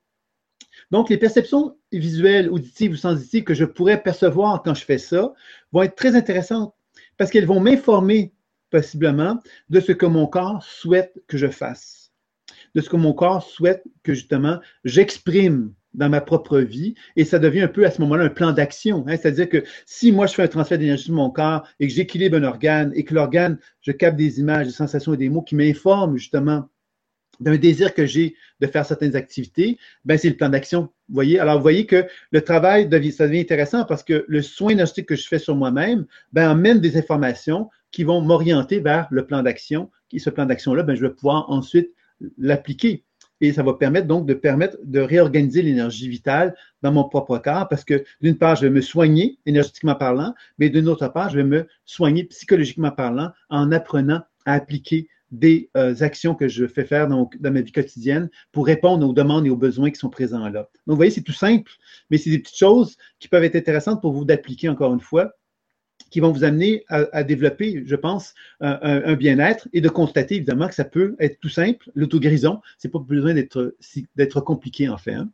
Donc, 0.92 1.10
les 1.10 1.18
perceptions 1.18 1.78
visuelles, 1.94 2.50
auditives 2.50 2.92
ou 2.92 2.98
sensitives 2.98 3.46
que 3.46 3.54
je 3.54 3.64
pourrais 3.64 4.04
percevoir 4.04 4.62
quand 4.62 4.74
je 4.74 4.84
fais 4.84 4.98
ça 4.98 5.34
vont 5.72 5.84
être 5.84 5.96
très 5.96 6.18
intéressantes 6.18 6.76
parce 7.18 7.32
qu'elles 7.32 7.46
vont 7.46 7.62
m'informer 7.62 8.34
possiblement 8.72 9.40
de 9.70 9.80
ce 9.80 9.94
que 9.94 10.06
mon 10.06 10.28
corps 10.28 10.62
souhaite 10.64 11.24
que 11.28 11.38
je 11.38 11.48
fasse 11.48 12.05
de 12.76 12.82
ce 12.82 12.90
que 12.90 12.98
mon 12.98 13.14
corps 13.14 13.44
souhaite 13.44 13.84
que 14.04 14.14
justement 14.14 14.60
j'exprime 14.84 15.74
dans 15.96 16.10
ma 16.10 16.22
propre 16.22 16.60
vie 16.60 16.94
et 17.16 17.24
ça 17.24 17.40
devient 17.40 17.62
un 17.62 17.68
peu 17.68 17.86
à 17.86 17.92
ce 17.92 18.02
moment-là 18.02 18.26
un 18.26 18.30
plan 18.30 18.52
d'action. 18.52 19.06
Hein. 19.08 19.16
C'est-à-dire 19.18 19.50
que 19.50 19.64
si 19.86 20.12
moi 20.12 20.28
je 20.28 20.34
fais 20.34 20.44
un 20.44 20.48
transfert 20.48 20.78
d'énergie 20.78 21.10
de 21.10 21.16
mon 21.16 21.30
corps 21.30 21.68
et 21.80 21.88
que 21.88 21.94
j'équilibre 21.94 22.38
un 22.38 22.44
organe 22.44 22.92
et 22.96 23.04
que 23.04 23.14
l'organe, 23.14 23.58
je 23.82 23.92
capte 23.92 24.18
des 24.18 24.40
images, 24.40 24.68
des 24.68 24.74
sensations 24.74 25.14
et 25.14 25.18
des 25.18 25.30
mots 25.30 25.42
qui 25.42 25.56
m'informent 25.56 26.18
justement 26.18 26.70
d'un 27.40 27.58
désir 27.58 27.94
que 27.94 28.06
j'ai 28.06 28.36
de 28.62 28.68
faire 28.68 28.86
certaines 28.86 29.16
activités, 29.16 29.78
ben 30.06 30.18
c'est 30.18 30.30
le 30.30 30.38
plan 30.38 30.50
d'action. 30.50 30.90
Voyez, 31.10 31.40
alors 31.40 31.58
vous 31.58 31.62
voyez 31.62 31.86
que 31.86 32.06
le 32.32 32.42
travail 32.42 32.90
ça 33.12 33.28
devient 33.28 33.42
intéressant 33.42 33.84
parce 33.86 34.04
que 34.04 34.26
le 34.28 34.42
soin 34.42 34.72
énergétique 34.72 35.08
que 35.08 35.16
je 35.16 35.28
fais 35.28 35.40
sur 35.40 35.56
moi-même, 35.56 36.06
ben 36.32 36.50
amène 36.50 36.80
des 36.80 36.98
informations 36.98 37.70
qui 37.92 38.04
vont 38.04 38.22
m'orienter 38.22 38.80
vers 38.80 39.08
le 39.12 39.26
plan 39.26 39.44
d'action. 39.44 39.90
Et 40.12 40.20
ce 40.20 40.30
plan 40.30 40.46
d'action-là, 40.46 40.84
ben 40.84 40.96
je 40.96 41.02
vais 41.02 41.14
pouvoir 41.14 41.50
ensuite 41.50 41.92
l'appliquer. 42.38 43.06
Et 43.42 43.52
ça 43.52 43.64
va 43.64 43.74
permettre 43.74 44.08
donc 44.08 44.26
de 44.26 44.34
permettre 44.34 44.78
de 44.84 45.00
réorganiser 45.00 45.62
l'énergie 45.62 46.08
vitale 46.08 46.56
dans 46.82 46.92
mon 46.92 47.04
propre 47.04 47.38
corps 47.38 47.68
parce 47.68 47.84
que 47.84 48.06
d'une 48.22 48.38
part, 48.38 48.56
je 48.56 48.62
vais 48.62 48.70
me 48.70 48.82
soigner 48.82 49.40
énergétiquement 49.46 49.96
parlant, 49.96 50.34
mais 50.58 50.70
d'une 50.70 50.88
autre 50.88 51.08
part, 51.10 51.30
je 51.30 51.38
vais 51.38 51.44
me 51.44 51.68
soigner 51.84 52.24
psychologiquement 52.26 52.92
parlant 52.92 53.32
en 53.50 53.72
apprenant 53.72 54.22
à 54.46 54.54
appliquer 54.54 55.10
des 55.32 55.70
euh, 55.76 55.96
actions 56.00 56.34
que 56.36 56.48
je 56.48 56.66
fais 56.66 56.86
faire 56.86 57.08
dans, 57.08 57.30
dans, 57.40 57.52
ma 57.52 57.62
vie 57.62 57.72
quotidienne 57.72 58.30
pour 58.52 58.66
répondre 58.66 59.08
aux 59.08 59.14
demandes 59.14 59.46
et 59.46 59.50
aux 59.50 59.58
besoins 59.58 59.90
qui 59.90 60.00
sont 60.00 60.10
présents 60.10 60.48
là. 60.48 60.70
Donc, 60.88 60.94
vous 60.94 60.96
voyez, 60.96 61.12
c'est 61.12 61.24
tout 61.24 61.34
simple, 61.34 61.72
mais 62.10 62.18
c'est 62.18 62.30
des 62.30 62.40
petites 62.40 62.58
choses 62.58 62.96
qui 63.20 63.28
peuvent 63.28 63.44
être 63.44 63.56
intéressantes 63.56 64.02
pour 64.02 64.14
vous 64.14 64.24
d'appliquer 64.24 64.70
encore 64.70 64.94
une 64.94 65.02
fois 65.02 65.34
qui 66.16 66.22
vont 66.22 66.32
vous 66.32 66.46
amener 66.46 66.86
à, 66.88 67.26
développer, 67.26 67.84
je 67.86 67.96
pense, 67.98 68.36
un, 68.62 69.16
bien-être 69.16 69.68
et 69.74 69.82
de 69.82 69.90
constater 69.90 70.36
évidemment 70.36 70.70
que 70.70 70.74
ça 70.74 70.86
peut 70.86 71.18
être 71.20 71.42
tout 71.42 71.50
simple. 71.50 71.92
L'autogrison, 71.94 72.62
c'est 72.78 72.88
pas 72.88 73.00
besoin 73.00 73.34
d'être 73.34 74.40
compliqué 74.40 74.88
en 74.88 74.98
fait. 74.98 75.12
Hein. 75.12 75.30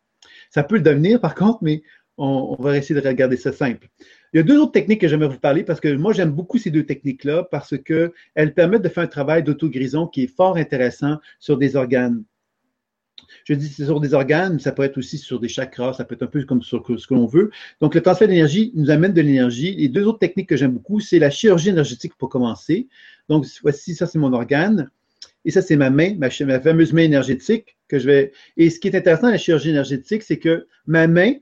Ça 0.50 0.64
peut 0.64 0.78
le 0.78 0.82
devenir 0.82 1.22
par 1.22 1.36
contre, 1.36 1.60
mais 1.62 1.84
on, 2.18 2.56
va 2.58 2.78
essayer 2.78 3.00
de 3.00 3.08
regarder 3.08 3.38
ça 3.38 3.52
simple. 3.52 3.90
Il 4.34 4.38
y 4.38 4.40
a 4.40 4.44
deux 4.44 4.58
autres 4.58 4.72
techniques 4.72 5.02
que 5.02 5.08
j'aimerais 5.08 5.30
vous 5.30 5.40
parler 5.40 5.64
parce 5.64 5.80
que 5.80 5.96
moi 5.96 6.14
j'aime 6.14 6.32
beaucoup 6.32 6.58
ces 6.58 6.72
deux 6.72 6.88
techniques-là 6.88 7.44
parce 7.52 7.76
qu'elles 7.78 8.54
permettent 8.56 8.82
de 8.82 8.90
faire 8.90 9.04
un 9.04 9.08
travail 9.08 9.44
d'autogrison 9.44 10.08
qui 10.08 10.24
est 10.24 10.36
fort 10.36 10.58
intéressant 10.58 11.20
sur 11.38 11.60
des 11.60 11.76
organes 11.76 12.24
je 13.46 13.54
dis 13.54 13.68
c'est 13.68 13.86
sur 13.86 14.00
des 14.00 14.14
organes, 14.14 14.54
mais 14.54 14.60
ça 14.60 14.72
peut 14.72 14.84
être 14.84 14.98
aussi 14.98 15.18
sur 15.18 15.40
des 15.40 15.48
chakras, 15.48 15.94
ça 15.94 16.06
peut 16.06 16.16
être 16.16 16.24
un 16.24 16.28
peu 16.28 16.44
comme 16.44 16.62
sur 16.62 16.86
ce 16.98 17.08
que 17.08 17.14
l'on 17.14 17.26
veut. 17.26 17.52
Donc, 17.80 17.96
le 17.96 18.02
transfert 18.02 18.28
d'énergie 18.28 18.72
nous 18.76 18.90
amène 18.90 19.14
de 19.14 19.22
l'énergie. 19.22 19.76
Les 19.76 19.90
deux 19.90 20.06
autres 20.06 20.20
techniques 20.20 20.50
que 20.50 20.58
j'aime 20.58 20.72
beaucoup, 20.72 21.00
c'est 21.00 21.20
la 21.20 21.30
chirurgie 21.30 21.70
énergétique 21.70 22.14
pour 22.18 22.30
commencer. 22.30 22.88
Donc, 23.30 23.46
voici, 23.62 23.96
ça, 23.96 24.08
c'est 24.08 24.20
mon 24.20 24.34
organe. 24.34 24.90
Et 25.46 25.52
ça, 25.52 25.62
c'est 25.62 25.76
ma 25.76 25.90
main, 25.90 26.16
ma, 26.18 26.30
ma, 26.46 26.60
fameuse 26.60 26.94
main 26.94 27.04
énergétique 27.04 27.78
que 27.88 28.00
je 28.00 28.06
vais. 28.06 28.32
Et 28.58 28.70
ce 28.70 28.80
qui 28.80 28.88
est 28.88 28.96
intéressant 28.96 29.24
dans 29.24 29.32
la 29.32 29.38
chirurgie 29.38 29.70
énergétique, 29.70 30.24
c'est 30.24 30.38
que 30.38 30.68
ma 30.86 31.08
main 31.08 31.34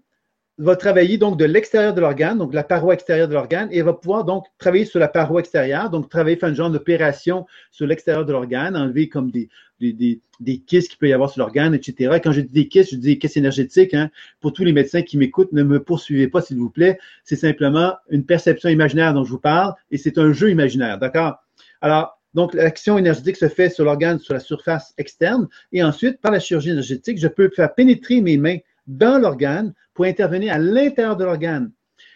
va 0.60 0.76
travailler 0.76 1.18
donc 1.18 1.38
de 1.38 1.46
l'extérieur 1.46 1.94
de 1.94 2.02
l'organe, 2.02 2.38
donc 2.38 2.54
la 2.54 2.64
paroi 2.64 2.94
extérieure 2.94 3.30
de 3.30 3.34
l'organe, 3.34 3.70
et 3.72 3.82
va 3.82 3.94
pouvoir 3.94 4.26
donc 4.26 4.46
travailler 4.58 4.84
sur 4.84 5.00
la 5.00 5.08
paroi 5.08 5.40
extérieure, 5.40 5.90
donc 5.90 6.10
travailler, 6.10 6.36
faire 6.36 6.50
un 6.50 6.54
genre 6.54 6.70
d'opération 6.70 7.46
sur 7.72 7.88
l'extérieur 7.88 8.26
de 8.26 8.34
l'organe, 8.34 8.76
enlever 8.76 9.08
comme 9.08 9.32
des, 9.32 9.48
des, 9.80 9.94
des, 9.94 10.20
des 10.42 10.60
kystes 10.60 10.90
qu'il 10.90 10.98
peut 10.98 11.08
y 11.08 11.14
avoir 11.14 11.30
sur 11.30 11.40
l'organe, 11.40 11.74
etc. 11.74 12.14
Et 12.18 12.20
quand 12.20 12.34
je 12.34 12.42
dis 12.42 12.52
des 12.52 12.68
kystes, 12.68 12.92
je 12.92 12.98
dis 12.98 13.08
des 13.08 13.18
kystes 13.18 13.38
énergétiques. 13.38 13.94
Hein. 13.94 14.10
Pour 14.42 14.52
tous 14.52 14.66
les 14.66 14.74
médecins 14.74 15.02
qui 15.02 15.18
m'écoutent, 15.18 15.54
ne 15.54 15.64
me 15.64 15.82
poursuivez 15.82 16.28
pas, 16.28 16.42
s'il 16.42 16.58
vous 16.58 16.70
plaît. 16.70 17.00
C'est 17.24 17.38
simplement 17.38 17.94
une 18.10 18.26
perception 18.26 18.68
imaginaire 18.68 19.14
dont 19.14 19.24
je 19.24 19.32
vous 19.32 19.40
parle, 19.40 19.74
et 19.92 19.98
c'est 19.98 20.18
un 20.18 20.34
jeu 20.34 20.52
imaginaire, 20.52 20.98
d'accord? 20.98 21.38
Alors, 21.80 22.20
donc, 22.34 22.54
l'action 22.54 22.98
énergétique 22.98 23.38
se 23.38 23.48
fait 23.48 23.70
sur 23.70 23.86
l'organe, 23.86 24.20
sur 24.20 24.34
la 24.34 24.40
surface 24.40 24.94
externe. 24.98 25.48
Et 25.72 25.82
ensuite, 25.82 26.22
par 26.22 26.32
la 26.32 26.40
chirurgie 26.40 26.70
énergétique, 26.70 27.18
je 27.18 27.28
peux 27.28 27.50
faire 27.50 27.74
pénétrer 27.74 28.22
mes 28.22 28.38
mains 28.38 28.58
dans 28.90 29.20
l'organe 29.20 29.74
pour 29.94 30.06
intervenir 30.06 30.54
à 30.54 30.58
l'intérieur 30.58 31.16
de 31.16 31.24
l'organe. 31.24 31.72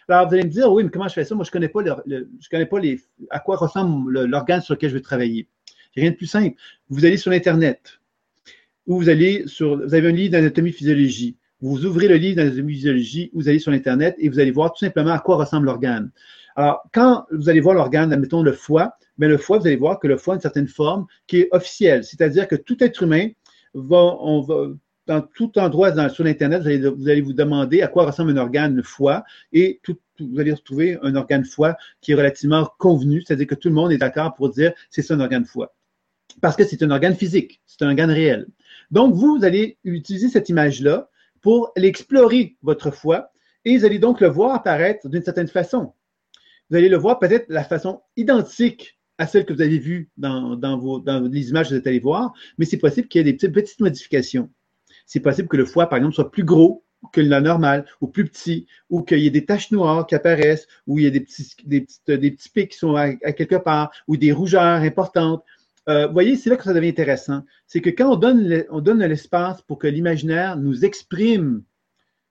Alors, 0.08 0.28
vous 0.28 0.34
allez 0.34 0.44
me 0.44 0.50
dire, 0.50 0.70
oui, 0.70 0.84
mais 0.84 0.90
comment 0.90 1.08
je 1.08 1.14
fais 1.14 1.24
ça? 1.24 1.34
Moi, 1.34 1.44
je 1.44 1.50
ne 1.50 1.52
connais 1.52 1.68
pas, 1.68 1.82
je 2.06 2.48
connais 2.50 2.66
pas 2.66 2.78
à 3.30 3.40
quoi 3.40 3.56
ressemble 3.56 4.24
l'organe 4.24 4.60
sur 4.60 4.74
lequel 4.74 4.90
je 4.90 4.94
vais 4.96 5.00
travailler. 5.00 5.48
Rien 5.96 6.10
de 6.10 6.16
plus 6.16 6.26
simple. 6.26 6.56
Vous 6.90 7.04
allez 7.04 7.16
sur 7.16 7.32
Internet, 7.32 8.00
ou 8.86 8.98
vous 8.98 9.08
allez 9.08 9.44
sur, 9.46 9.76
vous 9.82 9.94
avez 9.94 10.08
un 10.08 10.12
livre 10.12 10.32
d'anatomie 10.32 10.72
physiologie. 10.72 11.36
Vous 11.60 11.86
ouvrez 11.86 12.08
le 12.08 12.16
livre 12.16 12.36
d'anatomie 12.36 12.74
physiologie, 12.74 13.30
vous 13.32 13.48
allez 13.48 13.60
sur 13.60 13.72
Internet 13.72 14.16
et 14.18 14.28
vous 14.28 14.40
allez 14.40 14.50
voir 14.50 14.72
tout 14.72 14.84
simplement 14.84 15.12
à 15.12 15.20
quoi 15.20 15.36
ressemble 15.36 15.66
l'organe. 15.66 16.10
Alors, 16.56 16.82
quand 16.92 17.24
vous 17.30 17.48
allez 17.48 17.60
voir 17.60 17.74
l'organe, 17.74 18.12
admettons 18.12 18.42
le 18.42 18.52
foie, 18.52 18.96
mais 19.16 19.28
le 19.28 19.38
foie, 19.38 19.58
vous 19.58 19.66
allez 19.66 19.76
voir 19.76 20.00
que 20.00 20.08
le 20.08 20.16
foie 20.16 20.34
a 20.34 20.36
une 20.36 20.42
certaine 20.42 20.68
forme 20.68 21.06
qui 21.26 21.38
est 21.38 21.48
officielle, 21.52 22.04
c'est-à-dire 22.04 22.48
que 22.48 22.56
tout 22.56 22.82
être 22.82 23.02
humain 23.02 23.28
va, 23.74 24.16
dans 25.06 25.20
tout 25.20 25.58
endroit 25.58 26.08
sur 26.08 26.24
l'Internet, 26.24 26.62
vous 26.62 27.08
allez, 27.08 27.20
vous 27.20 27.32
demander 27.32 27.82
à 27.82 27.88
quoi 27.88 28.06
ressemble 28.06 28.32
un 28.32 28.36
organe 28.36 28.82
foie 28.82 29.24
et 29.52 29.80
vous 30.18 30.40
allez 30.40 30.52
retrouver 30.52 30.98
un 31.02 31.14
organe 31.14 31.44
foie 31.44 31.76
qui 32.00 32.12
est 32.12 32.14
relativement 32.14 32.70
convenu, 32.78 33.22
c'est-à-dire 33.22 33.46
que 33.46 33.54
tout 33.54 33.68
le 33.68 33.74
monde 33.74 33.92
est 33.92 33.98
d'accord 33.98 34.34
pour 34.34 34.50
dire 34.50 34.72
c'est 34.90 35.02
ça 35.02 35.14
un 35.14 35.20
organe 35.20 35.44
foie. 35.44 35.74
Parce 36.40 36.56
que 36.56 36.64
c'est 36.64 36.82
un 36.82 36.90
organe 36.90 37.14
physique, 37.14 37.60
c'est 37.66 37.82
un 37.82 37.88
organe 37.88 38.10
réel. 38.10 38.46
Donc, 38.90 39.14
vous, 39.14 39.38
vous 39.38 39.44
allez 39.44 39.78
utiliser 39.84 40.28
cette 40.28 40.48
image-là 40.48 41.08
pour 41.40 41.72
explorer 41.76 42.56
votre 42.62 42.90
foie 42.90 43.30
et 43.64 43.76
vous 43.76 43.84
allez 43.84 43.98
donc 43.98 44.20
le 44.20 44.28
voir 44.28 44.54
apparaître 44.54 45.08
d'une 45.08 45.22
certaine 45.22 45.48
façon. 45.48 45.92
Vous 46.70 46.76
allez 46.76 46.88
le 46.88 46.96
voir 46.96 47.18
peut-être 47.18 47.48
de 47.48 47.54
la 47.54 47.64
façon 47.64 48.02
identique 48.16 48.98
à 49.18 49.26
celle 49.26 49.44
que 49.44 49.52
vous 49.52 49.60
avez 49.60 49.78
vue 49.78 50.10
dans, 50.16 50.78
vos, 50.78 51.04
les 51.30 51.50
images 51.50 51.68
que 51.68 51.74
vous 51.74 51.78
êtes 51.78 51.86
allé 51.86 52.00
voir, 52.00 52.32
mais 52.58 52.64
c'est 52.64 52.78
possible 52.78 53.08
qu'il 53.08 53.24
y 53.24 53.28
ait 53.28 53.32
des 53.32 53.48
petites 53.48 53.80
modifications. 53.80 54.50
C'est 55.06 55.20
possible 55.20 55.48
que 55.48 55.56
le 55.56 55.64
foie, 55.64 55.88
par 55.88 55.98
exemple, 55.98 56.14
soit 56.14 56.30
plus 56.30 56.44
gros 56.44 56.84
que 57.12 57.20
la 57.20 57.40
normale, 57.40 57.84
ou 58.00 58.08
plus 58.08 58.24
petit, 58.24 58.66
ou 58.90 59.02
qu'il 59.02 59.18
y 59.18 59.26
ait 59.26 59.30
des 59.30 59.44
taches 59.44 59.70
noires 59.70 60.06
qui 60.06 60.14
apparaissent, 60.14 60.66
ou 60.86 60.98
il 60.98 61.04
y 61.04 61.06
a 61.06 61.10
des 61.10 61.20
petits, 61.20 61.54
des 61.64 61.86
des 62.06 62.30
petits 62.30 62.48
pics 62.48 62.70
qui 62.72 62.78
sont 62.78 62.96
à, 62.96 63.12
quelque 63.14 63.56
part, 63.56 63.90
ou 64.08 64.16
des 64.16 64.32
rougeurs 64.32 64.62
importantes. 64.62 65.44
Euh, 65.88 66.06
vous 66.06 66.12
voyez, 66.14 66.36
c'est 66.36 66.48
là 66.48 66.56
que 66.56 66.64
ça 66.64 66.72
devient 66.72 66.88
intéressant. 66.88 67.42
C'est 67.66 67.80
que 67.80 67.90
quand 67.90 68.10
on 68.10 68.16
donne, 68.16 68.64
on 68.70 68.80
donne 68.80 69.04
l'espace 69.04 69.60
pour 69.62 69.78
que 69.78 69.86
l'imaginaire 69.86 70.56
nous 70.56 70.84
exprime, 70.84 71.62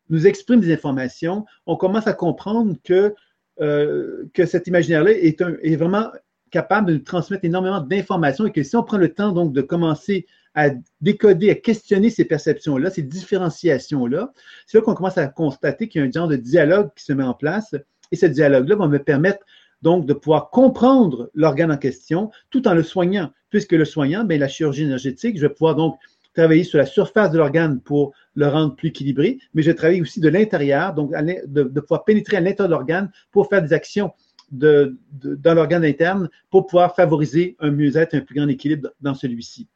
nous 0.10 0.26
exprime 0.26 0.60
des 0.60 0.74
informations, 0.74 1.46
on 1.68 1.76
commence 1.76 2.08
à 2.08 2.14
comprendre 2.14 2.76
que, 2.84 3.14
euh, 3.62 4.26
que 4.34 4.46
cet 4.46 4.68
imaginaire-là 4.68 5.12
est, 5.12 5.40
est 5.42 5.76
vraiment 5.76 6.10
capable 6.50 6.88
de 6.88 6.94
nous 6.94 7.00
transmettre 7.00 7.46
énormément 7.46 7.82
d'informations 7.82 8.46
et 8.46 8.52
que 8.52 8.64
si 8.64 8.76
on 8.76 8.84
prend 8.84 8.98
le 8.98 9.14
temps 9.14 9.32
donc 9.32 9.54
de 9.54 9.62
commencer 9.62 10.28
à 10.56 10.70
décoder, 11.02 11.50
à 11.50 11.56
questionner 11.56 12.10
ces 12.10 12.26
perceptions-là, 12.26 12.90
ces 12.90 13.02
différenciations-là, 13.02 14.32
c'est 14.68 14.78
là 14.78 14.84
qu'on 14.84 14.94
commence 14.94 15.18
à 15.18 15.28
constater 15.28 15.88
qu'il 15.88 16.02
y 16.02 16.04
a 16.04 16.08
un 16.08 16.12
genre 16.12 16.28
de 16.28 16.36
dialogue 16.36 16.90
qui 16.96 17.04
se 17.04 17.14
met 17.14 17.24
en 17.24 17.34
place. 17.34 17.76
Et 18.12 18.16
ce 18.16 18.28
dialogue-là 18.28 18.76
va 18.76 18.88
me 18.88 19.00
permettre 19.00 19.44
donc 19.82 20.06
de 20.06 20.14
pouvoir 20.14 20.50
comprendre 20.50 21.30
l'organe 21.34 21.72
en 21.72 21.78
question 21.78 22.32
tout 22.50 22.68
en 22.68 22.74
le 22.74 22.84
soignant, 22.84 23.32
puisque 23.50 23.74
le 23.74 23.86
soignant, 23.86 24.24
bien, 24.24 24.38
la 24.38 24.48
chirurgie 24.48 24.84
énergétique, 24.84 25.38
je 25.38 25.42
vais 25.42 25.54
pouvoir 25.54 25.76
donc 25.76 25.98
travailler 26.34 26.64
sur 26.64 26.78
la 26.78 26.86
surface 26.86 27.32
de 27.32 27.38
l'organe 27.38 27.80
pour 27.80 28.14
le 28.36 28.48
rendre 28.48 28.76
plus 28.76 28.90
équilibré, 28.90 29.40
mais 29.54 29.62
je 29.62 29.70
vais 29.70 29.76
travailler 29.76 30.02
aussi 30.02 30.20
de 30.20 30.30
l'intérieur, 30.30 30.94
donc 30.94 31.12
de, 31.12 31.64
de, 31.64 31.80
pouvoir 31.80 32.06
pénétrer 32.06 32.38
à 32.38 32.42
l'intérieur 32.42 32.70
de 32.70 32.74
l'organe 32.74 33.12
pour 33.32 33.50
faire 33.50 33.62
des 33.62 33.74
actions 33.74 34.12
de, 34.52 34.98
de, 35.12 35.36
dans 35.36 35.54
l'organe 35.54 35.86
interne 35.86 36.30
pour 36.50 36.66
pouvoir 36.68 36.96
favoriser 36.96 37.56
un 37.60 37.72
mieux-être, 37.72 38.16
un 38.16 38.22
plus 38.22 38.36
grand 38.36 38.48
équilibre 38.48 38.90
dans 39.02 39.14
celui-ci. 39.14 39.68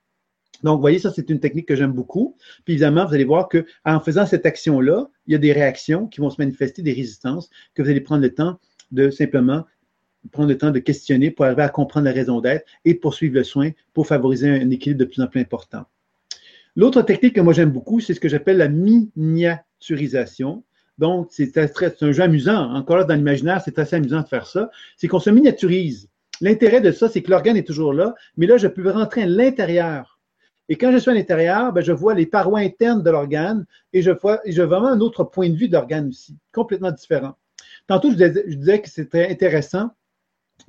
Donc, 0.64 0.76
vous 0.76 0.82
voyez, 0.82 1.00
ça, 1.00 1.12
c'est 1.14 1.30
une 1.30 1.40
technique 1.40 1.68
que 1.68 1.76
j'aime 1.76 1.94
beaucoup. 1.94 2.36
Puis, 2.66 2.74
évidemment, 2.74 3.06
vous 3.06 3.14
allez 3.14 3.26
voir 3.26 3.50
qu'en 3.50 4.00
faisant 4.00 4.26
cette 4.26 4.46
action-là, 4.46 5.10
il 5.28 5.34
y 5.34 5.36
a 5.36 5.40
des 5.40 5.54
réactions 5.54 6.08
qui 6.08 6.20
vont 6.20 6.30
se 6.30 6.42
manifester, 6.42 6.82
des 6.82 6.94
résistances, 6.94 7.50
que 7.76 7.82
vous 7.82 7.90
allez 7.90 8.02
prendre 8.02 8.22
le 8.22 8.34
temps 8.34 8.60
de 8.92 9.10
simplement 9.10 9.66
prendre 10.32 10.50
le 10.50 10.58
temps 10.58 10.72
de 10.72 10.80
questionner 10.80 11.32
pour 11.32 11.46
arriver 11.46 11.64
à 11.64 11.70
comprendre 11.70 12.06
la 12.06 12.12
raison 12.12 12.42
d'être 12.42 12.66
et 12.86 12.96
poursuivre 12.96 13.36
le 13.36 13.44
soin 13.44 13.72
pour 13.94 14.08
favoriser 14.08 14.50
un 14.50 14.70
équilibre 14.70 15.00
de 15.00 15.06
plus 15.06 15.22
en 15.22 15.28
plus 15.28 15.40
important. 15.40 15.86
L'autre 16.76 17.02
technique 17.02 17.36
que 17.36 17.42
moi 17.42 17.54
j'aime 17.54 17.72
beaucoup, 17.72 18.00
c'est 18.00 18.14
ce 18.14 18.20
que 18.20 18.30
j'appelle 18.30 18.58
la 18.58 18.68
miniaturisation. 18.68 20.64
Donc, 20.98 21.30
c'est 21.32 21.58
un 21.58 22.12
jeu 22.12 22.24
amusant. 22.24 22.74
Encore 22.74 22.98
là, 22.98 23.04
dans 23.04 23.16
l'imaginaire, 23.16 23.62
c'est 23.64 23.80
assez 23.80 23.96
amusant 23.96 24.22
de 24.22 24.28
faire 24.28 24.48
ça. 24.48 24.70
C'est 24.96 25.08
qu'on 25.08 25.20
se 25.20 25.30
miniaturise. 25.30 26.10
L'intérêt 26.42 26.82
de 26.82 26.92
ça, 26.92 27.10
c'est 27.10 27.22
que 27.22 27.32
l'organe 27.32 27.58
est 27.58 27.66
toujours 27.66 27.94
là, 27.94 28.14
mais 28.36 28.46
là, 28.46 28.58
je 28.58 28.68
peux 28.68 28.88
rentrer 28.90 29.24
à 29.24 29.26
l'intérieur. 29.26 30.17
Et 30.70 30.76
quand 30.76 30.92
je 30.92 30.98
suis 30.98 31.12
à 31.12 31.14
l'intérieur, 31.14 31.72
ben, 31.72 31.82
je 31.82 31.92
vois 31.92 32.14
les 32.14 32.26
parois 32.26 32.60
internes 32.60 33.04
de 33.04 33.10
l'organe 33.10 33.66
et 33.94 34.02
je 34.02 34.12
vois, 34.12 34.42
je 34.46 34.62
vois 34.62 34.80
vraiment 34.80 34.92
un 34.94 35.00
autre 35.00 35.24
point 35.24 35.50
de 35.50 35.56
vue 35.56 35.70
de 35.70 36.08
aussi, 36.08 36.38
complètement 36.54 36.92
différent. 36.92 37.36
Tantôt, 37.88 38.10
je 38.12 38.16
disais, 38.16 38.44
je 38.48 38.56
disais 38.56 38.82
que 38.82 38.90
c'était 38.90 39.30
intéressant, 39.30 39.92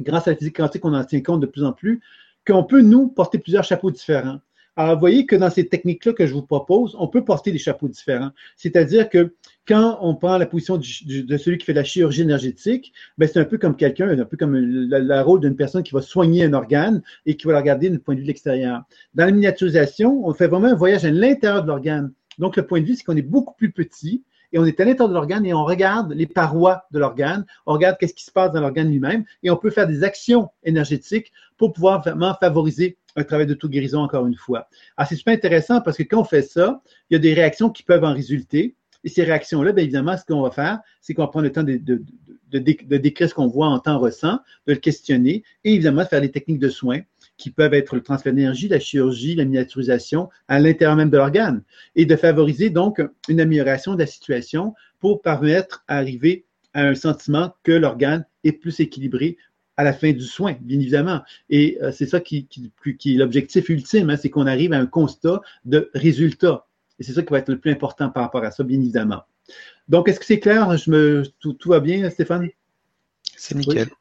grâce 0.01 0.29
à 0.29 0.33
la 0.33 0.37
physique 0.37 0.57
quantique, 0.57 0.85
on 0.85 0.95
en 0.95 1.05
tient 1.05 1.23
compte 1.23 1.41
de 1.41 1.47
plus 1.47 1.65
en 1.65 1.73
plus, 1.73 2.01
qu'on 2.47 2.65
peut, 2.65 2.81
nous, 2.81 3.09
porter 3.09 3.39
plusieurs 3.39 3.65
chapeaux 3.65 3.91
différents. 3.91 4.39
Alors, 4.79 4.95
vous 4.95 5.01
voyez 5.01 5.27
que 5.27 5.35
dans 5.35 5.51
ces 5.51 5.67
techniques-là 5.67 6.13
que 6.13 6.25
je 6.25 6.33
vous 6.33 6.43
propose, 6.43 6.95
on 7.01 7.09
peut 7.09 7.25
porter 7.25 7.51
des 7.51 7.59
chapeaux 7.59 7.89
différents. 7.89 8.31
C'est-à-dire 8.55 9.09
que 9.11 9.35
quand 9.67 9.99
on 10.03 10.15
prend 10.15 10.39
la 10.39 10.47
position 10.47 10.77
de 10.79 11.37
celui 11.37 11.59
qui 11.59 11.65
fait 11.65 11.73
la 11.73 11.83
chirurgie 11.83 12.23
énergétique, 12.23 12.93
ben 13.19 13.29
c'est 13.29 13.41
un 13.41 13.45
peu 13.45 13.59
comme 13.59 13.75
quelqu'un, 13.75 14.09
un 14.09 14.25
peu 14.25 14.37
comme 14.37 14.55
le, 14.55 15.21
rôle 15.23 15.41
d'une 15.41 15.57
personne 15.57 15.83
qui 15.83 15.93
va 15.95 16.01
soigner 16.01 16.45
un 16.45 16.53
organe 16.53 17.03
et 17.27 17.37
qui 17.37 17.49
va 17.49 17.55
le 17.55 17.59
regarder 17.59 17.91
du 17.91 17.99
point 17.99 18.15
de 18.15 18.21
vue 18.21 18.27
de 18.27 18.29
l'extérieur. 18.29 18.85
Dans 19.15 19.25
la 19.25 19.33
miniaturisation, 19.33 20.25
on 20.25 20.33
fait 20.33 20.47
vraiment 20.47 20.69
un 20.69 20.77
voyage 20.77 21.05
à 21.05 21.11
l'intérieur 21.11 21.63
de 21.65 21.67
l'organe. 21.67 22.13
Donc, 22.39 22.57
le 22.57 22.65
point 22.65 22.81
de 22.81 22.87
vue, 22.87 22.95
c'est 22.95 23.03
qu'on 23.03 23.17
est 23.17 23.23
beaucoup 23.23 23.55
plus 23.57 23.73
petit, 23.73 24.23
et 24.53 24.59
on 24.59 24.65
est 24.65 24.81
à 24.81 24.85
l'intérieur 24.85 25.09
de 25.09 25.15
l'organe 25.15 25.45
et 25.45 25.53
on 25.53 25.65
regarde 25.65 26.13
les 26.13 26.27
parois 26.27 26.85
de 26.93 26.99
l'organe, 26.99 27.45
on 27.67 27.73
regarde 27.73 27.97
qu'est-ce 27.99 28.15
qui 28.15 28.25
se 28.25 28.31
passe 28.31 28.53
dans 28.53 28.61
l'organe 28.61 28.91
lui-même 28.91 29.25
et 29.43 29.51
on 29.51 29.57
peut 29.57 29.71
faire 29.71 29.87
des 29.87 30.05
actions 30.05 30.49
énergétiques 30.63 31.33
pour 31.57 31.73
pouvoir 31.73 32.01
vraiment 32.01 32.35
favoriser 32.39 32.97
un 33.17 33.25
travail 33.25 33.47
d'auto-guérison 33.47 34.01
encore 34.01 34.27
une 34.27 34.37
fois. 34.37 34.69
Alors, 34.97 35.09
c'est 35.09 35.17
super 35.17 35.35
intéressant 35.35 35.81
parce 35.81 35.97
que 35.97 36.03
quand 36.03 36.21
on 36.21 36.25
fait 36.25 36.43
ça, 36.43 36.83
il 37.11 37.15
y 37.15 37.17
a 37.17 37.21
des 37.21 37.35
réactions 37.35 37.71
qui 37.71 37.83
peuvent 37.83 38.05
en 38.05 38.15
résulter. 38.15 38.75
Et 39.05 39.09
ces 39.09 39.23
réactions-là, 39.23 39.73
bien 39.73 39.85
évidemment, 39.85 40.17
ce 40.17 40.25
qu'on 40.25 40.43
va 40.43 40.51
faire, 40.51 40.81
c'est 41.01 41.15
qu'on 41.15 41.23
va 41.23 41.29
prendre 41.29 41.45
le 41.45 41.53
temps 41.53 41.63
de, 41.63 41.77
de, 41.77 42.03
de, 42.51 42.59
de 42.59 42.97
décrire 42.97 43.29
ce 43.29 43.35
qu'on 43.35 43.47
voit 43.47 43.69
en 43.69 43.79
temps 43.79 43.99
ressent, 43.99 44.41
de 44.67 44.73
le 44.73 44.79
questionner 44.79 45.45
et 45.65 45.75
évidemment 45.75 46.03
de 46.03 46.09
faire 46.09 46.21
des 46.21 46.31
techniques 46.31 46.59
de 46.59 46.69
soins 46.69 47.01
qui 47.37 47.51
peuvent 47.51 47.75
être 47.75 47.95
le 47.95 48.03
transfert 48.03 48.33
d'énergie, 48.33 48.69
la 48.69 48.81
chirurgie, 48.81 49.37
la 49.37 49.45
miniaturisation 49.45 50.29
à 50.49 50.59
l'intérieur 50.59 50.97
même 50.97 51.11
de 51.11 51.17
l'organe 51.17 51.63
et 51.95 52.05
de 52.05 52.17
favoriser 52.17 52.71
donc 52.71 53.01
une 53.29 53.41
amélioration 53.41 53.95
de 53.95 54.01
la 54.01 54.07
situation 54.07 54.75
pour 54.99 55.23
permettre 55.23 55.85
d'arriver 55.89 56.45
à 56.75 56.83
un 56.83 56.95
sentiment 56.95 57.55
que 57.63 57.73
l'organe 57.73 58.27
est 58.45 58.53
plus 58.53 58.81
équilibré 58.81 59.39
à 59.79 59.85
la 59.85 59.93
fin 59.93 60.11
du 60.13 60.25
soin, 60.25 60.57
bien 60.61 60.79
évidemment. 60.79 61.23
Et 61.49 61.79
euh, 61.81 61.93
c'est 61.93 62.07
ça 62.07 62.19
qui, 62.19 62.47
qui, 62.47 62.73
qui, 62.99 63.15
est 63.15 63.17
l'objectif 63.17 63.69
ultime, 63.69 64.11
hein, 64.11 64.17
c'est 64.17 64.29
qu'on 64.29 64.49
arrive 64.49 64.73
à 64.73 64.79
un 64.79 64.87
constat 64.87 65.41
de 65.65 65.89
résultat. 65.95 66.67
Et 66.99 67.05
c'est 67.05 67.13
ça 67.13 67.23
qui 67.23 67.31
va 67.31 67.39
être 67.39 67.49
le 67.49 67.61
plus 67.61 67.71
important 67.71 68.11
par 68.11 68.25
rapport 68.25 68.43
à 68.43 68.51
ça, 68.51 68.65
bien 68.65 68.79
évidemment. 68.79 69.23
Donc, 69.89 70.09
est-ce 70.09 70.19
que 70.19 70.27
c'est 70.27 70.41
clair? 70.41 70.77
Je 70.77 70.91
me, 70.91 71.23
tout, 71.39 71.53
tout, 71.53 71.69
va 71.69 71.79
bien, 71.79 72.11
Stéphane? 72.11 72.49
C'est 73.37 73.55
nickel. 73.55 73.87
Oui? 73.87 73.95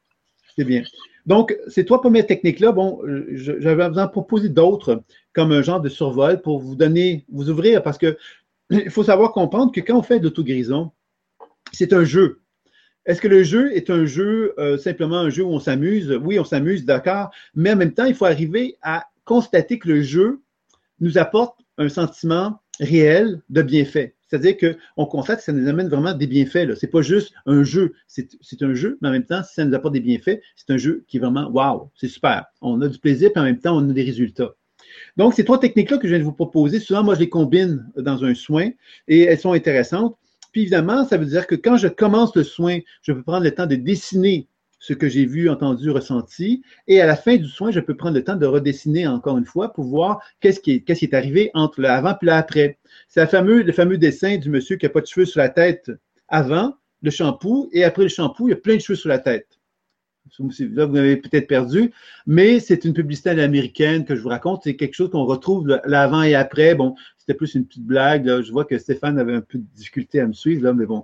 C'est 0.58 0.66
bien. 0.66 0.82
Donc, 1.28 1.56
ces 1.68 1.86
trois 1.86 2.02
premières 2.02 2.26
techniques-là, 2.26 2.72
bon, 2.72 3.00
j'avais 3.36 3.88
vous 3.88 4.00
en 4.00 4.08
proposer 4.08 4.50
d'autres 4.50 5.04
comme 5.34 5.52
un 5.52 5.62
genre 5.62 5.80
de 5.80 5.90
survol 5.90 6.42
pour 6.42 6.60
vous 6.60 6.76
donner, 6.76 7.24
vous 7.32 7.52
ouvrir, 7.52 7.84
parce 7.84 8.00
que 8.00 8.18
il 8.72 8.90
faut 8.90 9.04
savoir 9.04 9.32
comprendre 9.32 9.72
que 9.72 9.82
quand 9.82 9.96
on 9.96 10.02
fait 10.02 10.20
de 10.20 10.24
l'auto-guérison, 10.24 10.92
c'est 11.72 11.94
un 11.94 12.04
jeu. 12.04 12.42
Est-ce 13.08 13.22
que 13.22 13.30
le 13.30 13.42
jeu 13.42 13.74
est 13.74 13.90
un 13.90 14.06
jeu, 14.06 14.54
euh, 14.60 14.78
simplement 14.78 15.20
un 15.20 15.30
jeu 15.30 15.44
où 15.44 15.50
on 15.50 15.62
s'amuse? 15.62 16.12
Oui, 16.22 16.38
on 16.40 16.44
s'amuse, 16.44 16.84
d'accord, 16.84 17.32
mais 17.56 17.72
en 17.72 17.78
même 17.78 17.94
temps, 17.94 18.04
il 18.04 18.14
faut 18.14 18.26
arriver 18.26 18.78
à 18.82 19.06
constater 19.24 19.80
que 19.80 19.88
le 19.88 20.02
jeu 20.02 20.42
nous 21.00 21.18
apporte 21.18 21.58
un 21.78 21.88
sentiment 21.88 22.60
réel 22.82 23.42
de 23.50 23.62
bienfait. 23.62 24.16
C'est-à-dire 24.28 24.58
qu'on 24.58 25.06
constate 25.06 25.38
que 25.40 25.46
ça 25.46 25.54
nous 25.54 25.70
amène 25.70 25.88
vraiment 25.88 26.14
des 26.14 26.28
bienfaits. 26.28 26.76
Ce 26.76 26.86
n'est 26.86 26.92
pas 26.92 27.02
juste 27.02 27.34
un 27.46 27.64
jeu, 27.64 27.94
c'est 28.08 28.28
un 28.62 28.74
jeu, 28.74 28.98
mais 29.02 29.08
en 29.08 29.12
même 29.12 29.26
temps, 29.26 29.42
si 29.42 29.54
ça 29.54 29.64
nous 29.64 29.74
apporte 29.74 29.94
des 29.94 30.02
bienfaits, 30.02 30.42
c'est 30.58 30.74
un 30.74 30.78
jeu 30.78 31.06
qui 31.08 31.16
est 31.16 31.20
vraiment 31.22 31.50
wow, 31.50 31.90
c'est 31.96 32.10
super. 32.10 32.46
On 32.62 32.82
a 32.82 32.90
du 32.90 33.00
plaisir, 33.00 33.32
puis 33.32 33.40
en 33.40 33.46
même 33.46 33.60
temps, 33.60 33.78
on 33.78 33.90
a 33.90 33.94
des 33.94 34.04
résultats. 34.04 34.54
Donc, 35.16 35.34
ces 35.34 35.46
trois 35.46 35.60
techniques-là 35.60 35.98
que 35.98 36.08
je 36.08 36.14
viens 36.14 36.20
de 36.20 36.26
vous 36.26 36.34
proposer, 36.34 36.82
souvent, 36.82 37.04
moi, 37.04 37.16
je 37.16 37.22
les 37.22 37.30
combine 37.30 37.90
dans 37.96 38.26
un 38.26 38.36
soin 38.36 38.70
et 39.08 39.22
elles 39.22 39.40
sont 39.40 39.54
intéressantes. 39.54 40.18
Puis 40.58 40.64
évidemment, 40.64 41.06
ça 41.06 41.18
veut 41.18 41.28
dire 41.28 41.46
que 41.46 41.54
quand 41.54 41.78
je 41.78 41.88
commence 41.88 42.36
le 42.36 42.44
soin, 42.44 42.80
je 43.04 43.12
peux 43.12 43.22
prendre 43.22 43.44
le 43.44 43.52
temps 43.52 43.68
de 43.68 43.76
dessiner 43.76 44.48
ce 44.80 44.94
que 44.94 45.08
j'ai 45.08 45.28
vu, 45.28 45.52
entendu, 45.52 45.92
ressenti. 45.92 46.64
Et 46.88 47.00
à 47.00 47.06
la 47.06 47.16
fin 47.16 47.36
du 47.36 47.48
soin, 47.48 47.70
je 47.70 47.80
peux 47.80 47.96
prendre 47.96 48.16
le 48.16 48.24
temps 48.24 48.36
de 48.36 48.48
redessiner 48.48 49.06
encore 49.06 49.38
une 49.38 49.46
fois 49.46 49.72
pour 49.72 49.86
voir 49.86 50.20
qu'est-ce 50.40 50.60
qui 50.60 50.84
est, 50.84 51.14
arrivé 51.14 51.52
entre 51.54 51.80
le 51.80 51.90
avant 51.90 52.14
et 52.14 52.26
le 52.26 52.32
après. 52.32 52.80
C'est 53.08 53.32
le 53.32 53.72
fameux 53.72 53.98
dessin 54.00 54.38
du 54.38 54.50
monsieur 54.50 54.78
qui 54.78 54.88
n'a 54.88 54.90
pas 54.90 55.02
de 55.02 55.06
cheveux 55.06 55.28
sur 55.28 55.42
la 55.42 55.50
tête 55.50 55.92
avant 56.28 56.74
le 57.04 57.12
shampoo 57.12 57.70
et 57.72 57.84
après 57.84 58.02
le 58.02 58.10
shampoo, 58.10 58.48
il 58.48 58.50
y 58.50 58.54
a 58.54 58.58
plein 58.58 58.78
de 58.78 58.82
cheveux 58.82 58.98
sur 58.98 59.10
la 59.10 59.20
tête. 59.20 59.57
Là, 60.60 60.86
vous 60.86 60.98
avez 60.98 61.18
peut-être 61.18 61.48
perdu, 61.48 61.92
mais 62.26 62.60
c'est 62.60 62.86
une 62.86 62.94
publicité 62.94 63.30
américaine 63.30 64.06
que 64.06 64.16
je 64.16 64.22
vous 64.22 64.30
raconte. 64.30 64.64
C'est 64.64 64.76
quelque 64.76 64.94
chose 64.94 65.10
qu'on 65.10 65.26
retrouve 65.26 65.80
l'avant 65.86 66.24
et 66.24 66.36
après. 66.36 66.76
Bon, 66.76 66.96
c'était 67.18 67.34
plus 67.34 67.56
une 67.56 67.66
petite 67.66 67.86
blague. 67.86 68.42
Je 68.42 68.52
vois 68.52 68.66
que 68.66 68.78
Stéphane 68.78 69.20
avait 69.20 69.36
un 69.36 69.42
peu 69.42 69.58
de 69.58 69.66
difficulté 69.76 70.20
à 70.20 70.28
me 70.28 70.34
suivre, 70.34 70.64
là, 70.64 70.74
mais 70.74 70.86
bon. 70.86 71.04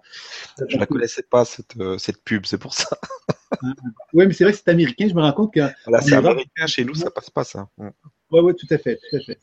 Je 0.70 0.76
ne 0.76 0.80
la 0.80 0.86
connaissais 0.86 1.24
pas, 1.24 1.46
cette, 1.46 1.76
euh, 1.80 1.98
cette 1.98 2.24
pub, 2.24 2.46
c'est 2.46 2.58
pour 2.58 2.74
ça. 2.74 2.98
oui, 4.14 4.28
mais 4.28 4.34
c'est 4.34 4.44
vrai 4.44 4.54
que 4.54 4.60
c'est 4.60 4.72
américain. 4.72 5.08
Je 5.10 5.14
me 5.14 5.22
rends 5.22 5.34
compte 5.34 5.54
que. 5.54 5.62
Voilà, 5.86 6.02
c'est 6.02 6.14
américain. 6.14 6.68
Chez 6.68 6.86
nous, 6.86 6.96
ça 6.96 7.12
passe 7.12 7.30
pas, 7.30 7.44
ça. 7.44 7.68
Oui, 7.78 8.40
oui, 8.42 8.54
tout 8.56 8.68
à 8.70 8.78
fait. 8.78 9.00
Tout 9.10 9.18
à 9.18 9.20
fait. 9.20 9.40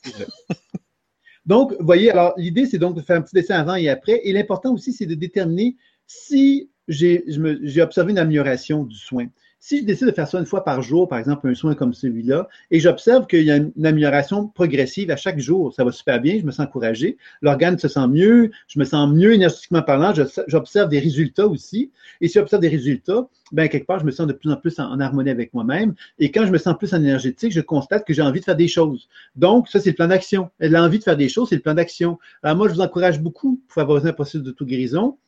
donc, 1.47 1.72
vous 1.78 1.87
voyez, 1.87 2.11
alors 2.11 2.35
l'idée, 2.37 2.66
c'est 2.66 2.78
donc 2.78 2.97
de 2.97 3.03
faire 3.03 3.16
un 3.16 3.22
petit 3.22 3.35
dessin 3.35 3.57
avant 3.57 3.74
et 3.74 3.89
après. 3.89 4.20
Et 4.24 4.33
l'important 4.33 4.72
aussi, 4.72 4.93
c'est 4.93 5.07
de 5.07 5.14
déterminer 5.14 5.76
si 6.07 6.70
j'ai 6.89 7.83
observé 7.83 8.12
une 8.12 8.18
amélioration 8.18 8.85
du 8.85 8.97
soin. 8.97 9.26
Si 9.62 9.80
je 9.80 9.84
décide 9.84 10.06
de 10.06 10.12
faire 10.12 10.26
ça 10.26 10.38
une 10.38 10.46
fois 10.46 10.64
par 10.64 10.80
jour, 10.80 11.06
par 11.06 11.18
exemple 11.18 11.46
un 11.46 11.54
soin 11.54 11.74
comme 11.74 11.92
celui-là, 11.92 12.48
et 12.70 12.80
j'observe 12.80 13.26
qu'il 13.26 13.44
y 13.44 13.50
a 13.50 13.56
une 13.56 13.72
amélioration 13.84 14.48
progressive 14.48 15.11
à 15.11 15.16
chaque 15.16 15.38
jour, 15.38 15.74
ça 15.74 15.84
va 15.84 15.92
super 15.92 16.18
bien, 16.18 16.38
je 16.40 16.46
me 16.46 16.50
sens 16.50 16.64
encouragé, 16.66 17.18
l'organe 17.42 17.78
se 17.78 17.86
sent 17.86 18.08
mieux, 18.08 18.50
je 18.68 18.78
me 18.78 18.84
sens 18.84 19.12
mieux 19.12 19.34
énergétiquement 19.34 19.82
parlant, 19.82 20.14
j'observe 20.46 20.88
des 20.88 20.98
résultats 20.98 21.46
aussi. 21.46 21.90
Et 22.22 22.28
si 22.28 22.38
j'observe 22.38 22.62
des 22.62 22.68
résultats, 22.68 23.28
ben 23.52 23.68
quelque 23.68 23.86
part, 23.86 24.00
je 24.00 24.06
me 24.06 24.11
sens 24.11 24.26
de 24.26 24.32
plus 24.32 24.50
en 24.50 24.56
plus 24.56 24.78
en, 24.78 24.98
harmonie 24.98 25.28
avec 25.28 25.52
moi-même. 25.52 25.94
Et 26.18 26.30
quand 26.30 26.46
je 26.46 26.52
me 26.52 26.58
sens 26.58 26.74
plus 26.78 26.94
énergétique, 26.94 27.52
je 27.52 27.61
constate 27.61 28.06
que 28.06 28.14
j'ai 28.14 28.22
envie 28.22 28.40
de 28.40 28.46
faire 28.46 28.56
des 28.56 28.68
choses. 28.68 29.11
Donc, 29.36 29.68
ça, 29.68 29.78
c'est 29.78 29.90
le 29.90 29.96
plan 29.96 30.08
d'action. 30.08 30.48
L'envie 30.61 31.00
de 31.00 31.04
faire 31.04 31.18
des 31.18 31.28
choses, 31.28 31.50
c'est 31.50 31.56
le 31.56 31.61
plan 31.61 31.74
d'action. 31.74 32.18
Alors, 32.42 32.56
moi, 32.56 32.68
je 32.68 32.74
vous 32.74 32.80
encourage 32.80 33.20
beaucoup 33.20 33.61
pour 33.68 33.74
favoriser 33.74 34.08
un 34.08 34.12
processus 34.14 34.40
d'auto-guérison 34.40 35.18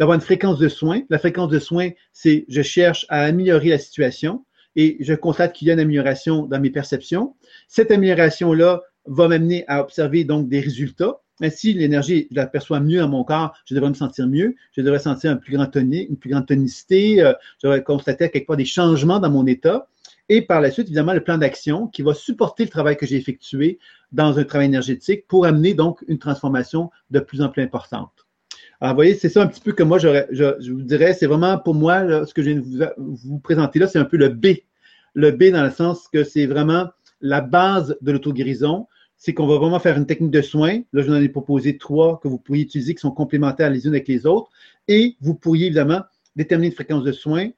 d'avoir 0.00 0.14
une 0.14 0.22
fréquence 0.22 0.58
de 0.58 0.68
soins. 0.68 1.02
La 1.10 1.18
fréquence 1.18 1.50
de 1.50 1.58
soins, 1.58 1.90
c'est 2.14 2.46
je 2.48 2.62
cherche 2.62 3.04
à 3.10 3.20
améliorer 3.20 3.68
la 3.68 3.78
situation 3.78 4.46
et 4.74 4.96
je 5.00 5.12
constate 5.12 5.52
qu'il 5.52 5.68
y 5.68 5.70
a 5.70 5.74
une 5.74 5.80
amélioration 5.80 6.46
dans 6.46 6.58
mes 6.58 6.70
perceptions. 6.70 7.36
Cette 7.68 7.90
amélioration-là 7.90 8.80
va 9.04 9.28
m'amener 9.28 9.64
à 9.68 9.82
observer 9.82 10.24
donc 10.24 10.48
des 10.48 10.60
résultats. 10.60 11.20
si 11.50 11.74
l'énergie, 11.74 12.28
je 12.30 12.36
la 12.36 12.46
perçois 12.46 12.80
mieux 12.80 13.00
dans 13.00 13.10
mon 13.10 13.24
corps, 13.24 13.54
je 13.66 13.74
devrais 13.74 13.90
me 13.90 13.94
sentir 13.94 14.26
mieux, 14.26 14.56
je 14.72 14.80
devrais 14.80 15.00
sentir 15.00 15.32
un 15.32 15.36
plus 15.36 15.54
grand 15.54 15.70
une 15.76 16.16
plus 16.16 16.30
grande 16.30 16.46
tonicité, 16.46 17.22
euh, 17.22 17.34
je 17.62 17.66
devrais 17.66 17.82
constater 17.82 18.24
à 18.24 18.28
quelque 18.28 18.46
part 18.46 18.56
des 18.56 18.64
changements 18.64 19.20
dans 19.20 19.30
mon 19.30 19.46
état. 19.46 19.86
Et 20.30 20.40
par 20.40 20.62
la 20.62 20.70
suite, 20.70 20.86
évidemment, 20.86 21.12
le 21.12 21.22
plan 21.22 21.36
d'action 21.36 21.88
qui 21.88 22.00
va 22.00 22.14
supporter 22.14 22.64
le 22.64 22.70
travail 22.70 22.96
que 22.96 23.04
j'ai 23.04 23.16
effectué 23.16 23.78
dans 24.12 24.38
un 24.38 24.44
travail 24.44 24.68
énergétique 24.68 25.26
pour 25.26 25.44
amener 25.44 25.74
donc 25.74 26.02
une 26.08 26.18
transformation 26.18 26.90
de 27.10 27.20
plus 27.20 27.42
en 27.42 27.50
plus 27.50 27.62
importante. 27.62 28.29
Alors, 28.80 28.94
vous 28.94 28.98
voyez, 28.98 29.14
c'est 29.14 29.28
ça 29.28 29.42
un 29.42 29.46
petit 29.46 29.60
peu 29.60 29.72
que 29.72 29.82
moi, 29.82 29.98
je, 29.98 30.08
je 30.30 30.72
vous 30.72 30.82
dirais, 30.82 31.12
c'est 31.12 31.26
vraiment 31.26 31.58
pour 31.58 31.74
moi, 31.74 32.24
ce 32.24 32.32
que 32.32 32.42
je 32.42 32.50
viens 32.50 32.60
de 32.60 32.94
vous, 32.96 33.16
vous 33.16 33.38
présenter 33.38 33.78
là, 33.78 33.86
c'est 33.86 33.98
un 33.98 34.06
peu 34.06 34.16
le 34.16 34.30
B. 34.30 34.46
Le 35.14 35.32
B 35.32 35.50
dans 35.50 35.64
le 35.64 35.70
sens 35.70 36.08
que 36.08 36.24
c'est 36.24 36.46
vraiment 36.46 36.88
la 37.20 37.40
base 37.42 37.96
de 38.00 38.12
l'auto-guérison. 38.12 38.86
C'est 39.18 39.34
qu'on 39.34 39.46
va 39.46 39.58
vraiment 39.58 39.80
faire 39.80 39.98
une 39.98 40.06
technique 40.06 40.30
de 40.30 40.40
soin. 40.40 40.78
Là, 40.94 41.02
je 41.02 41.08
vous 41.08 41.12
en 41.12 41.20
ai 41.20 41.28
proposé 41.28 41.76
trois 41.76 42.18
que 42.20 42.28
vous 42.28 42.38
pourriez 42.38 42.62
utiliser 42.62 42.94
qui 42.94 43.00
sont 43.00 43.10
complémentaires 43.10 43.68
les 43.68 43.84
unes 43.84 43.92
avec 43.92 44.08
les 44.08 44.24
autres. 44.24 44.48
Et 44.88 45.16
vous 45.20 45.34
pourriez 45.34 45.66
évidemment 45.66 46.00
déterminer 46.36 46.68
une 46.68 46.74
fréquence 46.74 47.04
de 47.04 47.12
soins, 47.12 47.50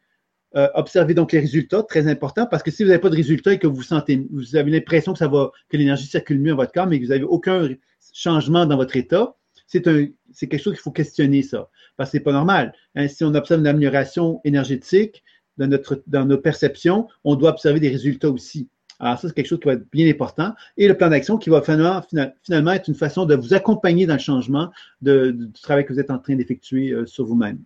euh, 0.56 0.66
observer 0.74 1.14
donc 1.14 1.30
les 1.30 1.38
résultats, 1.38 1.84
très 1.84 2.08
important, 2.08 2.46
parce 2.46 2.64
que 2.64 2.72
si 2.72 2.82
vous 2.82 2.88
n'avez 2.88 3.00
pas 3.00 3.10
de 3.10 3.14
résultats 3.14 3.52
et 3.52 3.60
que 3.60 3.68
vous 3.68 3.82
sentez, 3.82 4.26
vous 4.32 4.56
avez 4.56 4.72
l'impression 4.72 5.12
que 5.12 5.20
ça 5.20 5.28
va, 5.28 5.52
que 5.68 5.76
l'énergie 5.76 6.06
circule 6.06 6.40
mieux 6.40 6.50
dans 6.50 6.56
votre 6.56 6.72
corps, 6.72 6.88
mais 6.88 6.98
que 6.98 7.04
vous 7.04 7.10
n'avez 7.12 7.22
aucun 7.22 7.68
changement 8.12 8.66
dans 8.66 8.76
votre 8.76 8.96
état, 8.96 9.36
c'est 9.72 10.46
quelque 10.48 10.62
chose 10.62 10.74
qu'il 10.74 10.82
faut 10.82 10.90
questionner, 10.90 11.42
ça. 11.42 11.68
Parce 11.96 12.10
que 12.10 12.18
c'est 12.18 12.24
pas 12.24 12.32
normal. 12.32 12.74
Hein. 12.94 13.08
si 13.08 13.24
on 13.24 13.34
observe 13.34 13.60
une 13.60 13.66
amélioration 13.66 14.40
énergétique 14.44 15.22
dans, 15.58 16.24
nos 16.26 16.38
perceptions, 16.38 17.08
on 17.24 17.36
doit 17.36 17.50
observer 17.50 17.80
des 17.80 17.90
résultats 17.90 18.30
aussi. 18.30 18.68
Alors, 18.98 19.18
ça, 19.18 19.28
c'est 19.28 19.34
quelque 19.34 19.48
chose 19.48 19.60
qui 19.60 19.66
va 19.66 19.74
être 19.74 19.90
bien 19.90 20.08
important. 20.08 20.54
Et 20.76 20.86
le 20.86 20.96
plan 20.96 21.08
d'action 21.08 21.36
qui 21.36 21.50
va 21.50 21.60
finalement, 21.60 22.02
finalement 22.42 22.72
être 22.72 22.88
une 22.88 22.94
façon 22.94 23.26
de 23.26 23.34
vous 23.34 23.52
accompagner 23.52 24.06
dans 24.06 24.14
le 24.14 24.20
changement 24.20 24.70
du 25.00 25.50
travail 25.60 25.84
que 25.84 25.92
vous 25.92 26.00
êtes 26.00 26.10
en 26.10 26.18
train 26.18 26.36
d'effectuer 26.36 26.92
euh, 26.92 27.06
sur 27.06 27.26
vous-même. 27.26 27.58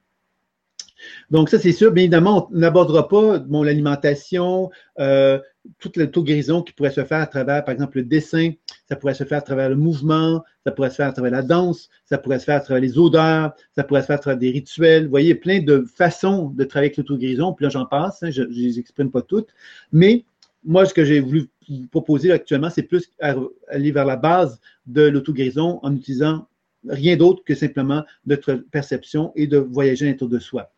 Donc, 1.30 1.48
ça, 1.48 1.58
c'est 1.58 1.72
sûr. 1.72 1.92
Bien 1.92 2.04
évidemment, 2.04 2.48
on 2.52 2.58
n'abordera 2.58 3.08
pas 3.08 3.44
l'alimentation, 3.48 4.70
euh, 4.98 5.38
toute 5.78 5.96
l'auto-guérison 5.96 6.62
qui 6.62 6.72
pourrait 6.72 6.90
se 6.90 7.04
faire 7.04 7.20
à 7.20 7.26
travers, 7.26 7.64
par 7.64 7.72
exemple, 7.72 7.98
le 7.98 8.04
dessin, 8.04 8.52
ça 8.88 8.96
pourrait 8.96 9.14
se 9.14 9.24
faire 9.24 9.38
à 9.38 9.42
travers 9.42 9.68
le 9.68 9.76
mouvement, 9.76 10.42
ça 10.64 10.72
pourrait 10.72 10.90
se 10.90 10.96
faire 10.96 11.08
à 11.08 11.12
travers 11.12 11.32
la 11.32 11.42
danse, 11.42 11.88
ça 12.04 12.18
pourrait 12.18 12.38
se 12.38 12.44
faire 12.44 12.56
à 12.56 12.60
travers 12.60 12.80
les 12.80 12.98
odeurs, 12.98 13.52
ça 13.74 13.84
pourrait 13.84 14.02
se 14.02 14.06
faire 14.06 14.16
à 14.16 14.20
travers 14.20 14.38
des 14.38 14.50
rituels. 14.50 15.04
Vous 15.04 15.10
voyez, 15.10 15.34
plein 15.34 15.60
de 15.60 15.84
façons 15.94 16.50
de 16.50 16.64
travailler 16.64 16.88
avec 16.90 16.98
l'auto-guérison. 16.98 17.52
Puis 17.52 17.64
là, 17.64 17.70
j'en 17.70 17.86
passe, 17.86 18.22
hein, 18.22 18.30
je 18.30 18.42
ne 18.42 18.48
les 18.48 18.78
exprime 18.78 19.10
pas 19.10 19.22
toutes. 19.22 19.48
Mais 19.92 20.24
moi, 20.64 20.86
ce 20.86 20.94
que 20.94 21.04
j'ai 21.04 21.20
voulu 21.20 21.48
vous 21.68 21.86
proposer 21.88 22.32
actuellement, 22.32 22.70
c'est 22.70 22.82
plus 22.82 23.10
aller 23.20 23.90
vers 23.90 24.04
la 24.04 24.16
base 24.16 24.60
de 24.86 25.02
l'auto-guérison 25.02 25.80
en 25.82 25.94
utilisant 25.94 26.46
rien 26.88 27.16
d'autre 27.16 27.42
que 27.44 27.54
simplement 27.54 28.04
notre 28.26 28.54
perception 28.54 29.32
et 29.34 29.46
de 29.46 29.58
voyager 29.58 30.10
autour 30.12 30.28
de 30.28 30.38
soi. 30.38 30.70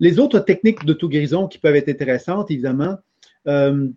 Les 0.00 0.18
autres 0.18 0.40
techniques 0.40 0.84
d'auto-guérison 0.84 1.46
qui 1.46 1.58
peuvent 1.58 1.76
être 1.76 1.88
intéressantes, 1.88 2.50
évidemment, 2.50 2.96
euh, 3.46 3.88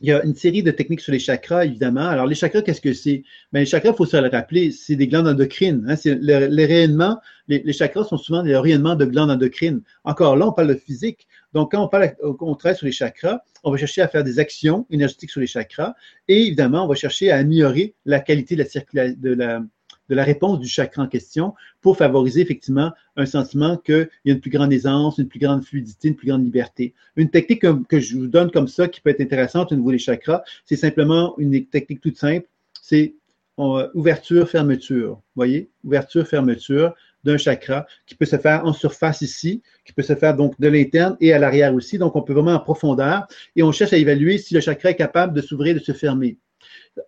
il 0.00 0.08
y 0.08 0.12
a 0.12 0.22
une 0.24 0.34
série 0.34 0.62
de 0.62 0.70
techniques 0.70 1.00
sur 1.00 1.12
les 1.12 1.18
chakras, 1.18 1.64
évidemment. 1.64 2.06
Alors, 2.06 2.26
les 2.26 2.34
chakras, 2.34 2.62
qu'est-ce 2.62 2.80
que 2.80 2.92
c'est? 2.92 3.24
Bien, 3.52 3.62
les 3.62 3.66
chakras, 3.66 3.90
il 3.90 3.96
faut 3.96 4.06
se 4.06 4.16
le 4.16 4.28
rappeler, 4.28 4.70
c'est 4.70 4.94
des 4.94 5.08
glandes 5.08 5.26
endocrines. 5.26 5.84
Hein. 5.88 5.96
Les 6.04 6.66
rayonnements, 6.66 7.18
les, 7.48 7.72
chakras 7.72 8.04
sont 8.04 8.16
souvent 8.16 8.42
des 8.42 8.56
rayonnements 8.56 8.94
de 8.94 9.04
glandes 9.04 9.30
endocrines. 9.30 9.82
Encore 10.04 10.36
là, 10.36 10.46
on 10.46 10.52
parle 10.52 10.68
de 10.68 10.74
physique. 10.74 11.26
Donc, 11.52 11.72
quand 11.72 11.82
on 11.82 11.88
parle, 11.88 12.14
on 12.22 12.54
travaille 12.54 12.76
sur 12.76 12.86
les 12.86 12.92
chakras, 12.92 13.40
on 13.64 13.72
va 13.72 13.76
chercher 13.76 14.02
à 14.02 14.08
faire 14.08 14.22
des 14.22 14.38
actions 14.38 14.86
énergétiques 14.90 15.30
sur 15.30 15.40
les 15.40 15.46
chakras 15.46 15.94
et 16.28 16.46
évidemment, 16.46 16.84
on 16.84 16.88
va 16.88 16.94
chercher 16.94 17.30
à 17.30 17.36
améliorer 17.36 17.94
la 18.04 18.20
qualité 18.20 18.54
de 18.54 18.62
la, 18.62 18.68
circulation, 18.68 19.16
de 20.08 20.14
la 20.14 20.24
réponse 20.24 20.58
du 20.58 20.68
chakra 20.68 21.02
en 21.02 21.06
question 21.06 21.54
pour 21.80 21.96
favoriser 21.96 22.40
effectivement 22.40 22.92
un 23.16 23.26
sentiment 23.26 23.76
qu'il 23.76 24.08
y 24.24 24.30
a 24.30 24.34
une 24.34 24.40
plus 24.40 24.50
grande 24.50 24.72
aisance, 24.72 25.18
une 25.18 25.28
plus 25.28 25.40
grande 25.40 25.64
fluidité, 25.64 26.08
une 26.08 26.16
plus 26.16 26.28
grande 26.28 26.44
liberté. 26.44 26.94
Une 27.16 27.30
technique 27.30 27.64
que, 27.88 28.00
je 28.00 28.16
vous 28.16 28.26
donne 28.26 28.50
comme 28.50 28.68
ça 28.68 28.88
qui 28.88 29.00
peut 29.00 29.10
être 29.10 29.20
intéressante 29.20 29.72
au 29.72 29.76
niveau 29.76 29.90
des 29.90 29.98
chakras, 29.98 30.42
c'est 30.64 30.76
simplement 30.76 31.34
une 31.38 31.66
technique 31.66 32.00
toute 32.00 32.16
simple, 32.16 32.46
c'est 32.80 33.14
ouverture, 33.58 34.48
fermeture. 34.48 35.20
Voyez, 35.34 35.68
ouverture, 35.84 36.26
fermeture 36.26 36.94
d'un 37.24 37.36
chakra 37.36 37.86
qui 38.06 38.14
peut 38.14 38.24
se 38.24 38.36
faire 38.36 38.64
en 38.64 38.72
surface 38.72 39.22
ici, 39.22 39.62
qui 39.84 39.92
peut 39.92 40.02
se 40.02 40.14
faire 40.14 40.36
donc 40.36 40.58
de 40.60 40.68
l'interne 40.68 41.16
et 41.20 41.32
à 41.32 41.38
l'arrière 41.38 41.74
aussi. 41.74 41.98
Donc, 41.98 42.14
on 42.14 42.22
peut 42.22 42.32
vraiment 42.32 42.54
en 42.54 42.60
profondeur 42.60 43.26
et 43.56 43.62
on 43.62 43.72
cherche 43.72 43.92
à 43.92 43.96
évaluer 43.96 44.38
si 44.38 44.54
le 44.54 44.60
chakra 44.60 44.90
est 44.90 44.96
capable 44.96 45.34
de 45.34 45.40
s'ouvrir, 45.40 45.74
de 45.74 45.80
se 45.80 45.92
fermer. 45.92 46.38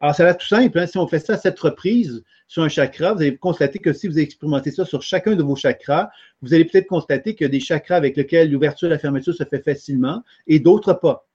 Alors, 0.01 0.15
ça 0.15 0.25
va 0.25 0.35
tout 0.35 0.47
simple. 0.47 0.79
Hein. 0.79 0.87
Si 0.87 0.99
on 0.99 1.07
fait 1.07 1.19
ça 1.19 1.35
à 1.35 1.37
cette 1.37 1.59
reprise 1.59 2.23
sur 2.49 2.63
un 2.63 2.69
chakra, 2.69 3.15
vous 3.15 3.23
allez 3.23 3.37
constater 3.37 3.79
que 3.79 3.93
si 3.93 4.09
vous 4.09 4.19
expérimentez 4.19 4.71
ça 4.71 4.85
sur 4.85 5.03
chacun 5.03 5.37
de 5.37 5.43
vos 5.43 5.57
chakras, 5.57 6.11
vous 6.43 6.55
allez 6.55 6.65
peut-être 6.65 6.87
constater 6.87 7.35
qu'il 7.35 7.45
y 7.45 7.49
a 7.49 7.51
des 7.51 7.61
chakras 7.61 7.97
avec 7.97 8.17
lesquels 8.17 8.51
l'ouverture 8.51 8.89
et 8.89 8.91
la 8.91 8.99
fermeture 8.99 9.35
se 9.35 9.45
fait 9.45 9.63
facilement 9.63 10.23
et 10.47 10.59
d'autres 10.59 10.95
pas. 10.95 11.27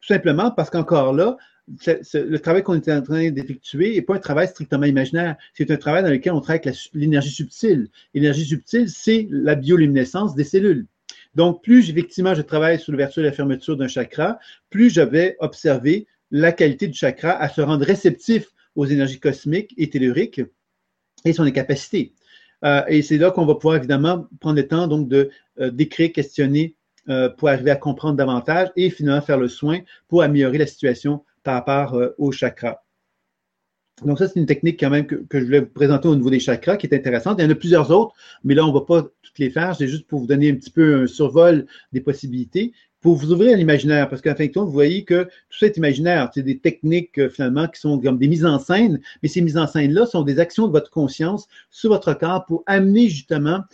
Tout 0.00 0.08
simplement 0.08 0.50
parce 0.50 0.70
qu'encore 0.70 1.12
là, 1.12 1.36
le 1.68 2.36
travail 2.38 2.62
qu'on 2.62 2.74
est 2.74 2.92
en 2.92 3.02
train 3.02 3.30
d'effectuer 3.30 3.94
n'est 3.94 4.02
pas 4.02 4.16
un 4.16 4.18
travail 4.18 4.48
strictement 4.48 4.84
imaginaire. 4.84 5.36
C'est 5.54 5.70
un 5.70 5.76
travail 5.76 6.02
dans 6.02 6.10
lequel 6.10 6.32
on 6.32 6.40
travaille 6.40 6.60
avec 6.64 6.76
l'énergie 6.92 7.30
subtile. 7.30 7.88
L'énergie 8.14 8.44
subtile, 8.44 8.88
c'est 8.88 9.28
la 9.30 9.54
bioluminescence 9.54 10.34
des 10.34 10.44
cellules. 10.44 10.86
Donc, 11.34 11.62
plus 11.62 11.88
effectivement 11.88 12.34
je 12.34 12.42
travaille 12.42 12.78
sur 12.78 12.92
l'ouverture 12.92 13.22
et 13.22 13.26
la 13.26 13.32
fermeture 13.32 13.76
d'un 13.76 13.88
chakra, 13.88 14.38
plus 14.70 14.90
je 14.90 15.00
vais 15.00 15.36
observer 15.40 16.06
la 16.32 16.50
qualité 16.50 16.88
du 16.88 16.94
chakra 16.94 17.30
à 17.30 17.48
se 17.48 17.60
rendre 17.60 17.84
réceptif 17.84 18.48
aux 18.74 18.86
énergies 18.86 19.20
cosmiques 19.20 19.74
et 19.76 19.88
telluriques 19.88 20.40
et 21.24 21.32
son 21.32 21.48
capacité. 21.50 22.14
Euh, 22.64 22.82
et 22.88 23.02
c'est 23.02 23.18
là 23.18 23.30
qu'on 23.30 23.44
va 23.44 23.54
pouvoir 23.54 23.76
évidemment 23.76 24.26
prendre 24.40 24.56
le 24.56 24.66
temps 24.66 24.86
donc 24.86 25.08
de 25.08 25.30
euh, 25.60 25.70
d'écrire, 25.70 26.10
questionner 26.12 26.74
euh, 27.08 27.28
pour 27.28 27.48
arriver 27.48 27.70
à 27.70 27.76
comprendre 27.76 28.16
davantage 28.16 28.68
et 28.76 28.88
finalement 28.90 29.20
faire 29.20 29.38
le 29.38 29.48
soin 29.48 29.80
pour 30.08 30.22
améliorer 30.22 30.58
la 30.58 30.66
situation 30.66 31.24
par 31.42 31.54
rapport 31.54 32.00
au 32.18 32.32
chakra. 32.32 32.84
Donc 34.04 34.18
ça, 34.18 34.26
c'est 34.26 34.38
une 34.38 34.46
technique 34.46 34.80
quand 34.80 34.90
même 34.90 35.06
que, 35.06 35.16
que, 35.16 35.38
je 35.38 35.44
voulais 35.44 35.60
vous 35.60 35.66
présenter 35.66 36.08
au 36.08 36.14
niveau 36.14 36.30
des 36.30 36.40
chakras 36.40 36.76
qui 36.76 36.86
est 36.86 36.94
intéressante. 36.94 37.36
Il 37.38 37.44
y 37.44 37.46
en 37.46 37.50
a 37.50 37.54
plusieurs 37.54 37.90
autres, 37.90 38.14
mais 38.42 38.54
là, 38.54 38.64
on 38.64 38.68
ne 38.68 38.72
va 38.72 38.80
pas 38.80 39.02
toutes 39.02 39.38
les 39.38 39.50
faire. 39.50 39.76
C'est 39.76 39.88
juste 39.88 40.06
pour 40.06 40.20
vous 40.20 40.26
donner 40.26 40.50
un 40.50 40.54
petit 40.54 40.70
peu 40.70 41.02
un 41.02 41.06
survol 41.06 41.66
des 41.92 42.00
possibilités 42.00 42.72
pour 43.02 43.16
vous 43.16 43.32
ouvrir 43.32 43.52
à 43.52 43.56
l'imaginaire, 43.56 44.08
parce 44.08 44.22
qu'en 44.22 44.34
fin 44.34 44.46
de 44.46 44.52
compte, 44.52 44.66
vous 44.66 44.72
voyez 44.72 45.04
que 45.04 45.24
tout 45.24 45.58
ça 45.58 45.66
est 45.66 45.76
imaginaire. 45.76 46.30
C'est 46.32 46.42
des 46.42 46.58
techniques, 46.58 47.18
euh, 47.18 47.28
finalement, 47.28 47.66
qui 47.66 47.80
sont 47.80 48.00
comme 48.00 48.16
des 48.16 48.28
mises 48.28 48.46
en 48.46 48.58
scène, 48.58 49.00
mais 49.22 49.28
ces 49.28 49.42
mises 49.42 49.58
en 49.58 49.66
scène-là 49.66 50.06
sont 50.06 50.22
des 50.22 50.38
actions 50.38 50.68
de 50.68 50.72
votre 50.72 50.90
conscience 50.90 51.48
sur 51.70 51.90
votre 51.90 52.14
corps 52.14 52.46
pour 52.46 52.62
amener 52.66 53.08
justement 53.08 53.64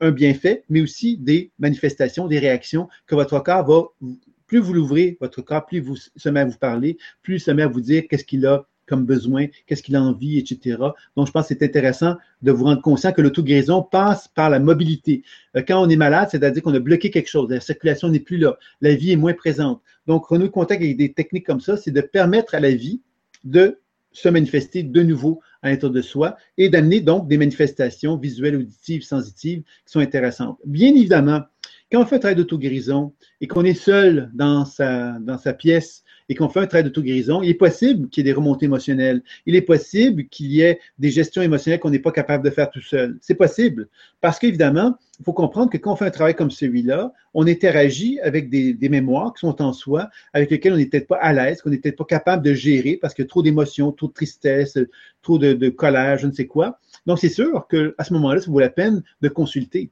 un 0.00 0.10
bienfait, 0.10 0.64
mais 0.70 0.80
aussi 0.80 1.18
des 1.18 1.50
manifestations, 1.58 2.26
des 2.26 2.38
réactions 2.38 2.88
que 3.06 3.14
votre 3.14 3.38
corps 3.40 3.66
va, 3.66 4.08
plus 4.46 4.58
vous 4.58 4.72
l'ouvrez, 4.72 5.18
votre 5.20 5.42
corps, 5.42 5.66
plus 5.66 5.80
vous 5.80 5.96
se 5.96 6.28
met 6.28 6.40
à 6.40 6.44
vous 6.46 6.56
parler, 6.56 6.96
plus 7.22 7.36
il 7.36 7.40
se 7.40 7.50
met 7.50 7.62
à 7.62 7.68
vous 7.68 7.80
dire 7.80 8.04
qu'est-ce 8.08 8.24
qu'il 8.24 8.46
a 8.46 8.66
comme 8.88 9.04
besoin, 9.04 9.46
qu'est-ce 9.66 9.82
qu'il 9.82 9.96
a 9.96 10.02
envie, 10.02 10.38
etc. 10.38 10.76
Donc, 11.16 11.26
je 11.26 11.32
pense 11.32 11.48
que 11.48 11.54
c'est 11.54 11.64
intéressant 11.64 12.16
de 12.42 12.52
vous 12.52 12.64
rendre 12.64 12.82
conscient 12.82 13.12
que 13.12 13.20
l'auto-guérison 13.20 13.82
passe 13.82 14.28
par 14.28 14.50
la 14.50 14.58
mobilité. 14.58 15.22
Euh, 15.56 15.62
quand 15.66 15.80
on 15.82 15.88
est 15.88 15.96
malade, 15.96 16.28
c'est-à-dire 16.30 16.62
qu'on 16.62 16.74
a 16.74 16.80
bloqué 16.80 17.10
quelque 17.10 17.28
chose, 17.28 17.48
la 17.50 17.60
circulation 17.60 18.08
n'est 18.08 18.20
plus 18.20 18.38
là, 18.38 18.58
la 18.80 18.94
vie 18.94 19.12
est 19.12 19.16
moins 19.16 19.34
présente. 19.34 19.82
Donc, 20.06 20.26
renouer 20.26 20.50
contact 20.50 20.82
avec 20.82 20.96
des 20.96 21.12
techniques 21.12 21.46
comme 21.46 21.60
ça, 21.60 21.76
c'est 21.76 21.90
de 21.90 22.00
permettre 22.00 22.54
à 22.54 22.60
la 22.60 22.70
vie 22.70 23.02
de 23.44 23.78
se 24.12 24.28
manifester 24.28 24.82
de 24.82 25.02
nouveau 25.02 25.40
à 25.62 25.70
l'intérieur 25.70 25.92
de 25.92 26.02
soi 26.02 26.36
et 26.56 26.68
d'amener 26.68 27.00
donc 27.00 27.28
des 27.28 27.38
manifestations 27.38 28.16
visuelles, 28.16 28.56
auditives, 28.56 29.02
sensitives 29.02 29.62
qui 29.62 29.92
sont 29.92 30.00
intéressantes. 30.00 30.58
Bien 30.64 30.88
évidemment, 30.88 31.42
quand 31.90 32.02
on 32.02 32.06
fait 32.06 32.16
un 32.16 32.20
travail 32.20 32.36
d'auto-guérison 32.36 33.12
et 33.40 33.46
qu'on 33.46 33.64
est 33.64 33.74
seul 33.74 34.30
dans 34.34 34.64
sa, 34.64 35.18
dans 35.20 35.38
sa 35.38 35.52
pièce 35.52 36.04
et 36.28 36.34
qu'on 36.34 36.48
fait 36.48 36.60
un 36.60 36.66
travail 36.66 36.84
d'auto-guérison, 36.84 37.42
il 37.42 37.50
est 37.50 37.54
possible 37.54 38.08
qu'il 38.08 38.26
y 38.26 38.28
ait 38.28 38.32
des 38.32 38.36
remontées 38.36 38.66
émotionnelles. 38.66 39.22
Il 39.46 39.56
est 39.56 39.62
possible 39.62 40.26
qu'il 40.28 40.52
y 40.52 40.60
ait 40.60 40.78
des 40.98 41.10
gestions 41.10 41.40
émotionnelles 41.40 41.80
qu'on 41.80 41.90
n'est 41.90 41.98
pas 41.98 42.12
capable 42.12 42.44
de 42.44 42.50
faire 42.50 42.70
tout 42.70 42.82
seul. 42.82 43.16
C'est 43.20 43.34
possible. 43.34 43.88
Parce 44.20 44.38
qu'évidemment, 44.38 44.96
il 45.18 45.24
faut 45.24 45.32
comprendre 45.32 45.70
que 45.70 45.78
quand 45.78 45.92
on 45.92 45.96
fait 45.96 46.04
un 46.04 46.10
travail 46.10 46.34
comme 46.34 46.50
celui-là, 46.50 47.12
on 47.32 47.46
interagit 47.46 48.20
avec 48.20 48.50
des, 48.50 48.76
mémoires 48.88 49.32
qui 49.32 49.40
sont 49.40 49.60
en 49.62 49.72
soi, 49.72 50.08
avec 50.32 50.50
lesquelles 50.50 50.74
on 50.74 50.76
n'est 50.76 50.86
peut-être 50.86 51.08
pas 51.08 51.16
à 51.16 51.32
l'aise, 51.32 51.62
qu'on 51.62 51.70
n'est 51.70 51.78
peut-être 51.78 51.96
pas 51.98 52.04
capable 52.04 52.44
de 52.44 52.52
gérer 52.52 52.98
parce 53.00 53.14
que 53.14 53.22
trop 53.22 53.42
d'émotions, 53.42 53.92
trop 53.92 54.08
de 54.08 54.12
tristesse, 54.12 54.78
trop 55.22 55.38
de, 55.38 55.54
de 55.54 55.68
colère, 55.70 56.18
je 56.18 56.26
ne 56.26 56.32
sais 56.32 56.46
quoi. 56.46 56.78
Donc, 57.06 57.18
c'est 57.18 57.28
sûr 57.28 57.66
qu'à 57.68 58.04
ce 58.04 58.12
moment-là, 58.12 58.40
ça 58.40 58.50
vaut 58.50 58.60
la 58.60 58.70
peine 58.70 59.02
de 59.22 59.28
consulter 59.28 59.90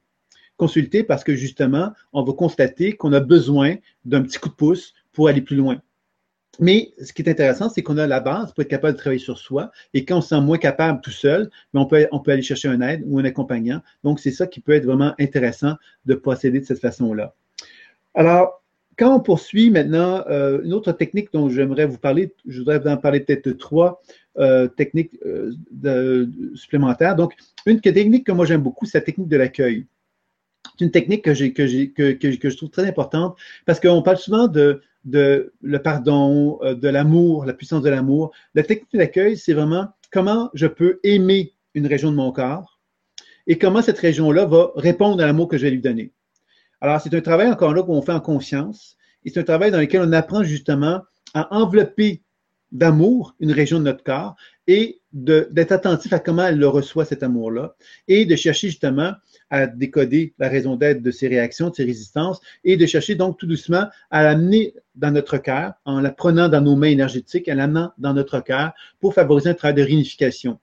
consulter 0.57 1.03
parce 1.03 1.23
que 1.23 1.35
justement, 1.35 1.91
on 2.13 2.23
va 2.23 2.33
constater 2.33 2.93
qu'on 2.93 3.13
a 3.13 3.19
besoin 3.19 3.75
d'un 4.05 4.23
petit 4.23 4.39
coup 4.39 4.49
de 4.49 4.55
pouce 4.55 4.93
pour 5.13 5.27
aller 5.27 5.41
plus 5.41 5.55
loin. 5.55 5.79
Mais 6.59 6.93
ce 7.01 7.13
qui 7.13 7.21
est 7.21 7.29
intéressant, 7.29 7.69
c'est 7.69 7.83
qu'on 7.83 7.97
a 7.97 8.07
la 8.07 8.19
base 8.19 8.51
pour 8.53 8.61
être 8.61 8.69
capable 8.69 8.93
de 8.93 8.99
travailler 8.99 9.19
sur 9.19 9.37
soi. 9.37 9.71
Et 9.93 10.05
quand 10.05 10.17
on 10.17 10.21
se 10.21 10.29
sent 10.29 10.41
moins 10.41 10.57
capable 10.57 11.01
tout 11.01 11.11
seul, 11.11 11.49
on, 11.73 11.85
peut, 11.85 12.07
on 12.11 12.19
peut 12.19 12.31
aller 12.31 12.41
chercher 12.41 12.67
un 12.67 12.81
aide 12.81 13.03
ou 13.05 13.19
un 13.19 13.25
accompagnant. 13.25 13.81
Donc, 14.03 14.19
c'est 14.19 14.31
ça 14.31 14.47
qui 14.47 14.59
peut 14.59 14.73
être 14.73 14.85
vraiment 14.85 15.13
intéressant 15.19 15.75
de 16.05 16.15
procéder 16.15 16.59
de 16.59 16.65
cette 16.65 16.79
façon-là. 16.79 17.35
Alors, 18.15 18.63
quand 18.97 19.15
on 19.15 19.19
poursuit 19.19 19.69
maintenant, 19.69 20.23
euh, 20.27 20.61
une 20.63 20.73
autre 20.73 20.91
technique 20.91 21.31
dont 21.31 21.49
j'aimerais 21.49 21.85
vous 21.85 21.99
parler, 21.99 22.33
je 22.47 22.59
voudrais 22.59 22.79
vous 22.79 22.87
en 22.87 22.97
parler 22.97 23.19
peut-être 23.19 23.51
trois 23.51 24.01
euh, 24.39 24.67
techniques 24.67 25.11
euh, 25.25 26.25
supplémentaires. 26.55 27.15
Donc, 27.15 27.35
une 27.67 27.79
technique 27.79 28.25
que 28.25 28.31
moi 28.31 28.45
j'aime 28.45 28.61
beaucoup, 28.61 28.85
c'est 28.85 28.97
la 28.97 29.03
technique 29.03 29.27
de 29.27 29.37
l'accueil. 29.37 29.85
C'est 30.77 30.85
une 30.85 30.91
technique 30.91 31.23
que, 31.23 31.31
que, 31.31 32.11
que, 32.13 32.35
que, 32.35 32.49
je 32.49 32.57
trouve 32.57 32.69
très 32.69 32.87
importante 32.87 33.37
parce 33.65 33.79
qu'on 33.79 34.01
parle 34.01 34.17
souvent 34.17 34.47
de, 34.47 34.81
de 35.07 35.53
le 35.61 35.81
pardon, 35.81 36.59
euh, 36.61 36.75
de 36.75 36.87
l'amour, 36.89 37.45
la 37.45 37.53
puissance 37.53 37.81
de 37.81 37.89
l'amour. 37.89 38.31
La 38.53 38.63
technique 38.63 38.95
d'accueil, 38.95 39.37
c'est 39.37 39.53
vraiment 39.53 39.87
comment 40.11 40.49
je 40.53 40.67
peux 40.67 40.99
aimer 41.03 41.53
une 41.73 41.87
région 41.87 42.11
de 42.11 42.17
mon 42.17 42.31
corps 42.31 42.79
et 43.47 43.57
comment 43.57 43.81
cette 43.81 43.99
région-là 43.99 44.45
va 44.45 44.71
répondre 44.75 45.23
à 45.23 45.25
l'amour 45.25 45.47
que 45.47 45.57
je 45.57 45.63
vais 45.63 45.71
lui 45.71 45.81
donner. 45.81 46.11
Alors, 46.81 47.01
c'est 47.01 47.13
un 47.13 47.21
travail 47.21 47.49
encore 47.49 47.73
là 47.73 47.83
qu'on 47.83 48.01
fait 48.01 48.11
en 48.11 48.19
conscience 48.19 48.97
et 49.23 49.29
c'est 49.29 49.39
un 49.39 49.43
travail 49.43 49.71
dans 49.71 49.79
lequel 49.79 50.01
on 50.01 50.11
apprend 50.11 50.43
justement 50.43 51.01
à 51.33 51.55
envelopper 51.55 52.21
d'amour 52.73 53.33
une 53.39 53.53
région 53.53 53.79
de 53.79 53.85
notre 53.85 54.03
corps 54.03 54.35
et 54.67 54.99
d'être 55.13 55.71
attentif 55.71 56.11
à 56.11 56.19
comment 56.19 56.45
elle 56.45 56.59
le 56.59 56.67
reçoit, 56.67 57.05
cet 57.05 57.23
amour-là, 57.23 57.75
et 58.09 58.25
de 58.25 58.35
chercher 58.35 58.67
justement 58.67 59.13
à 59.49 59.67
décoder 59.67 60.33
la 60.39 60.49
raison 60.49 60.75
d'être 60.75 61.01
de 61.01 61.11
ses 61.11 61.27
réactions, 61.27 61.69
de 61.69 61.75
ses 61.75 61.85
résistances, 61.85 62.41
et 62.63 62.77
de 62.77 62.85
chercher 62.85 63.15
donc 63.15 63.37
tout 63.37 63.47
doucement 63.47 63.85
à 64.11 64.23
l'amener 64.23 64.73
dans 64.95 65.11
notre 65.11 65.37
cœur, 65.37 65.73
en 65.85 66.01
la 66.01 66.11
prenant 66.11 66.49
dans 66.49 66.61
nos 66.61 66.75
mains 66.75 66.87
énergétiques, 66.87 67.47
en 67.47 67.55
l'amenant 67.55 67.91
dans 67.97 68.13
notre 68.13 68.39
cœur 68.39 68.73
pour 68.99 69.13
favoriser 69.13 69.49
un 69.49 69.53
travail 69.53 69.75
de 69.75 69.83
réunification. 69.83 70.59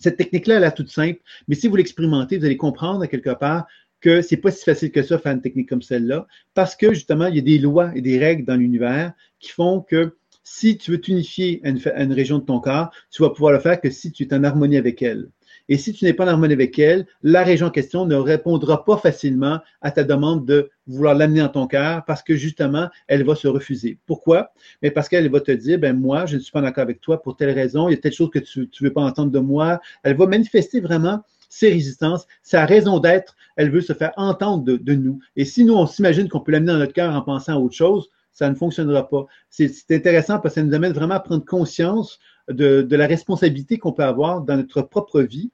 Cette 0.00 0.16
technique-là, 0.16 0.56
elle 0.56 0.64
est 0.64 0.72
toute 0.72 0.90
simple, 0.90 1.20
mais 1.46 1.54
si 1.54 1.68
vous 1.68 1.76
l'expérimentez, 1.76 2.36
vous 2.36 2.44
allez 2.44 2.56
comprendre 2.56 3.02
à 3.02 3.06
quelque 3.06 3.30
part 3.30 3.66
que 4.00 4.20
c'est 4.20 4.36
pas 4.36 4.50
si 4.50 4.64
facile 4.64 4.90
que 4.90 5.02
ça 5.02 5.16
faire 5.18 5.32
une 5.32 5.40
technique 5.40 5.68
comme 5.68 5.80
celle-là, 5.80 6.26
parce 6.54 6.74
que 6.74 6.92
justement, 6.92 7.26
il 7.26 7.36
y 7.36 7.38
a 7.38 7.42
des 7.42 7.58
lois 7.58 7.92
et 7.94 8.00
des 8.00 8.18
règles 8.18 8.44
dans 8.44 8.56
l'univers 8.56 9.12
qui 9.38 9.50
font 9.50 9.80
que 9.80 10.16
si 10.44 10.76
tu 10.76 10.90
veux 10.90 11.00
t'unifier 11.00 11.60
à 11.64 11.68
une, 12.02 12.12
région 12.12 12.38
de 12.38 12.44
ton 12.44 12.58
corps, 12.60 12.90
tu 13.10 13.22
vas 13.22 13.30
pouvoir 13.30 13.52
le 13.52 13.60
faire 13.60 13.80
que 13.80 13.90
si 13.90 14.10
tu 14.10 14.24
es 14.24 14.34
en 14.34 14.42
harmonie 14.42 14.76
avec 14.76 15.00
elle. 15.02 15.28
Et 15.68 15.78
si 15.78 15.92
tu 15.92 16.04
n'es 16.04 16.12
pas 16.12 16.24
en 16.24 16.28
harmonie 16.28 16.52
avec 16.52 16.78
elle, 16.78 17.06
la 17.22 17.42
région 17.42 17.68
en 17.68 17.70
question 17.70 18.06
ne 18.06 18.16
répondra 18.16 18.84
pas 18.84 18.96
facilement 18.96 19.60
à 19.80 19.90
ta 19.90 20.04
demande 20.04 20.44
de 20.44 20.70
vouloir 20.86 21.14
l'amener 21.14 21.40
dans 21.40 21.48
ton 21.48 21.66
cœur 21.66 22.04
parce 22.04 22.22
que 22.22 22.36
justement, 22.36 22.88
elle 23.06 23.24
va 23.24 23.34
se 23.34 23.48
refuser. 23.48 23.98
Pourquoi? 24.06 24.52
Mais 24.82 24.90
parce 24.90 25.08
qu'elle 25.08 25.30
va 25.30 25.40
te 25.40 25.52
dire, 25.52 25.78
ben 25.78 25.98
moi, 25.98 26.26
je 26.26 26.36
ne 26.36 26.40
suis 26.40 26.52
pas 26.52 26.60
d'accord 26.60 26.82
avec 26.82 27.00
toi 27.00 27.22
pour 27.22 27.36
telle 27.36 27.50
raison, 27.50 27.88
il 27.88 27.92
y 27.92 27.94
a 27.94 28.00
telle 28.00 28.12
chose 28.12 28.30
que 28.30 28.38
tu 28.38 28.60
ne 28.60 28.86
veux 28.88 28.92
pas 28.92 29.02
entendre 29.02 29.30
de 29.30 29.38
moi. 29.38 29.80
Elle 30.02 30.16
va 30.16 30.26
manifester 30.26 30.80
vraiment 30.80 31.22
ses 31.48 31.68
résistances, 31.68 32.26
sa 32.42 32.64
raison 32.64 32.98
d'être, 32.98 33.36
elle 33.56 33.70
veut 33.70 33.82
se 33.82 33.92
faire 33.92 34.12
entendre 34.16 34.64
de, 34.64 34.76
de 34.76 34.94
nous. 34.94 35.20
Et 35.36 35.44
si 35.44 35.64
nous, 35.64 35.74
on 35.74 35.86
s'imagine 35.86 36.28
qu'on 36.28 36.40
peut 36.40 36.52
l'amener 36.52 36.72
dans 36.72 36.78
notre 36.78 36.94
cœur 36.94 37.14
en 37.14 37.20
pensant 37.20 37.54
à 37.54 37.56
autre 37.56 37.74
chose, 37.74 38.08
ça 38.32 38.48
ne 38.48 38.54
fonctionnera 38.54 39.08
pas. 39.08 39.26
C'est 39.50 39.70
intéressant 39.90 40.38
parce 40.38 40.54
que 40.54 40.60
ça 40.60 40.66
nous 40.66 40.74
amène 40.74 40.92
vraiment 40.92 41.14
à 41.14 41.20
prendre 41.20 41.44
conscience 41.44 42.18
de, 42.48 42.86
la 42.90 43.06
responsabilité 43.06 43.78
qu'on 43.78 43.92
peut 43.92 44.04
avoir 44.04 44.42
dans 44.42 44.56
notre 44.56 44.82
propre 44.82 45.22
vie, 45.22 45.50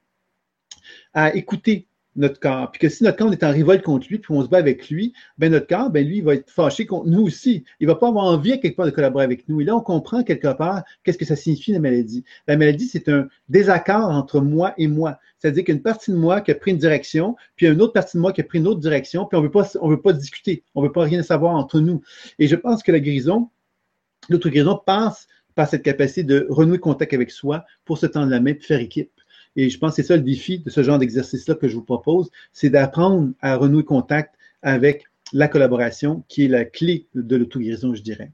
à 1.14 1.34
écouter 1.34 1.86
notre 2.16 2.40
corps. 2.40 2.70
Puis 2.70 2.80
que 2.80 2.88
si 2.88 3.04
notre 3.04 3.16
corps 3.16 3.32
est 3.32 3.44
en 3.44 3.52
révolte 3.52 3.82
contre 3.82 4.08
lui, 4.08 4.18
puis 4.18 4.34
on 4.34 4.42
se 4.42 4.48
bat 4.48 4.58
avec 4.58 4.90
lui, 4.90 5.12
ben 5.38 5.52
notre 5.52 5.66
corps, 5.66 5.90
ben 5.90 6.06
lui, 6.06 6.18
il 6.18 6.24
va 6.24 6.34
être 6.34 6.50
fâché 6.50 6.84
contre 6.84 7.08
nous 7.08 7.22
aussi. 7.22 7.64
Il 7.80 7.86
va 7.86 7.94
pas 7.94 8.08
avoir 8.08 8.24
envie 8.24 8.52
à 8.52 8.58
quelque 8.58 8.76
part 8.76 8.86
de 8.86 8.90
collaborer 8.90 9.24
avec 9.24 9.48
nous. 9.48 9.60
Et 9.60 9.64
là, 9.64 9.76
on 9.76 9.80
comprend 9.80 10.22
quelque 10.24 10.52
part 10.52 10.82
qu'est-ce 11.04 11.18
que 11.18 11.24
ça 11.24 11.36
signifie 11.36 11.72
la 11.72 11.78
maladie. 11.78 12.24
La 12.46 12.56
maladie, 12.56 12.88
c'est 12.88 13.08
un 13.08 13.28
désaccord 13.48 14.10
entre 14.10 14.40
moi 14.40 14.74
et 14.76 14.88
moi. 14.88 15.18
C'est-à-dire 15.38 15.64
qu'une 15.64 15.82
partie 15.82 16.10
de 16.10 16.16
moi 16.16 16.40
qui 16.40 16.50
a 16.50 16.54
pris 16.56 16.72
une 16.72 16.78
direction, 16.78 17.36
puis 17.56 17.66
une 17.66 17.80
autre 17.80 17.92
partie 17.92 18.16
de 18.16 18.22
moi 18.22 18.32
qui 18.32 18.40
a 18.40 18.44
pris 18.44 18.58
une 18.58 18.66
autre 18.66 18.80
direction, 18.80 19.24
puis 19.24 19.38
on 19.38 19.42
veut 19.42 19.50
pas, 19.50 19.68
veut 19.80 20.00
pas 20.00 20.12
discuter, 20.12 20.64
on 20.74 20.82
veut 20.82 20.92
pas 20.92 21.04
rien 21.04 21.22
savoir 21.22 21.54
entre 21.54 21.80
nous. 21.80 22.02
Et 22.38 22.48
je 22.48 22.56
pense 22.56 22.82
que 22.82 22.90
la 22.90 23.00
guérison, 23.00 23.48
notre 24.28 24.48
guérison 24.48 24.80
passe 24.84 25.28
par 25.58 25.68
cette 25.68 25.82
capacité 25.82 26.22
de 26.22 26.46
renouer 26.50 26.78
contact 26.78 27.12
avec 27.14 27.32
soi 27.32 27.64
pour 27.84 27.98
se 27.98 28.06
tendre 28.06 28.30
la 28.30 28.38
main 28.38 28.52
et 28.52 28.60
faire 28.60 28.78
équipe. 28.78 29.10
Et 29.56 29.70
je 29.70 29.76
pense 29.76 29.90
que 29.90 29.96
c'est 29.96 30.06
ça 30.06 30.16
le 30.16 30.22
défi 30.22 30.60
de 30.60 30.70
ce 30.70 30.84
genre 30.84 31.00
d'exercice-là 31.00 31.56
que 31.56 31.66
je 31.66 31.74
vous 31.74 31.82
propose, 31.82 32.30
c'est 32.52 32.70
d'apprendre 32.70 33.32
à 33.40 33.56
renouer 33.56 33.82
contact 33.82 34.36
avec 34.62 35.06
la 35.32 35.48
collaboration, 35.48 36.22
qui 36.28 36.44
est 36.44 36.48
la 36.48 36.64
clé 36.64 37.08
de 37.16 37.34
l'auto-guérison, 37.34 37.92
je 37.92 38.02
dirais. 38.02 38.30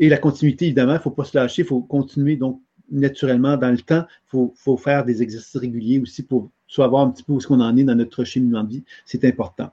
Et 0.00 0.08
la 0.08 0.18
continuité, 0.18 0.64
évidemment, 0.64 0.94
il 0.94 0.96
ne 0.96 1.02
faut 1.02 1.12
pas 1.12 1.22
se 1.22 1.38
lâcher, 1.38 1.62
il 1.62 1.68
faut 1.68 1.82
continuer 1.82 2.34
donc 2.34 2.60
naturellement 2.90 3.56
dans 3.56 3.70
le 3.70 3.78
temps. 3.78 4.04
Il 4.34 4.50
faut, 4.56 4.76
faire 4.76 5.04
des 5.04 5.22
exercices 5.22 5.54
réguliers 5.54 6.00
aussi 6.00 6.24
pour 6.24 6.50
savoir 6.66 7.06
un 7.06 7.10
petit 7.12 7.22
peu 7.22 7.34
où 7.34 7.38
est-ce 7.38 7.46
qu'on 7.46 7.60
en 7.60 7.76
est 7.76 7.84
dans 7.84 7.94
notre 7.94 8.24
cheminement 8.24 8.64
de 8.64 8.70
vie. 8.70 8.84
C'est 9.06 9.24
important. 9.24 9.70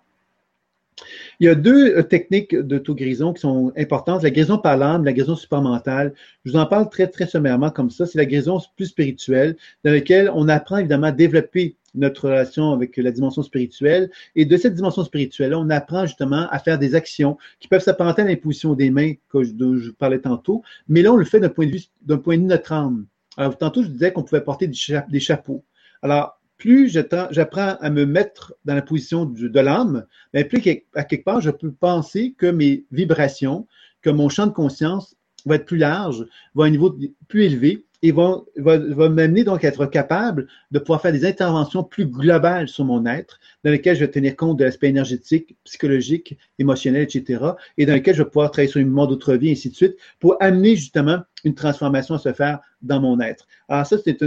Il 1.39 1.45
y 1.45 1.49
a 1.49 1.55
deux 1.55 1.95
euh, 1.95 2.03
techniques 2.03 2.55
d'auto-guérison 2.55 3.33
qui 3.33 3.41
sont 3.41 3.71
importantes, 3.77 4.23
la 4.23 4.29
guérison 4.29 4.57
par 4.57 4.77
l'âme, 4.77 5.05
la 5.05 5.13
guérison 5.13 5.35
supramentale. 5.35 6.13
Je 6.45 6.51
vous 6.51 6.57
en 6.57 6.65
parle 6.65 6.89
très, 6.89 7.07
très 7.07 7.27
sommairement 7.27 7.69
comme 7.69 7.89
ça. 7.89 8.05
C'est 8.05 8.17
la 8.17 8.25
guérison 8.25 8.59
plus 8.75 8.87
spirituelle, 8.87 9.55
dans 9.83 9.91
laquelle 9.91 10.31
on 10.33 10.47
apprend 10.49 10.77
évidemment 10.77 11.07
à 11.07 11.11
développer 11.11 11.75
notre 11.95 12.29
relation 12.29 12.71
avec 12.71 12.97
la 12.97 13.11
dimension 13.11 13.41
spirituelle. 13.41 14.09
Et 14.35 14.45
de 14.45 14.57
cette 14.57 14.75
dimension 14.75 15.03
spirituelle, 15.03 15.55
on 15.55 15.69
apprend 15.69 16.05
justement 16.05 16.47
à 16.49 16.59
faire 16.59 16.77
des 16.77 16.95
actions 16.95 17.37
qui 17.59 17.67
peuvent 17.67 17.81
s'apparenter 17.81 18.21
à 18.21 18.25
l'imposition 18.25 18.73
des 18.73 18.89
mains, 18.89 19.13
que 19.29 19.43
je, 19.43 19.51
dont 19.51 19.77
je 19.77 19.91
parlais 19.91 20.19
tantôt, 20.19 20.61
mais 20.87 21.01
là, 21.01 21.13
on 21.13 21.17
le 21.17 21.25
fait 21.25 21.39
d'un 21.39 21.49
point 21.49 21.65
de 21.65 21.71
vue, 21.71 21.83
d'un 22.01 22.17
point 22.17 22.35
de 22.35 22.41
vue 22.41 22.47
de 22.47 22.51
notre 22.51 22.71
âme. 22.71 23.05
Alors, 23.37 23.57
tantôt, 23.57 23.83
je 23.83 23.87
disais 23.87 24.11
qu'on 24.11 24.23
pouvait 24.23 24.41
porter 24.41 24.67
des 24.67 25.19
chapeaux. 25.19 25.63
Alors, 26.01 26.38
plus 26.59 26.89
j'apprends 26.89 27.77
à 27.79 27.89
me 27.89 28.05
mettre 28.05 28.53
dans 28.65 28.75
la 28.75 28.83
position 28.83 29.25
de 29.25 29.59
l'âme, 29.59 30.05
mais 30.33 30.43
plus 30.43 30.61
à 30.93 31.03
quelque 31.03 31.23
part, 31.23 31.41
je 31.41 31.49
peux 31.49 31.71
penser 31.71 32.35
que 32.37 32.45
mes 32.45 32.85
vibrations, 32.91 33.65
que 34.01 34.09
mon 34.09 34.29
champ 34.29 34.45
de 34.45 34.51
conscience 34.51 35.15
va 35.45 35.55
être 35.55 35.65
plus 35.65 35.77
large, 35.77 36.25
va 36.53 36.65
à 36.65 36.67
un 36.67 36.69
niveau 36.69 36.95
plus 37.29 37.43
élevé 37.45 37.85
et 38.01 38.11
va, 38.11 38.43
m'amener 38.57 39.43
donc 39.43 39.63
à 39.63 39.69
être 39.69 39.85
capable 39.85 40.47
de 40.71 40.79
pouvoir 40.79 41.01
faire 41.01 41.11
des 41.11 41.25
interventions 41.25 41.83
plus 41.83 42.05
globales 42.05 42.67
sur 42.67 42.85
mon 42.85 43.05
être, 43.05 43.39
dans 43.63 43.71
lesquelles 43.71 43.95
je 43.95 44.01
vais 44.01 44.11
tenir 44.11 44.35
compte 44.35 44.57
de 44.57 44.65
l'aspect 44.65 44.87
énergétique, 44.87 45.57
psychologique, 45.63 46.37
émotionnel, 46.59 47.03
etc., 47.03 47.43
et 47.77 47.85
dans 47.85 47.93
lesquelles 47.93 48.15
je 48.15 48.23
vais 48.23 48.29
pouvoir 48.29 48.51
travailler 48.51 48.71
sur 48.71 48.79
une 48.79 48.87
mémoire 48.87 49.07
d'autre 49.07 49.33
vie, 49.35 49.51
ainsi 49.51 49.69
de 49.69 49.75
suite, 49.75 49.95
pour 50.19 50.35
amener 50.41 50.75
justement 50.75 51.19
une 51.43 51.55
transformation 51.55 52.15
à 52.15 52.19
se 52.19 52.31
faire 52.31 52.59
dans 52.81 53.01
mon 53.01 53.19
être. 53.19 53.47
Alors 53.67 53.85
ça, 53.85 53.97
c'est 53.97 54.21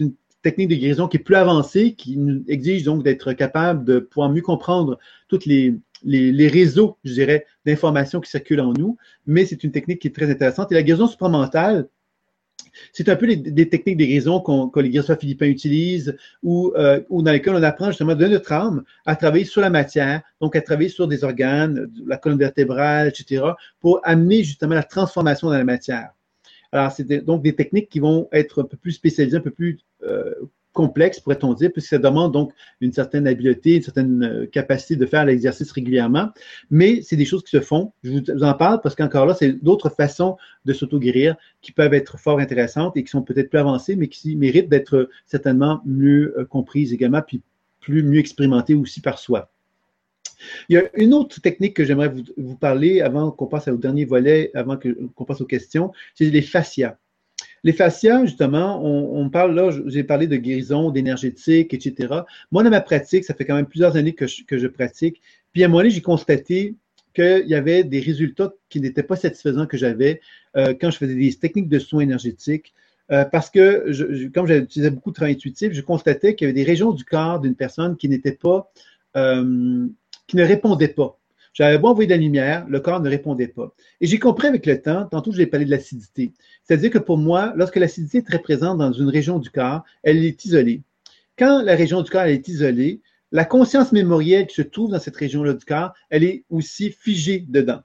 une 0.00 0.14
technique 0.42 0.68
de 0.68 0.74
guérison 0.74 1.08
qui 1.08 1.16
est 1.16 1.20
plus 1.20 1.34
avancée, 1.34 1.94
qui 1.94 2.18
exige 2.48 2.84
donc 2.84 3.02
d'être 3.02 3.32
capable 3.32 3.84
de 3.84 3.98
pouvoir 3.98 4.30
mieux 4.30 4.42
comprendre 4.42 4.98
tous 5.28 5.44
les, 5.46 5.74
les, 6.04 6.48
réseaux, 6.48 6.98
je 7.04 7.12
dirais, 7.12 7.46
d'informations 7.66 8.20
qui 8.20 8.30
circulent 8.30 8.60
en 8.60 8.72
nous, 8.72 8.96
mais 9.26 9.44
c'est 9.44 9.64
une 9.64 9.72
technique 9.72 10.00
qui 10.00 10.08
est 10.08 10.14
très 10.14 10.30
intéressante. 10.30 10.72
Et 10.72 10.74
la 10.74 10.82
guérison 10.82 11.06
supramentale, 11.06 11.88
C'est 12.92 13.08
un 13.08 13.16
peu 13.16 13.26
des 13.34 13.68
techniques 13.68 13.96
de 13.96 14.04
guérison 14.04 14.40
que 14.40 14.80
les 14.80 14.90
guérisseurs 14.90 15.18
philippins 15.18 15.46
utilisent 15.46 16.16
ou, 16.42 16.72
euh, 16.76 17.00
ou, 17.08 17.22
dans 17.22 17.32
lesquelles 17.32 17.54
on 17.54 17.62
apprend 17.62 17.86
justement 17.86 18.14
de 18.14 18.26
notre 18.26 18.52
âme 18.52 18.84
à 19.06 19.16
travailler 19.16 19.44
sur 19.44 19.60
la 19.60 19.70
matière, 19.70 20.22
donc 20.40 20.54
à 20.54 20.60
travailler 20.60 20.88
sur 20.88 21.08
des 21.08 21.24
organes, 21.24 21.90
la 22.06 22.18
colonne 22.18 22.38
vertébrale, 22.38 23.08
etc., 23.08 23.42
pour 23.80 24.00
amener 24.04 24.44
justement 24.44 24.74
la 24.74 24.84
transformation 24.84 25.48
dans 25.48 25.58
la 25.58 25.64
matière. 25.64 26.10
Alors, 26.70 26.92
c'est 26.92 27.06
donc 27.24 27.42
des 27.42 27.54
techniques 27.54 27.88
qui 27.88 28.00
vont 28.00 28.28
être 28.30 28.62
un 28.62 28.66
peu 28.66 28.76
plus 28.76 28.92
spécialisées, 28.92 29.38
un 29.38 29.40
peu 29.40 29.50
plus 29.50 29.78
complexe, 30.78 31.18
pourrait-on 31.18 31.54
dire, 31.54 31.72
puisque 31.72 31.88
ça 31.88 31.98
demande 31.98 32.32
donc 32.32 32.52
une 32.80 32.92
certaine 32.92 33.26
habileté, 33.26 33.74
une 33.74 33.82
certaine 33.82 34.22
euh, 34.22 34.46
capacité 34.46 34.94
de 34.94 35.06
faire 35.06 35.24
l'exercice 35.24 35.72
régulièrement. 35.72 36.28
Mais 36.70 37.02
c'est 37.02 37.16
des 37.16 37.24
choses 37.24 37.42
qui 37.42 37.50
se 37.50 37.60
font. 37.60 37.92
Je 38.04 38.12
vous 38.12 38.44
en 38.44 38.54
parle 38.54 38.80
parce 38.80 38.94
qu'encore 38.94 39.26
là, 39.26 39.34
c'est 39.34 39.52
d'autres 39.64 39.88
façons 39.88 40.36
de 40.66 40.72
s'auto-guérir 40.72 41.34
qui 41.62 41.72
peuvent 41.72 41.94
être 41.94 42.16
fort 42.20 42.38
intéressantes 42.38 42.96
et 42.96 43.02
qui 43.02 43.10
sont 43.10 43.22
peut-être 43.22 43.50
plus 43.50 43.58
avancées, 43.58 43.96
mais 43.96 44.06
qui 44.06 44.36
méritent 44.36 44.68
d'être 44.68 45.10
certainement 45.26 45.80
mieux 45.84 46.32
euh, 46.38 46.44
comprises 46.44 46.92
également, 46.92 47.22
puis 47.22 47.42
plus 47.80 48.04
mieux 48.04 48.20
expérimentées 48.20 48.76
aussi 48.76 49.00
par 49.00 49.18
soi. 49.18 49.50
Il 50.68 50.74
y 50.74 50.78
a 50.78 50.84
une 50.94 51.12
autre 51.12 51.40
technique 51.40 51.74
que 51.74 51.84
j'aimerais 51.84 52.12
vous, 52.36 52.54
parler 52.54 53.00
avant 53.00 53.32
qu'on 53.32 53.46
passe 53.46 53.66
au 53.66 53.76
dernier 53.76 54.04
volet, 54.04 54.52
avant 54.54 54.78
qu'on 54.78 55.24
passe 55.24 55.40
aux 55.40 55.46
questions, 55.46 55.90
c'est 56.14 56.26
les 56.26 56.42
fascias. 56.42 56.96
Les 57.64 57.72
fascias, 57.72 58.24
justement, 58.24 58.80
on, 58.84 59.28
parle 59.30 59.54
là, 59.54 59.70
j'ai 59.86 60.04
parlé 60.04 60.26
de 60.26 60.36
guérison, 60.36 60.90
d'énergétique, 60.90 61.74
etc. 61.74 62.14
Moi, 62.52 62.62
dans 62.62 62.70
ma 62.70 62.80
pratique, 62.80 63.24
ça 63.24 63.34
fait 63.34 63.44
quand 63.44 63.56
même 63.56 63.66
plusieurs 63.66 63.96
années 63.96 64.14
que 64.14 64.26
je, 64.26 64.66
pratique. 64.66 65.20
Puis 65.52 65.62
à 65.62 65.66
un 65.66 65.68
moment 65.68 65.88
j'ai 65.88 66.02
constaté 66.02 66.76
qu'il 67.14 67.48
y 67.48 67.54
avait 67.54 67.84
des 67.84 68.00
résultats 68.00 68.52
qui 68.68 68.80
n'étaient 68.80 69.02
pas 69.02 69.16
satisfaisants 69.16 69.66
que 69.66 69.76
j'avais 69.76 70.20
euh, 70.56 70.74
quand 70.80 70.90
je 70.90 70.98
faisais 70.98 71.14
des 71.14 71.34
techniques 71.34 71.68
de 71.68 71.78
soins 71.78 72.02
énergétiques. 72.02 72.72
Euh, 73.10 73.24
parce 73.24 73.48
que, 73.48 74.28
comme 74.28 74.46
j'utilisais 74.46 74.90
beaucoup 74.90 75.10
de 75.10 75.14
travail 75.14 75.32
intuitif, 75.32 75.72
je 75.72 75.80
constatais 75.80 76.34
qu'il 76.34 76.46
y 76.46 76.50
avait 76.50 76.60
des 76.60 76.64
régions 76.64 76.92
du 76.92 77.04
corps 77.04 77.40
d'une 77.40 77.54
personne 77.54 77.96
qui 77.96 78.08
n'étaient 78.08 78.32
pas, 78.32 78.70
euh, 79.16 79.86
qui 80.26 80.36
ne 80.36 80.44
répondaient 80.44 80.88
pas. 80.88 81.18
J'avais 81.58 81.76
beau 81.76 81.88
envoyer 81.88 82.06
de 82.06 82.12
la 82.12 82.20
lumière, 82.20 82.64
le 82.68 82.78
corps 82.78 83.00
ne 83.00 83.10
répondait 83.10 83.48
pas. 83.48 83.74
Et 84.00 84.06
j'ai 84.06 84.20
compris 84.20 84.46
avec 84.46 84.64
le 84.64 84.80
temps, 84.80 85.06
tantôt 85.06 85.32
je 85.32 85.38
l'ai 85.38 85.46
parlé 85.48 85.66
de 85.66 85.72
l'acidité. 85.72 86.32
C'est-à-dire 86.62 86.90
que 86.90 86.98
pour 86.98 87.18
moi, 87.18 87.52
lorsque 87.56 87.74
l'acidité 87.74 88.18
est 88.18 88.22
très 88.22 88.38
présente 88.38 88.78
dans 88.78 88.92
une 88.92 89.08
région 89.08 89.40
du 89.40 89.50
corps, 89.50 89.82
elle 90.04 90.24
est 90.24 90.44
isolée. 90.44 90.82
Quand 91.36 91.60
la 91.60 91.74
région 91.74 92.02
du 92.02 92.12
corps 92.12 92.26
est 92.26 92.46
isolée, 92.46 93.00
la 93.32 93.44
conscience 93.44 93.90
mémorielle 93.90 94.46
qui 94.46 94.54
se 94.54 94.62
trouve 94.62 94.92
dans 94.92 95.00
cette 95.00 95.16
région-là 95.16 95.54
du 95.54 95.64
corps, 95.64 95.94
elle 96.10 96.22
est 96.22 96.44
aussi 96.48 96.92
figée 96.92 97.44
dedans. 97.48 97.80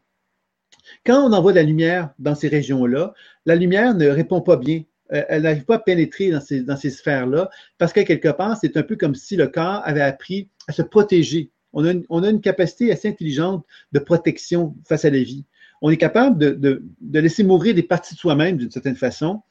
Quand 1.03 1.27
on 1.27 1.33
envoie 1.33 1.51
de 1.51 1.57
la 1.57 1.63
lumière 1.63 2.11
dans 2.19 2.35
ces 2.35 2.49
régions-là, 2.49 3.15
la 3.47 3.55
lumière 3.55 3.95
ne 3.95 4.07
répond 4.07 4.41
pas 4.41 4.57
bien. 4.57 4.83
Euh, 5.13 5.23
elle 5.29 5.41
n'arrive 5.41 5.65
pas 5.65 5.77
à 5.77 5.79
pénétrer 5.79 6.29
dans 6.29 6.41
ces, 6.41 6.61
dans 6.61 6.77
ces 6.77 6.91
sphères-là 6.91 7.49
parce 7.79 7.91
que 7.91 8.01
quelque 8.01 8.29
part, 8.29 8.55
c'est 8.55 8.77
un 8.77 8.83
peu 8.83 8.97
comme 8.97 9.15
si 9.15 9.35
le 9.35 9.47
corps 9.47 9.81
avait 9.83 10.01
appris 10.01 10.47
à 10.67 10.73
se 10.73 10.83
protéger 10.83 11.49
on 11.73 11.85
a, 11.85 12.29
une, 12.29 12.41
capacité 12.41 12.91
assez 12.91 13.07
intelligente 13.07 13.65
de 13.91 13.99
protection 13.99 14.75
face 14.87 15.05
à 15.05 15.09
la 15.09 15.21
vie. 15.21 15.45
On 15.81 15.89
est 15.89 15.97
capable 15.97 16.37
de, 16.37 16.83
laisser 17.11 17.43
mourir 17.43 17.75
des 17.75 17.83
parties 17.83 18.13
de 18.13 18.19
soi-même 18.19 18.57
d'une 18.57 18.71
certaine 18.71 18.95
façon, 18.95 19.41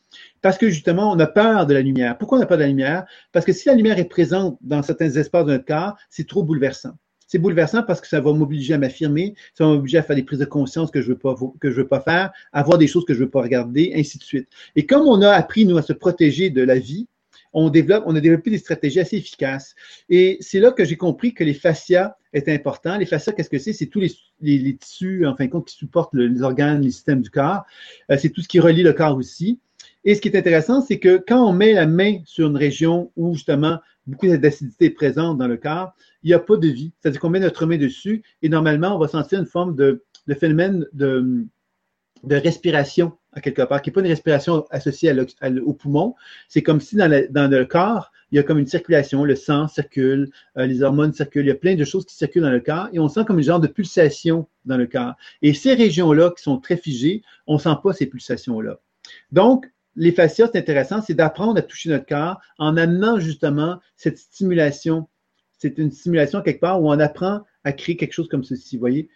parce 0.40 0.58
que 0.58 0.68
justement, 0.68 1.12
on 1.12 1.18
a 1.18 1.26
peur 1.26 1.66
de 1.66 1.74
la 1.74 1.80
lumière. 1.80 2.16
Pourquoi 2.18 2.38
on 2.38 2.40
a 2.40 2.46
peur 2.46 2.58
de 2.58 2.62
la 2.62 2.68
lumière? 2.68 3.04
Parce 3.32 3.44
que 3.44 3.52
si 3.52 3.68
la 3.68 3.74
lumière 3.74 3.98
est 3.98 4.08
présente 4.08 4.58
dans 4.60 4.82
certains 4.82 5.10
espaces 5.10 5.44
de 5.46 5.52
notre 5.52 5.64
corps, 5.64 5.96
c'est 6.10 6.26
trop 6.26 6.42
bouleversant. 6.42 6.92
C'est 7.26 7.38
bouleversant 7.38 7.82
parce 7.82 8.02
que 8.02 8.06
ça 8.06 8.20
va 8.20 8.32
m'obliger 8.34 8.74
à 8.74 8.78
m'affirmer, 8.78 9.34
ça 9.54 9.64
va 9.64 9.70
m'obliger 9.70 9.96
à 9.96 10.02
faire 10.02 10.16
des 10.16 10.22
prises 10.22 10.40
de 10.40 10.44
conscience 10.44 10.90
que 10.90 11.00
je 11.00 11.08
ne 11.08 11.14
veux, 11.14 11.18
pas, 11.18 11.34
veux 11.62 11.88
pas 11.88 12.00
faire, 12.00 12.30
à 12.52 12.62
voir 12.62 12.76
des 12.76 12.86
choses 12.86 13.06
que 13.06 13.14
je 13.14 13.20
veux 13.20 13.30
pas 13.30 13.40
regarder, 13.40 13.92
ainsi 13.96 14.18
de 14.18 14.22
suite. 14.22 14.48
Et 14.76 14.84
comme 14.84 15.06
on 15.06 15.22
a 15.22 15.30
appris, 15.30 15.64
nous, 15.64 15.78
à 15.78 15.82
se 15.82 15.94
protéger 15.94 16.50
de 16.50 16.62
la 16.62 16.78
vie, 16.78 17.08
on, 17.52 17.70
développe, 17.70 18.04
on 18.06 18.16
a 18.16 18.20
développé 18.20 18.50
des 18.50 18.58
stratégies 18.58 19.00
assez 19.00 19.16
efficaces. 19.16 19.74
Et 20.08 20.38
c'est 20.40 20.60
là 20.60 20.72
que 20.72 20.84
j'ai 20.84 20.96
compris 20.96 21.34
que 21.34 21.44
les 21.44 21.54
fascias 21.54 22.16
étaient 22.32 22.54
importants. 22.54 22.96
Les 22.98 23.06
fascias, 23.06 23.32
qu'est-ce 23.32 23.50
que 23.50 23.58
c'est? 23.58 23.72
C'est 23.72 23.86
tous 23.86 24.00
les, 24.00 24.76
tissus, 24.76 25.26
en 25.26 25.36
fin 25.36 25.46
de 25.46 25.50
compte, 25.50 25.66
qui 25.66 25.76
supportent 25.76 26.14
les 26.14 26.42
organes, 26.42 26.82
les 26.82 26.90
systèmes 26.90 27.22
du 27.22 27.30
corps. 27.30 27.62
Euh, 28.10 28.16
c'est 28.18 28.30
tout 28.30 28.42
ce 28.42 28.48
qui 28.48 28.60
relie 28.60 28.82
le 28.82 28.92
corps 28.92 29.16
aussi. 29.16 29.60
Et 30.04 30.14
ce 30.14 30.20
qui 30.20 30.28
est 30.28 30.36
intéressant, 30.36 30.80
c'est 30.80 30.98
que 30.98 31.22
quand 31.26 31.46
on 31.46 31.52
met 31.52 31.74
la 31.74 31.86
main 31.86 32.18
sur 32.24 32.48
une 32.48 32.56
région 32.56 33.12
où 33.16 33.34
justement 33.34 33.78
beaucoup 34.06 34.26
d'acidité 34.26 34.86
est 34.86 34.90
présente 34.90 35.38
dans 35.38 35.46
le 35.46 35.56
corps, 35.56 35.92
il 36.22 36.28
n'y 36.28 36.34
a 36.34 36.40
pas 36.40 36.56
de 36.56 36.68
vie. 36.68 36.92
C'est-à-dire 36.98 37.20
qu'on 37.20 37.30
met 37.30 37.40
notre 37.40 37.66
main 37.66 37.76
dessus 37.76 38.22
et 38.42 38.48
normalement, 38.48 38.96
on 38.96 38.98
va 38.98 39.08
sentir 39.08 39.38
une 39.38 39.46
forme 39.46 39.76
de, 39.76 40.02
phénomène 40.38 40.86
de, 40.92 41.46
de 42.22 42.36
respiration 42.36 43.12
à 43.32 43.40
quelque 43.40 43.62
part, 43.62 43.80
qui 43.80 43.90
n'est 43.90 43.94
pas 43.94 44.00
une 44.00 44.08
respiration 44.08 44.66
associée 44.70 45.14
au 45.64 45.72
poumon. 45.72 46.14
C'est 46.48 46.62
comme 46.62 46.80
si 46.80 46.96
dans, 46.96 47.08
le 47.08 47.64
corps, 47.64 48.12
il 48.30 48.36
y 48.36 48.38
a 48.38 48.42
comme 48.42 48.58
une 48.58 48.66
circulation, 48.66 49.24
le 49.24 49.36
sang 49.36 49.68
circule, 49.68 50.30
euh, 50.58 50.66
les 50.66 50.82
hormones 50.82 51.12
circulent, 51.12 51.46
il 51.46 51.48
y 51.48 51.52
a 51.52 51.56
plein 51.56 51.74
de 51.74 51.84
choses 51.84 52.04
qui 52.04 52.14
circulent 52.14 52.42
dans 52.42 52.50
le 52.50 52.60
corps 52.60 52.88
et 52.92 52.98
on 52.98 53.08
sent 53.08 53.24
comme 53.26 53.38
une 53.38 53.44
genre 53.44 53.60
de 53.60 53.66
pulsation 53.66 54.46
dans 54.64 54.76
le 54.76 54.86
corps. 54.86 55.14
Et 55.40 55.54
ces 55.54 55.74
régions-là 55.74 56.32
qui 56.36 56.42
sont 56.42 56.58
très 56.58 56.76
figées, 56.76 57.22
on 57.46 57.54
ne 57.54 57.58
sent 57.58 57.74
pas 57.82 57.92
ces 57.92 58.06
pulsations-là. 58.06 58.78
Donc, 59.32 59.66
les 59.96 60.12
fascias, 60.12 60.48
c'est 60.52 60.58
intéressant, 60.58 61.02
c'est 61.02 61.14
d'apprendre 61.14 61.58
à 61.58 61.62
toucher 61.62 61.90
notre 61.90 62.06
corps 62.06 62.40
en 62.58 62.76
amenant 62.76 63.18
justement 63.18 63.80
cette 63.96 64.18
stimulation. 64.18 65.08
C'est 65.58 65.78
une 65.78 65.90
stimulation 65.90 66.40
quelque 66.40 66.60
part 66.60 66.82
où 66.82 66.90
on 66.90 66.98
apprend 66.98 67.42
à 67.64 67.72
créer 67.72 67.96
quelque 67.96 68.12
chose 68.12 68.28
comme 68.28 68.44
ceci. 68.44 68.76
Vous 68.76 68.80
voyez, 68.80 69.08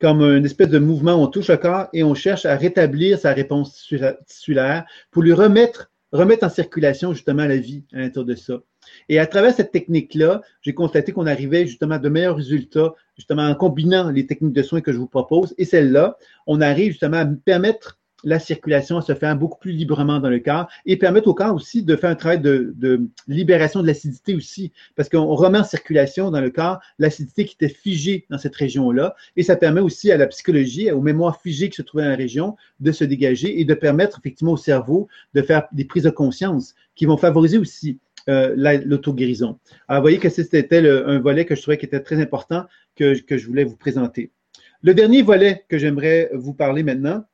comme 0.00 0.22
une 0.22 0.44
espèce 0.44 0.68
de 0.68 0.78
mouvement, 0.78 1.14
on 1.14 1.26
touche 1.26 1.48
le 1.48 1.56
corps 1.56 1.88
et 1.92 2.02
on 2.02 2.14
cherche 2.14 2.44
à 2.44 2.56
rétablir 2.56 3.18
sa 3.18 3.32
réponse 3.32 3.88
tissulaire 4.26 4.84
pour 5.10 5.22
lui 5.22 5.32
remettre, 5.32 5.90
remettre 6.12 6.44
en 6.44 6.50
circulation 6.50 7.12
justement 7.12 7.46
la 7.46 7.56
vie 7.56 7.84
à 7.92 8.00
l'intérieur 8.00 8.26
de 8.26 8.34
ça. 8.34 8.60
Et 9.08 9.18
à 9.18 9.26
travers 9.26 9.54
cette 9.54 9.72
technique-là, 9.72 10.42
j'ai 10.62 10.74
constaté 10.74 11.12
qu'on 11.12 11.26
arrivait 11.26 11.66
justement 11.66 11.96
à 11.96 11.98
de 11.98 12.08
meilleurs 12.08 12.36
résultats, 12.36 12.94
justement 13.16 13.46
en 13.48 13.54
combinant 13.54 14.10
les 14.10 14.26
techniques 14.26 14.52
de 14.52 14.62
soins 14.62 14.80
que 14.80 14.92
je 14.92 14.98
vous 14.98 15.08
propose 15.08 15.54
et 15.58 15.64
celle-là, 15.64 16.16
on 16.46 16.60
arrive 16.60 16.92
justement 16.92 17.18
à 17.18 17.26
permettre 17.26 17.98
la 18.26 18.40
circulation 18.40 19.00
se 19.00 19.14
fait 19.14 19.32
beaucoup 19.36 19.58
plus 19.58 19.70
librement 19.70 20.18
dans 20.18 20.28
le 20.28 20.40
corps 20.40 20.68
et 20.84 20.96
permettre 20.96 21.28
au 21.28 21.34
corps 21.34 21.54
aussi 21.54 21.84
de 21.84 21.94
faire 21.94 22.10
un 22.10 22.16
travail 22.16 22.40
de, 22.40 23.00
libération 23.28 23.80
de 23.80 23.86
l'acidité 23.86 24.34
aussi, 24.34 24.72
parce 24.96 25.08
qu'on 25.08 25.34
remet 25.34 25.58
en 25.58 25.64
circulation 25.64 26.32
dans 26.32 26.40
le 26.40 26.50
corps 26.50 26.80
l'acidité 26.98 27.44
qui 27.44 27.54
était 27.54 27.72
figée 27.72 28.26
dans 28.28 28.36
cette 28.36 28.56
région-là 28.56 29.14
et 29.36 29.44
ça 29.44 29.54
permet 29.54 29.80
aussi 29.80 30.10
à 30.10 30.16
la 30.16 30.26
psychologie, 30.26 30.90
aux 30.90 31.00
mémoires 31.00 31.40
figées 31.40 31.70
qui 31.70 31.76
se 31.76 31.82
trouvaient 31.82 32.02
dans 32.02 32.10
la 32.10 32.16
région 32.16 32.56
de 32.80 32.90
se 32.90 33.04
dégager 33.04 33.60
et 33.60 33.64
de 33.64 33.74
permettre 33.74 34.18
effectivement 34.18 34.52
au 34.52 34.56
cerveau 34.56 35.06
de 35.34 35.42
faire 35.42 35.68
des 35.70 35.84
prises 35.84 36.02
de 36.02 36.10
conscience 36.10 36.74
qui 36.96 37.06
vont 37.06 37.16
favoriser 37.16 37.58
aussi 37.58 38.00
euh, 38.28 38.80
l'auto-guérison. 38.84 39.56
Alors, 39.86 40.00
vous 40.00 40.04
voyez 40.04 40.18
que 40.18 40.28
c'était 40.30 40.76
un 40.84 41.20
volet 41.20 41.44
que 41.44 41.54
je 41.54 41.62
trouvais 41.62 41.78
qui 41.78 41.86
était 41.86 42.00
très 42.00 42.20
important 42.20 42.64
que 42.96 43.14
je 43.14 43.46
voulais 43.46 43.62
vous 43.62 43.76
présenter. 43.76 44.32
Le 44.82 44.94
dernier 44.94 45.22
volet 45.22 45.64
que 45.68 45.78
j'aimerais 45.78 46.30
vous 46.34 46.54
parler 46.54 46.82
maintenant, 46.82 47.24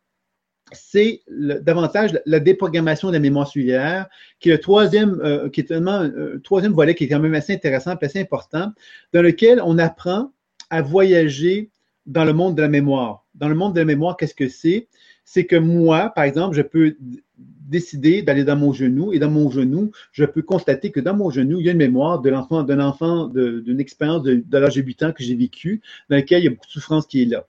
c'est 0.74 1.22
davantage 1.28 2.18
la 2.26 2.40
déprogrammation 2.40 3.08
de 3.08 3.14
la 3.14 3.20
mémoire 3.20 3.48
cellulaire, 3.48 4.06
qui 4.40 4.48
est 4.48 4.52
le 4.52 4.58
troisième, 4.58 5.20
euh, 5.22 5.48
qui 5.48 5.60
est 5.60 5.64
tellement, 5.64 6.02
euh, 6.02 6.40
troisième 6.42 6.72
volet 6.72 6.94
qui 6.94 7.04
est 7.04 7.08
quand 7.08 7.20
même 7.20 7.34
assez 7.34 7.54
intéressant, 7.54 7.94
assez 8.00 8.20
important, 8.20 8.72
dans 9.12 9.22
lequel 9.22 9.60
on 9.64 9.78
apprend 9.78 10.32
à 10.70 10.82
voyager 10.82 11.70
dans 12.06 12.24
le 12.24 12.32
monde 12.32 12.56
de 12.56 12.62
la 12.62 12.68
mémoire. 12.68 13.24
Dans 13.34 13.48
le 13.48 13.54
monde 13.54 13.74
de 13.74 13.80
la 13.80 13.84
mémoire, 13.84 14.16
qu'est-ce 14.16 14.34
que 14.34 14.48
c'est? 14.48 14.88
C'est 15.24 15.46
que 15.46 15.56
moi, 15.56 16.10
par 16.14 16.24
exemple, 16.24 16.56
je 16.56 16.62
peux 16.62 16.96
décider 17.36 18.22
d'aller 18.22 18.44
dans 18.44 18.56
mon 18.56 18.72
genou 18.72 19.12
et 19.12 19.18
dans 19.18 19.30
mon 19.30 19.50
genou, 19.50 19.92
je 20.12 20.24
peux 20.24 20.42
constater 20.42 20.90
que 20.90 21.00
dans 21.00 21.16
mon 21.16 21.30
genou, 21.30 21.60
il 21.60 21.66
y 21.66 21.68
a 21.68 21.72
une 21.72 21.78
mémoire 21.78 22.20
de 22.20 22.30
l'enfant, 22.30 22.62
d'un 22.62 22.80
enfant, 22.80 23.28
d'une 23.28 23.80
expérience 23.80 24.22
de, 24.22 24.44
l'âge 24.52 24.74
de 24.74 24.82
8 24.82 25.02
ans 25.04 25.12
que 25.12 25.22
j'ai 25.22 25.34
vécu, 25.34 25.80
dans 26.10 26.16
laquelle 26.16 26.42
il 26.42 26.44
y 26.44 26.48
a 26.48 26.50
beaucoup 26.50 26.66
de 26.66 26.72
souffrance 26.72 27.06
qui 27.06 27.22
est 27.22 27.26
là. 27.26 27.46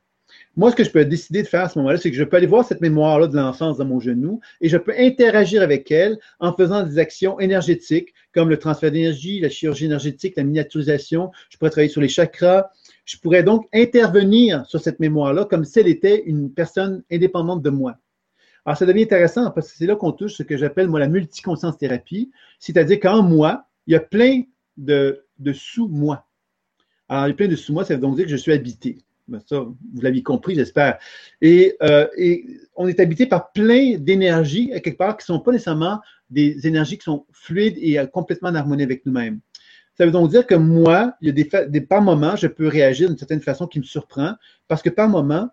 Moi, 0.55 0.69
ce 0.69 0.75
que 0.75 0.83
je 0.83 0.91
peux 0.91 1.03
décider 1.03 1.41
de 1.41 1.47
faire 1.47 1.63
à 1.63 1.69
ce 1.69 1.79
moment-là, 1.79 1.97
c'est 1.97 2.11
que 2.11 2.17
je 2.17 2.23
peux 2.23 2.37
aller 2.37 2.45
voir 2.45 2.63
cette 2.63 2.79
mémoire-là 2.79 3.25
de 3.25 3.35
l'enfance 3.35 3.77
dans 3.77 3.85
mon 3.85 3.99
genou 3.99 4.39
et 4.61 4.69
je 4.69 4.77
peux 4.77 4.93
interagir 4.95 5.63
avec 5.63 5.89
elle 5.89 6.19
en 6.39 6.53
faisant 6.53 6.83
des 6.83 6.99
actions 6.99 7.39
énergétiques 7.39 8.13
comme 8.35 8.49
le 8.49 8.57
transfert 8.57 8.91
d'énergie, 8.91 9.39
la 9.39 9.49
chirurgie 9.49 9.85
énergétique, 9.85 10.35
la 10.37 10.43
miniaturisation. 10.43 11.31
Je 11.49 11.57
pourrais 11.57 11.71
travailler 11.71 11.89
sur 11.89 12.01
les 12.01 12.07
chakras. 12.07 12.69
Je 13.05 13.17
pourrais 13.17 13.41
donc 13.41 13.67
intervenir 13.73 14.63
sur 14.67 14.79
cette 14.79 14.99
mémoire-là 14.99 15.45
comme 15.45 15.65
si 15.65 15.79
elle 15.79 15.87
était 15.87 16.21
une 16.23 16.51
personne 16.51 17.03
indépendante 17.11 17.63
de 17.63 17.71
moi. 17.71 17.97
Alors, 18.65 18.77
ça 18.77 18.85
devient 18.85 19.03
intéressant 19.03 19.49
parce 19.49 19.71
que 19.71 19.77
c'est 19.77 19.87
là 19.87 19.95
qu'on 19.95 20.11
touche 20.11 20.35
ce 20.35 20.43
que 20.43 20.55
j'appelle, 20.55 20.87
moi, 20.87 20.99
la 20.99 21.07
multiconscience 21.07 21.79
thérapie. 21.79 22.31
C'est-à-dire 22.59 22.99
qu'en 22.99 23.23
moi, 23.23 23.65
il 23.87 23.93
y 23.93 23.95
a 23.95 23.99
plein 23.99 24.43
de, 24.77 25.25
de 25.39 25.51
sous-moi. 25.51 26.25
Alors, 27.09 27.25
il 27.25 27.29
y 27.29 27.33
a 27.33 27.35
plein 27.35 27.47
de 27.47 27.55
sous-moi, 27.55 27.83
ça 27.85 27.95
veut 27.95 28.01
donc 28.01 28.15
dire 28.15 28.25
que 28.25 28.31
je 28.31 28.37
suis 28.37 28.53
habité. 28.53 28.99
Ben, 29.27 29.39
ça, 29.45 29.59
vous 29.59 30.01
l'aviez 30.01 30.23
compris, 30.23 30.55
j'espère. 30.55 30.99
Euh, 31.43 32.07
et, 32.17 32.45
on 32.75 32.87
est 32.87 32.99
habité 32.99 33.25
par 33.25 33.51
plein 33.51 33.97
d'énergies, 33.97 34.69
quelque 34.81 34.97
part, 34.97 35.17
qui 35.17 35.23
ne 35.31 35.37
sont 35.37 35.39
pas 35.39 35.51
nécessairement 35.51 36.01
des 36.29 36.67
énergies 36.67 36.97
qui 36.97 37.03
sont 37.03 37.25
fluides 37.31 37.77
et 37.77 37.99
euh, 37.99 38.05
complètement 38.05 38.49
en 38.49 38.55
harmonie 38.55 38.83
avec 38.83 39.05
nous-mêmes. 39.05 39.39
Ça 39.95 40.05
veut 40.05 40.11
donc 40.11 40.31
dire 40.31 40.47
que 40.47 40.55
moi, 40.55 41.15
il 41.21 41.27
y 41.27 41.41
a 41.55 41.67
des 41.67 41.81
par 41.81 42.01
moments, 42.01 42.35
je 42.35 42.47
peux 42.47 42.67
réagir 42.67 43.09
d'une 43.09 43.17
certaine 43.17 43.41
façon 43.41 43.67
qui 43.67 43.79
me 43.79 43.83
surprend, 43.83 44.33
parce 44.67 44.81
que 44.81 44.89
par 44.89 45.07
moment, 45.07 45.49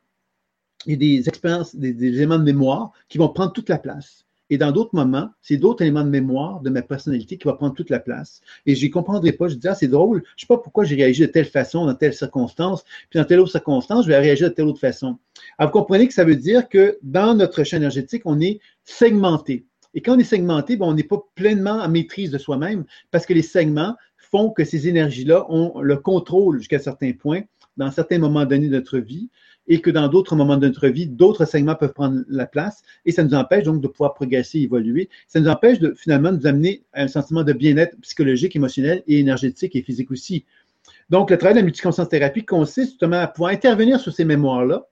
il 0.86 0.92
y 0.92 0.94
a 0.94 0.98
des 0.98 1.28
expériences, 1.28 1.76
des, 1.76 1.90
éléments 2.04 2.38
de 2.38 2.44
mémoire 2.44 2.92
qui 3.08 3.18
vont 3.18 3.28
prendre 3.28 3.52
toute 3.52 3.68
la 3.68 3.78
place. 3.78 4.24
Et 4.50 4.58
dans 4.58 4.72
d'autres 4.72 4.94
moments, 4.94 5.30
c'est 5.40 5.56
d'autres 5.56 5.82
éléments 5.82 6.04
de 6.04 6.10
mémoire 6.10 6.60
de 6.60 6.70
ma 6.70 6.82
personnalité 6.82 7.38
qui 7.38 7.46
va 7.46 7.54
prendre 7.54 7.74
toute 7.74 7.88
la 7.88 8.00
place. 8.00 8.40
Et 8.66 8.74
je 8.74 8.84
n'y 8.84 8.90
comprendrai 8.90 9.32
pas. 9.32 9.48
Je 9.48 9.54
dis, 9.54 9.68
ah, 9.68 9.74
c'est 9.74 9.88
drôle. 9.88 10.18
Je 10.18 10.22
ne 10.22 10.40
sais 10.40 10.46
pas 10.46 10.58
pourquoi 10.58 10.84
j'ai 10.84 10.96
réagi 10.96 11.22
de 11.22 11.26
telle 11.26 11.46
façon 11.46 11.86
dans 11.86 11.94
telle 11.94 12.12
circonstance, 12.12 12.84
puis 13.08 13.18
dans 13.18 13.24
telle 13.24 13.40
autre 13.40 13.52
circonstance, 13.52 14.04
je 14.04 14.08
vais 14.08 14.18
réagir 14.18 14.48
de 14.50 14.54
telle 14.54 14.66
autre 14.66 14.80
façon. 14.80 15.18
Alors, 15.56 15.72
vous 15.72 15.78
comprenez 15.78 16.08
que 16.08 16.14
ça 16.14 16.24
veut 16.24 16.36
dire 16.36 16.68
que 16.68 16.98
dans 17.02 17.34
notre 17.34 17.62
champ 17.62 17.76
énergétique, 17.76 18.22
on 18.24 18.40
est 18.40 18.60
segmenté. 18.84 19.66
Et 19.94 20.02
quand 20.02 20.16
on 20.16 20.18
est 20.18 20.24
segmenté, 20.24 20.76
ben, 20.76 20.86
on 20.86 20.94
n'est 20.94 21.02
pas 21.02 21.22
pleinement 21.34 21.80
en 21.80 21.88
maîtrise 21.88 22.30
de 22.30 22.38
soi-même 22.38 22.84
parce 23.10 23.26
que 23.26 23.34
les 23.34 23.42
segments 23.42 23.96
font 24.16 24.50
que 24.50 24.64
ces 24.64 24.88
énergies-là 24.88 25.46
ont 25.48 25.80
le 25.80 25.96
contrôle 25.96 26.58
jusqu'à 26.58 26.78
certains 26.78 27.12
points 27.12 27.42
dans 27.76 27.90
certains 27.90 28.18
moments 28.18 28.44
donnés 28.44 28.68
de 28.68 28.76
notre 28.76 28.98
vie 28.98 29.30
et 29.70 29.80
que 29.80 29.88
dans 29.88 30.08
d'autres 30.08 30.34
moments 30.34 30.56
de 30.56 30.66
notre 30.66 30.88
vie, 30.88 31.06
d'autres 31.06 31.44
segments 31.44 31.76
peuvent 31.76 31.92
prendre 31.92 32.22
la 32.28 32.44
place 32.44 32.82
et 33.06 33.12
ça 33.12 33.22
nous 33.22 33.34
empêche 33.34 33.62
donc 33.62 33.80
de 33.80 33.86
pouvoir 33.86 34.14
progresser, 34.14 34.58
évoluer. 34.58 35.08
Ça 35.28 35.38
nous 35.38 35.48
empêche 35.48 35.78
de 35.78 35.94
finalement 35.94 36.32
nous 36.32 36.44
amener 36.46 36.82
à 36.92 37.04
un 37.04 37.08
sentiment 37.08 37.44
de 37.44 37.52
bien-être 37.52 37.96
psychologique, 38.00 38.56
émotionnel 38.56 39.04
et 39.06 39.20
énergétique 39.20 39.76
et 39.76 39.82
physique 39.82 40.10
aussi. 40.10 40.44
Donc, 41.08 41.30
le 41.30 41.38
travail 41.38 41.54
de 41.54 41.60
la 41.60 41.64
multiconscience 41.64 42.08
thérapie 42.08 42.44
consiste 42.44 42.90
justement 42.90 43.20
à 43.20 43.28
pouvoir 43.28 43.52
intervenir 43.52 44.00
sur 44.00 44.12
ces 44.12 44.24
mémoires-là 44.24 44.88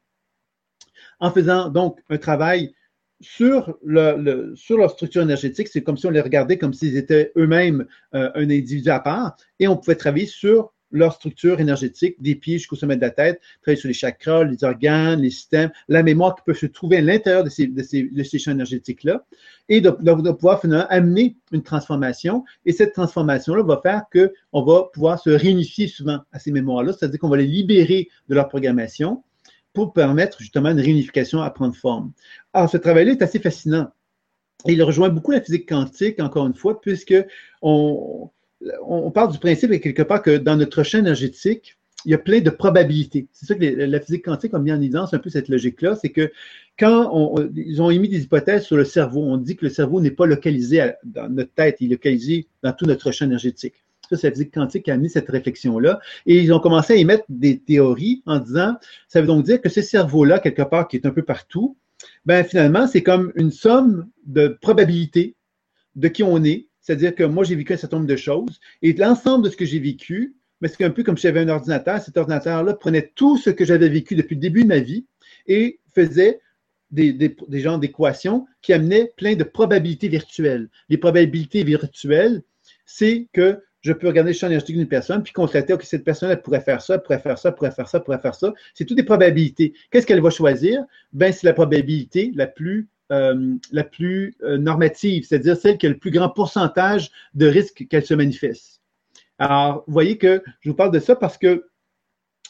en 1.19 1.33
faisant 1.33 1.71
donc 1.71 1.99
un 2.09 2.19
travail 2.19 2.73
sur, 3.21 3.77
le, 3.85 4.55
sur 4.55 4.79
leur 4.79 4.93
structure 4.93 5.23
énergétique. 5.23 5.67
C'est 5.67 5.83
comme 5.83 5.97
si 5.97 6.07
on 6.07 6.11
les 6.11 6.21
regardait 6.21 6.57
comme 6.57 6.73
s'ils 6.73 6.97
étaient 6.97 7.33
eux-mêmes 7.37 7.85
euh, 8.15 8.31
un 8.37 8.45
individu 8.45 8.91
à 8.91 9.01
part 9.01 9.37
et 9.59 9.67
on 9.67 9.77
pouvait 9.77 9.97
travailler 9.97 10.27
sur 10.27 10.73
leur 10.91 11.13
structure 11.13 11.61
énergétique, 11.61 12.17
des 12.21 12.35
pieds 12.35 12.59
jusqu'au 12.59 12.77
sommet 12.77 12.97
de 12.97 13.01
la 13.03 13.11
tête, 13.11 13.41
travailler 13.63 13.81
sur 13.81 13.89
les 13.89 13.95
chakras, 13.95 14.45
les 14.45 14.65
organes, 14.65 15.21
les 15.21 15.31
systèmes, 15.31 15.71
la 15.89 16.03
mémoire 16.03 16.35
qui 16.35 16.43
peut 16.47 16.55
se 16.55 16.67
trouver 16.67 16.99
à 16.99 17.01
l'intérieur 17.01 17.45
de 17.45 17.51
ces, 17.51 17.67
de 17.67 18.39
champs 18.39 18.53
énergétiques-là, 18.53 19.25
et 19.69 19.81
de, 19.81 19.91
pouvoir 20.33 20.61
finalement 20.61 20.87
amener 20.89 21.37
une 21.53 21.63
transformation. 21.63 22.45
Et 22.65 22.73
cette 22.73 22.95
transformation-là 22.95 23.63
va 23.63 23.81
faire 23.83 24.03
qu'on 24.13 24.63
va 24.63 24.85
pouvoir 24.93 25.21
se 25.21 25.31
réunifier 25.31 25.89
souvent 25.89 26.21
à 26.33 26.39
ces 26.39 26.53
mémoires-là, 26.53 26.93
c'est-à-dire 26.93 27.19
qu'on 27.19 27.29
va 27.29 27.37
les 27.37 27.47
libérer 27.47 28.09
de 28.29 28.35
leur 28.35 28.49
programmation 28.49 29.23
pour 29.75 29.93
permettre 29.93 30.41
justement 30.41 30.71
une 30.71 30.81
réunification 30.81 31.43
à 31.43 31.51
prendre 31.51 31.75
forme. 31.75 32.13
Alors, 32.53 32.71
ce 32.71 32.79
travail-là 32.79 33.13
est 33.13 33.23
assez 33.23 33.39
fascinant. 33.39 33.89
Il 34.67 34.83
rejoint 34.83 35.09
beaucoup 35.09 35.31
la 35.31 35.41
physique 35.41 35.69
quantique, 35.69 36.19
encore 36.21 36.47
une 36.47 36.55
fois, 36.55 36.81
puisque 36.81 37.15
on, 37.63 38.31
on 38.83 39.11
parle 39.11 39.33
du 39.33 39.39
principe 39.39 39.71
quelque 39.81 40.03
part 40.03 40.23
que 40.23 40.37
dans 40.37 40.57
notre 40.57 40.83
champ 40.83 40.99
énergétique, 40.99 41.79
il 42.05 42.13
y 42.13 42.15
a 42.15 42.19
plein 42.19 42.41
de 42.41 42.51
probabilités. 42.51 43.27
C'est 43.33 43.47
ça 43.47 43.55
que 43.55 43.65
la 43.65 44.01
physique 44.01 44.25
quantique 44.25 44.55
a 44.55 44.59
mis 44.59 44.73
en 44.73 44.81
évidence 44.81 45.15
un 45.15 45.19
peu 45.19 45.31
cette 45.31 45.49
logique-là, 45.49 45.97
c'est 45.97 46.11
que 46.11 46.31
quand 46.79 47.37
ils 47.57 47.83
ont 47.83 47.91
émis 47.91 48.09
des 48.09 48.23
hypothèses 48.23 48.63
sur 48.63 48.77
le 48.77 48.85
cerveau, 48.85 49.23
on 49.23 49.37
dit 49.37 49.57
que 49.57 49.65
le 49.65 49.71
cerveau 49.71 50.01
n'est 50.01 50.13
pas 50.13 50.27
localisé 50.27 50.93
dans 51.05 51.29
notre 51.29 51.53
tête, 51.53 51.79
il 51.81 51.87
est 51.87 51.97
localisé 51.97 52.47
dans 52.63 52.73
tout 52.73 52.87
notre 52.87 53.11
champ 53.11 53.25
énergétique. 53.25 53.75
Ça, 54.09 54.17
c'est 54.17 54.29
la 54.29 54.33
physique 54.33 54.55
quantique 54.55 54.85
qui 54.85 54.91
a 54.91 54.97
mis 54.97 55.11
cette 55.11 55.29
réflexion-là. 55.29 56.01
Et 56.25 56.39
ils 56.39 56.53
ont 56.53 56.61
commencé 56.61 56.95
à 56.95 56.97
émettre 56.97 57.25
des 57.29 57.59
théories 57.59 58.23
en 58.25 58.39
disant, 58.39 58.77
ça 59.09 59.21
veut 59.21 59.27
donc 59.27 59.45
dire 59.45 59.61
que 59.61 59.69
ce 59.69 59.83
cerveau-là, 59.83 60.39
quelque 60.39 60.63
part, 60.63 60.89
qui 60.89 60.97
est 60.97 61.05
un 61.05 61.11
peu 61.11 61.23
partout, 61.23 61.77
ben 62.25 62.45
finalement, 62.45 62.87
c'est 62.87 63.03
comme 63.03 63.33
une 63.35 63.51
somme 63.51 64.09
de 64.25 64.57
probabilités 64.63 65.35
de 65.97 66.09
qui 66.09 66.23
on 66.23 66.43
est. 66.45 66.68
C'est-à-dire 66.89 67.15
que 67.15 67.25
moi, 67.25 67.45
j'ai 67.45 67.55
vécu 67.55 67.75
un 67.75 67.77
certain 67.77 67.99
nombre 67.99 68.09
de 68.09 68.17
choses. 68.17 68.61
Et 68.81 68.95
l'ensemble 68.95 69.45
de 69.45 69.51
ce 69.51 69.59
que 69.59 69.67
j'ai 69.67 69.79
vécu, 69.79 70.35
mais 70.63 70.69
c'est 70.69 70.83
un 70.85 70.91
peu 70.91 71.03
comme 71.03 71.19
si 71.19 71.25
j'avais 71.25 71.41
un 71.41 71.49
ordinateur. 71.51 72.01
Cet 72.01 72.17
ordinateur-là 72.17 72.73
prenait 72.73 73.13
tout 73.15 73.37
ce 73.37 73.51
que 73.51 73.67
j'avais 73.67 73.91
vécu 73.91 74.15
depuis 74.15 74.37
le 74.37 74.41
début 74.41 74.63
de 74.63 74.69
ma 74.69 74.79
vie 74.79 75.05
et 75.47 75.81
faisait 75.95 76.41
des, 76.91 77.13
des, 77.13 77.37
des 77.47 77.61
genres 77.61 77.79
d'équations 77.79 78.47
qui 78.63 78.73
amenaient 78.73 79.13
plein 79.19 79.35
de 79.35 79.45
probabilités 79.45 80.09
virtuelles. 80.09 80.71
Les 80.89 80.97
probabilités 80.97 81.63
virtuelles, 81.63 82.43
c'est 82.87 83.29
que 83.35 83.61
je 83.83 83.93
peux 83.93 84.07
regarder 84.07 84.31
le 84.31 84.39
champ 84.39 84.47
énergétique 84.47 84.77
d'une 84.77 84.89
personne, 84.89 85.23
puis 85.23 85.35
constater, 85.35 85.77
que 85.77 85.85
cette 85.85 86.05
personne, 86.05 86.31
elle 86.31 86.41
pourrait 86.41 86.63
faire 86.63 86.81
ça, 86.81 86.99
pourrait 86.99 87.19
faire 87.19 87.39
ça, 87.39 87.53
pourrait 87.53 87.71
faire 87.71 87.89
ça, 87.91 88.01
pourrait 88.01 88.19
faire 88.19 88.35
ça. 88.35 88.55
C'est 88.73 88.87
toutes 88.87 88.97
des 88.97 89.03
probabilités. 89.05 89.75
Qu'est-ce 89.91 90.07
qu'elle 90.07 90.23
va 90.23 90.31
choisir? 90.31 90.83
Ben, 91.13 91.35
c'est 91.35 91.47
la 91.47 91.53
probabilité 91.53 92.33
la 92.35 92.47
plus, 92.47 92.89
euh, 93.11 93.55
la 93.73 93.85
plus 93.85 94.35
euh, 94.43 94.59
normative, 94.59 95.27
c'est-à-dire 95.27 95.57
celle 95.57 95.79
qui 95.79 95.87
a 95.87 95.91
le 95.91 95.99
plus 95.99 96.11
grand 96.11 96.29
pourcentage 96.29 97.11
de 97.35 97.47
risque 97.47 97.87
qu'elle 97.89 98.05
se 98.05 98.15
manifeste. 98.15 98.83
Alors, 99.39 99.85
vous 99.87 99.93
voyez 99.93 100.19
que 100.19 100.43
je 100.61 100.71
vous 100.71 100.77
parle 100.77 100.91
de 100.91 100.99
ça 100.99 101.17
parce 101.17 101.39
que 101.39 101.65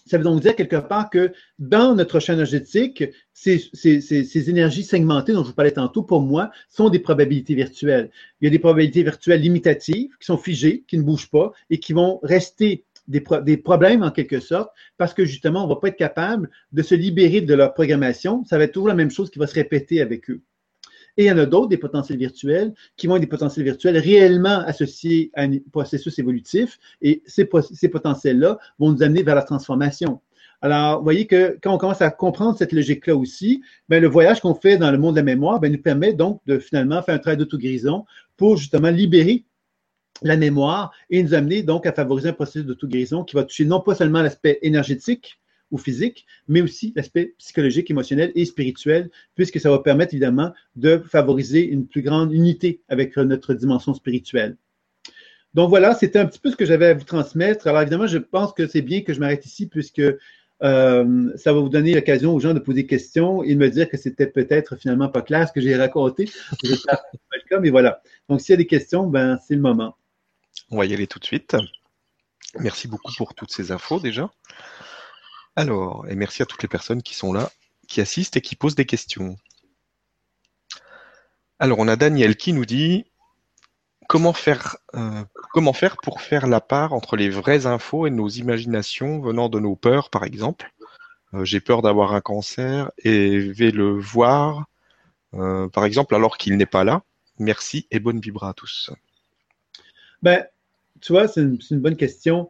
ça 0.08 0.16
veut 0.16 0.24
donc 0.24 0.40
dire 0.40 0.56
quelque 0.56 0.76
part 0.76 1.10
que 1.10 1.32
dans 1.58 1.94
notre 1.94 2.18
champ 2.18 2.32
énergétique, 2.32 3.04
ces, 3.34 4.50
énergies 4.50 4.82
segmentées 4.82 5.32
dont 5.32 5.42
je 5.42 5.48
vous 5.48 5.54
parlais 5.54 5.70
tantôt, 5.70 6.02
pour 6.02 6.22
moi, 6.22 6.50
sont 6.68 6.88
des 6.88 6.98
probabilités 6.98 7.54
virtuelles. 7.54 8.10
Il 8.40 8.46
y 8.46 8.48
a 8.48 8.50
des 8.50 8.58
probabilités 8.58 9.02
virtuelles 9.02 9.42
limitatives 9.42 10.10
qui 10.18 10.26
sont 10.26 10.38
figées, 10.38 10.84
qui 10.88 10.96
ne 10.96 11.02
bougent 11.02 11.30
pas 11.30 11.52
et 11.70 11.78
qui 11.78 11.92
vont 11.92 12.20
rester 12.22 12.84
des, 13.06 13.56
problèmes 13.56 14.02
en 14.02 14.10
quelque 14.10 14.40
sorte, 14.40 14.70
parce 14.96 15.14
que 15.14 15.24
justement, 15.24 15.64
on 15.64 15.68
ne 15.68 15.74
va 15.74 15.80
pas 15.80 15.88
être 15.88 15.96
capable 15.96 16.50
de 16.72 16.82
se 16.82 16.94
libérer 16.94 17.40
de 17.40 17.54
leur 17.54 17.74
programmation. 17.74 18.44
Ça 18.44 18.58
va 18.58 18.64
être 18.64 18.72
toujours 18.72 18.88
la 18.88 18.94
même 18.94 19.10
chose 19.10 19.30
qui 19.30 19.38
va 19.38 19.46
se 19.46 19.54
répéter 19.54 20.00
avec 20.00 20.28
eux. 20.30 20.42
Et 21.18 21.24
il 21.24 21.26
y 21.26 21.32
en 21.32 21.38
a 21.38 21.46
d'autres, 21.46 21.68
des 21.68 21.78
potentiels 21.78 22.16
virtuels, 22.16 22.72
qui 22.96 23.08
vont 23.08 23.16
être 23.16 23.22
des 23.22 23.26
potentiels 23.26 23.64
virtuels 23.64 23.98
réellement 23.98 24.60
associés 24.60 25.32
à 25.34 25.42
un 25.42 25.58
processus 25.72 26.16
évolutif. 26.20 26.78
Et 27.02 27.22
ces, 27.26 27.44
potentiels-là 27.44 28.58
vont 28.78 28.92
nous 28.92 29.02
amener 29.02 29.24
vers 29.24 29.34
la 29.34 29.42
transformation. 29.42 30.20
Alors, 30.62 30.98
vous 30.98 31.04
voyez 31.04 31.26
que 31.26 31.58
quand 31.60 31.74
on 31.74 31.78
commence 31.78 32.02
à 32.02 32.10
comprendre 32.10 32.56
cette 32.56 32.72
logique-là 32.72 33.16
aussi, 33.16 33.62
ben, 33.88 34.00
le 34.00 34.08
voyage 34.08 34.40
qu'on 34.40 34.54
fait 34.54 34.76
dans 34.76 34.92
le 34.92 34.98
monde 34.98 35.14
de 35.14 35.20
la 35.20 35.24
mémoire 35.24 35.58
ben, 35.58 35.72
nous 35.72 35.82
permet 35.82 36.12
donc 36.12 36.40
de 36.46 36.60
finalement 36.60 37.02
faire 37.02 37.16
un 37.16 37.18
travail 37.18 37.36
d'auto-guérison 37.36 38.04
pour 38.36 38.56
justement 38.56 38.90
libérer 38.90 39.44
la 40.22 40.36
mémoire 40.36 40.92
et 41.10 41.22
nous 41.22 41.34
amener 41.34 41.62
donc 41.64 41.86
à 41.86 41.92
favoriser 41.92 42.28
un 42.28 42.32
processus 42.32 42.64
d'auto-guérison 42.64 43.24
qui 43.24 43.34
va 43.34 43.42
toucher 43.42 43.64
non 43.64 43.80
pas 43.80 43.96
seulement 43.96 44.22
l'aspect 44.22 44.58
énergétique, 44.62 45.40
ou 45.70 45.78
physique, 45.78 46.26
mais 46.46 46.60
aussi 46.60 46.92
l'aspect 46.96 47.34
psychologique, 47.38 47.90
émotionnel 47.90 48.32
et 48.34 48.44
spirituel, 48.44 49.10
puisque 49.34 49.60
ça 49.60 49.70
va 49.70 49.78
permettre 49.78 50.14
évidemment 50.14 50.52
de 50.76 50.98
favoriser 50.98 51.66
une 51.66 51.86
plus 51.86 52.02
grande 52.02 52.32
unité 52.32 52.80
avec 52.88 53.16
notre 53.16 53.54
dimension 53.54 53.94
spirituelle. 53.94 54.56
Donc 55.54 55.70
voilà, 55.70 55.94
c'était 55.94 56.18
un 56.18 56.26
petit 56.26 56.38
peu 56.38 56.50
ce 56.50 56.56
que 56.56 56.64
j'avais 56.64 56.86
à 56.86 56.94
vous 56.94 57.04
transmettre. 57.04 57.66
Alors 57.66 57.80
évidemment, 57.82 58.06
je 58.06 58.18
pense 58.18 58.52
que 58.52 58.66
c'est 58.66 58.82
bien 58.82 59.02
que 59.02 59.12
je 59.12 59.20
m'arrête 59.20 59.44
ici 59.46 59.66
puisque 59.66 60.02
euh, 60.62 61.36
ça 61.36 61.52
va 61.52 61.60
vous 61.60 61.68
donner 61.68 61.94
l'occasion 61.94 62.34
aux 62.34 62.40
gens 62.40 62.52
de 62.52 62.58
poser 62.58 62.82
des 62.82 62.86
questions 62.86 63.42
et 63.42 63.54
de 63.54 63.58
me 63.58 63.70
dire 63.70 63.88
que 63.88 63.96
c'était 63.96 64.26
peut-être 64.26 64.76
finalement 64.76 65.08
pas 65.08 65.22
clair 65.22 65.48
ce 65.48 65.52
que 65.52 65.60
j'ai 65.60 65.76
raconté. 65.76 66.28
Mais 67.60 67.70
voilà. 67.70 68.02
Donc 68.28 68.40
s'il 68.40 68.52
y 68.52 68.54
a 68.54 68.56
des 68.56 68.66
questions, 68.66 69.06
ben 69.06 69.38
c'est 69.46 69.54
le 69.54 69.60
moment. 69.60 69.96
On 70.70 70.76
va 70.76 70.84
y 70.84 70.92
aller 70.92 71.06
tout 71.06 71.18
de 71.18 71.24
suite. 71.24 71.56
Merci 72.60 72.88
beaucoup 72.88 73.12
pour 73.16 73.34
toutes 73.34 73.50
ces 73.50 73.72
infos 73.72 74.00
déjà. 74.00 74.30
Alors, 75.58 76.06
et 76.08 76.14
merci 76.14 76.40
à 76.40 76.46
toutes 76.46 76.62
les 76.62 76.68
personnes 76.68 77.02
qui 77.02 77.16
sont 77.16 77.32
là, 77.32 77.50
qui 77.88 78.00
assistent 78.00 78.36
et 78.36 78.40
qui 78.40 78.54
posent 78.54 78.76
des 78.76 78.86
questions. 78.86 79.36
Alors, 81.58 81.80
on 81.80 81.88
a 81.88 81.96
Daniel 81.96 82.36
qui 82.36 82.52
nous 82.52 82.64
dit 82.64 83.06
comment 84.08 84.32
faire, 84.32 84.76
euh, 84.94 85.24
pour 86.04 86.20
faire 86.20 86.46
la 86.46 86.60
part 86.60 86.92
entre 86.92 87.16
les 87.16 87.28
vraies 87.28 87.66
infos 87.66 88.06
et 88.06 88.10
nos 88.10 88.28
imaginations 88.28 89.18
venant 89.18 89.48
de 89.48 89.58
nos 89.58 89.74
peurs, 89.74 90.10
par 90.10 90.22
exemple? 90.22 90.72
Euh, 91.34 91.44
j'ai 91.44 91.58
peur 91.58 91.82
d'avoir 91.82 92.14
un 92.14 92.20
cancer 92.20 92.92
et 92.98 93.40
vais 93.40 93.72
le 93.72 93.98
voir, 93.98 94.66
euh, 95.34 95.66
par 95.66 95.84
exemple, 95.86 96.14
alors 96.14 96.38
qu'il 96.38 96.56
n'est 96.56 96.66
pas 96.66 96.84
là. 96.84 97.02
Merci 97.40 97.88
et 97.90 97.98
bonne 97.98 98.20
vibra 98.20 98.50
à 98.50 98.54
tous. 98.54 98.92
Ben, 100.22 100.46
tu 101.00 101.10
vois, 101.10 101.26
c'est 101.26 101.40
une, 101.40 101.58
bonne 101.72 101.96
question 101.96 102.48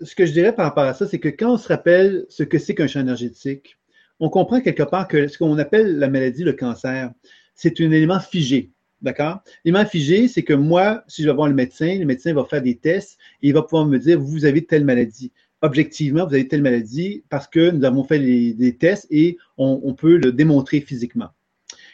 ce 0.00 0.14
que 0.14 0.26
je 0.26 0.32
dirais 0.32 0.54
par 0.54 0.66
rapport 0.66 0.84
à 0.84 0.94
ça, 0.94 1.06
c'est 1.06 1.18
que 1.18 1.28
quand 1.28 1.54
on 1.54 1.58
se 1.58 1.68
rappelle 1.68 2.26
ce 2.28 2.42
que 2.42 2.58
c'est 2.58 2.74
qu'un 2.74 2.86
champ 2.86 3.00
énergétique, 3.00 3.78
on 4.20 4.28
comprend 4.28 4.60
quelque 4.60 4.82
part 4.82 5.08
que 5.08 5.28
ce 5.28 5.38
qu'on 5.38 5.58
appelle 5.58 5.98
la 5.98 6.08
maladie, 6.08 6.44
le 6.44 6.52
cancer, 6.52 7.12
c'est 7.54 7.80
un 7.80 7.90
élément 7.90 8.20
figé. 8.20 8.70
D'accord? 9.02 9.40
L'élément 9.64 9.84
figé, 9.84 10.28
c'est 10.28 10.42
que 10.42 10.54
moi, 10.54 11.04
si 11.08 11.22
je 11.22 11.28
vais 11.28 11.34
voir 11.34 11.48
le 11.48 11.54
médecin, 11.54 11.98
le 11.98 12.06
médecin 12.06 12.32
va 12.32 12.44
faire 12.44 12.62
des 12.62 12.76
tests 12.76 13.18
et 13.42 13.48
il 13.48 13.54
va 13.54 13.62
pouvoir 13.62 13.86
me 13.86 13.98
dire, 13.98 14.18
vous 14.18 14.44
avez 14.44 14.64
telle 14.64 14.84
maladie. 14.84 15.30
Objectivement, 15.60 16.26
vous 16.26 16.34
avez 16.34 16.48
telle 16.48 16.62
maladie 16.62 17.24
parce 17.28 17.46
que 17.46 17.70
nous 17.70 17.84
avons 17.84 18.04
fait 18.04 18.18
des 18.18 18.76
tests 18.76 19.06
et 19.10 19.36
on, 19.58 19.80
on 19.84 19.94
peut 19.94 20.16
le 20.16 20.32
démontrer 20.32 20.80
physiquement. 20.80 21.28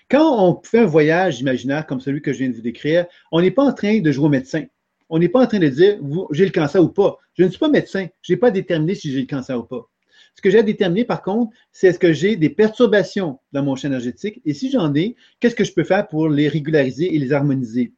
Quand 0.08 0.44
on 0.44 0.60
fait 0.62 0.80
un 0.80 0.86
voyage 0.86 1.40
imaginaire 1.40 1.86
comme 1.86 2.00
celui 2.00 2.20
que 2.20 2.32
je 2.32 2.38
viens 2.38 2.48
de 2.48 2.54
vous 2.54 2.62
décrire, 2.62 3.06
on 3.30 3.40
n'est 3.40 3.52
pas 3.52 3.64
en 3.64 3.72
train 3.72 4.00
de 4.00 4.12
jouer 4.12 4.26
au 4.26 4.30
médecin 4.30 4.64
on 5.10 5.18
n'est 5.18 5.28
pas 5.28 5.42
en 5.42 5.46
train 5.46 5.58
de 5.58 5.68
dire 5.68 5.98
j'ai 6.30 6.44
le 6.44 6.52
cancer 6.52 6.82
ou 6.82 6.88
pas. 6.88 7.18
Je 7.34 7.44
ne 7.44 7.48
suis 7.50 7.58
pas 7.58 7.68
médecin. 7.68 8.06
Je 8.22 8.32
n'ai 8.32 8.36
pas 8.38 8.50
déterminé 8.50 8.94
si 8.94 9.12
j'ai 9.12 9.20
le 9.20 9.26
cancer 9.26 9.58
ou 9.58 9.64
pas. 9.64 9.90
Ce 10.36 10.40
que 10.40 10.48
j'ai 10.48 10.60
à 10.60 10.62
déterminer, 10.62 11.04
par 11.04 11.22
contre, 11.22 11.52
c'est 11.72 11.88
est-ce 11.88 11.98
que 11.98 12.12
j'ai 12.12 12.36
des 12.36 12.50
perturbations 12.50 13.40
dans 13.52 13.64
mon 13.64 13.74
champ 13.74 13.88
énergétique? 13.88 14.40
Et 14.46 14.54
si 14.54 14.70
j'en 14.70 14.94
ai, 14.94 15.16
qu'est-ce 15.40 15.56
que 15.56 15.64
je 15.64 15.72
peux 15.72 15.84
faire 15.84 16.06
pour 16.06 16.28
les 16.28 16.48
régulariser 16.48 17.14
et 17.14 17.18
les 17.18 17.32
harmoniser? 17.32 17.92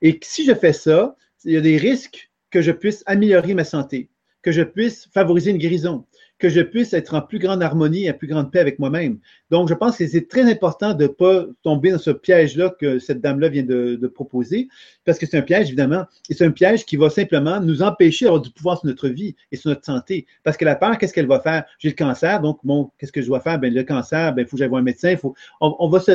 Et 0.00 0.18
si 0.22 0.44
je 0.44 0.54
fais 0.54 0.72
ça, 0.72 1.14
il 1.44 1.52
y 1.52 1.56
a 1.56 1.60
des 1.60 1.76
risques 1.76 2.30
que 2.50 2.62
je 2.62 2.72
puisse 2.72 3.02
améliorer 3.06 3.54
ma 3.54 3.64
santé, 3.64 4.08
que 4.42 4.50
je 4.50 4.62
puisse 4.62 5.08
favoriser 5.12 5.50
une 5.50 5.58
guérison, 5.58 6.06
que 6.44 6.50
je 6.50 6.60
puisse 6.60 6.92
être 6.92 7.14
en 7.14 7.22
plus 7.22 7.38
grande 7.38 7.62
harmonie 7.62 8.10
en 8.10 8.12
plus 8.12 8.28
grande 8.28 8.52
paix 8.52 8.58
avec 8.58 8.78
moi-même. 8.78 9.18
Donc, 9.50 9.70
je 9.70 9.72
pense 9.72 9.96
que 9.96 10.06
c'est 10.06 10.28
très 10.28 10.42
important 10.42 10.92
de 10.92 11.04
ne 11.04 11.08
pas 11.08 11.46
tomber 11.62 11.90
dans 11.90 11.98
ce 11.98 12.10
piège-là 12.10 12.68
que 12.78 12.98
cette 12.98 13.22
dame-là 13.22 13.48
vient 13.48 13.62
de, 13.62 14.06
proposer, 14.14 14.68
parce 15.06 15.18
que 15.18 15.24
c'est 15.24 15.38
un 15.38 15.42
piège, 15.42 15.68
évidemment, 15.68 16.04
et 16.28 16.34
c'est 16.34 16.44
un 16.44 16.50
piège 16.50 16.84
qui 16.84 16.96
va 16.96 17.08
simplement 17.08 17.60
nous 17.60 17.80
empêcher 17.80 18.26
d'avoir 18.26 18.42
du 18.42 18.50
pouvoir 18.50 18.78
sur 18.78 18.88
notre 18.88 19.08
vie 19.08 19.34
et 19.52 19.56
sur 19.56 19.70
notre 19.70 19.86
santé. 19.86 20.26
Parce 20.42 20.58
que 20.58 20.66
la 20.66 20.76
peur, 20.76 20.98
qu'est-ce 20.98 21.14
qu'elle 21.14 21.26
va 21.26 21.40
faire? 21.40 21.64
J'ai 21.78 21.88
le 21.88 21.94
cancer, 21.94 22.42
donc, 22.42 22.58
bon, 22.62 22.90
qu'est-ce 22.98 23.12
que 23.12 23.22
je 23.22 23.26
dois 23.26 23.40
faire? 23.40 23.58
Ben, 23.58 23.72
le 23.72 23.82
cancer, 23.82 24.34
ben, 24.34 24.42
il 24.42 24.44
faut 24.46 24.56
que 24.56 24.58
j'aille 24.58 24.68
voir 24.68 24.80
un 24.80 24.84
médecin. 24.84 25.16
Faut, 25.16 25.34
on, 25.62 25.88
va 25.88 25.98
se, 25.98 26.12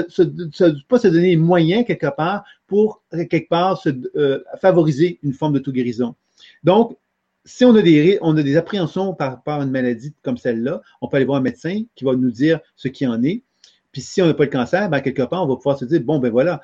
pas 0.87 0.99
se 0.99 1.07
donner 1.07 1.29
les 1.29 1.37
moyens, 1.37 1.85
quelque 1.85 2.15
part, 2.15 2.43
pour, 2.67 3.01
quelque 3.09 3.49
part, 3.49 3.81
euh, 4.15 4.43
favoriser 4.61 5.17
une 5.23 5.33
forme 5.33 5.53
de 5.53 5.59
tout 5.59 5.71
guérison. 5.71 6.13
Donc, 6.63 6.95
si 7.49 7.65
on 7.65 7.75
a 7.75 7.81
des, 7.81 8.19
on 8.21 8.37
a 8.37 8.43
des 8.43 8.57
appréhensions 8.57 9.13
par 9.15 9.41
une 9.47 9.71
maladie 9.71 10.13
comme 10.21 10.37
celle-là, 10.37 10.81
on 11.01 11.07
peut 11.07 11.17
aller 11.17 11.25
voir 11.25 11.39
un 11.39 11.41
médecin 11.41 11.83
qui 11.95 12.05
va 12.05 12.15
nous 12.15 12.31
dire 12.31 12.59
ce 12.75 12.87
qui 12.87 13.07
en 13.07 13.23
est. 13.23 13.43
Puis 13.91 14.03
si 14.03 14.21
on 14.21 14.27
n'a 14.27 14.35
pas 14.35 14.43
le 14.43 14.51
cancer, 14.51 14.87
ben, 14.87 15.01
quelque 15.01 15.23
part, 15.23 15.43
on 15.43 15.47
va 15.47 15.55
pouvoir 15.55 15.79
se 15.79 15.85
dire, 15.85 15.99
bon, 16.01 16.19
ben 16.19 16.29
voilà, 16.29 16.61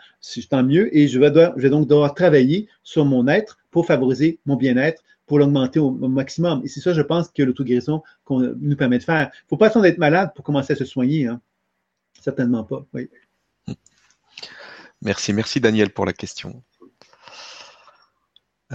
tant 0.49 0.63
mieux 0.63 0.95
et 0.95 1.07
je 1.07 1.19
vais, 1.19 1.31
donc 1.69 1.87
devoir 1.87 2.13
travailler 2.13 2.67
sur 2.83 3.03
mon 3.03 3.27
être 3.27 3.57
pour 3.71 3.87
favoriser 3.87 4.39
mon 4.45 4.57
bien-être, 4.57 5.03
pour 5.25 5.39
l'augmenter 5.39 5.79
au, 5.79 5.89
maximum. 5.91 6.61
Et 6.63 6.67
c'est 6.67 6.81
ça, 6.81 6.93
je 6.93 7.01
pense, 7.01 7.29
que 7.29 7.41
l'auto-guérison 7.41 8.03
nous 8.29 8.75
permet 8.75 8.99
de 8.99 9.03
faire. 9.03 9.31
Il 9.33 9.45
ne 9.45 9.49
faut 9.49 9.57
pas 9.57 9.67
attendre 9.67 9.83
d'être 9.83 9.97
malade 9.97 10.31
pour 10.35 10.45
commencer 10.45 10.73
à 10.73 10.75
se 10.75 10.85
soigner. 10.85 11.25
Hein. 11.25 11.41
Certainement 12.21 12.63
pas, 12.63 12.85
oui. 12.93 13.09
Merci, 15.01 15.33
merci 15.33 15.59
Daniel 15.59 15.89
pour 15.89 16.05
la 16.05 16.13
question. 16.13 16.61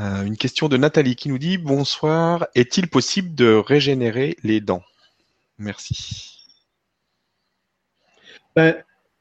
Euh, 0.00 0.24
une 0.24 0.36
question 0.36 0.68
de 0.68 0.78
Nathalie 0.78 1.14
qui 1.14 1.28
nous 1.28 1.38
dit 1.38 1.58
Bonsoir, 1.58 2.48
est-il 2.54 2.88
possible 2.88 3.34
de 3.34 3.52
régénérer 3.52 4.36
les 4.42 4.60
dents? 4.60 4.82
Merci. 5.58 6.46
Ben, 8.56 8.76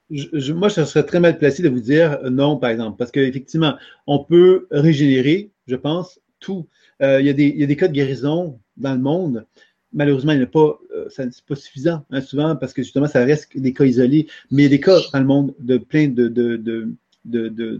moi, 0.10 0.70
je 0.70 0.86
serais 0.86 1.06
très 1.06 1.20
mal 1.20 1.38
placé 1.38 1.62
de 1.64 1.70
vous 1.70 1.82
dire 1.82 2.20
non, 2.24 2.58
par 2.58 2.70
exemple, 2.70 2.98
parce 2.98 3.12
qu'effectivement, 3.12 3.76
on 4.08 4.24
peut 4.24 4.68
régénérer, 4.72 5.52
je 5.68 5.76
pense, 5.76 6.20
tout. 6.40 6.68
Euh, 7.02 7.20
il, 7.20 7.28
y 7.28 7.30
a 7.30 7.34
des, 7.66 7.76
cas 7.76 7.90
de 7.90 7.94
guérison 7.94 8.58
dans 8.78 8.94
le 8.94 9.00
monde. 9.00 9.46
Malheureusement, 9.92 10.32
il 10.32 10.40
n'est 10.40 10.46
pas, 10.46 10.80
euh, 10.96 11.10
pas 11.48 11.56
suffisant, 11.56 12.06
hein, 12.10 12.22
souvent, 12.22 12.56
parce 12.56 12.72
que 12.72 12.84
justement, 12.84 13.08
ça 13.08 13.26
reste 13.26 13.58
des 13.58 13.74
cas 13.74 13.84
isolés. 13.84 14.28
Mais 14.50 14.64
il 14.64 14.66
y 14.66 14.68
a 14.68 14.70
des 14.70 14.80
cas 14.80 14.98
dans 15.12 15.20
le 15.20 15.26
monde 15.26 15.54
de 15.60 15.78
plein 15.78 16.08
de, 16.08 16.28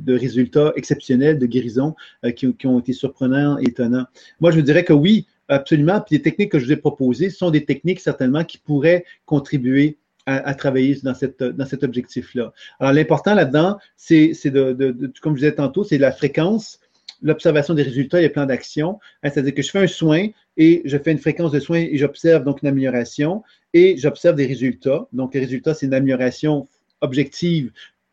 résultats 0.08 0.74
exceptionnels 0.76 1.39
de 1.39 1.45
guérison 1.45 1.95
euh, 2.26 2.32
qui, 2.32 2.68
ont 2.68 2.80
été 2.80 2.93
surprenants 2.93 3.58
étonnants. 3.58 4.06
Moi, 4.39 4.52
je 4.52 4.60
dirais 4.60 4.84
que 4.84 4.93
oui, 4.93 5.28
absolument. 5.47 6.04
Les 6.12 6.22
techniques 6.22 6.52
que 6.52 6.60
je 6.60 6.66
vous 6.66 6.72
ai 6.72 6.78
proposées 6.78 7.30
sont 7.30 7.52
des 7.52 7.66
techniques 7.66 8.00
certainement 8.00 8.43
qui 8.43 8.58
pourraient 8.58 9.06
contribuer 9.26 9.97
à, 10.26 10.54
travailler 10.54 10.95
dans, 11.02 11.16
cet 11.16 11.84
objectif-là. 11.84 12.54
Alors, 12.80 12.93
l'important 12.93 13.34
là-dedans, 13.34 13.78
c'est 13.97 14.34
de, 14.45 15.12
comme 15.22 15.36
je 15.36 15.41
disais 15.41 15.56
tantôt, 15.56 15.84
c'est 15.84 15.97
la 15.97 16.12
fréquence, 16.12 16.80
l'observation 17.22 17.74
des 17.74 17.84
résultats 17.84 18.20
et 18.20 18.24
les 18.24 18.30
plans 18.30 18.45
d'action. 18.45 19.00
Hein, 19.24 19.30
c'est-à-dire 19.34 19.56
que 19.56 19.62
je 19.62 19.72
fais 19.72 19.80
un 19.80 19.88
soin 19.88 20.28
et 20.58 20.82
je 20.86 20.97
fais 20.97 21.12
une 21.12 21.18
fréquence 21.18 21.52
de 21.52 21.60
soin 21.60 21.80
et 21.80 21.97
j'observe 21.97 22.43
donc 22.43 22.62
une 22.62 22.68
amélioration 22.68 23.43
et 23.74 23.97
j'observe 23.97 24.36
des 24.36 24.45
résultats. 24.45 25.08
Donc, 25.14 25.34
les 25.34 25.39
résultats, 25.39 25.74
c'est 25.74 25.88
une 25.88 25.93
amélioration 25.93 26.68
objective 27.02 27.72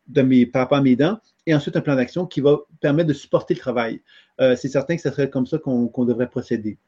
de 0.08 0.22
mes, 0.22 0.46
par 0.46 0.62
rapport 0.62 0.78
à 0.78 0.82
mes 0.82 0.96
dents, 0.96 1.20
et 1.46 1.54
ensuite 1.54 1.76
un 1.76 1.80
plan 1.80 1.96
d'action 1.96 2.26
qui 2.26 2.40
va 2.40 2.58
permettre 2.80 3.08
de 3.08 3.14
supporter 3.14 3.54
le 3.54 3.60
travail. 3.60 4.02
Euh, 4.40 4.56
c'est 4.56 4.68
certain 4.68 4.96
que 4.96 5.02
ce 5.02 5.10
serait 5.10 5.30
comme 5.30 5.46
ça 5.46 5.58
qu'on 5.58 6.04
devrait 6.04 6.28
procéder. 6.28 6.78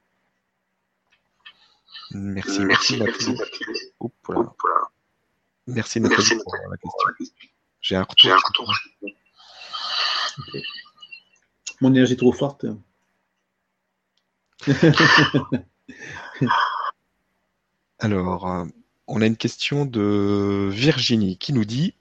Merci, 2.11 2.61
merci, 2.65 2.99
merci. 2.99 3.37
Merci 5.67 6.01
Nathalie 6.01 6.41
pour 6.43 6.55
la 6.71 6.77
question. 6.79 7.49
J'ai 7.81 7.97
un 7.97 8.03
retour. 8.03 8.73
Mon 11.81 11.91
énergie 11.91 12.15
est 12.15 12.17
trop 12.17 12.33
forte. 12.33 12.67
Alors, 17.99 18.51
euh, 18.51 18.65
on 19.07 19.21
a 19.21 19.27
une 19.27 19.37
question 19.37 19.85
de 19.85 20.69
Virginie 20.73 21.37
qui 21.39 21.53
nous 21.53 21.65
dit 21.65 21.95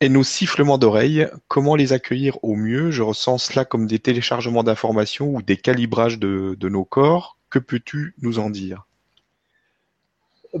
et 0.00 0.08
nos 0.08 0.22
sifflements 0.22 0.78
d'oreilles, 0.78 1.26
comment 1.48 1.74
les 1.74 1.92
accueillir 1.92 2.38
au 2.44 2.54
mieux? 2.54 2.90
Je 2.90 3.02
ressens 3.02 3.38
cela 3.38 3.64
comme 3.64 3.86
des 3.86 3.98
téléchargements 3.98 4.62
d'informations 4.62 5.34
ou 5.34 5.42
des 5.42 5.56
calibrages 5.56 6.18
de, 6.18 6.56
nos 6.68 6.84
corps. 6.84 7.36
Que 7.50 7.58
peux-tu 7.58 8.14
nous 8.22 8.38
en 8.38 8.50
dire? 8.50 8.86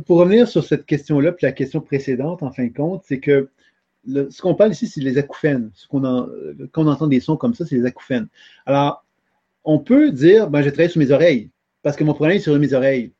Pour 0.06 0.18
revenir 0.18 0.48
sur 0.48 0.64
cette 0.64 0.86
question-là, 0.86 1.32
puis 1.32 1.46
la 1.46 1.52
question 1.52 1.80
précédente, 1.80 2.42
en 2.42 2.50
fin 2.50 2.66
de 2.66 2.74
compte, 2.74 3.04
c'est 3.06 3.20
que 3.20 3.48
ce 4.06 4.42
qu'on 4.42 4.54
parle 4.54 4.72
ici, 4.72 4.86
c'est 4.86 5.00
les 5.00 5.18
acouphènes. 5.18 5.70
Ce 5.74 5.86
qu'on 5.86 6.00
quand 6.72 6.84
on 6.84 6.88
entend 6.88 7.06
des 7.06 7.20
sons 7.20 7.36
comme 7.36 7.54
ça, 7.54 7.64
c'est 7.64 7.76
les 7.76 7.86
acouphènes. 7.86 8.28
Alors, 8.66 9.04
on 9.64 9.78
peut 9.78 10.10
dire, 10.10 10.50
ben, 10.50 10.62
je 10.62 10.70
travaille 10.70 10.90
sur 10.90 11.00
mes 11.00 11.10
oreilles, 11.10 11.50
parce 11.82 11.96
que 11.96 12.04
mon 12.04 12.14
problème 12.14 12.38
est 12.38 12.40
sur 12.40 12.58
mes 12.58 12.72
oreilles. 12.72 13.12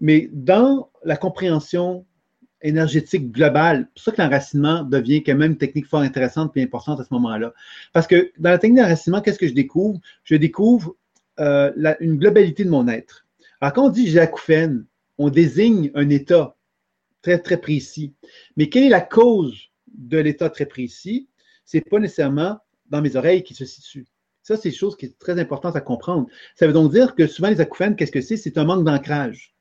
Mais 0.00 0.30
dans 0.32 0.88
la 1.04 1.16
compréhension 1.16 2.06
énergétique 2.64 3.30
globale. 3.30 3.88
C'est 3.94 3.94
pour 3.94 4.02
ça 4.02 4.12
que 4.12 4.22
l'enracinement 4.22 4.82
devient 4.82 5.22
quand 5.22 5.36
même 5.36 5.52
une 5.52 5.58
technique 5.58 5.86
fort 5.86 6.00
intéressante 6.00 6.56
et 6.56 6.62
importante 6.62 6.98
à 6.98 7.04
ce 7.04 7.12
moment-là. 7.14 7.52
Parce 7.92 8.06
que 8.06 8.32
dans 8.38 8.50
la 8.50 8.58
technique 8.58 8.80
d'enracinement, 8.80 9.20
qu'est-ce 9.20 9.38
que 9.38 9.46
je 9.46 9.54
découvre? 9.54 10.00
Je 10.24 10.34
découvre 10.34 10.96
euh, 11.38 11.94
une 12.00 12.16
globalité 12.16 12.64
de 12.64 12.70
mon 12.70 12.88
être. 12.88 13.26
Alors, 13.60 13.74
quand 13.74 13.86
on 13.86 13.90
dit 13.90 14.08
j'ai 14.08 14.18
acouphène, 14.18 14.86
on 15.18 15.30
désigne 15.30 15.90
un 15.94 16.08
état 16.08 16.56
très, 17.22 17.38
très 17.38 17.58
précis. 17.58 18.14
Mais 18.56 18.68
quelle 18.68 18.84
est 18.84 18.88
la 18.88 19.00
cause 19.00 19.70
de 19.94 20.18
l'état 20.18 20.50
très 20.50 20.66
précis? 20.66 21.28
Ce 21.64 21.76
n'est 21.76 21.82
pas 21.82 21.98
nécessairement 21.98 22.58
dans 22.90 23.00
mes 23.00 23.16
oreilles 23.16 23.42
qui 23.42 23.54
se 23.54 23.64
situe. 23.64 24.06
Ça, 24.42 24.56
c'est 24.56 24.68
une 24.68 24.74
chose 24.74 24.96
qui 24.96 25.06
est 25.06 25.18
très 25.18 25.38
importante 25.40 25.76
à 25.76 25.80
comprendre. 25.80 26.26
Ça 26.54 26.66
veut 26.66 26.72
donc 26.72 26.92
dire 26.92 27.14
que 27.14 27.26
souvent, 27.26 27.48
les 27.48 27.60
acouphènes, 27.60 27.96
qu'est-ce 27.96 28.12
que 28.12 28.20
c'est? 28.20 28.36
C'est 28.36 28.58
un 28.58 28.64
manque 28.64 28.84
d'ancrage. 28.84 29.54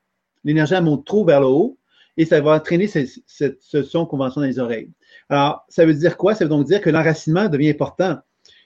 L'énergie, 0.44 0.80
monte 0.82 1.06
trop 1.06 1.24
vers 1.24 1.40
le 1.40 1.48
haut, 1.48 1.78
et 2.18 2.26
ça 2.26 2.42
va 2.42 2.56
entraîner 2.56 2.88
ce, 2.88 3.84
son 3.84 4.06
qu'on 4.06 4.18
va 4.18 4.26
entendre 4.26 4.46
dans 4.46 4.52
les 4.52 4.60
oreilles. 4.60 4.90
Alors, 5.30 5.66
ça 5.70 5.86
veut 5.86 5.94
dire 5.94 6.18
quoi? 6.18 6.36
Ça 6.36 6.46
veut 6.46 6.50
donc 6.50 6.66
dire 6.66 6.82
que 6.82 6.90
l'enracinement 6.90 7.50
devient 7.50 7.70
important. 7.70 8.18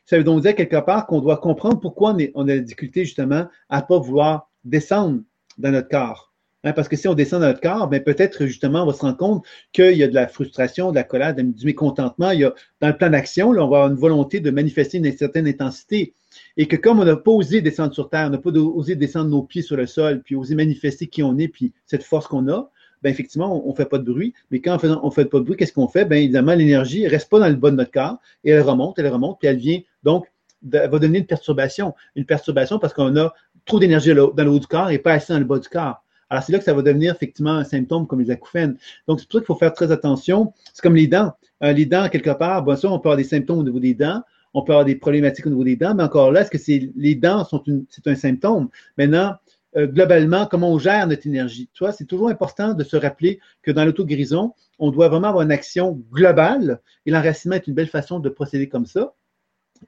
Ça 0.05 0.17
veut 0.17 0.23
donc 0.23 0.41
dire 0.41 0.55
quelque 0.55 0.79
part 0.79 1.05
qu'on 1.05 1.21
doit 1.21 1.37
comprendre 1.37 1.79
pourquoi 1.79 2.15
on, 2.35 2.47
a 2.47 2.55
la 2.55 2.59
difficulté 2.59 3.05
justement 3.05 3.47
à 3.69 3.81
ne 3.81 3.85
pas 3.85 3.99
vouloir 3.99 4.49
descendre 4.63 5.21
dans 5.57 5.71
notre 5.71 5.89
corps. 5.89 6.33
Hein, 6.63 6.73
parce 6.73 6.87
que 6.87 6.95
si 6.95 7.07
on 7.07 7.13
descend 7.13 7.41
dans 7.41 7.47
notre 7.47 7.61
corps, 7.61 7.87
ben 7.87 8.03
peut-être 8.03 8.45
justement 8.45 8.83
on 8.83 8.87
va 8.87 8.93
se 8.93 9.01
rendre 9.01 9.17
compte 9.17 9.45
qu'il 9.71 9.95
y 9.97 10.03
a 10.03 10.07
de 10.07 10.15
la 10.15 10.27
frustration, 10.27 10.91
de 10.91 10.95
la 10.95 11.03
colère, 11.03 11.35
du 11.35 11.65
mécontentement. 11.65 12.31
Il 12.31 12.39
y 12.39 12.45
a, 12.45 12.53
dans 12.81 12.87
le 12.87 12.97
plan 12.97 13.09
d'action, 13.09 13.49
on 13.49 13.53
va 13.53 13.63
avoir 13.63 13.87
une 13.87 13.95
volonté 13.95 14.39
de 14.39 14.49
manifester 14.49 14.97
une 14.97 15.15
certaine 15.15 15.47
intensité. 15.47 16.13
Et 16.55 16.67
que 16.67 16.75
comme 16.75 16.99
on 16.99 17.05
n'a 17.05 17.15
pas 17.15 17.31
osé 17.31 17.61
descendre 17.61 17.93
sur 17.93 18.09
terre, 18.09 18.27
on 18.27 18.31
n'a 18.31 18.37
pas 18.37 18.49
osé 18.51 18.95
descendre 18.95 19.29
nos 19.29 19.43
pieds 19.43 19.61
sur 19.61 19.77
le 19.77 19.87
sol, 19.87 20.21
puis 20.23 20.35
osé 20.35 20.55
manifester 20.55 21.07
qui 21.07 21.21
on 21.23 21.37
est, 21.37 21.47
puis 21.47 21.73
cette 21.85 22.03
force 22.03 22.27
qu'on 22.27 22.47
a, 22.49 22.69
ben 23.03 23.09
effectivement, 23.09 23.65
on 23.65 23.69
ne 23.69 23.75
fait 23.75 23.85
pas 23.85 23.97
de 23.97 24.03
bruit. 24.03 24.33
Mais 24.51 24.59
quand 24.59 24.77
on 24.83 25.05
ne 25.05 25.11
fait 25.11 25.25
pas 25.25 25.39
de 25.39 25.43
bruit, 25.43 25.57
qu'est-ce 25.57 25.73
qu'on 25.73 25.87
fait? 25.87 26.05
Bien, 26.05 26.17
évidemment, 26.17 26.53
l'énergie 26.53 27.03
ne 27.03 27.09
reste 27.09 27.29
pas 27.29 27.39
dans 27.39 27.47
le 27.47 27.55
bas 27.55 27.71
de 27.71 27.75
notre 27.75 27.91
corps 27.91 28.17
et 28.43 28.51
elle 28.51 28.61
remonte, 28.61 28.97
elle 28.99 29.07
remonte, 29.07 29.39
puis 29.39 29.47
elle 29.47 29.57
vient 29.57 29.79
donc, 30.03 30.25
elle 30.73 30.89
va 30.89 30.99
donner 30.99 31.19
une 31.19 31.25
perturbation. 31.25 31.93
Une 32.15 32.25
perturbation 32.25 32.79
parce 32.79 32.93
qu'on 32.93 33.15
a 33.17 33.33
trop 33.65 33.79
d'énergie 33.79 34.13
dans 34.13 34.31
le 34.35 34.49
haut 34.49 34.59
du 34.59 34.67
corps 34.67 34.89
et 34.89 34.97
pas 34.97 35.13
assez 35.13 35.33
dans 35.33 35.39
le 35.39 35.45
bas 35.45 35.59
du 35.59 35.67
corps. 35.67 36.03
Alors, 36.29 36.43
c'est 36.43 36.51
là 36.51 36.59
que 36.59 36.65
ça 36.65 36.73
va 36.73 36.81
devenir 36.81 37.13
effectivement 37.13 37.53
un 37.53 37.63
symptôme 37.63 38.05
comme 38.05 38.19
les 38.19 38.31
acouphènes. 38.31 38.77
Donc, 39.07 39.19
c'est 39.19 39.27
pour 39.27 39.33
ça 39.33 39.39
qu'il 39.39 39.45
faut 39.45 39.55
faire 39.55 39.73
très 39.73 39.91
attention. 39.91 40.53
C'est 40.73 40.81
comme 40.81 40.95
les 40.95 41.07
dents. 41.07 41.31
Euh, 41.63 41.71
les 41.71 41.85
dents, 41.85 42.09
quelque 42.09 42.31
part, 42.31 42.63
bon, 42.63 42.75
ça, 42.75 42.89
on 42.89 42.99
peut 42.99 43.09
avoir 43.09 43.17
des 43.17 43.23
symptômes 43.23 43.59
au 43.59 43.63
niveau 43.63 43.79
des 43.79 43.93
dents, 43.93 44.21
on 44.53 44.61
peut 44.61 44.73
avoir 44.73 44.85
des 44.85 44.95
problématiques 44.95 45.45
au 45.45 45.49
niveau 45.49 45.63
des 45.63 45.75
dents, 45.75 45.95
mais 45.95 46.03
encore 46.03 46.31
là, 46.31 46.41
est-ce 46.41 46.51
que 46.51 46.91
les 46.95 47.15
dents 47.15 47.43
sont 47.45 47.63
c'est 47.89 48.07
un 48.07 48.15
symptôme? 48.15 48.69
Maintenant, 48.97 49.35
euh, 49.75 49.85
globalement, 49.85 50.45
comment 50.45 50.71
on 50.71 50.79
gère 50.79 51.05
notre 51.07 51.27
énergie? 51.27 51.69
C'est 51.95 52.07
toujours 52.07 52.29
important 52.29 52.73
de 52.73 52.83
se 52.83 52.95
rappeler 52.95 53.39
que 53.61 53.71
dans 53.71 53.83
l'auto-guérison, 53.83 54.53
on 54.79 54.91
doit 54.91 55.09
vraiment 55.09 55.27
avoir 55.27 55.43
une 55.43 55.51
action 55.51 56.01
globale 56.11 56.81
et 57.05 57.11
l'enracinement 57.11 57.57
est 57.57 57.67
une 57.67 57.73
belle 57.73 57.89
façon 57.89 58.19
de 58.19 58.29
procéder 58.29 58.69
comme 58.69 58.85
ça 58.85 59.13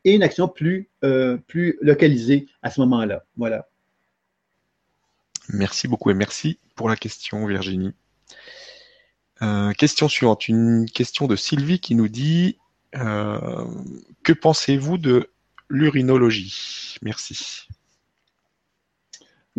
et 0.04 0.14
une 0.14 0.24
action 0.24 0.48
plus, 0.48 0.90
euh, 1.04 1.38
localisée 1.82 2.48
à 2.62 2.70
ce 2.70 2.82
moment-là. 2.82 3.24
Voilà. 3.38 3.68
Merci 5.50 5.88
beaucoup 5.88 6.12
et 6.12 6.14
merci 6.14 6.60
pour 6.76 6.90
la 6.90 6.96
question, 6.96 7.46
Virginie. 7.48 7.94
Euh, 9.42 9.72
question 9.72 10.10
suivante, 10.10 10.48
une 10.48 10.86
question 10.86 11.26
de 11.28 11.36
Sylvie 11.36 11.80
qui 11.80 11.96
nous 11.96 12.10
dit 12.10 12.58
Que 12.92 14.34
pensez-vous 14.34 14.98
de 14.98 15.32
l'urinologie? 15.70 16.98
Merci. 17.02 17.68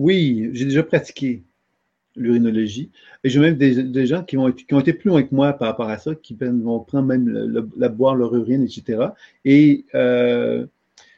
Oui, 0.01 0.49
j'ai 0.55 0.65
déjà 0.65 0.83
pratiqué 0.83 1.43
l'urinologie. 2.17 2.91
Et 3.23 3.29
j'ai 3.29 3.39
même 3.39 3.57
des, 3.57 4.07
gens 4.07 4.25
qui 4.25 4.39
ont, 4.39 4.49
été 4.49 4.95
plus 4.95 5.11
loin 5.11 5.23
que 5.23 5.35
moi 5.35 5.53
par 5.53 5.69
rapport 5.69 5.91
à 5.91 5.99
ça, 5.99 6.15
qui 6.15 6.35
vont 6.41 6.81
prendre 6.81 7.07
même 7.07 7.69
la 7.77 7.89
boire 7.91 8.15
leur 8.15 8.35
urine, 8.35 8.63
etc. 8.63 9.09
Et 9.45 9.85
euh, 9.95 10.65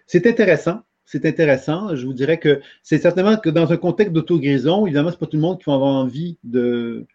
c'est 0.08 0.26
intéressant. 0.26 0.80
c'est 1.04 1.24
intéressant. 1.26 1.94
Je 1.94 2.04
vous 2.06 2.12
dirais 2.12 2.38
que 2.38 2.60
c'est 2.82 2.98
certainement 2.98 3.36
que 3.36 3.50
dans 3.50 3.72
un 3.72 3.76
contexte 3.76 4.12
d'auto-guérison, 4.14 4.84
évidemment, 4.84 5.12
c'est 5.12 5.18
pas 5.20 5.26
tout 5.26 5.36
le 5.36 5.42
monde 5.42 5.58
qui 5.58 5.66
va 5.66 5.74
avoir 5.74 5.94
envie 5.94 6.36
de, 6.42 7.06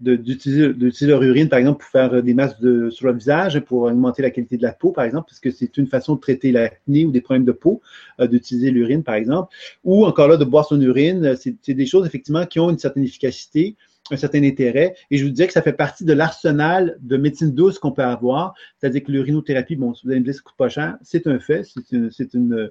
d'utiliser 0.00 1.06
leur 1.06 1.22
urine, 1.22 1.48
par 1.48 1.58
exemple, 1.58 1.80
pour 1.80 1.90
faire 1.90 2.22
des 2.22 2.34
masques 2.34 2.60
de, 2.60 2.90
sur 2.90 3.06
le 3.06 3.14
visage, 3.14 3.60
pour 3.60 3.82
augmenter 3.82 4.22
la 4.22 4.30
qualité 4.30 4.56
de 4.56 4.62
la 4.62 4.72
peau, 4.72 4.90
par 4.90 5.04
exemple, 5.04 5.26
parce 5.28 5.38
que 5.38 5.50
c'est 5.50 5.76
une 5.76 5.86
façon 5.86 6.16
de 6.16 6.20
traiter 6.20 6.50
l'acné 6.50 7.04
ou 7.04 7.12
des 7.12 7.20
problèmes 7.20 7.44
de 7.44 7.52
peau, 7.52 7.80
euh, 8.20 8.26
d'utiliser 8.26 8.70
l'urine, 8.70 9.04
par 9.04 9.14
exemple. 9.14 9.54
Ou 9.84 10.04
encore 10.04 10.28
là, 10.28 10.36
de 10.36 10.44
boire 10.44 10.66
son 10.66 10.80
urine. 10.80 11.36
C'est 11.36 11.74
des 11.74 11.86
choses, 11.86 12.06
effectivement, 12.06 12.44
qui 12.44 12.58
ont 12.58 12.70
une 12.70 12.78
certaine 12.78 13.04
efficacité, 13.04 13.76
un 14.10 14.16
certain 14.16 14.42
intérêt. 14.42 14.96
Et 15.10 15.16
je 15.16 15.24
vous 15.24 15.30
dirais 15.30 15.46
que 15.46 15.52
ça 15.52 15.62
fait 15.62 15.72
partie 15.72 16.04
de 16.04 16.12
l'arsenal 16.12 16.98
de 17.00 17.16
médecine 17.16 17.54
douce 17.54 17.78
qu'on 17.78 17.92
peut 17.92 18.02
avoir. 18.02 18.54
C'est-à-dire 18.78 19.04
que 19.04 19.12
l'urinothérapie, 19.12 19.76
bon, 19.76 19.94
vous 20.02 20.10
allez 20.10 20.20
me 20.20 20.24
dire, 20.24 20.34
ça 20.34 20.40
coûte 20.42 20.56
pas 20.56 20.68
cher. 20.68 20.98
C'est 21.02 21.26
un 21.28 21.38
fait. 21.38 21.64
C'est 22.10 22.34
une, 22.34 22.70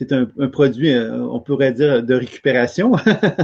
c'est 0.00 0.12
un, 0.14 0.24
produit, 0.24 0.94
euh, 0.94 1.22
on 1.26 1.40
pourrait 1.40 1.72
dire, 1.72 2.02
de 2.02 2.14
récupération. 2.14 2.92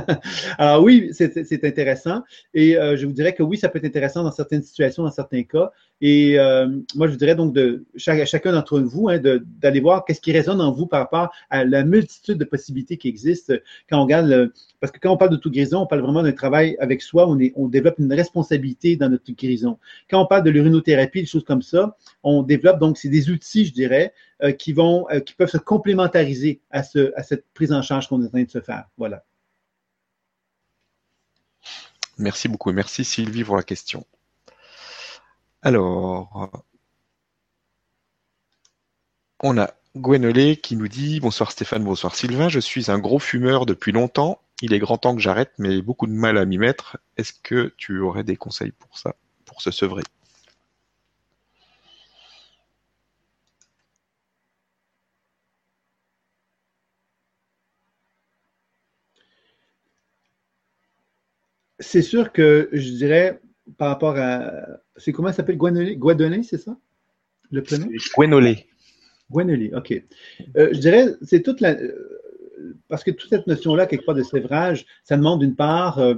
Alors 0.58 0.82
oui, 0.82 1.10
c'est 1.12 1.64
intéressant. 1.64 2.22
Et 2.54 2.78
euh, 2.78 2.96
je 2.96 3.04
vous 3.04 3.12
dirais 3.12 3.34
que 3.34 3.42
oui, 3.42 3.58
ça 3.58 3.68
peut 3.68 3.76
être 3.76 3.84
intéressant 3.84 4.22
dans 4.22 4.32
certaines 4.32 4.62
situations, 4.62 5.02
dans 5.02 5.10
certains 5.10 5.42
cas. 5.42 5.70
Et 6.00 6.38
euh, 6.38 6.66
moi, 6.94 7.08
je 7.08 7.12
vous 7.12 7.18
dirais 7.18 7.34
donc 7.34 7.52
de 7.54 7.84
chacun 7.96 8.52
d'entre 8.52 8.80
vous 8.80 9.08
hein, 9.10 9.20
d'aller 9.60 9.80
voir 9.80 10.06
qu'est-ce 10.06 10.20
qui 10.20 10.32
résonne 10.32 10.62
en 10.62 10.72
vous 10.72 10.86
par 10.86 11.00
rapport 11.00 11.30
à 11.50 11.64
la 11.64 11.84
multitude 11.84 12.38
de 12.38 12.44
possibilités 12.44 12.96
qui 12.96 13.08
existent 13.08 13.54
quand 13.88 14.00
on 14.00 14.04
regarde, 14.04 14.50
parce 14.80 14.90
que 14.90 14.98
quand 14.98 15.10
on 15.10 15.16
parle 15.18 15.32
de 15.32 15.36
tout 15.36 15.50
guérison, 15.50 15.80
on 15.80 15.86
parle 15.86 16.02
vraiment 16.02 16.22
d'un 16.22 16.32
travail 16.32 16.76
avec 16.80 17.02
soi, 17.02 17.28
on, 17.28 17.68
développe 17.68 17.98
une 17.98 18.12
responsabilité 18.12 18.96
dans 18.96 19.10
notre 19.10 19.30
guérison. 19.32 19.78
Quand 20.10 20.22
on 20.22 20.26
parle 20.26 20.44
de 20.44 20.50
l'urinothérapie, 20.50 21.20
des 21.20 21.26
choses 21.26 21.44
comme 21.44 21.62
ça, 21.62 21.96
on 22.22 22.42
développe 22.42 22.78
donc, 22.78 22.98
c'est 22.98 23.08
des 23.08 23.30
outils, 23.30 23.66
je 23.66 23.72
dirais, 23.72 24.12
qui 24.58 24.74
vont, 24.74 25.06
qui 25.24 25.32
peuvent 25.32 25.48
se 25.48 25.56
complémentariser 25.56 26.45
à, 26.70 26.82
ce, 26.82 27.12
à 27.16 27.22
cette 27.22 27.46
prise 27.52 27.72
en 27.72 27.82
charge 27.82 28.08
qu'on 28.08 28.22
est 28.22 28.26
en 28.26 28.30
train 28.30 28.42
de 28.42 28.50
se 28.50 28.60
faire. 28.60 28.88
Voilà. 28.96 29.24
Merci 32.18 32.48
beaucoup. 32.48 32.72
Merci 32.72 33.04
Sylvie 33.04 33.44
pour 33.44 33.56
la 33.56 33.62
question. 33.62 34.06
Alors, 35.62 36.50
on 39.42 39.58
a 39.58 39.70
Gwenolé 39.96 40.56
qui 40.56 40.76
nous 40.76 40.88
dit 40.88 41.20
Bonsoir 41.20 41.50
Stéphane, 41.50 41.84
bonsoir 41.84 42.14
Sylvain. 42.14 42.48
Je 42.48 42.60
suis 42.60 42.90
un 42.90 42.98
gros 42.98 43.18
fumeur 43.18 43.66
depuis 43.66 43.92
longtemps. 43.92 44.40
Il 44.62 44.72
est 44.72 44.78
grand 44.78 44.98
temps 44.98 45.14
que 45.14 45.20
j'arrête, 45.20 45.52
mais 45.58 45.82
beaucoup 45.82 46.06
de 46.06 46.12
mal 46.12 46.38
à 46.38 46.44
m'y 46.46 46.56
mettre. 46.56 46.98
Est-ce 47.16 47.32
que 47.42 47.74
tu 47.76 47.98
aurais 48.00 48.24
des 48.24 48.36
conseils 48.36 48.72
pour 48.72 48.96
ça, 48.98 49.14
pour 49.44 49.60
se 49.60 49.70
sevrer 49.70 50.02
C'est 61.86 62.02
sûr 62.02 62.32
que 62.32 62.68
je 62.72 62.90
dirais 62.90 63.40
par 63.78 63.88
rapport 63.88 64.16
à. 64.16 64.50
C'est 64.96 65.12
comment 65.12 65.28
ça 65.28 65.34
s'appelle? 65.34 65.56
Guadonné, 65.56 66.42
c'est 66.42 66.58
ça? 66.58 66.76
Le 67.52 67.62
prénom? 67.62 67.88
Gwenolé. 68.16 68.66
Gwenolé, 69.30 69.72
OK. 69.72 69.92
Euh, 70.56 70.70
je 70.72 70.78
dirais, 70.78 71.14
c'est 71.22 71.42
toute 71.42 71.60
la. 71.60 71.76
Parce 72.88 73.04
que 73.04 73.12
toute 73.12 73.30
cette 73.30 73.46
notion-là, 73.46 73.86
quelque 73.86 74.04
part, 74.04 74.16
de 74.16 74.24
sévrage, 74.24 74.84
ça 75.04 75.16
demande 75.16 75.40
d'une 75.40 75.54
part 75.54 75.98
euh, 76.00 76.14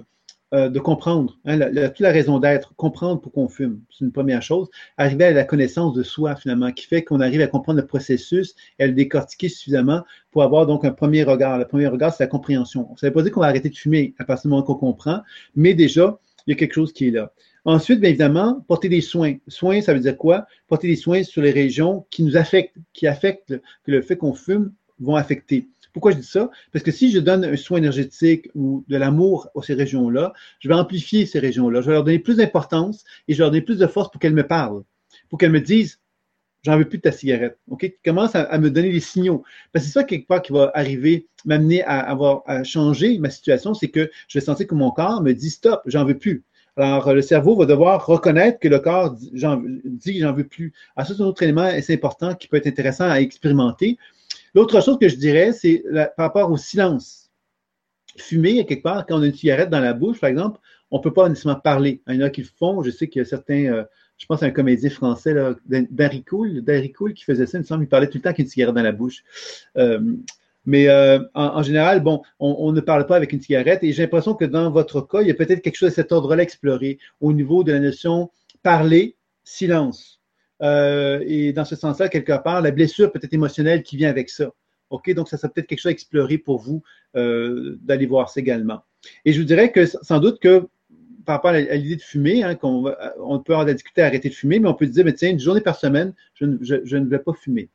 euh, 0.55 0.71
de 0.71 0.79
comprendre, 0.79 1.39
hein, 1.45 1.57
la, 1.57 1.91
toute 1.91 2.01
la 2.01 2.11
raison 2.11 2.39
d'être, 2.39 2.75
comprendre 2.77 3.21
pourquoi 3.21 3.43
on 3.43 3.49
fume, 3.49 3.81
c'est 3.91 4.05
une 4.05 4.13
première 4.13 4.41
chose. 4.41 4.69
Arriver 4.97 5.25
à 5.25 5.31
la 5.33 5.45
connaissance 5.45 5.93
de 5.93 6.03
soi, 6.03 6.37
finalement, 6.37 6.73
qui 6.73 6.87
fait 6.87 7.05
qu'on 7.05 7.21
arrive 7.21 7.43
à 7.43 7.47
comprendre 7.47 7.81
le 7.81 7.87
processus 7.87 8.55
et 8.79 8.85
à 8.85 8.87
le 8.87 8.95
décortiquer 8.95 9.51
suffisamment 9.51 10.05
pour 10.31 10.43
avoir 10.43 10.67
donc 10.67 10.87
un 10.87 10.93
premier 10.93 11.23
regard. 11.23 11.59
Le 11.59 11.67
premier 11.67 11.87
regard, 11.87 12.15
c'est 12.15 12.25
la 12.25 12.29
compréhension. 12.29 12.89
Ça 12.97 13.07
ne 13.07 13.11
veut 13.11 13.15
pas 13.15 13.23
dire 13.23 13.33
qu'on 13.33 13.41
va 13.41 13.49
arrêter 13.49 13.69
de 13.69 13.77
fumer 13.77 14.15
à 14.19 14.25
partir 14.25 14.45
du 14.45 14.49
moment 14.49 14.63
qu'on 14.63 14.75
comprend, 14.75 15.21
mais 15.55 15.75
déjà, 15.75 16.19
il 16.47 16.53
y 16.53 16.55
a 16.55 16.57
quelque 16.57 16.75
chose 16.75 16.95
qui 16.95 17.09
est 17.09 17.11
là. 17.11 17.31
Ensuite, 17.67 18.01
bien 18.01 18.09
évidemment, 18.09 18.65
porter 18.67 18.89
des 18.89 19.03
soins. 19.03 19.35
Soins, 19.49 19.83
ça 19.83 19.93
veut 19.93 20.01
dire 20.01 20.17
quoi? 20.17 20.47
Porter 20.67 20.89
des 20.89 20.97
soins 20.97 21.25
sur 21.25 21.43
les 21.43 21.51
régions 21.51 22.07
qui 22.09 22.23
nous 22.23 22.39
affectent, 22.39 22.77
qui 22.95 23.07
affectent 23.07 23.61
que 23.85 23.91
le 23.91 24.01
fait 24.01 24.17
qu'on 24.17 24.33
fume 24.33 24.73
vont 24.99 25.17
affecter. 25.17 25.69
Pourquoi 25.93 26.13
je 26.13 26.19
dis 26.19 26.27
ça? 26.27 26.51
Parce 26.73 26.85
que 26.85 26.91
si 26.91 27.11
je 27.11 27.19
donne 27.19 27.45
un 27.45 27.57
soin 27.57 27.79
énergétique 27.79 28.49
ou 28.55 28.85
de 28.89 28.97
l'amour 28.97 29.49
à 29.57 29.63
ces 29.63 29.75
régions-là, 29.75 30.33
je 30.61 30.69
vais 30.69 30.75
amplifier 30.75 31.27
ces 31.27 31.39
régions-là. 31.39 31.81
Je 31.81 31.87
vais 31.87 31.95
leur 31.95 32.05
donner 32.05 32.19
plus 32.19 32.37
d'importance 32.37 33.05
et 33.27 33.33
je 33.33 33.39
vais 33.39 33.45
leur 33.45 33.51
donner 33.51 33.63
plus 33.63 33.79
de 33.79 33.87
force 33.87 34.11
pour 34.11 34.21
qu'elles 34.21 34.35
me 34.35 34.47
parlent, 34.47 34.83
pour 35.29 35.39
qu'elles 35.39 35.53
me 35.53 35.61
disent 35.61 36.01
j'en 36.65 36.77
veux 36.77 36.85
plus 36.85 36.99
de 36.99 37.03
ta 37.03 37.13
cigarette. 37.13 37.59
OK? 37.71 37.91
Commence 38.05 38.35
à, 38.35 38.59
me 38.59 38.71
donner 38.71 38.91
des 38.91 39.01
signaux. 39.01 39.43
Parce 39.73 39.85
que 39.85 39.91
c'est 39.91 39.99
ça, 39.99 40.05
quelque 40.05 40.27
part, 40.27 40.43
qui 40.43 40.53
va 40.53 40.71
arriver, 40.75 41.27
m'amener 41.45 41.83
à 41.85 42.01
avoir 42.01 42.43
à 42.47 42.65
changer 42.65 43.19
ma 43.19 43.31
situation, 43.31 43.75
c'est 43.75 43.89
que 43.89 44.11
je 44.29 44.39
vais 44.39 44.45
sentir 44.45 44.67
que 44.67 44.75
mon 44.75 44.91
corps 44.91 45.23
me 45.23 45.33
dit 45.33 45.51
stop, 45.51 45.83
j'en 45.87 46.05
veux 46.05 46.19
plus. 46.19 46.45
Alors, 46.77 47.13
le 47.13 47.23
cerveau 47.23 47.57
va 47.57 47.67
devoir 47.67 48.07
reconnaître 48.07 48.61
que 48.61 48.69
le 48.69 48.79
corps 48.79 49.13
dit, 49.13 49.33
dit 49.33 50.21
j'en 50.21 50.33
veux 50.33 50.47
plus. 50.47 50.73
Alors, 50.95 51.09
ça, 51.09 51.15
c'est 51.15 51.23
un 51.23 51.27
autre 51.27 51.43
élément 51.43 51.63
assez 51.63 51.95
important 51.95 52.35
qui 52.35 52.47
peut 52.47 52.57
être 52.57 52.69
intéressant 52.69 53.09
à 53.09 53.21
expérimenter. 53.21 53.99
L'autre 54.59 54.83
chose 54.83 54.99
que 54.99 55.09
je 55.09 55.15
dirais, 55.15 55.53
c'est 55.53 55.85
par 56.17 56.27
rapport 56.27 56.51
au 56.51 56.57
silence. 56.57 57.31
Fumer, 58.17 58.67
quelque 58.67 58.83
part, 58.83 59.07
quand 59.07 59.17
on 59.17 59.23
a 59.23 59.27
une 59.27 59.33
cigarette 59.33 59.71
dans 59.71 59.79
la 59.79 59.93
bouche, 59.93 60.19
par 60.19 60.29
exemple, 60.29 60.59
on 60.91 60.99
ne 60.99 61.03
peut 61.03 61.13
pas 61.13 61.29
nécessairement 61.29 61.61
parler. 61.61 62.03
Il 62.09 62.17
y 62.17 62.19
en 62.25 62.27
a 62.27 62.31
qui 62.31 62.41
le 62.43 62.49
font. 62.59 62.83
Je 62.83 62.91
sais 62.91 63.07
qu'il 63.07 63.21
y 63.21 63.23
a 63.23 63.25
certains, 63.25 63.67
euh, 63.67 63.85
je 64.17 64.27
pense 64.27 64.43
à 64.43 64.47
un 64.47 64.51
comédien 64.51 64.91
français, 64.91 65.33
là, 65.33 65.55
Barry 65.69 66.25
Cool, 66.25 66.65
qui 67.15 67.23
faisait 67.23 67.47
ça. 67.47 67.59
Il 67.59 67.61
me 67.61 67.67
semble 67.67 67.83
qu'il 67.83 67.89
parlait 67.89 68.09
tout 68.09 68.19
le 68.19 68.23
temps 68.23 68.31
avec 68.31 68.41
une 68.41 68.49
cigarette 68.49 68.75
dans 68.75 68.83
la 68.83 68.91
bouche. 68.91 69.23
Euh, 69.77 70.01
mais 70.67 70.89
euh, 70.89 71.21
en, 71.35 71.63
général, 71.63 72.01
bon, 72.01 72.23
on, 72.41 72.73
ne 72.73 72.81
parle 72.81 73.07
pas 73.07 73.15
avec 73.15 73.33
une 73.33 73.41
cigarette 73.41 73.85
et 73.85 73.93
j'ai 73.93 74.03
l'impression 74.03 74.35
que 74.35 74.45
dans 74.45 74.73
votre 74.73 75.03
cas, 75.03 75.21
il 75.21 75.29
y 75.29 75.31
a 75.31 75.35
peut-être 75.35 75.63
quelque 75.63 75.77
chose 75.77 75.91
de 75.91 75.95
cet 75.95 76.11
ordre-là 76.11 76.43
exploré 76.43 76.99
au 77.21 77.33
niveau 77.33 77.63
de 77.63 77.71
la 77.71 77.79
notion 77.79 78.33
parler, 78.65 79.15
silence. 79.45 80.18
Euh, 80.63 81.23
et 81.27 81.53
dans 81.53 81.65
ce 81.65 81.77
sens-là, 81.77 82.09
quelque 82.09 82.37
part, 82.43 82.61
la 82.63 82.71
blessure 82.71 83.13
peut 83.13 83.21
être 83.23 83.33
émotionnelle 83.33 83.83
qui 83.83 83.97
vient 83.97 84.11
avec 84.11 84.31
ça. 84.31 84.51
OK? 84.91 85.13
Donc, 85.15 85.29
ça 85.29 85.37
serait 85.37 85.51
peut-être 85.51 85.67
quelque 85.67 85.81
chose 85.81 85.91
à 85.91 85.93
explorer 85.93 86.39
pour 86.39 86.59
vous 86.59 86.83
euh, 87.17 87.79
d'aller 87.83 88.07
voir 88.07 88.31
ça 88.31 88.41
également. 88.41 88.83
Et 89.25 89.33
je 89.33 89.41
vous 89.41 89.47
dirais 89.47 89.71
que 89.71 89.87
sans 89.87 90.19
doute 90.19 90.41
que 90.41 90.69
par 91.25 91.37
rapport 91.37 91.51
à 91.51 91.61
l'idée 91.61 91.97
de 91.97 92.03
fumer, 92.03 92.43
hein, 92.43 92.55
qu'on 92.55 92.91
on 93.21 93.39
peut 93.39 93.55
en 93.55 93.63
discuter 93.65 94.01
à 94.01 94.07
arrêter 94.07 94.31
de 94.31 94.35
fumer, 94.35 94.61
mais 94.61 94.69
on 94.69 94.73
peut 94.73 94.87
se 94.87 94.93
dire, 94.93 95.05
mais 95.05 95.13
tiens, 95.13 95.29
une 95.29 95.39
journée 95.39 95.61
par 95.61 95.77
semaine, 95.77 96.15
je 96.33 96.47
ne, 96.47 97.05
vais 97.05 97.19
pas 97.19 97.35
fumer, 97.35 97.69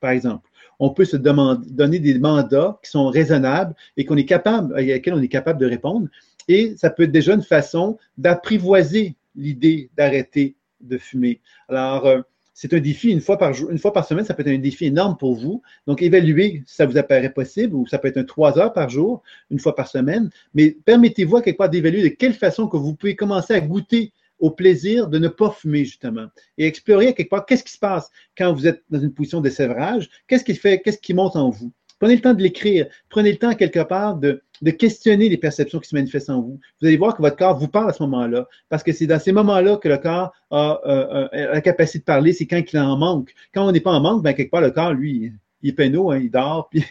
par 0.00 0.10
exemple. 0.10 0.50
On 0.80 0.90
peut 0.90 1.04
se 1.04 1.16
donner 1.16 2.00
des 2.00 2.18
mandats 2.18 2.80
qui 2.82 2.90
sont 2.90 3.06
raisonnables 3.06 3.76
et 3.96 4.04
qu'on 4.04 4.16
est 4.16 4.24
capable, 4.24 4.76
à 4.76 4.80
lesquels 4.80 5.14
on 5.14 5.22
est 5.22 5.28
capable 5.28 5.60
de 5.60 5.66
répondre. 5.66 6.08
Et 6.48 6.74
ça 6.76 6.90
peut 6.90 7.04
être 7.04 7.12
déjà 7.12 7.34
une 7.34 7.44
façon 7.44 7.96
d'apprivoiser 8.18 9.14
l'idée 9.36 9.88
d'arrêter 9.96 10.56
de 10.86 10.98
fumer. 10.98 11.40
Alors, 11.68 12.06
euh, 12.06 12.20
c'est 12.54 12.72
un 12.72 12.80
défi 12.80 13.10
une 13.10 13.20
fois 13.20 13.36
par 13.36 13.52
jour, 13.52 13.70
une 13.70 13.78
fois 13.78 13.92
par 13.92 14.06
semaine, 14.06 14.24
ça 14.24 14.32
peut 14.32 14.42
être 14.42 14.54
un 14.54 14.58
défi 14.58 14.86
énorme 14.86 15.16
pour 15.18 15.34
vous. 15.34 15.62
Donc, 15.86 16.00
évaluez 16.00 16.62
si 16.66 16.74
ça 16.74 16.86
vous 16.86 16.96
apparaît 16.96 17.32
possible 17.32 17.74
ou 17.74 17.86
ça 17.86 17.98
peut 17.98 18.08
être 18.08 18.16
un 18.16 18.24
trois 18.24 18.58
heures 18.58 18.72
par 18.72 18.88
jour, 18.88 19.22
une 19.50 19.58
fois 19.58 19.74
par 19.74 19.88
semaine. 19.88 20.30
Mais 20.54 20.70
permettez-vous 20.84 21.36
à 21.36 21.42
quelque 21.42 21.58
part 21.58 21.68
d'évaluer 21.68 22.02
de 22.02 22.08
quelle 22.08 22.32
façon 22.32 22.66
que 22.66 22.78
vous 22.78 22.94
pouvez 22.94 23.14
commencer 23.14 23.52
à 23.52 23.60
goûter 23.60 24.12
au 24.38 24.50
plaisir 24.50 25.08
de 25.08 25.18
ne 25.18 25.28
pas 25.28 25.50
fumer, 25.50 25.84
justement. 25.84 26.28
Et 26.58 26.66
explorer 26.66 27.08
à 27.08 27.12
quelque 27.12 27.30
part 27.30 27.44
qu'est-ce 27.44 27.64
qui 27.64 27.72
se 27.72 27.78
passe 27.78 28.10
quand 28.36 28.52
vous 28.52 28.66
êtes 28.66 28.82
dans 28.90 29.00
une 29.00 29.12
position 29.12 29.40
de 29.40 29.50
sévrage, 29.50 30.08
qu'est-ce 30.26 30.44
qui 30.44 30.54
fait, 30.54 30.80
qu'est-ce 30.80 30.98
qui 30.98 31.14
monte 31.14 31.36
en 31.36 31.50
vous. 31.50 31.72
Prenez 31.98 32.16
le 32.16 32.20
temps 32.20 32.34
de 32.34 32.42
l'écrire. 32.42 32.86
Prenez 33.08 33.32
le 33.32 33.38
temps, 33.38 33.54
quelque 33.54 33.82
part, 33.82 34.16
de, 34.16 34.42
de 34.62 34.70
questionner 34.70 35.28
les 35.28 35.36
perceptions 35.36 35.78
qui 35.78 35.88
se 35.88 35.94
manifestent 35.94 36.30
en 36.30 36.40
vous. 36.40 36.60
Vous 36.80 36.86
allez 36.86 36.96
voir 36.96 37.16
que 37.16 37.22
votre 37.22 37.36
corps 37.36 37.58
vous 37.58 37.68
parle 37.68 37.90
à 37.90 37.92
ce 37.92 38.02
moment-là, 38.04 38.46
parce 38.68 38.82
que 38.82 38.92
c'est 38.92 39.06
dans 39.06 39.20
ces 39.20 39.32
moments-là 39.32 39.76
que 39.76 39.88
le 39.88 39.98
corps 39.98 40.32
a 40.50 40.80
euh, 40.86 41.28
euh, 41.32 41.52
la 41.52 41.60
capacité 41.60 41.98
de 42.00 42.04
parler, 42.04 42.32
c'est 42.32 42.46
quand 42.46 42.60
il 42.72 42.78
en 42.78 42.96
manque. 42.96 43.34
Quand 43.54 43.66
on 43.66 43.72
n'est 43.72 43.80
pas 43.80 43.92
en 43.92 44.00
manque, 44.00 44.22
ben, 44.22 44.32
quelque 44.32 44.50
part, 44.50 44.60
le 44.60 44.70
corps, 44.70 44.92
lui, 44.92 45.32
il 45.62 45.70
est 45.70 45.72
penaud, 45.72 46.10
hein, 46.10 46.18
il 46.18 46.30
dort, 46.30 46.68
puis 46.70 46.84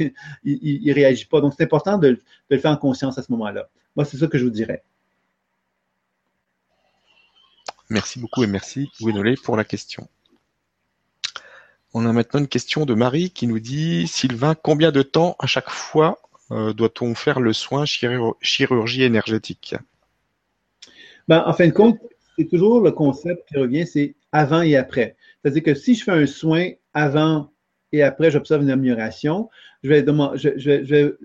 il 0.43 0.87
ne 0.87 0.93
réagit 0.93 1.25
pas. 1.25 1.41
Donc, 1.41 1.53
c'est 1.57 1.63
important 1.63 1.97
de, 1.97 2.19
le 2.49 2.57
faire 2.57 2.71
en 2.71 2.77
conscience 2.77 3.17
à 3.17 3.23
ce 3.23 3.31
moment-là. 3.31 3.69
Moi, 3.95 4.05
c'est 4.05 4.17
ça 4.17 4.27
que 4.27 4.37
je 4.37 4.43
vous 4.43 4.51
dirais. 4.51 4.83
Merci 7.89 8.19
beaucoup 8.19 8.43
et 8.43 8.47
merci, 8.47 8.89
Gwénolé, 8.99 9.35
pour 9.43 9.55
la 9.55 9.63
question. 9.63 10.07
On 11.93 12.05
a 12.05 12.11
maintenant 12.11 12.41
une 12.41 12.47
question 12.47 12.85
de 12.85 12.93
Marie 12.93 13.29
qui 13.29 13.47
nous 13.47 13.59
dit 13.59 14.07
Sylvain, 14.07 14.53
combien 14.53 14.91
de 14.91 15.01
temps 15.01 15.37
à 15.39 15.47
chaque 15.47 15.69
fois 15.69 16.19
doit-on 16.49 17.15
faire 17.15 17.39
le 17.39 17.53
soin 17.53 17.85
chirurgie 17.85 19.03
énergétique? 19.03 19.75
Ben, 21.27 21.43
En 21.45 21.53
fin 21.53 21.67
de 21.67 21.73
compte, 21.73 21.99
c'est 22.37 22.49
toujours 22.49 22.81
le 22.81 22.91
concept 22.91 23.47
qui 23.47 23.57
revient, 23.57 23.87
c'est 23.87 24.15
avant 24.31 24.61
et 24.61 24.75
après. 24.75 25.15
C'est-à-dire 25.41 25.63
que 25.63 25.73
si 25.73 25.95
je 25.95 26.03
fais 26.03 26.11
un 26.11 26.25
soin 26.25 26.71
avant 26.93 27.51
et 27.91 28.03
après, 28.03 28.31
j'observe 28.31 28.61
une 28.61 28.69
amélioration, 28.69 29.49
je 29.83 29.89
vais, 29.89 30.03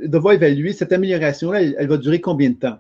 devoir 0.09 0.35
évaluer 0.35 0.73
cette 0.73 0.93
amélioration-là, 0.93 1.63
elle, 1.63 1.89
va 1.89 1.97
durer 1.97 2.21
combien 2.21 2.51
de 2.51 2.57
temps? 2.57 2.79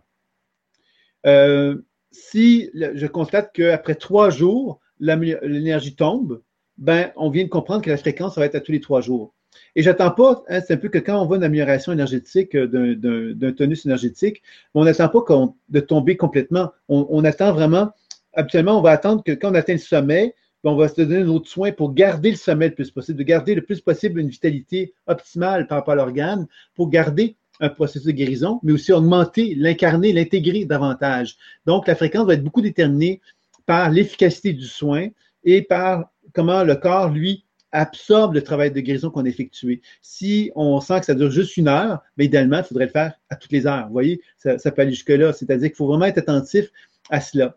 Euh, 1.26 1.76
si 2.12 2.70
je 2.74 3.06
constate 3.06 3.52
qu'après 3.52 3.94
trois 3.94 4.30
jours, 4.30 4.80
l'énergie 5.00 5.94
tombe, 5.94 6.42
ben, 6.78 7.12
on 7.16 7.30
vient 7.30 7.44
de 7.44 7.48
comprendre 7.48 7.82
que 7.82 7.90
la 7.90 7.96
fréquence 7.96 8.36
va 8.38 8.46
être 8.46 8.54
à 8.54 8.60
tous 8.60 8.72
les 8.72 8.80
trois 8.80 9.00
jours. 9.00 9.34
Et 9.76 9.82
j'attends 9.82 10.10
pas, 10.10 10.42
hein, 10.48 10.60
c'est 10.60 10.74
un 10.74 10.76
peu 10.76 10.88
que 10.88 10.98
quand 10.98 11.20
on 11.20 11.26
voit 11.26 11.36
une 11.36 11.44
amélioration 11.44 11.92
énergétique 11.92 12.56
d'un 12.56 13.52
tonus 13.52 13.86
énergétique, 13.86 14.42
on 14.74 14.84
n'attend 14.84 15.08
pas 15.08 15.20
de 15.68 15.80
tomber 15.80 16.16
complètement. 16.16 16.72
On, 16.88 17.24
attend 17.24 17.52
vraiment, 17.52 17.90
habituellement, 18.34 18.78
on 18.78 18.82
va 18.82 18.90
attendre 18.90 19.22
que 19.22 19.32
quand 19.32 19.52
on 19.52 19.54
atteint 19.54 19.74
le 19.74 19.78
sommet, 19.78 20.34
ben, 20.62 20.72
on 20.72 20.76
va 20.76 20.88
se 20.88 21.00
donner 21.00 21.18
un 21.18 21.28
autre 21.28 21.48
soin 21.48 21.72
pour 21.72 21.94
garder 21.94 22.32
le 22.32 22.36
sommet 22.36 22.68
le 22.68 22.74
plus 22.74 22.90
possible, 22.90 23.18
de 23.18 23.24
garder 23.24 23.54
le 23.54 23.62
plus 23.62 23.80
possible 23.80 24.20
une 24.20 24.28
vitalité 24.28 24.92
optimale 25.06 25.66
par 25.66 25.78
rapport 25.78 25.92
à 25.92 25.96
l'organe, 25.96 26.46
pour 26.74 26.90
garder 26.90 27.36
un 27.60 27.68
processus 27.68 28.06
de 28.06 28.12
guérison, 28.12 28.60
mais 28.62 28.72
aussi 28.72 28.92
augmenter, 28.92 29.54
l'incarner, 29.54 30.12
l'intégrer 30.12 30.64
davantage. 30.64 31.36
Donc, 31.66 31.86
la 31.86 31.94
fréquence 31.94 32.26
va 32.26 32.34
être 32.34 32.44
beaucoup 32.44 32.62
déterminée 32.62 33.20
par 33.66 33.90
l'efficacité 33.90 34.52
du 34.52 34.64
soin 34.64 35.08
et 35.44 35.62
par 35.62 36.10
comment 36.34 36.64
le 36.64 36.74
corps, 36.74 37.10
lui, 37.10 37.44
absorbe 37.72 38.34
le 38.34 38.42
travail 38.42 38.70
de 38.70 38.80
guérison 38.80 39.10
qu'on 39.10 39.24
a 39.24 39.28
effectué. 39.28 39.80
Si 40.02 40.50
on 40.54 40.80
sent 40.80 41.00
que 41.00 41.06
ça 41.06 41.14
dure 41.14 41.30
juste 41.30 41.56
une 41.56 41.68
heure, 41.68 42.00
mais 42.16 42.24
idéalement, 42.26 42.58
il 42.58 42.64
faudrait 42.64 42.86
le 42.86 42.90
faire 42.90 43.14
à 43.28 43.36
toutes 43.36 43.52
les 43.52 43.66
heures. 43.66 43.86
Vous 43.86 43.92
voyez, 43.92 44.20
ça, 44.36 44.56
peut 44.56 44.82
aller 44.82 44.92
jusque-là. 44.92 45.32
C'est-à-dire 45.32 45.68
qu'il 45.68 45.76
faut 45.76 45.86
vraiment 45.86 46.06
être 46.06 46.18
attentif 46.18 46.70
à 47.10 47.20
cela. 47.20 47.56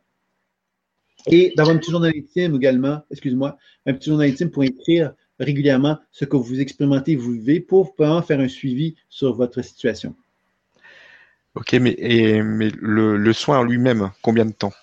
Et 1.28 1.54
d'avoir 1.56 1.76
un 1.76 1.80
petit 1.80 1.92
journal 1.92 2.12
intime 2.16 2.56
également, 2.56 3.02
excuse-moi, 3.10 3.58
un 3.86 3.94
petit 3.94 4.10
journal 4.10 4.30
intime 4.30 4.52
pour 4.52 4.64
écrire 4.64 5.14
régulièrement 5.40 5.98
ce 6.12 6.26
que 6.26 6.36
vous 6.36 6.60
expérimentez, 6.60 7.16
vous 7.16 7.32
vivez, 7.32 7.60
pour 7.60 7.96
pouvoir 7.96 8.26
faire 8.26 8.40
un 8.40 8.48
suivi 8.48 8.96
sur 9.10 9.34
votre 9.34 9.62
situation. 9.62 10.16
Ok, 11.56 11.74
mais, 11.74 11.96
mais 12.44 12.72
le, 12.76 13.34
soin 13.34 13.64
lui-même, 13.64 14.12
combien 14.22 14.46
de 14.46 14.52
temps? 14.52 14.74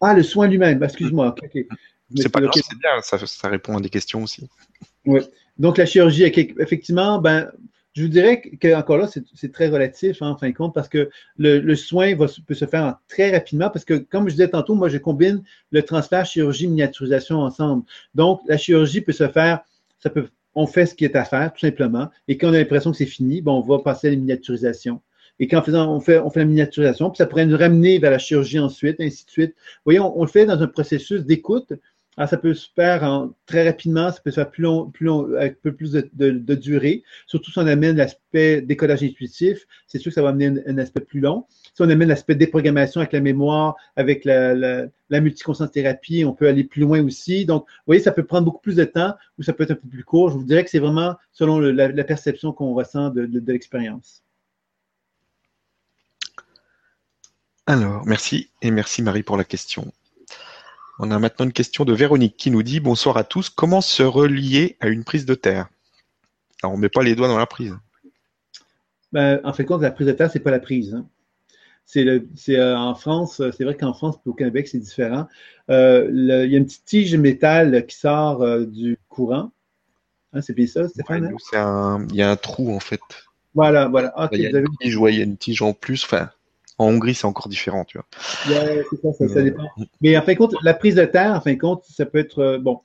Ah, 0.00 0.14
le 0.14 0.22
soin 0.22 0.46
lui-même, 0.46 0.82
excuse-moi. 0.82 1.34
C'est 2.14 2.28
pas 2.28 2.40
grave, 2.40 2.52
c'est 2.54 2.78
bien, 2.78 3.00
ça, 3.02 3.48
répond 3.48 3.76
à 3.76 3.80
des 3.80 3.88
questions 3.88 4.22
aussi. 4.22 4.48
Oui. 5.04 5.20
Donc, 5.58 5.78
la 5.78 5.86
chirurgie, 5.86 6.24
effectivement, 6.24 7.18
ben, 7.18 7.50
je 7.94 8.02
vous 8.02 8.08
dirais 8.08 8.42
que, 8.42 8.74
encore 8.74 8.98
là, 8.98 9.08
c'est 9.08 9.52
très 9.52 9.68
relatif 9.68 10.20
hein, 10.20 10.30
en 10.30 10.36
fin 10.36 10.50
de 10.50 10.54
compte 10.54 10.74
parce 10.74 10.88
que 10.88 11.08
le, 11.38 11.74
soin 11.74 12.14
va, 12.14 12.26
peut 12.46 12.54
se 12.54 12.66
faire 12.66 12.98
très 13.08 13.30
rapidement 13.30 13.70
parce 13.70 13.86
que, 13.86 13.94
comme 13.94 14.28
je 14.28 14.34
disais 14.34 14.48
tantôt, 14.48 14.74
moi, 14.74 14.90
je 14.90 14.98
combine 14.98 15.42
le 15.70 15.82
transfert 15.82 16.26
chirurgie-miniaturisation 16.26 17.38
ensemble. 17.38 17.84
Donc, 18.14 18.40
la 18.46 18.58
chirurgie 18.58 19.00
peut 19.00 19.12
se 19.12 19.28
faire, 19.28 19.60
ça 19.98 20.10
peut, 20.10 20.28
on 20.54 20.66
fait 20.66 20.84
ce 20.84 20.94
qui 20.94 21.06
est 21.06 21.16
à 21.16 21.24
faire, 21.24 21.52
tout 21.54 21.60
simplement. 21.60 22.10
Et 22.28 22.36
quand 22.36 22.50
on 22.50 22.52
a 22.52 22.58
l'impression 22.58 22.90
que 22.90 22.98
c'est 22.98 23.06
fini, 23.06 23.40
bon, 23.40 23.58
on 23.58 23.62
va 23.62 23.78
passer 23.78 24.08
à 24.08 24.10
la 24.10 24.16
miniaturisation. 24.16 25.00
Et 25.38 25.48
quand 25.48 25.62
on 25.68 26.00
fait, 26.00 26.18
on 26.18 26.30
fait 26.30 26.40
la 26.40 26.46
miniaturisation, 26.46 27.10
puis 27.10 27.18
ça 27.18 27.26
pourrait 27.26 27.46
nous 27.46 27.56
ramener 27.56 27.98
vers 27.98 28.10
la 28.10 28.18
chirurgie 28.18 28.58
ensuite, 28.58 29.00
ainsi 29.00 29.24
de 29.24 29.30
suite. 29.30 29.54
Vous 29.56 29.92
voyez, 29.92 30.00
on 30.00 30.22
le 30.22 30.28
fait 30.28 30.46
dans 30.46 30.60
un 30.62 30.66
processus 30.66 31.24
d'écoute 31.24 31.72
ah, 32.18 32.26
ça 32.26 32.38
peut 32.38 32.54
se 32.54 32.68
faire 32.74 33.28
très 33.44 33.66
rapidement, 33.68 34.10
ça 34.10 34.20
peut 34.22 34.30
se 34.30 34.36
faire 34.36 34.50
plus 34.50 34.62
long, 34.62 34.90
avec 35.36 35.52
un 35.52 35.56
peu 35.62 35.74
plus 35.74 35.92
de, 35.92 36.54
durée. 36.54 37.02
Surtout 37.26 37.50
si 37.50 37.58
on 37.58 37.66
amène 37.66 37.96
l'aspect 37.96 38.62
décodage 38.62 39.02
intuitif, 39.02 39.66
c'est 39.86 39.98
sûr 39.98 40.10
que 40.10 40.14
ça 40.14 40.22
va 40.22 40.30
amener 40.30 40.62
un, 40.66 40.78
aspect 40.78 41.00
plus 41.00 41.20
long. 41.20 41.46
Si 41.74 41.82
on 41.82 41.90
amène 41.90 42.08
l'aspect 42.08 42.34
déprogrammation 42.34 43.00
avec 43.00 43.12
la 43.12 43.20
mémoire, 43.20 43.76
avec 43.96 44.24
la, 44.24 44.54
la, 44.54 44.88
thérapie, 45.72 46.24
on 46.24 46.32
peut 46.32 46.48
aller 46.48 46.64
plus 46.64 46.80
loin 46.80 47.04
aussi. 47.04 47.44
Donc, 47.44 47.64
vous 47.64 47.82
voyez, 47.86 48.02
ça 48.02 48.12
peut 48.12 48.24
prendre 48.24 48.46
beaucoup 48.46 48.62
plus 48.62 48.76
de 48.76 48.84
temps 48.84 49.14
ou 49.38 49.42
ça 49.42 49.52
peut 49.52 49.64
être 49.64 49.72
un 49.72 49.76
peu 49.76 49.88
plus 49.88 50.04
court. 50.04 50.30
Je 50.30 50.36
vous 50.36 50.44
dirais 50.44 50.64
que 50.64 50.70
c'est 50.70 50.78
vraiment 50.78 51.16
selon 51.32 51.58
la, 51.60 52.04
perception 52.04 52.52
qu'on 52.52 52.72
ressent 52.72 53.10
de 53.10 53.52
l'expérience. 53.52 54.22
Alors, 57.66 58.06
merci 58.06 58.48
et 58.62 58.70
merci 58.70 59.02
Marie 59.02 59.24
pour 59.24 59.36
la 59.36 59.44
question. 59.44 59.92
On 60.98 61.10
a 61.10 61.18
maintenant 61.18 61.44
une 61.44 61.52
question 61.52 61.84
de 61.84 61.92
Véronique 61.92 62.36
qui 62.36 62.50
nous 62.50 62.62
dit 62.62 62.80
Bonsoir 62.80 63.18
à 63.18 63.24
tous, 63.24 63.50
comment 63.50 63.82
se 63.82 64.02
relier 64.02 64.76
à 64.80 64.88
une 64.88 65.04
prise 65.04 65.26
de 65.26 65.34
terre? 65.34 65.68
Alors, 66.62 66.72
on 66.72 66.76
ne 66.76 66.82
met 66.82 66.88
pas 66.88 67.02
les 67.02 67.14
doigts 67.14 67.28
dans 67.28 67.38
la 67.38 67.46
prise. 67.46 67.76
Ben, 69.12 69.40
en 69.44 69.52
fait, 69.52 69.64
compte, 69.64 69.82
la 69.82 69.90
prise 69.90 70.06
de 70.06 70.12
terre, 70.12 70.30
ce 70.30 70.38
n'est 70.38 70.44
pas 70.44 70.50
la 70.50 70.58
prise. 70.58 70.94
Hein. 70.94 71.06
C'est 71.84 72.06
euh, 72.08 72.76
en 72.76 72.94
France, 72.94 73.40
c'est 73.56 73.62
vrai 73.62 73.76
qu'en 73.76 73.92
France 73.92 74.16
au 74.24 74.32
Québec, 74.32 74.66
c'est 74.66 74.78
différent. 74.78 75.28
Euh, 75.70 76.08
il 76.10 76.50
y 76.50 76.54
a 76.54 76.58
une 76.58 76.66
petite 76.66 76.84
tige 76.84 77.12
de 77.12 77.16
métal 77.16 77.86
qui 77.86 77.96
sort 77.96 78.42
euh, 78.42 78.64
du 78.64 78.98
courant. 79.08 79.52
Hein, 80.32 80.40
c'est 80.40 80.54
bien 80.54 80.66
ça, 80.66 80.88
Stéphane? 80.88 81.32
Hein? 81.52 82.06
il 82.10 82.16
y 82.16 82.22
a 82.22 82.30
un 82.30 82.36
trou, 82.36 82.74
en 82.74 82.80
fait. 82.80 83.00
Voilà, 83.54 83.86
voilà. 83.86 84.12
il, 84.32 84.40
y 84.40 84.46
a 84.46 84.50
une 84.50 84.66
tige, 84.80 84.98
il 85.00 85.14
y 85.14 85.20
a 85.20 85.24
une 85.24 85.36
tige 85.36 85.62
en 85.62 85.74
plus. 85.74 86.04
Enfin, 86.04 86.30
en 86.78 86.88
Hongrie, 86.88 87.14
c'est 87.14 87.26
encore 87.26 87.48
différent, 87.48 87.84
tu 87.84 87.98
vois. 87.98 88.06
c'est 88.44 89.00
ça, 89.00 89.28
ça, 89.28 89.42
dépend. 89.42 89.64
Mais 90.00 90.16
en 90.16 90.22
fin 90.22 90.32
de 90.32 90.38
compte, 90.38 90.54
la 90.62 90.74
prise 90.74 90.96
de 90.96 91.04
terre, 91.04 91.32
en 91.32 91.40
fin 91.40 91.54
de 91.54 91.58
compte, 91.58 91.84
ça 91.88 92.04
peut 92.04 92.18
être 92.18 92.38
euh, 92.40 92.58
bon. 92.58 92.80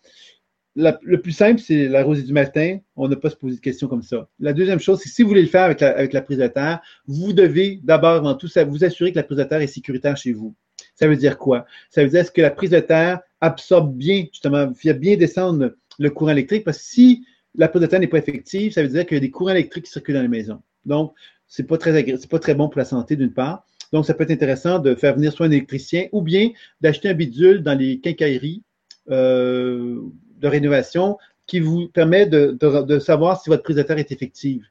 le 0.75 1.17
plus 1.17 1.33
simple, 1.33 1.59
c'est 1.59 1.87
la 1.89 2.03
rosée 2.03 2.23
du 2.23 2.31
matin. 2.31 2.77
On 2.95 3.09
n'a 3.09 3.17
pas 3.17 3.29
se 3.29 3.35
poser 3.35 3.55
de 3.55 3.61
questions 3.61 3.87
comme 3.87 4.03
ça. 4.03 4.29
La 4.39 4.53
deuxième 4.53 4.79
chose, 4.79 4.99
c'est 4.99 5.09
que 5.09 5.15
si 5.15 5.23
vous 5.23 5.29
voulez 5.29 5.41
le 5.41 5.49
faire 5.49 5.63
avec 5.63 6.13
la, 6.13 6.21
prise 6.21 6.37
de 6.37 6.47
terre, 6.47 6.79
vous 7.05 7.33
devez 7.33 7.79
d'abord, 7.83 8.15
avant 8.15 8.35
tout, 8.35 8.47
ça, 8.47 8.63
vous 8.63 8.83
assurer 8.85 9.11
que 9.11 9.17
la 9.17 9.23
prise 9.23 9.37
de 9.37 9.43
terre 9.43 9.61
est 9.61 9.67
sécuritaire 9.67 10.15
chez 10.15 10.31
vous. 10.31 10.55
Ça 10.95 11.07
veut 11.07 11.17
dire 11.17 11.37
quoi? 11.37 11.65
Ça 11.89 12.03
veut 12.03 12.09
dire 12.09 12.31
que 12.31 12.41
la 12.41 12.51
prise 12.51 12.69
de 12.69 12.79
terre 12.79 13.19
absorbe 13.41 13.93
bien, 13.93 14.25
justement, 14.31 14.73
fait 14.73 14.93
bien 14.93 15.17
descendre 15.17 15.75
le 15.99 16.09
courant 16.09 16.31
électrique, 16.31 16.63
parce 16.63 16.77
que 16.77 16.83
si 16.85 17.25
la 17.55 17.67
prise 17.67 17.81
de 17.81 17.87
terre 17.87 17.99
n'est 17.99 18.07
pas 18.07 18.19
effective, 18.19 18.71
ça 18.71 18.81
veut 18.81 18.87
dire 18.87 19.05
qu'il 19.05 19.15
y 19.15 19.17
a 19.17 19.21
des 19.21 19.31
courants 19.31 19.51
électriques 19.51 19.85
qui 19.85 19.91
circulent 19.91 20.15
dans 20.15 20.21
la 20.21 20.29
maison. 20.29 20.61
Donc, 20.85 21.13
c'est 21.47 21.63
pas 21.63 21.77
très 21.77 22.05
c'est 22.17 22.29
pas 22.29 22.39
très 22.39 22.55
bon 22.55 22.69
pour 22.69 22.79
la 22.79 22.85
santé 22.85 23.17
d'une 23.17 23.33
part. 23.33 23.65
Donc, 23.91 24.05
ça 24.05 24.13
peut 24.13 24.23
être 24.23 24.31
intéressant 24.31 24.79
de 24.79 24.95
faire 24.95 25.15
venir 25.15 25.33
soit 25.33 25.47
un 25.47 25.51
électricien 25.51 26.07
ou 26.11 26.21
bien 26.21 26.49
d'acheter 26.79 27.09
un 27.09 27.13
bidule 27.13 27.63
dans 27.63 27.77
les 27.77 27.99
quincailleries 27.99 28.63
euh, 29.09 30.01
de 30.37 30.47
rénovation 30.47 31.17
qui 31.45 31.59
vous 31.59 31.89
permet 31.89 32.25
de, 32.25 32.99
savoir 32.99 33.41
si 33.41 33.49
votre 33.49 33.63
prise 33.63 33.75
de 33.75 33.81
est 33.81 34.11
effective. 34.11 34.65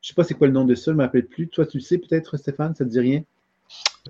Je 0.00 0.06
ne 0.06 0.08
sais 0.08 0.14
pas 0.14 0.24
c'est 0.24 0.34
quoi 0.34 0.46
le 0.46 0.52
nom 0.52 0.64
de 0.64 0.74
ça, 0.74 0.86
je 0.86 0.90
ne 0.90 0.96
me 0.96 1.02
rappelle 1.02 1.26
plus. 1.26 1.48
Toi, 1.48 1.66
tu 1.66 1.78
le 1.78 1.82
sais 1.82 1.98
peut-être, 1.98 2.36
Stéphane, 2.36 2.74
ça 2.74 2.84
ne 2.84 2.88
te 2.88 2.94
dit 2.94 3.00
rien? 3.00 3.22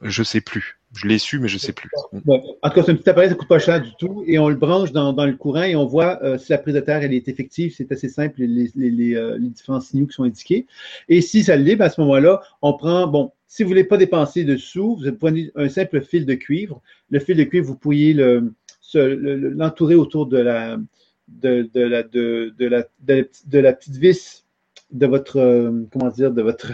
Je 0.03 0.23
sais 0.23 0.41
plus. 0.41 0.79
Je 0.95 1.07
l'ai 1.07 1.19
su, 1.19 1.39
mais 1.39 1.49
je 1.49 1.59
sais 1.59 1.73
plus. 1.73 1.91
en 2.13 2.21
tout 2.21 2.31
cas, 2.63 2.83
c'est 2.83 2.93
un 2.93 2.95
petit 2.95 3.11
appareil, 3.11 3.29
ça 3.29 3.35
ne 3.35 3.39
coûte 3.39 3.49
pas 3.49 3.59
cher 3.59 3.81
du 3.81 3.91
tout, 3.99 4.25
et 4.27 4.39
on 4.39 4.49
le 4.49 4.55
branche 4.55 4.91
dans, 4.91 5.13
le 5.13 5.35
courant 5.35 5.65
et 5.65 5.77
on 5.77 5.85
voit 5.85 6.23
euh, 6.23 6.39
si 6.39 6.51
la 6.51 6.59
prise 6.59 6.75
de 6.75 6.81
terre 6.81 7.03
elle 7.03 7.13
est 7.13 7.29
effective. 7.29 7.75
C'est 7.77 7.93
assez 7.93 8.09
simple, 8.09 8.41
les, 8.41 9.15
euh, 9.15 9.39
différents 9.39 9.81
signaux 9.81 10.07
qui 10.07 10.15
sont 10.15 10.25
indiqués. 10.25 10.67
Et 11.09 11.21
si 11.21 11.45
ça 11.45 11.57
l'est, 11.57 11.77
ben, 11.77 11.87
à 11.87 11.91
ce 11.91 12.01
moment-là, 12.01 12.41
on 12.63 12.73
prend, 12.73 13.07
bon, 13.07 13.33
si 13.49 13.63
vous 13.63 13.69
ne 13.69 13.75
voulez 13.75 13.85
pas 13.85 13.99
dépenser 13.99 14.45
de 14.45 14.57
sous, 14.57 14.97
vous 14.97 15.13
prenez 15.13 15.51
un 15.57 15.69
simple 15.69 16.01
fil 16.01 16.25
de 16.25 16.35
cuivre. 16.35 16.81
Le 17.11 17.19
fil 17.19 17.37
de 17.37 17.45
cuivre, 17.45 17.67
vous 17.67 17.77
pourriez 17.77 18.15
l'entourer 18.95 19.95
autour 19.95 20.27
de 20.27 20.39
la, 20.39 20.79
petite 23.07 23.97
vis 23.97 24.45
de 24.91 25.07
votre, 25.07 25.37
euh, 25.37 25.87
comment 25.93 26.09
dire, 26.09 26.33
de 26.33 26.41
votre 26.41 26.73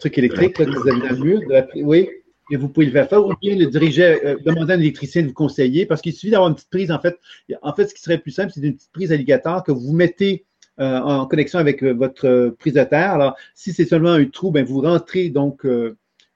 truc 0.00 0.18
électrique 0.18 0.54
que 0.54 0.62
vous 0.62 0.88
avez 0.88 1.00
dans 1.00 1.16
le 1.16 1.24
mur. 1.24 1.40
oui, 1.76 2.08
et 2.50 2.56
vous 2.56 2.68
pouvez 2.68 2.86
le 2.86 2.92
faire 2.92 3.26
ou 3.26 3.34
bien 3.40 3.56
le 3.56 3.66
diriger, 3.66 4.24
euh, 4.24 4.36
demander 4.44 4.72
à 4.72 4.76
un 4.76 4.80
électricien 4.80 5.22
de 5.22 5.28
vous 5.28 5.32
conseiller 5.32 5.86
parce 5.86 6.02
qu'il 6.02 6.12
suffit 6.12 6.30
d'avoir 6.30 6.48
une 6.48 6.54
petite 6.54 6.70
prise. 6.70 6.90
En 6.90 7.00
fait, 7.00 7.18
en 7.62 7.74
fait, 7.74 7.86
ce 7.86 7.94
qui 7.94 8.02
serait 8.02 8.18
plus 8.18 8.32
simple, 8.32 8.52
c'est 8.54 8.60
une 8.60 8.74
petite 8.74 8.92
prise 8.92 9.12
alligator 9.12 9.64
que 9.64 9.72
vous 9.72 9.92
mettez 9.92 10.44
euh, 10.80 10.98
en 10.98 11.26
connexion 11.26 11.58
avec 11.58 11.82
euh, 11.82 11.92
votre 11.92 12.26
euh, 12.26 12.50
prise 12.58 12.74
de 12.74 12.84
terre. 12.84 13.12
Alors, 13.12 13.36
si 13.54 13.72
c'est 13.72 13.84
seulement 13.84 14.12
un 14.12 14.24
trou, 14.26 14.50
ben, 14.50 14.64
vous 14.64 14.80
rentrez 14.80 15.30
donc 15.30 15.64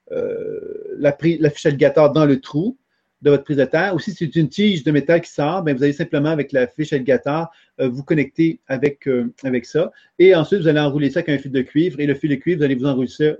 la, 0.09 1.17
la, 1.21 1.49
fiche 1.49 1.65
alligator 1.65 2.11
dans 2.11 2.25
le 2.25 2.39
trou 2.39 2.77
de 3.21 3.29
votre 3.29 3.43
prise 3.43 3.57
de 3.57 3.65
terre. 3.65 3.95
Ou 3.95 3.99
si 3.99 4.13
c'est 4.13 4.35
une 4.35 4.49
tige 4.49 4.83
de 4.83 4.91
métal 4.91 5.21
qui 5.21 5.31
sort, 5.31 5.63
ben, 5.63 5.75
vous 5.75 5.83
allez 5.83 5.93
simplement 5.93 6.29
avec 6.29 6.51
la 6.51 6.67
fiche 6.67 6.93
alligator 6.93 7.47
vous 7.77 8.03
connecter 8.03 8.59
avec, 8.67 9.07
avec 9.43 9.65
ça. 9.65 9.91
Et 10.17 10.35
ensuite, 10.35 10.61
vous 10.61 10.67
allez 10.67 10.81
enrouler 10.81 11.09
ça 11.09 11.19
avec 11.19 11.29
un 11.29 11.37
fil 11.37 11.51
de 11.51 11.61
cuivre. 11.61 11.99
Et 11.99 12.05
le 12.05 12.13
fil 12.13 12.29
de 12.29 12.35
cuivre, 12.35 12.59
vous 12.59 12.65
allez 12.65 12.75
vous 12.75 12.85
enrouler 12.85 13.07
ça, 13.07 13.33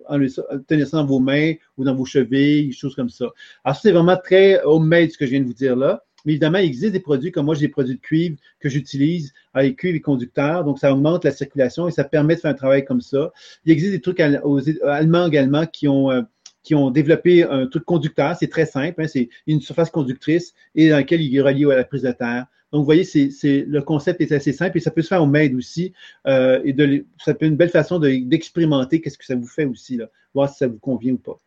tenir 0.68 0.88
ça 0.88 0.98
dans 0.98 1.06
vos 1.06 1.20
mains 1.20 1.54
ou 1.78 1.84
dans 1.84 1.94
vos 1.94 2.06
chevilles, 2.06 2.72
choses 2.72 2.96
comme 2.96 3.10
ça. 3.10 3.28
Alors, 3.66 3.76
c'est 3.76 3.92
vraiment 3.92 4.18
très 4.18 4.62
homemade 4.64 5.12
ce 5.12 5.18
que 5.18 5.26
je 5.26 5.32
viens 5.32 5.42
de 5.42 5.46
vous 5.46 5.54
dire 5.54 5.76
là. 5.76 6.04
Mais 6.26 6.34
évidemment, 6.34 6.58
il 6.58 6.66
existe 6.66 6.92
des 6.92 7.00
produits 7.00 7.32
comme 7.32 7.46
moi, 7.46 7.56
j'ai 7.56 7.68
des 7.68 7.72
produits 7.72 7.96
de 7.96 8.02
cuivre 8.02 8.36
que 8.60 8.70
j'utilise 8.70 9.34
avec 9.54 9.78
cuivre 9.78 9.96
et 9.96 10.02
conducteur. 10.02 10.64
Donc, 10.64 10.80
ça 10.80 10.94
augmente 10.94 11.24
la 11.24 11.32
circulation 11.32 11.88
et 11.88 11.92
ça 11.92 12.04
permet 12.04 12.36
de 12.36 12.42
faire 12.42 12.52
un 12.52 12.56
travail 12.56 12.84
comme 12.86 13.02
ça. 13.02 13.32
Il 13.66 13.72
existe 13.72 13.92
des 13.92 14.02
trucs 14.02 14.20
Allemands 14.20 15.28
également 15.28 15.66
qui 15.66 15.88
ont, 15.88 16.12
euh, 16.12 16.22
qui 16.64 16.76
ont 16.76 16.92
développé 16.92 17.44
un 17.44 17.68
truc 17.68 17.86
conducteur. 17.86 18.36
C'est 18.38 18.48
très 18.48 18.66
simple. 18.66 19.02
Hein. 19.02 19.08
c'est 19.08 19.30
une 19.48 19.62
surface 19.62 19.90
conductrice 19.90 20.54
et 20.76 20.90
dans 20.90 20.98
laquelle 20.98 21.22
il 21.22 21.36
est 21.36 21.42
relié 21.42 21.66
à 21.72 21.76
la 21.76 21.84
prise 21.84 22.04
de 22.04 22.12
terre. 22.12 22.46
Donc, 22.72 22.82
vous 22.82 22.86
voyez, 22.86 23.04
c'est, 23.04 23.66
le 23.68 23.82
concept 23.82 24.22
est 24.22 24.32
assez 24.32 24.54
simple 24.54 24.78
et 24.78 24.80
ça 24.80 24.92
peut 24.92 25.02
se 25.02 25.08
faire 25.08 25.24
au 25.24 25.26
maid 25.26 25.56
aussi. 25.56 25.94
Euh, 26.28 26.62
et 26.64 26.76
ça 27.18 27.34
peut 27.34 27.46
être 27.46 27.52
une 27.52 27.58
belle 27.58 27.70
façon 27.70 28.00
d'expérimenter 28.00 29.02
qu'est-ce 29.02 29.18
que 29.18 29.26
ça 29.26 29.36
vous 29.36 29.48
fait 29.48 29.66
aussi, 29.66 30.00
voir 30.34 30.50
si 30.50 30.58
ça 30.58 30.68
vous 30.68 30.78
convient 30.78 31.14
ou 31.14 31.18
pas. 31.18 31.40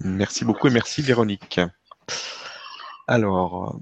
Merci 0.00 0.44
beaucoup 0.44 0.68
et 0.68 0.70
merci 0.70 1.02
Véronique. 1.02 1.60
Alors, 3.08 3.80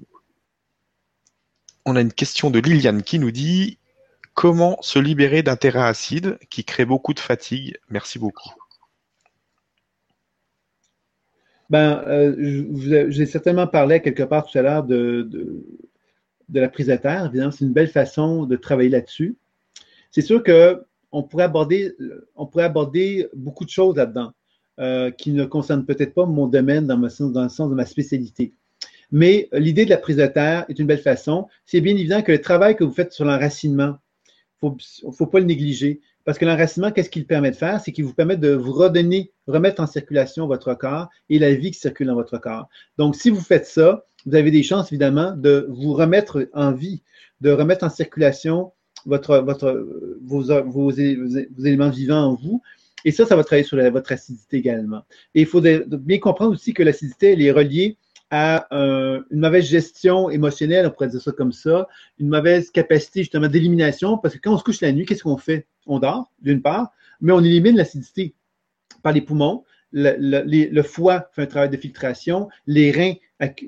on 1.84 1.94
a 1.94 2.00
une 2.00 2.12
question 2.12 2.50
de 2.50 2.58
Liliane 2.58 3.02
qui 3.02 3.18
nous 3.18 3.30
dit 3.30 3.78
Comment 4.34 4.78
se 4.80 4.98
libérer 4.98 5.42
d'un 5.42 5.56
terrain 5.56 5.84
acide 5.84 6.38
qui 6.48 6.64
crée 6.64 6.86
beaucoup 6.86 7.12
de 7.12 7.20
fatigue? 7.20 7.78
Merci 7.90 8.18
beaucoup. 8.18 8.50
Ben, 11.70 12.02
euh, 12.08 13.08
j'ai 13.10 13.26
certainement 13.26 13.66
parlé 13.66 14.02
quelque 14.02 14.24
part 14.24 14.44
tout 14.44 14.58
à 14.58 14.62
l'heure 14.62 14.84
de, 14.84 15.28
de 16.50 16.60
la 16.60 16.68
prise 16.68 16.88
de 16.88 16.96
terre, 16.96 17.26
évidemment, 17.26 17.52
c'est 17.52 17.64
une 17.64 17.72
belle 17.72 17.88
façon 17.88 18.44
de 18.44 18.56
travailler 18.56 18.90
là-dessus. 18.90 19.36
C'est 20.10 20.22
sûr 20.22 20.42
qu'on 20.42 21.22
pourrait 21.22 21.44
aborder, 21.44 21.94
pourrait 22.50 22.64
aborder 22.64 23.28
beaucoup 23.34 23.64
de 23.64 23.70
choses 23.70 23.96
là-dedans 23.96 24.32
euh, 24.80 25.10
qui 25.10 25.32
ne 25.32 25.44
concernent 25.44 25.86
peut-être 25.86 26.14
pas 26.14 26.26
mon 26.26 26.46
domaine 26.46 26.86
dans, 26.86 26.98
dans 26.98 27.42
le 27.42 27.48
sens 27.48 27.70
de 27.70 27.74
ma 27.74 27.86
spécialité. 27.86 28.52
Mais 29.12 29.48
l'idée 29.52 29.84
de 29.84 29.90
la 29.90 29.96
prise 29.96 30.16
de 30.16 30.26
terre 30.26 30.64
est 30.68 30.78
une 30.78 30.86
belle 30.86 30.98
façon. 30.98 31.48
C'est 31.64 31.80
bien 31.80 31.96
évident 31.96 32.22
que 32.22 32.32
le 32.32 32.40
travail 32.40 32.76
que 32.76 32.84
vous 32.84 32.92
faites 32.92 33.12
sur 33.12 33.24
l'enracinement, 33.24 33.96
il 34.62 34.70
ne 35.04 35.12
faut, 35.12 35.26
pas 35.26 35.40
le 35.40 35.46
négliger. 35.46 36.00
Parce 36.24 36.38
que 36.38 36.44
l'enracinement, 36.44 36.90
qu'est-ce 36.90 37.10
qu'il 37.10 37.26
permet 37.26 37.50
de 37.50 37.56
faire? 37.56 37.80
C'est 37.80 37.92
qu'il 37.92 38.04
vous 38.04 38.14
permet 38.14 38.36
de 38.36 38.52
vous 38.52 38.72
redonner, 38.72 39.32
remettre 39.46 39.82
en 39.82 39.86
circulation 39.86 40.46
votre 40.46 40.74
corps 40.74 41.08
et 41.28 41.38
la 41.38 41.54
vie 41.54 41.70
qui 41.70 41.78
circule 41.78 42.08
dans 42.08 42.14
votre 42.14 42.38
corps. 42.38 42.68
Donc, 42.98 43.16
si 43.16 43.30
vous 43.30 43.40
faites 43.40 43.66
ça, 43.66 44.04
vous 44.26 44.34
avez 44.34 44.50
des 44.50 44.62
chances, 44.62 44.92
évidemment, 44.92 45.32
de 45.32 45.66
vous 45.70 45.94
remettre 45.94 46.48
en 46.52 46.72
vie, 46.72 47.02
de 47.40 47.50
remettre 47.50 47.84
en 47.84 47.90
circulation 47.90 48.72
votre, 49.06 49.38
votre, 49.38 49.86
vos, 50.22 50.42
vos, 50.64 50.90
éléments 50.90 51.90
vivants 51.90 52.24
en 52.24 52.34
vous. 52.34 52.62
Et 53.06 53.12
ça, 53.12 53.24
ça 53.24 53.34
va 53.34 53.44
travailler 53.44 53.64
sur 53.64 53.78
votre 53.90 54.12
acidité 54.12 54.58
également. 54.58 55.02
Et 55.34 55.40
il 55.40 55.46
faut 55.46 55.62
bien 55.62 56.18
comprendre 56.18 56.52
aussi 56.52 56.74
que 56.74 56.82
l'acidité, 56.82 57.32
elle 57.32 57.40
est 57.40 57.50
reliée 57.50 57.96
à 58.30 58.66
une 58.70 59.40
mauvaise 59.40 59.64
gestion 59.64 60.30
émotionnelle, 60.30 60.86
on 60.86 60.90
pourrait 60.90 61.08
dire 61.08 61.20
ça 61.20 61.32
comme 61.32 61.52
ça, 61.52 61.88
une 62.18 62.28
mauvaise 62.28 62.70
capacité 62.70 63.20
justement 63.20 63.48
d'élimination, 63.48 64.18
parce 64.18 64.34
que 64.34 64.40
quand 64.40 64.54
on 64.54 64.58
se 64.58 64.64
couche 64.64 64.80
la 64.80 64.92
nuit, 64.92 65.04
qu'est-ce 65.04 65.22
qu'on 65.22 65.36
fait? 65.36 65.66
On 65.86 65.98
dort, 65.98 66.30
d'une 66.40 66.62
part, 66.62 66.92
mais 67.20 67.32
on 67.32 67.40
élimine 67.40 67.76
l'acidité 67.76 68.34
par 69.02 69.12
les 69.12 69.20
poumons. 69.20 69.64
Le, 69.92 70.82
foie 70.82 71.28
fait 71.32 71.42
un 71.42 71.46
travail 71.46 71.70
de 71.70 71.76
filtration, 71.76 72.48
les 72.66 72.92
reins 72.92 73.14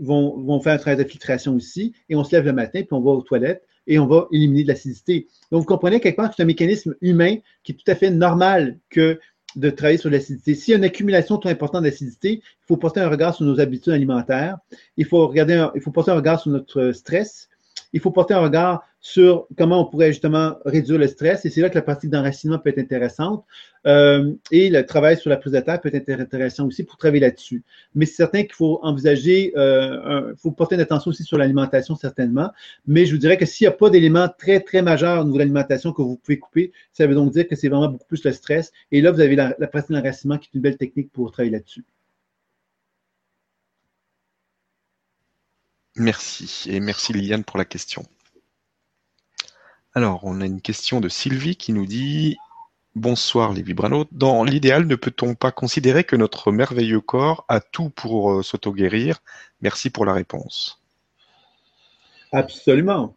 vont, 0.01 0.39
vont, 0.39 0.61
faire 0.61 0.75
un 0.75 0.79
travail 0.79 1.03
de 1.05 1.09
filtration 1.09 1.57
aussi, 1.57 1.95
et 2.09 2.15
on 2.15 2.23
se 2.23 2.37
lève 2.37 2.45
le 2.45 2.53
matin, 2.53 2.83
puis 2.83 2.93
on 2.93 3.01
va 3.01 3.11
aux 3.11 3.23
toilettes, 3.23 3.67
et 3.87 3.99
on 3.99 4.07
va 4.07 4.29
éliminer 4.33 4.63
de 4.63 4.69
l'acidité. 4.69 5.27
Donc, 5.51 5.63
vous 5.63 5.67
comprenez 5.67 6.01
quelque 6.01 6.17
part 6.17 6.33
c'est 6.35 6.43
un 6.43 6.47
mécanisme 6.47 6.95
humain 7.01 7.37
qui 7.65 7.73
est 7.73 7.75
tout 7.75 7.91
à 7.91 7.95
fait 7.95 8.11
normal 8.11 8.79
que 8.91 9.19
de 9.57 9.71
travailler 9.71 9.99
sur 9.99 10.11
l'acidité. 10.11 10.55
S'il 10.55 10.73
y 10.73 10.75
a 10.75 10.79
une 10.79 10.85
accumulation 10.85 11.39
trop 11.39 11.51
importante 11.51 11.85
d'acidité, 11.85 12.43
il 12.43 12.67
faut 12.67 12.77
porter 12.77 13.01
un 13.01 13.09
regard 13.09 13.35
sur 13.35 13.45
nos 13.45 13.61
habitudes 13.61 13.93
alimentaires. 13.93 14.59
Il 14.97 15.07
faut 15.07 15.27
regarder, 15.27 15.67
il 15.75 15.81
faut 15.81 15.91
porter 15.91 16.11
un 16.11 16.17
regard 16.17 16.41
sur 16.41 16.51
notre 16.51 16.93
stress. 16.93 17.49
Il 17.93 18.01
faut 18.01 18.11
porter 18.11 18.35
un 18.35 18.41
regard 18.41 18.85
sur 19.01 19.49
comment 19.59 19.81
on 19.81 19.85
pourrait 19.85 20.13
justement 20.13 20.57
réduire 20.65 20.99
le 20.99 21.09
stress. 21.09 21.45
Et 21.45 21.51
c'est 21.51 21.61
là 21.61 21.69
que 21.69 21.75
la 21.75 21.83
pratique 21.83 22.09
d'enracinement 22.09 22.59
peut 22.59 22.71
être 22.71 22.79
intéressante. 22.79 23.45
Euh, 23.85 24.33
et 24.53 24.71
le 24.71 24.87
travail 24.87 25.17
sur 25.17 25.29
la 25.29 25.37
prise 25.37 25.53
de 25.53 25.61
terre 25.61 25.81
peut 25.81 25.91
être 25.93 26.09
intéressant 26.09 26.67
aussi 26.67 26.85
pour 26.85 26.97
travailler 26.97 27.21
là-dessus. 27.21 27.65
Mais 27.97 28.07
c'est 28.07 28.15
certain 28.15 28.43
qu'il 28.45 28.55
faut 28.55 28.79
envisager, 28.83 29.53
euh, 29.57 30.33
il 30.33 30.41
faut 30.41 30.53
porter 30.53 30.77
une 30.77 30.81
attention 30.81 31.11
aussi 31.11 31.25
sur 31.25 31.37
l'alimentation, 31.37 31.97
certainement. 31.97 32.51
Mais 32.87 33.05
je 33.05 33.13
vous 33.13 33.19
dirais 33.19 33.37
que 33.37 33.45
s'il 33.45 33.67
n'y 33.67 33.75
a 33.75 33.77
pas 33.77 33.91
d'éléments 33.91 34.29
très, 34.29 34.61
très 34.61 34.83
majeurs 34.83 35.23
au 35.23 35.25
niveau 35.25 35.35
de 35.35 35.41
l'alimentation 35.41 35.93
que 35.93 36.01
vous 36.01 36.17
pouvez 36.17 36.39
couper, 36.39 36.73
ça 36.93 37.07
veut 37.09 37.17
donc 37.17 37.33
dire 37.33 37.49
que 37.49 37.57
c'est 37.57 37.69
vraiment 37.69 37.89
beaucoup 37.89 38.07
plus 38.07 38.25
le 38.25 38.33
stress. 38.33 38.73
Et 38.93 39.01
là, 39.01 39.11
vous 39.11 39.21
avez 39.21 39.35
la, 39.35 39.57
la 39.59 39.67
pratique 39.67 39.91
d'enracinement 39.91 40.39
qui 40.39 40.49
est 40.49 40.55
une 40.55 40.63
belle 40.63 40.77
technique 40.77 41.11
pour 41.13 41.33
travailler 41.33 41.53
là-dessus. 41.53 41.85
Merci. 45.97 46.71
Et 46.71 46.81
merci 46.81 47.13
Liliane 47.13 47.45
pour 47.45 47.59
la 47.59 47.65
question. 47.65 48.05
Alors, 49.95 50.21
on 50.25 50.41
a 50.41 50.47
une 50.47 50.63
question 50.63 51.01
de 51.01 51.09
Sylvie 51.09 51.57
qui 51.57 51.73
nous 51.73 51.87
dit 51.87 52.39
Bonsoir 52.95 53.53
les 53.53 53.63
vibranotes. 53.63 54.09
Dans 54.13 54.45
l'idéal, 54.45 54.87
ne 54.87 54.97
peut-on 54.97 55.35
pas 55.35 55.51
considérer 55.51 56.05
que 56.05 56.17
notre 56.17 56.53
merveilleux 56.53 57.01
corps 57.01 57.45
a 57.49 57.61
tout 57.61 57.91
pour 57.91 58.33
euh, 58.33 58.43
s'auto-guérir? 58.43 59.19
Merci 59.61 59.91
pour 59.91 60.05
la 60.05 60.13
réponse. 60.13 60.83
Absolument. 62.33 63.17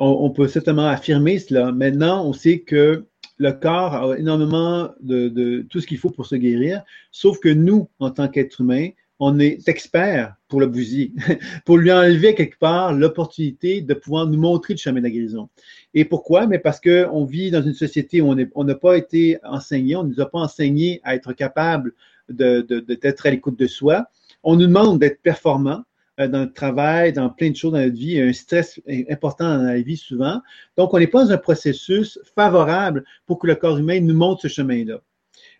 On, 0.00 0.30
peut 0.30 0.46
certainement 0.46 0.86
affirmer 0.86 1.40
cela. 1.40 1.72
Maintenant, 1.72 2.24
on 2.24 2.32
sait 2.32 2.60
que 2.60 3.06
le 3.36 3.52
corps 3.52 3.94
a 3.94 4.18
énormément 4.18 4.90
de 5.00 5.66
tout 5.68 5.80
ce 5.80 5.88
qu'il 5.88 5.98
faut 5.98 6.10
pour 6.10 6.26
se 6.26 6.36
guérir, 6.36 6.82
sauf 7.10 7.40
que 7.40 7.48
nous, 7.48 7.88
en 7.98 8.12
tant 8.12 8.28
qu'êtres 8.28 8.60
humains, 8.60 8.90
on 9.20 9.38
est 9.40 9.68
expert 9.68 10.36
pour 10.48 10.60
le 10.60 10.66
bousiller, 10.66 11.12
pour 11.64 11.76
lui 11.76 11.90
enlever 11.92 12.34
quelque 12.34 12.58
part 12.58 12.92
l'opportunité 12.92 13.80
de 13.80 13.94
pouvoir 13.94 14.26
nous 14.26 14.38
montrer 14.38 14.74
le 14.74 14.78
chemin 14.78 15.00
de 15.00 15.04
la 15.04 15.10
guérison. 15.10 15.48
Et 15.94 16.04
pourquoi? 16.04 16.46
Mais 16.46 16.58
parce 16.58 16.80
qu'on 16.80 17.24
vit 17.24 17.50
dans 17.50 17.62
une 17.62 17.74
société 17.74 18.20
où 18.20 18.34
on 18.54 18.64
n'a 18.64 18.74
pas 18.74 18.96
été 18.96 19.38
enseigné, 19.44 19.96
on 19.96 20.04
ne 20.04 20.10
nous 20.10 20.20
a 20.20 20.30
pas 20.30 20.38
enseigné 20.38 21.00
à 21.02 21.14
être 21.14 21.32
capable 21.32 21.92
d'être 22.28 22.66
de, 22.66 22.80
de, 22.80 23.14
à 23.24 23.30
l'écoute 23.30 23.58
de 23.58 23.66
soi. 23.66 24.06
On 24.42 24.54
nous 24.54 24.66
demande 24.66 25.00
d'être 25.00 25.20
performant 25.20 25.82
euh, 26.20 26.28
dans 26.28 26.42
le 26.42 26.52
travail, 26.52 27.12
dans 27.12 27.30
plein 27.30 27.50
de 27.50 27.56
choses 27.56 27.72
dans 27.72 27.78
notre 27.78 27.96
vie. 27.96 28.20
Un 28.20 28.32
stress 28.32 28.80
important 29.10 29.58
dans 29.58 29.64
la 29.64 29.80
vie 29.80 29.96
souvent. 29.96 30.40
Donc, 30.76 30.94
on 30.94 30.98
n'est 30.98 31.06
pas 31.06 31.24
dans 31.24 31.32
un 31.32 31.38
processus 31.38 32.18
favorable 32.34 33.04
pour 33.26 33.38
que 33.38 33.46
le 33.46 33.54
corps 33.54 33.78
humain 33.78 34.00
nous 34.00 34.14
montre 34.14 34.42
ce 34.42 34.48
chemin-là. 34.48 35.00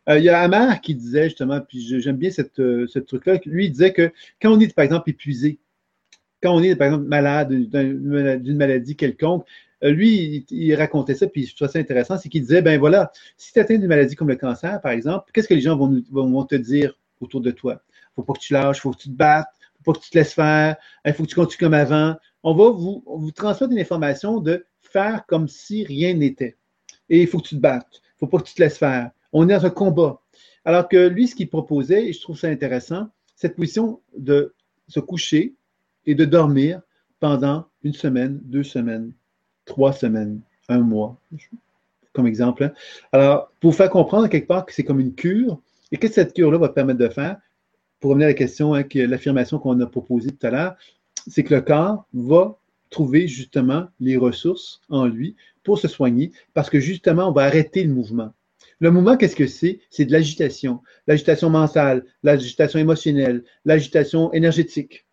Euh, 0.08 0.18
il 0.18 0.24
y 0.24 0.28
a 0.28 0.40
Amar 0.40 0.80
qui 0.80 0.94
disait 0.94 1.24
justement, 1.24 1.60
puis 1.60 2.00
j'aime 2.00 2.16
bien 2.16 2.30
euh, 2.58 2.86
ce 2.86 2.98
truc-là, 2.98 3.38
lui 3.44 3.66
il 3.66 3.70
disait 3.70 3.92
que 3.92 4.10
quand 4.40 4.52
on 4.52 4.60
est 4.60 4.74
par 4.74 4.84
exemple 4.84 5.10
épuisé, 5.10 5.58
quand 6.42 6.54
on 6.54 6.62
est 6.62 6.76
par 6.76 6.86
exemple 6.86 7.04
malade 7.04 7.50
d'une 7.50 8.56
maladie 8.56 8.96
quelconque, 8.96 9.44
euh, 9.84 9.90
lui, 9.90 10.46
il, 10.50 10.74
racontait 10.74 11.14
ça, 11.14 11.26
puis 11.26 11.46
je 11.46 11.54
trouve 11.54 11.68
ça 11.68 11.78
intéressant, 11.78 12.18
c'est 12.18 12.28
qu'il 12.28 12.42
disait, 12.42 12.62
ben 12.62 12.78
voilà, 12.80 13.12
si 13.36 13.52
tu 13.52 13.60
atteins 13.60 13.76
une 13.76 13.86
maladie 13.86 14.16
comme 14.16 14.28
le 14.28 14.36
cancer, 14.36 14.80
par 14.80 14.92
exemple, 14.92 15.30
qu'est-ce 15.32 15.46
que 15.46 15.54
les 15.54 15.60
gens 15.60 15.76
vont, 15.76 16.44
te 16.44 16.54
dire 16.56 16.98
autour 17.20 17.40
de 17.40 17.50
toi? 17.50 17.80
Faut 18.16 18.22
pas 18.22 18.32
que 18.32 18.40
tu 18.40 18.52
lâches, 18.52 18.80
faut 18.80 18.90
que 18.90 18.98
tu 18.98 19.08
te 19.08 19.14
battes, 19.14 19.46
faut 19.76 19.92
pas 19.92 19.98
que 19.98 20.04
tu 20.04 20.10
te 20.10 20.18
laisses 20.18 20.34
faire, 20.34 20.76
il 21.04 21.12
faut 21.12 21.22
que 21.22 21.28
tu 21.28 21.36
continues 21.36 21.58
comme 21.58 21.74
avant. 21.74 22.16
On 22.42 22.54
va 22.54 22.70
vous, 22.70 23.04
vous 23.06 23.30
transmettre 23.30 23.72
une 23.72 23.78
information 23.78 24.40
de 24.40 24.66
faire 24.80 25.24
comme 25.26 25.46
si 25.46 25.84
rien 25.84 26.14
n'était. 26.14 26.56
Et 27.08 27.22
il 27.22 27.28
faut 27.28 27.38
que 27.38 27.48
tu 27.48 27.56
te 27.56 27.60
battes, 27.60 28.02
faut 28.18 28.26
pas 28.26 28.38
que 28.38 28.48
tu 28.48 28.54
te 28.54 28.62
laisses 28.62 28.78
faire. 28.78 29.12
On 29.32 29.48
est 29.48 29.54
dans 29.54 29.66
un 29.66 29.70
combat. 29.70 30.20
Alors 30.64 30.88
que 30.88 31.08
lui, 31.08 31.28
ce 31.28 31.34
qu'il 31.34 31.48
proposait, 31.48 32.08
et 32.08 32.12
je 32.12 32.20
trouve 32.20 32.38
ça 32.38 32.48
intéressant, 32.48 33.08
cette 33.36 33.56
position 33.56 34.00
de 34.16 34.54
se 34.88 35.00
coucher 35.00 35.54
et 36.06 36.14
de 36.14 36.24
dormir 36.24 36.80
pendant 37.20 37.66
une 37.82 37.92
semaine, 37.92 38.40
deux 38.42 38.64
semaines, 38.64 39.12
trois 39.64 39.92
semaines, 39.92 40.40
un 40.68 40.80
mois, 40.80 41.20
comme 42.12 42.26
exemple. 42.26 42.64
Hein. 42.64 42.72
Alors, 43.12 43.52
pour 43.60 43.74
faire 43.74 43.90
comprendre 43.90 44.28
quelque 44.28 44.48
part 44.48 44.66
que 44.66 44.72
c'est 44.72 44.84
comme 44.84 45.00
une 45.00 45.14
cure, 45.14 45.60
et 45.90 45.96
que 45.96 46.08
cette 46.08 46.34
cure-là 46.34 46.58
va 46.58 46.68
permettre 46.68 46.98
de 46.98 47.08
faire, 47.08 47.38
pour 48.00 48.10
revenir 48.10 48.26
à 48.26 48.30
la 48.30 48.34
question, 48.34 48.74
hein, 48.74 48.84
l'affirmation 48.94 49.58
qu'on 49.58 49.80
a 49.80 49.86
proposée 49.86 50.30
tout 50.30 50.46
à 50.46 50.50
l'heure, 50.50 50.76
c'est 51.26 51.42
que 51.44 51.54
le 51.54 51.60
corps 51.60 52.06
va 52.12 52.58
trouver 52.90 53.28
justement 53.28 53.88
les 54.00 54.16
ressources 54.16 54.80
en 54.88 55.06
lui 55.06 55.36
pour 55.62 55.78
se 55.78 55.88
soigner, 55.88 56.32
parce 56.54 56.70
que 56.70 56.80
justement, 56.80 57.28
on 57.28 57.32
va 57.32 57.42
arrêter 57.44 57.84
le 57.84 57.92
mouvement. 57.92 58.32
Le 58.80 58.90
mouvement, 58.92 59.16
qu'est-ce 59.16 59.34
que 59.34 59.46
c'est? 59.46 59.80
C'est 59.90 60.04
de 60.04 60.12
l'agitation. 60.12 60.80
L'agitation 61.06 61.50
mentale, 61.50 62.04
l'agitation 62.22 62.78
émotionnelle, 62.78 63.42
l'agitation 63.64 64.32
énergétique. 64.32 65.06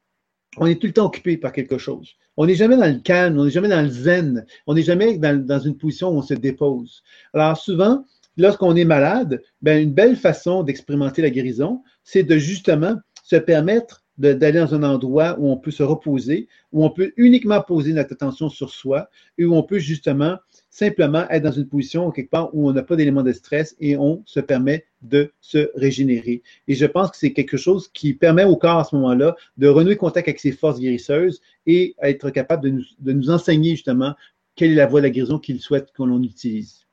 On 0.57 0.67
est 0.67 0.79
tout 0.79 0.87
le 0.87 0.93
temps 0.93 1.05
occupé 1.05 1.37
par 1.37 1.51
quelque 1.51 1.77
chose. 1.77 2.15
On 2.37 2.45
n'est 2.45 2.55
jamais 2.55 2.77
dans 2.77 2.91
le 2.91 2.99
calme, 2.99 3.39
on 3.39 3.45
n'est 3.45 3.51
jamais 3.51 3.67
dans 3.67 3.81
le 3.81 3.89
zen, 3.89 4.45
on 4.67 4.75
n'est 4.75 4.83
jamais 4.83 5.17
dans, 5.17 5.59
une 5.59 5.77
position 5.77 6.09
où 6.09 6.17
on 6.17 6.21
se 6.21 6.33
dépose. 6.33 7.01
Alors 7.33 7.57
souvent, 7.57 8.05
lorsqu'on 8.37 8.75
est 8.75 8.85
malade, 8.85 9.41
ben, 9.61 9.81
une 9.81 9.93
belle 9.93 10.15
façon 10.15 10.63
d'expérimenter 10.63 11.21
la 11.21 11.29
guérison, 11.29 11.81
c'est 12.03 12.23
de 12.23 12.37
justement 12.37 12.97
se 13.23 13.35
permettre 13.35 14.03
d'aller 14.17 14.59
dans 14.59 14.75
un 14.75 14.83
endroit 14.83 15.35
où 15.39 15.49
on 15.49 15.57
peut 15.57 15.71
se 15.71 15.83
reposer, 15.83 16.47
où 16.71 16.85
on 16.85 16.89
peut 16.89 17.13
uniquement 17.17 17.61
poser 17.61 17.93
notre 17.93 18.13
attention 18.13 18.47
sur 18.49 18.69
soi 18.69 19.09
et 19.37 19.45
où 19.45 19.55
on 19.55 19.63
peut 19.63 19.79
justement 19.79 20.37
simplement 20.75 21.25
être 21.29 21.43
dans 21.43 21.53
une 21.53 21.69
position 21.69 22.11
quelque 22.11 22.29
part 22.29 22.53
où 22.53 22.67
on 22.67 22.73
n'a 22.73 22.83
pas 22.83 22.97
d'élément 22.97 23.23
de 23.23 23.31
stress 23.31 23.77
et 23.79 23.95
on 23.95 24.21
se 24.25 24.41
permet 24.41 24.85
de 25.01 25.31
se 25.39 25.71
régénérer. 25.75 26.43
Et 26.67 26.75
je 26.75 26.85
pense 26.85 27.11
que 27.11 27.17
c'est 27.17 27.31
quelque 27.31 27.55
chose 27.55 27.89
qui 27.93 28.13
permet 28.13 28.43
au 28.43 28.57
corps 28.57 28.79
à 28.79 28.83
ce 28.83 28.93
moment-là 28.97 29.37
de 29.55 29.69
renouer 29.69 29.95
contact 29.95 30.27
avec 30.27 30.41
ses 30.41 30.51
forces 30.51 30.81
guérisseuses 30.81 31.39
et 31.65 31.95
être 32.01 32.29
capable 32.29 32.63
de 32.63 32.69
nous, 32.71 32.83
de 32.99 33.13
nous 33.13 33.29
enseigner 33.29 33.71
justement 33.71 34.15
quelle 34.55 34.71
est 34.71 34.75
la 34.75 34.85
voie 34.85 34.99
de 34.99 35.05
la 35.05 35.11
guérison 35.11 35.39
qu'il 35.39 35.61
souhaite 35.61 35.93
que 35.93 36.03
l'on 36.03 36.21
utilise. 36.21 36.85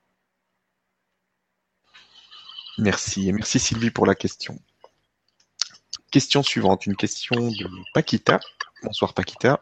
Merci. 2.78 3.32
Merci 3.32 3.58
Sylvie 3.58 3.90
pour 3.90 4.06
la 4.06 4.14
question. 4.14 4.60
Question 6.12 6.44
suivante, 6.44 6.86
une 6.86 6.94
question 6.94 7.48
de 7.48 7.66
Paquita. 7.94 8.38
Bonsoir 8.84 9.12
Paquita 9.12 9.58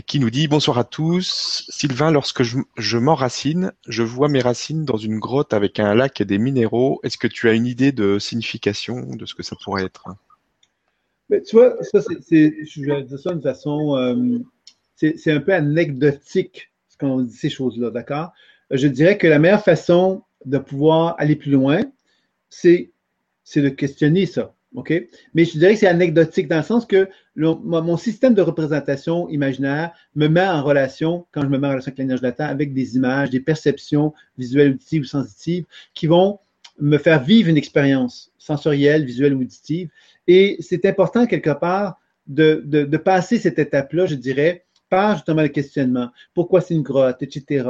qui 0.00 0.18
nous 0.18 0.30
dit 0.30 0.48
bonsoir 0.48 0.78
à 0.78 0.84
tous. 0.84 1.66
Sylvain, 1.68 2.10
lorsque 2.10 2.42
je, 2.42 2.98
m'enracine, 2.98 3.72
je 3.86 4.02
vois 4.02 4.28
mes 4.28 4.40
racines 4.40 4.86
dans 4.86 4.96
une 4.96 5.18
grotte 5.18 5.52
avec 5.52 5.78
un 5.78 5.94
lac 5.94 6.20
et 6.20 6.24
des 6.24 6.38
minéraux. 6.38 7.00
Est-ce 7.02 7.18
que 7.18 7.26
tu 7.26 7.48
as 7.48 7.52
une 7.52 7.66
idée 7.66 7.92
de 7.92 8.18
signification 8.18 9.14
de 9.14 9.26
ce 9.26 9.34
que 9.34 9.42
ça 9.42 9.54
pourrait 9.62 9.84
être? 9.84 10.08
Tu 11.28 11.56
vois, 11.56 11.76
ça, 11.82 12.00
c'est, 12.00 12.56
je 12.64 12.82
vais 12.82 13.02
dire 13.02 13.18
ça 13.18 13.32
d'une 13.32 13.42
façon, 13.42 13.96
euh, 13.96 14.38
c'est 14.96 15.32
un 15.32 15.40
peu 15.40 15.52
anecdotique, 15.52 16.72
ce 16.88 16.96
qu'on 16.96 17.20
dit 17.20 17.36
ces 17.36 17.50
choses-là, 17.50 17.90
d'accord? 17.90 18.32
Je 18.70 18.88
dirais 18.88 19.18
que 19.18 19.26
la 19.26 19.38
meilleure 19.38 19.64
façon 19.64 20.22
de 20.46 20.58
pouvoir 20.58 21.16
aller 21.18 21.36
plus 21.36 21.52
loin, 21.52 21.82
c'est 22.48 22.90
de 23.56 23.68
questionner 23.68 24.24
ça. 24.24 24.54
OK? 24.74 24.92
Mais 25.34 25.44
je 25.44 25.58
dirais 25.58 25.74
que 25.74 25.80
c'est 25.80 25.86
anecdotique 25.86 26.48
dans 26.48 26.58
le 26.58 26.62
sens 26.62 26.86
que 26.86 27.08
mon 27.36 27.96
système 27.96 28.34
de 28.34 28.42
représentation 28.42 29.28
imaginaire 29.28 29.92
me 30.14 30.28
met 30.28 30.46
en 30.46 30.62
relation, 30.62 31.26
quand 31.32 31.42
je 31.42 31.48
me 31.48 31.58
mets 31.58 31.66
en 31.66 31.70
relation 31.70 31.90
avec 31.90 31.98
l'énergie 31.98 32.22
de 32.22 32.34
la 32.38 32.46
avec 32.46 32.72
des 32.72 32.96
images, 32.96 33.30
des 33.30 33.40
perceptions 33.40 34.14
visuelles, 34.38 34.72
auditives 34.72 35.02
ou 35.02 35.06
sensitives 35.06 35.64
qui 35.94 36.06
vont 36.06 36.38
me 36.78 36.98
faire 36.98 37.22
vivre 37.22 37.48
une 37.48 37.56
expérience 37.56 38.32
sensorielle, 38.38 39.04
visuelle 39.04 39.34
ou 39.34 39.40
auditive. 39.40 39.88
Et 40.26 40.56
c'est 40.60 40.86
important, 40.86 41.26
quelque 41.26 41.50
part, 41.50 41.98
de, 42.26 42.62
de, 42.64 42.96
passer 42.96 43.38
cette 43.38 43.58
étape-là, 43.58 44.06
je 44.06 44.14
dirais, 44.14 44.64
par 44.88 45.16
justement 45.16 45.42
le 45.42 45.48
questionnement. 45.48 46.10
Pourquoi 46.34 46.60
c'est 46.60 46.74
une 46.74 46.82
grotte, 46.82 47.22
etc. 47.22 47.68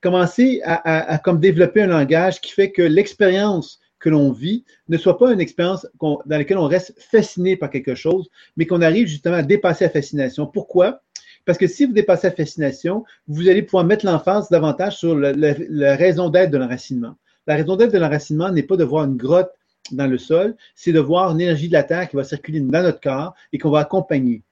Commencer 0.00 0.60
à, 0.64 1.12
à, 1.12 1.18
comme 1.18 1.38
développer 1.38 1.82
un 1.82 1.86
langage 1.86 2.40
qui 2.40 2.52
fait 2.52 2.72
que 2.72 2.82
l'expérience 2.82 3.80
que 4.02 4.10
l'on 4.10 4.32
vit 4.32 4.64
ne 4.88 4.98
soit 4.98 5.16
pas 5.16 5.32
une 5.32 5.40
expérience 5.40 5.86
dans 6.00 6.20
laquelle 6.26 6.58
on 6.58 6.66
reste 6.66 6.92
fasciné 6.98 7.56
par 7.56 7.70
quelque 7.70 7.94
chose, 7.94 8.28
mais 8.56 8.66
qu'on 8.66 8.82
arrive 8.82 9.06
justement 9.06 9.36
à 9.36 9.42
dépasser 9.42 9.84
la 9.84 9.90
fascination. 9.90 10.46
Pourquoi? 10.46 11.02
Parce 11.44 11.56
que 11.56 11.66
si 11.66 11.86
vous 11.86 11.92
dépassez 11.92 12.28
la 12.28 12.34
fascination, 12.34 13.04
vous 13.28 13.48
allez 13.48 13.62
pouvoir 13.62 13.84
mettre 13.84 14.04
l'emphase 14.04 14.48
davantage 14.48 14.98
sur 14.98 15.16
la 15.16 15.96
raison 15.96 16.28
d'être 16.28 16.50
de 16.50 16.58
l'enracinement. 16.58 17.14
La 17.46 17.56
raison 17.56 17.76
d'être 17.76 17.92
de 17.92 17.98
l'enracinement 17.98 18.50
n'est 18.50 18.62
pas 18.62 18.76
de 18.76 18.84
voir 18.84 19.04
une 19.04 19.16
grotte 19.16 19.52
dans 19.92 20.06
le 20.06 20.18
sol, 20.18 20.56
c'est 20.74 20.92
de 20.92 21.00
voir 21.00 21.30
une 21.32 21.40
énergie 21.40 21.68
de 21.68 21.72
la 21.72 21.82
Terre 21.82 22.08
qui 22.08 22.16
va 22.16 22.24
circuler 22.24 22.60
dans 22.60 22.82
notre 22.82 23.00
corps 23.00 23.34
et 23.52 23.58
qu'on 23.58 23.70
va 23.70 23.80
accompagner. 23.80 24.42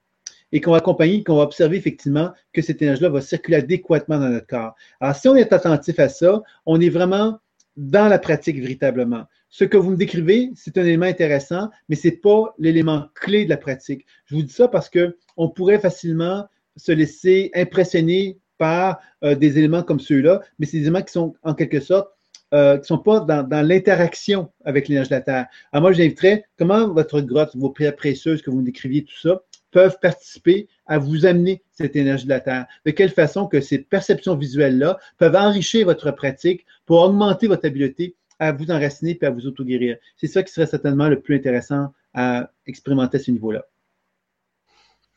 Et 0.53 0.59
qu'on 0.59 0.71
va 0.71 0.77
accompagner, 0.77 1.23
qu'on 1.23 1.37
va 1.37 1.43
observer 1.43 1.77
effectivement 1.77 2.31
que 2.51 2.61
cette 2.61 2.81
énergie-là 2.81 3.09
va 3.09 3.21
circuler 3.21 3.57
adéquatement 3.57 4.19
dans 4.19 4.29
notre 4.29 4.47
corps. 4.47 4.75
Alors, 4.99 5.15
si 5.15 5.27
on 5.29 5.35
est 5.35 5.53
attentif 5.53 5.97
à 5.99 6.09
ça, 6.09 6.41
on 6.65 6.81
est 6.81 6.89
vraiment 6.89 7.39
dans 7.77 8.09
la 8.09 8.19
pratique 8.19 8.59
véritablement. 8.59 9.23
Ce 9.53 9.65
que 9.65 9.75
vous 9.75 9.91
me 9.91 9.97
décrivez, 9.97 10.49
c'est 10.55 10.77
un 10.77 10.83
élément 10.83 11.05
intéressant, 11.05 11.69
mais 11.89 11.97
ce 11.97 12.07
n'est 12.07 12.15
pas 12.15 12.55
l'élément 12.57 13.09
clé 13.15 13.43
de 13.43 13.49
la 13.49 13.57
pratique. 13.57 14.05
Je 14.25 14.35
vous 14.35 14.43
dis 14.43 14.53
ça 14.53 14.69
parce 14.69 14.89
qu'on 14.89 15.49
pourrait 15.49 15.77
facilement 15.77 16.47
se 16.77 16.93
laisser 16.93 17.51
impressionner 17.53 18.39
par 18.57 19.01
euh, 19.25 19.35
des 19.35 19.57
éléments 19.57 19.83
comme 19.83 19.99
ceux-là, 19.99 20.39
mais 20.57 20.65
c'est 20.65 20.77
des 20.77 20.83
éléments 20.83 21.01
qui 21.01 21.11
sont 21.11 21.33
en 21.43 21.53
quelque 21.53 21.81
sorte 21.81 22.09
euh, 22.53 22.75
qui 22.75 22.81
ne 22.81 22.85
sont 22.85 22.97
pas 22.99 23.19
dans, 23.19 23.67
l'interaction 23.67 24.49
avec 24.63 24.87
l'énergie 24.87 25.09
de 25.09 25.15
la 25.15 25.21
Terre. 25.21 25.47
Alors 25.73 25.81
moi, 25.81 25.91
j'inviterais 25.91 26.45
comment 26.57 26.87
votre 26.87 27.19
grotte, 27.19 27.53
vos 27.55 27.71
pierres 27.71 27.95
précieuses 27.97 28.41
que 28.41 28.51
vous 28.51 28.59
me 28.59 28.65
décriviez, 28.65 29.03
tout 29.03 29.19
ça, 29.21 29.41
peuvent 29.71 29.97
participer 30.01 30.69
à 30.85 30.97
vous 30.97 31.25
amener 31.25 31.61
cette 31.71 31.97
énergie 31.97 32.25
de 32.25 32.29
la 32.29 32.39
Terre? 32.39 32.67
De 32.85 32.91
quelle 32.91 33.09
façon 33.09 33.47
que 33.47 33.59
ces 33.59 33.79
perceptions 33.79 34.35
visuelles-là 34.35 34.97
peuvent 35.17 35.35
enrichir 35.35 35.85
votre 35.85 36.11
pratique 36.11 36.65
pour 36.85 37.01
augmenter 37.01 37.47
votre 37.47 37.65
habileté 37.65 38.15
à 38.41 38.51
vous 38.51 38.71
enraciner 38.71 39.17
et 39.21 39.25
à 39.25 39.29
vous 39.29 39.45
auto-guérir. 39.45 39.97
C'est 40.17 40.27
ça 40.27 40.41
qui 40.41 40.51
serait 40.51 40.65
certainement 40.65 41.07
le 41.07 41.21
plus 41.21 41.35
intéressant 41.35 41.93
à 42.15 42.51
expérimenter 42.65 43.17
à 43.17 43.19
ce 43.19 43.29
niveau-là. 43.29 43.65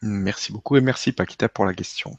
Merci 0.02 0.52
beaucoup 0.52 0.76
et 0.76 0.82
merci 0.82 1.10
Paquita 1.12 1.48
pour 1.48 1.64
la 1.64 1.72
question. 1.72 2.18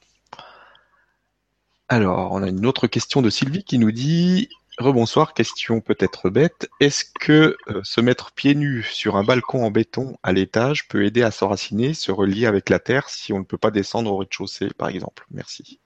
Alors, 1.88 2.32
on 2.32 2.42
a 2.42 2.50
une 2.50 2.66
autre 2.66 2.88
question 2.88 3.22
de 3.22 3.30
Sylvie 3.30 3.64
qui 3.64 3.78
nous 3.78 3.92
dit 3.92 4.50
Rebonsoir, 4.80 5.36
question 5.36 5.80
peut-être 5.80 6.32
bête. 6.32 6.68
Est-ce 6.80 7.06
que 7.20 7.56
euh, 7.70 7.82
se 7.84 8.02
mettre 8.02 8.34
pieds 8.34 8.56
nus 8.56 8.84
sur 8.84 9.16
un 9.16 9.24
balcon 9.24 9.64
en 9.64 9.70
béton 9.70 10.18
à 10.24 10.34
l'étage 10.34 10.88
peut 10.88 11.06
aider 11.06 11.22
à 11.22 11.30
s'enraciner, 11.30 11.94
se 11.94 12.12
relier 12.12 12.48
avec 12.48 12.70
la 12.70 12.80
terre 12.80 13.10
si 13.10 13.32
on 13.32 13.40
ne 13.40 13.46
peut 13.46 13.60
pas 13.60 13.72
descendre 13.72 14.12
au 14.12 14.18
rez-de-chaussée, 14.18 14.70
par 14.76 14.90
exemple? 14.90 15.28
Merci. 15.30 15.80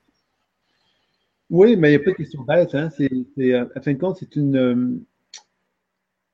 Oui, 1.49 1.75
mais 1.75 1.89
il 1.89 1.97
n'y 1.97 2.01
a 2.01 2.05
pas 2.05 2.11
de 2.11 2.15
question 2.15 2.43
bête. 2.43 2.75
Hein. 2.75 2.89
C'est, 2.95 3.11
euh, 3.39 3.65
à 3.75 3.81
fin 3.81 3.93
de 3.93 3.97
compte, 3.97 4.17
c'est 4.19 4.35
une, 4.35 4.55
euh, 4.55 5.05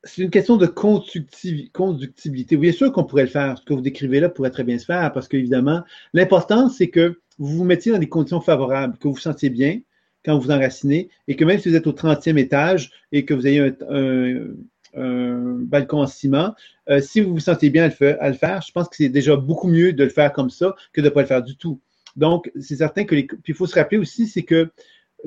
c'est 0.06 0.22
une 0.22 0.30
question 0.30 0.56
de 0.56 0.68
conductibilité. 0.68 2.58
Bien 2.58 2.72
sûr 2.72 2.92
qu'on 2.92 3.04
pourrait 3.04 3.24
le 3.24 3.30
faire? 3.30 3.58
Ce 3.58 3.66
que 3.66 3.74
vous 3.74 3.82
décrivez 3.82 4.20
là 4.20 4.30
pourrait 4.30 4.52
très 4.52 4.64
bien 4.64 4.78
se 4.78 4.86
faire 4.86 5.12
parce 5.12 5.28
qu'évidemment, 5.28 5.82
l'important, 6.14 6.70
c'est 6.70 6.90
que 6.90 7.20
vous 7.40 7.58
vous 7.58 7.64
mettiez 7.66 7.92
dans 7.92 7.98
des 7.98 8.08
conditions 8.08 8.40
favorables, 8.40 8.98
que 8.98 9.08
vous 9.08 9.16
vous 9.16 9.20
sentiez 9.20 9.50
bien, 9.50 9.80
quand 10.24 10.38
vous 10.38 10.52
enracinez 10.52 11.10
et 11.28 11.36
que 11.36 11.44
même 11.44 11.60
si 11.60 11.70
vous 11.70 11.76
êtes 11.76 11.88
au 11.88 11.92
30e 11.92 12.38
étage 12.38 12.92
et 13.12 13.26
que 13.26 13.34
vous 13.34 13.48
ayez 13.48 13.74
un, 13.90 14.54
balcon 14.94 16.02
en 16.02 16.08
ciment, 16.08 16.56
euh, 16.90 17.02
si 17.02 17.20
vous 17.20 17.34
vous 17.34 17.40
sentez 17.40 17.70
bien 17.70 17.84
à 17.84 18.30
le, 18.30 18.36
faire, 18.36 18.62
je 18.62 18.72
pense 18.72 18.88
que 18.88 18.96
c'est 18.96 19.10
déjà 19.10 19.36
beaucoup 19.36 19.68
mieux 19.68 19.92
de 19.92 20.04
le 20.04 20.10
faire 20.10 20.32
comme 20.32 20.50
ça 20.50 20.76
que 20.94 21.02
de 21.02 21.08
ne 21.08 21.10
pas 21.12 21.22
le 21.22 21.28
faire 21.28 21.44
du 21.44 21.58
tout. 21.58 21.82
Donc, 22.16 22.50
c'est 22.62 22.78
certain 22.78 23.04
que 23.04 23.14
les. 23.14 23.24
Puis 23.24 23.42
il 23.50 23.56
faut 23.56 23.68
se 23.68 23.76
rappeler 23.76 23.98
aussi, 23.98 24.26
c'est 24.28 24.44
que 24.44 24.70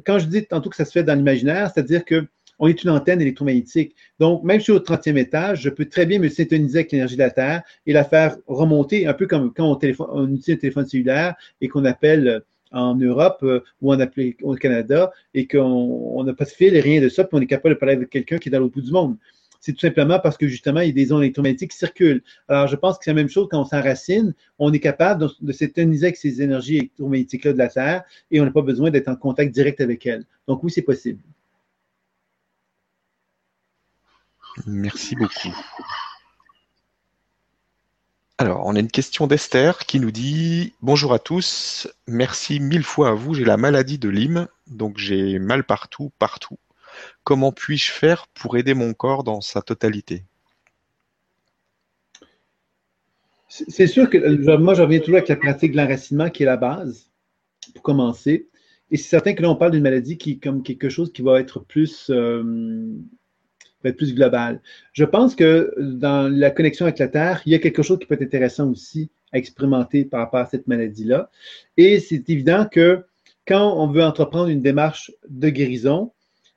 quand 0.06 0.18
je 0.18 0.26
dis 0.26 0.46
tantôt 0.46 0.70
que 0.70 0.76
ça 0.76 0.86
se 0.86 0.92
fait 0.92 1.04
dans 1.04 1.14
l'imaginaire, 1.14 1.70
c'est-à-dire 1.70 2.04
que 2.04 2.26
on 2.58 2.68
est 2.68 2.82
une 2.82 2.90
antenne 2.90 3.20
électromagnétique. 3.20 3.94
Donc, 4.18 4.42
même 4.44 4.60
si 4.60 4.66
je 4.66 4.72
suis 4.72 4.72
au 4.72 4.80
30e 4.80 5.16
étage, 5.16 5.62
je 5.62 5.70
peux 5.70 5.84
très 5.84 6.06
bien 6.06 6.18
me 6.18 6.28
syntoniser 6.28 6.78
avec 6.78 6.92
l'énergie 6.92 7.16
de 7.16 7.22
la 7.22 7.30
Terre 7.30 7.62
et 7.86 7.92
la 7.92 8.04
faire 8.04 8.36
remonter, 8.46 9.06
un 9.06 9.14
peu 9.14 9.26
comme 9.26 9.52
quand 9.52 9.66
on, 9.66 9.76
utilise 10.28 10.56
un 10.56 10.56
téléphone 10.56 10.86
cellulaire 10.86 11.34
et 11.60 11.68
qu'on 11.68 11.84
appelle 11.84 12.42
en 12.72 12.94
Europe 12.94 13.38
euh, 13.42 13.60
ou 13.80 13.94
en 13.94 13.98
au 14.42 14.54
Canada 14.56 15.10
et 15.34 15.46
qu'on 15.46 16.22
n'a 16.24 16.34
pas 16.34 16.44
de 16.44 16.50
fil 16.50 16.74
et 16.76 16.80
rien 16.80 17.00
de 17.00 17.08
ça, 17.08 17.24
puis 17.24 17.36
on 17.36 17.40
est 17.40 17.46
capable 17.46 17.74
de 17.74 17.78
parler 17.78 17.94
avec 17.94 18.10
quelqu'un 18.10 18.38
qui 18.38 18.48
est 18.48 18.52
dans 18.52 18.60
l'autre 18.60 18.74
bout 18.74 18.82
du 18.82 18.92
monde. 18.92 19.16
C'est 19.60 19.72
tout 19.72 19.80
simplement 19.80 20.20
parce 20.20 20.36
que 20.36 20.46
justement, 20.46 20.80
il 20.80 20.88
y 20.88 20.90
a 20.90 20.94
des 20.94 21.12
ondes 21.12 21.22
électromagnétiques 21.22 21.72
qui 21.72 21.78
circulent. 21.78 22.22
Alors, 22.46 22.68
je 22.68 22.76
pense 22.76 22.96
que 22.96 23.04
c'est 23.04 23.10
la 23.10 23.16
même 23.16 23.28
chose 23.28 23.48
quand 23.50 23.60
on 23.60 23.64
s'enracine. 23.64 24.32
On 24.58 24.72
est 24.72 24.78
capable 24.78 25.22
de, 25.22 25.52
de 25.52 26.04
avec 26.04 26.16
ces 26.16 26.42
énergies 26.42 26.76
électromagnétiques-là 26.76 27.54
de 27.54 27.58
la 27.58 27.68
Terre 27.68 28.04
et 28.30 28.40
on 28.40 28.44
n'a 28.44 28.52
pas 28.52 28.62
besoin 28.62 28.90
d'être 28.90 29.08
en 29.08 29.16
contact 29.16 29.52
direct 29.52 29.80
avec 29.80 30.06
elles. 30.06 30.24
Donc, 30.46 30.62
oui, 30.62 30.70
c'est 30.70 30.82
possible. 30.82 31.18
Merci 34.66 35.14
beaucoup. 35.14 35.54
Alors, 38.40 38.64
on 38.66 38.76
a 38.76 38.80
une 38.80 38.90
question 38.90 39.26
d'Esther 39.26 39.78
qui 39.78 39.98
nous 39.98 40.12
dit 40.12 40.74
Bonjour 40.80 41.12
à 41.12 41.18
tous, 41.18 41.88
merci 42.06 42.60
mille 42.60 42.84
fois 42.84 43.08
à 43.08 43.12
vous. 43.12 43.34
J'ai 43.34 43.44
la 43.44 43.56
maladie 43.56 43.98
de 43.98 44.08
Lyme, 44.08 44.46
donc 44.68 44.96
j'ai 44.98 45.38
mal 45.40 45.64
partout, 45.64 46.12
partout. 46.18 46.58
Comment 47.24 47.52
puis-je 47.52 47.90
faire 47.90 48.28
pour 48.28 48.56
aider 48.56 48.74
mon 48.74 48.94
corps 48.94 49.24
dans 49.24 49.40
sa 49.40 49.60
totalité? 49.60 50.24
C'est 53.48 53.86
sûr 53.86 54.10
que 54.10 54.56
moi, 54.56 54.74
je 54.74 54.82
reviens 54.82 55.00
toujours 55.00 55.16
avec 55.16 55.28
la 55.28 55.36
pratique 55.36 55.72
de 55.72 55.78
l'enracinement 55.78 56.30
qui 56.30 56.42
est 56.42 56.46
la 56.46 56.56
base, 56.56 57.10
pour 57.74 57.82
commencer. 57.82 58.48
Et 58.90 58.96
c'est 58.96 59.08
certain 59.08 59.34
que 59.34 59.42
là, 59.42 59.50
on 59.50 59.56
parle 59.56 59.72
d'une 59.72 59.82
maladie 59.82 60.16
qui 60.16 60.38
comme 60.38 60.62
quelque 60.62 60.88
chose 60.88 61.12
qui 61.12 61.22
va 61.22 61.40
être 61.40 61.60
plus. 61.60 62.10
Euh, 62.10 62.94
être 63.84 63.96
plus 63.96 64.14
global. 64.14 64.60
Je 64.92 65.04
pense 65.04 65.34
que 65.34 65.74
dans 65.78 66.28
la 66.32 66.50
connexion 66.50 66.86
avec 66.86 66.98
la 66.98 67.08
Terre, 67.08 67.42
il 67.46 67.52
y 67.52 67.54
a 67.54 67.58
quelque 67.58 67.82
chose 67.82 67.98
qui 67.98 68.06
peut 68.06 68.14
être 68.14 68.22
intéressant 68.22 68.70
aussi 68.70 69.10
à 69.32 69.38
expérimenter 69.38 70.04
par 70.04 70.20
rapport 70.20 70.40
à 70.40 70.46
cette 70.46 70.66
maladie-là. 70.66 71.30
Et 71.76 72.00
c'est 72.00 72.28
évident 72.30 72.66
que 72.70 73.04
quand 73.46 73.74
on 73.76 73.86
veut 73.86 74.02
entreprendre 74.02 74.48
une 74.48 74.62
démarche 74.62 75.12
de 75.28 75.48
guérison, 75.48 76.12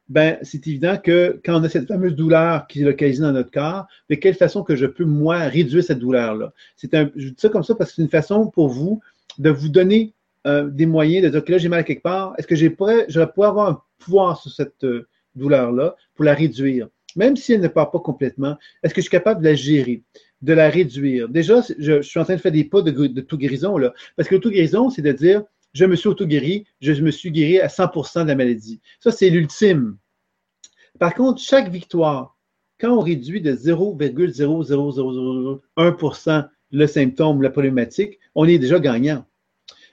ben, 0.10 0.38
c'est 0.42 0.68
évident 0.68 0.98
que 0.98 1.40
quand 1.46 1.62
on 1.62 1.64
a 1.64 1.70
cette 1.70 1.88
fameuse 1.88 2.16
douleur 2.16 2.68
qui 2.68 2.82
est 2.82 2.86
localisée 2.86 3.22
dans 3.22 3.32
notre 3.32 3.52
corps, 3.52 3.86
de 4.10 4.16
quelle 4.16 4.36
façon 4.36 4.62
que 4.62 4.76
je 4.76 4.86
peux, 4.86 5.06
moi, 5.06 5.38
réduire 5.40 5.84
cette 5.84 6.00
douleur-là? 6.00 6.52
C'est 6.76 6.94
je 7.16 7.30
dis 7.30 7.36
ça 7.38 7.48
comme 7.48 7.64
ça 7.64 7.76
parce 7.76 7.92
que 7.92 7.96
c'est 7.96 8.02
une 8.02 8.10
façon 8.10 8.48
pour 8.48 8.68
vous 8.68 9.00
de 9.38 9.50
vous 9.50 9.70
donner 9.70 10.14
euh, 10.48 10.70
des 10.70 10.86
moyens 10.86 11.24
de 11.24 11.30
dire 11.30 11.46
que 11.46 11.52
là, 11.54 11.58
j'ai 11.60 11.70
mal 11.70 11.86
quelque 11.86 12.02
part. 12.02 12.34
Est-ce 12.38 12.48
que 12.48 12.56
j'ai 12.56 12.76
je 13.08 13.24
pourrais 13.24 13.48
avoir 13.48 13.70
un 13.70 13.82
pouvoir 14.00 14.42
sur 14.42 14.52
cette 14.52 14.84
euh, 14.84 15.08
douleur-là 15.36 15.96
pour 16.16 16.26
la 16.26 16.34
réduire? 16.34 16.90
Même 17.16 17.36
si 17.36 17.54
elle 17.54 17.62
ne 17.62 17.68
part 17.68 17.92
pas 17.92 18.00
complètement, 18.00 18.58
est-ce 18.84 18.94
que 18.94 19.02
je 19.02 19.06
suis 19.06 19.12
capable 19.12 19.42
de 19.42 19.50
la 19.50 19.56
gérer, 19.56 20.04
de 20.42 20.54
la 20.54 20.70
réduire? 20.70 21.28
Déjà, 21.30 21.62
je, 21.78 22.02
suis 22.02 22.20
en 22.20 22.24
train 22.24 22.36
de 22.36 22.42
faire 22.42 22.52
des 22.52 22.64
pas 22.64 22.82
de, 22.82 23.36
guérison 23.36 23.78
là. 23.78 23.94
Parce 24.16 24.30
que 24.30 24.36
l'auto-guérison, 24.36 24.90
c'est 24.90 25.02
de 25.02 25.12
dire, 25.12 25.44
je 25.74 25.86
me 25.86 25.96
suis 25.96 26.10
auto-guéri, 26.10 26.66
je 26.82 26.94
me 26.94 27.12
suis 27.12 27.32
guéri 27.32 27.60
à 27.60 27.68
100% 27.68 28.24
de 28.24 28.28
la 28.28 28.36
maladie. 28.36 28.82
Ça, 29.00 29.12
c'est 29.12 29.30
l'ultime. 29.30 29.98
Par 31.00 31.16
contre, 31.16 31.42
chaque 31.42 31.70
victoire, 31.70 32.38
quand 32.80 32.94
on 32.96 33.00
réduit 33.00 33.42
de 33.42 33.56
0,00001% 33.56 36.48
le 36.74 36.88
symptôme, 36.88 37.42
la 37.42 37.50
problématique, 37.50 38.18
on 38.36 38.46
est 38.46 38.60
déjà 38.60 38.80
gagnant. 38.80 39.26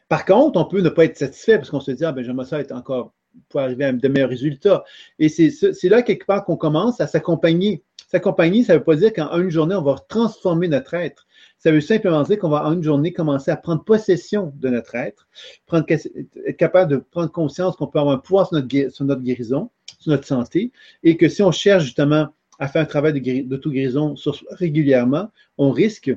Par 0.09 0.25
contre, 0.25 0.59
on 0.59 0.65
peut 0.65 0.81
ne 0.81 0.89
pas 0.89 1.05
être 1.05 1.19
satisfait 1.19 1.59
parce 1.59 1.71
qu'on 1.71 1.81
se 1.81 1.91
dit, 1.91 2.05
ah 2.05 2.13
ben, 2.13 2.25
j'aimerais 2.25 2.47
ça 2.47 2.61
être 2.61 2.73
encore 2.73 3.13
pour 3.49 3.61
arriver 3.61 3.85
à 3.85 3.93
de 3.93 4.09
meilleurs 4.09 4.29
résultats. 4.29 4.85
Et 5.19 5.29
c'est 5.29 5.89
là, 5.89 6.03
quelque 6.03 6.27
part, 6.27 6.45
qu'on 6.45 6.57
commence 6.57 7.01
à 7.01 7.07
s'accompagner. 7.07 7.83
S'accompagner, 8.11 8.65
ça 8.65 8.73
ne 8.73 8.79
veut 8.79 8.85
pas 8.85 8.97
dire 8.97 9.13
qu'en 9.13 9.37
une 9.39 9.51
journée, 9.51 9.75
on 9.75 9.83
va 9.83 9.97
transformer 10.09 10.67
notre 10.69 10.95
être. 10.95 11.27
Ça 11.59 11.71
veut 11.71 11.81
simplement 11.81 12.23
dire 12.23 12.39
qu'on 12.39 12.49
va 12.49 12.65
en 12.65 12.73
une 12.73 12.83
journée 12.83 13.13
commencer 13.13 13.51
à 13.51 13.57
prendre 13.57 13.85
possession 13.85 14.53
de 14.57 14.69
notre 14.71 14.95
être, 14.95 15.29
prendre, 15.67 15.85
être 15.91 16.57
capable 16.57 16.91
de 16.91 16.97
prendre 16.97 17.31
conscience 17.31 17.77
qu'on 17.77 17.87
peut 17.87 17.99
avoir 17.99 18.15
un 18.15 18.19
pouvoir 18.19 18.47
sur 18.47 18.57
notre, 18.57 19.23
guérison, 19.23 19.71
sur 19.99 20.13
notre 20.13 20.27
santé, 20.27 20.73
et 21.03 21.17
que 21.17 21.29
si 21.29 21.43
on 21.43 21.53
cherche 21.53 21.85
justement 21.85 22.29
à 22.59 22.69
faire 22.69 22.83
un 22.83 22.87
travail 22.87 23.45
d'auto-guérison 23.45 24.15
régulièrement, 24.53 25.31
on 25.59 25.71
risque 25.71 26.17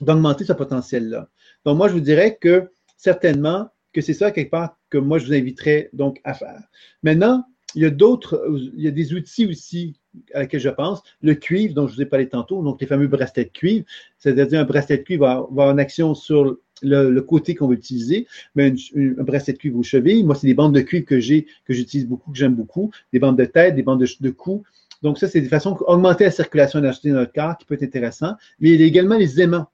d'augmenter 0.00 0.44
ce 0.44 0.52
potentiel-là. 0.52 1.28
Donc, 1.64 1.76
moi, 1.76 1.88
je 1.88 1.94
vous 1.94 2.00
dirais 2.00 2.36
que 2.40 2.70
certainement, 2.96 3.68
que 3.94 4.02
c'est 4.02 4.12
ça, 4.12 4.30
quelque 4.30 4.50
part, 4.50 4.76
que 4.90 4.98
moi, 4.98 5.18
je 5.18 5.26
vous 5.26 5.32
inviterais 5.32 5.88
donc 5.92 6.20
à 6.24 6.34
faire. 6.34 6.60
Maintenant, 7.02 7.44
il 7.74 7.82
y 7.82 7.86
a 7.86 7.90
d'autres, 7.90 8.46
il 8.76 8.82
y 8.82 8.88
a 8.88 8.90
des 8.90 9.14
outils 9.14 9.46
aussi 9.46 9.94
à 10.32 10.40
laquelle 10.40 10.60
je 10.60 10.68
pense, 10.68 11.02
le 11.22 11.34
cuivre 11.34 11.74
dont 11.74 11.88
je 11.88 11.94
vous 11.94 12.02
ai 12.02 12.06
parlé 12.06 12.28
tantôt, 12.28 12.62
donc 12.62 12.80
les 12.80 12.86
fameux 12.86 13.08
bracelets 13.08 13.46
de 13.46 13.50
cuivre, 13.50 13.84
c'est-à-dire 14.18 14.60
un 14.60 14.64
bracelet 14.64 14.98
de 14.98 15.02
cuivre 15.02 15.26
va, 15.26 15.32
avoir 15.32 15.70
une 15.70 15.80
action 15.80 16.14
sur 16.14 16.56
le, 16.82 17.20
côté 17.20 17.54
qu'on 17.54 17.68
va 17.68 17.74
utiliser, 17.74 18.26
mais 18.54 18.74
un 18.96 19.22
bracelet 19.22 19.54
de 19.54 19.58
cuivre 19.58 19.78
aux 19.78 19.82
chevilles. 19.82 20.24
Moi, 20.24 20.34
c'est 20.34 20.46
des 20.46 20.54
bandes 20.54 20.74
de 20.74 20.80
cuivre 20.80 21.06
que 21.06 21.18
j'ai, 21.18 21.46
que 21.64 21.72
j'utilise 21.72 22.06
beaucoup, 22.06 22.30
que 22.30 22.38
j'aime 22.38 22.54
beaucoup, 22.54 22.90
des 23.12 23.18
bandes 23.18 23.38
de 23.38 23.44
tête, 23.44 23.74
des 23.74 23.82
bandes 23.82 24.04
de, 24.20 24.30
cou. 24.30 24.62
Donc, 25.02 25.18
ça, 25.18 25.28
c'est 25.28 25.40
des 25.40 25.48
façons 25.48 25.72
d'augmenter 25.72 26.24
la 26.24 26.30
circulation 26.30 26.78
énergétique 26.78 27.10
dans 27.10 27.20
notre 27.20 27.32
corps 27.32 27.56
qui 27.58 27.64
peut 27.66 27.74
être 27.74 27.82
intéressant. 27.82 28.34
Mais 28.60 28.70
il 28.70 28.80
y 28.80 28.84
a 28.84 28.86
également 28.86 29.16
les 29.16 29.40
aimants 29.40 29.66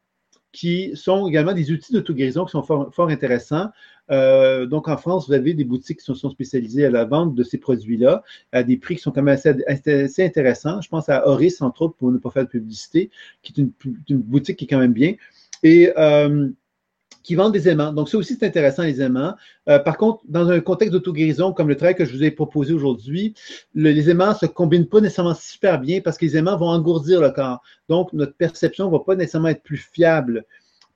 qui 0.52 0.90
sont 0.94 1.28
également 1.28 1.52
des 1.52 1.70
outils 1.70 1.92
d'auto-guérison 1.92 2.44
qui 2.44 2.52
sont 2.52 2.62
fort, 2.62 3.09
intéressants. 3.09 3.70
Euh, 4.11 4.66
donc, 4.66 4.89
en 4.89 4.97
France, 4.97 5.28
vous 5.28 5.32
avez 5.32 5.55
des 5.55 5.65
boutiques 5.65 5.99
qui 6.01 6.05
sont, 6.05 6.31
spécialisées 6.31 6.85
à 6.87 6.91
la 6.91 7.05
vente 7.05 7.35
de 7.35 7.43
ces 7.43 7.59
produits-là 7.59 8.23
à 8.53 8.62
des 8.62 8.77
prix 8.77 8.97
qui 8.97 9.03
sont 9.03 9.12
quand 9.12 9.23
même 9.23 9.37
assez, 9.66 10.24
intéressants. 10.24 10.81
Je 10.81 10.89
pense 10.89 11.09
à 11.09 11.27
Horis, 11.28 11.61
entre 11.62 11.82
autres, 11.82 11.95
pour 11.97 12.11
ne 12.11 12.19
pas 12.19 12.31
faire 12.31 12.45
de 12.45 12.49
publicité, 12.49 13.11
qui 13.43 13.53
est 13.53 13.62
une, 14.09 14.19
boutique 14.19 14.59
qui 14.59 14.65
est 14.65 14.69
quand 14.69 14.78
même 14.78 14.93
bien. 14.93 15.15
Et 15.62 15.93
euh, 15.99 16.49
qui 17.23 17.35
vendent 17.35 17.53
des 17.53 17.69
aimants. 17.69 17.93
Donc, 17.93 18.09
ça 18.09 18.16
aussi, 18.16 18.35
c'est 18.35 18.47
intéressant, 18.47 18.82
les 18.82 19.01
aimants. 19.01 19.35
Euh, 19.69 19.78
par 19.78 19.97
contre, 19.97 20.23
dans 20.28 20.49
un 20.49 20.61
contexte 20.61 20.93
d'auto-guérison, 20.93 21.53
comme 21.53 21.69
le 21.69 21.77
travail 21.77 21.95
que 21.95 22.05
je 22.05 22.12
vous 22.12 22.24
ai 22.24 22.31
proposé 22.31 22.73
aujourd'hui, 22.73 23.35
les 23.74 24.09
aimants 24.09 24.31
ne 24.31 24.35
se 24.35 24.47
combinent 24.47 24.89
pas 24.89 25.01
nécessairement 25.01 25.35
super 25.35 25.81
bien 25.81 26.01
parce 26.01 26.16
que 26.16 26.24
les 26.24 26.37
aimants 26.37 26.57
vont 26.57 26.69
engourdir 26.69 27.20
le 27.20 27.31
corps. 27.31 27.61
Donc, 27.89 28.12
notre 28.12 28.35
perception 28.35 28.87
ne 28.87 28.93
va 28.93 29.01
pas 29.01 29.16
nécessairement 29.16 29.49
être 29.49 29.62
plus 29.62 29.77
fiable. 29.77 30.45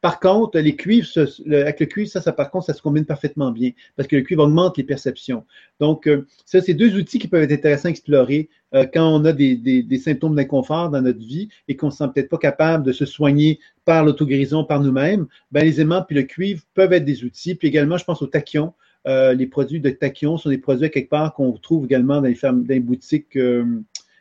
Par 0.05 0.21
contre, 0.21 0.59
les 0.59 0.77
cuivres, 0.77 1.09
avec 1.51 1.81
le 1.81 1.87
cuivre, 1.87 2.11
ça, 2.11 2.21
ça, 2.21 2.31
par 2.31 2.51
contre, 2.51 2.67
ça 2.67 2.75
se 2.75 2.83
combine 2.83 3.07
parfaitement 3.07 3.51
bien 3.51 3.71
parce 3.97 4.07
que 4.07 4.17
le 4.17 4.21
cuivre 4.21 4.43
augmente 4.43 4.77
les 4.77 4.85
perceptions. 4.85 5.47
Donc, 5.81 6.07
euh, 6.07 6.27
ça, 6.45 6.61
c'est 6.61 6.75
deux 6.75 6.95
outils 6.99 7.19
qui 7.19 7.27
peuvent 7.27 7.43
être 7.43 7.53
intéressants 7.53 7.89
à 7.89 7.91
explorer 7.91 8.51
euh, 8.75 8.85
quand 8.85 9.09
on 9.09 9.25
a 9.25 9.33
des, 9.33 9.87
symptômes 10.05 10.35
d'inconfort 10.35 10.91
dans 10.91 11.01
notre 11.01 11.21
vie 11.21 11.49
et 11.69 11.77
qu'on 11.77 11.87
ne 11.87 11.91
se 11.91 11.97
sent 11.97 12.09
peut-être 12.15 12.29
pas 12.29 12.37
capable 12.37 12.85
de 12.85 12.93
se 12.93 13.07
soigner 13.07 13.61
par 13.87 14.05
l'autogrison, 14.05 14.63
par 14.63 14.81
nous-mêmes. 14.81 15.27
Ben, 15.51 15.65
les 15.65 15.81
aimants 15.81 16.05
puis 16.07 16.17
le 16.17 16.25
cuivre 16.25 16.61
peuvent 16.75 16.93
être 16.93 17.07
des 17.07 17.25
outils. 17.25 17.55
Puis 17.55 17.69
également, 17.69 17.97
je 17.97 18.05
pense 18.05 18.21
aux 18.21 18.27
tachyons. 18.27 18.75
Euh, 19.07 19.33
les 19.33 19.47
produits 19.47 19.81
de 19.81 19.89
tachyon 19.89 20.37
sont 20.37 20.51
des 20.51 20.59
produits 20.59 20.91
quelque 20.91 21.09
part 21.09 21.33
qu'on 21.33 21.53
trouve 21.53 21.87
également 21.87 22.17
dans 22.17 22.29
les, 22.29 22.39
dans 22.43 22.63
les 22.69 22.81
boutiques 22.81 23.39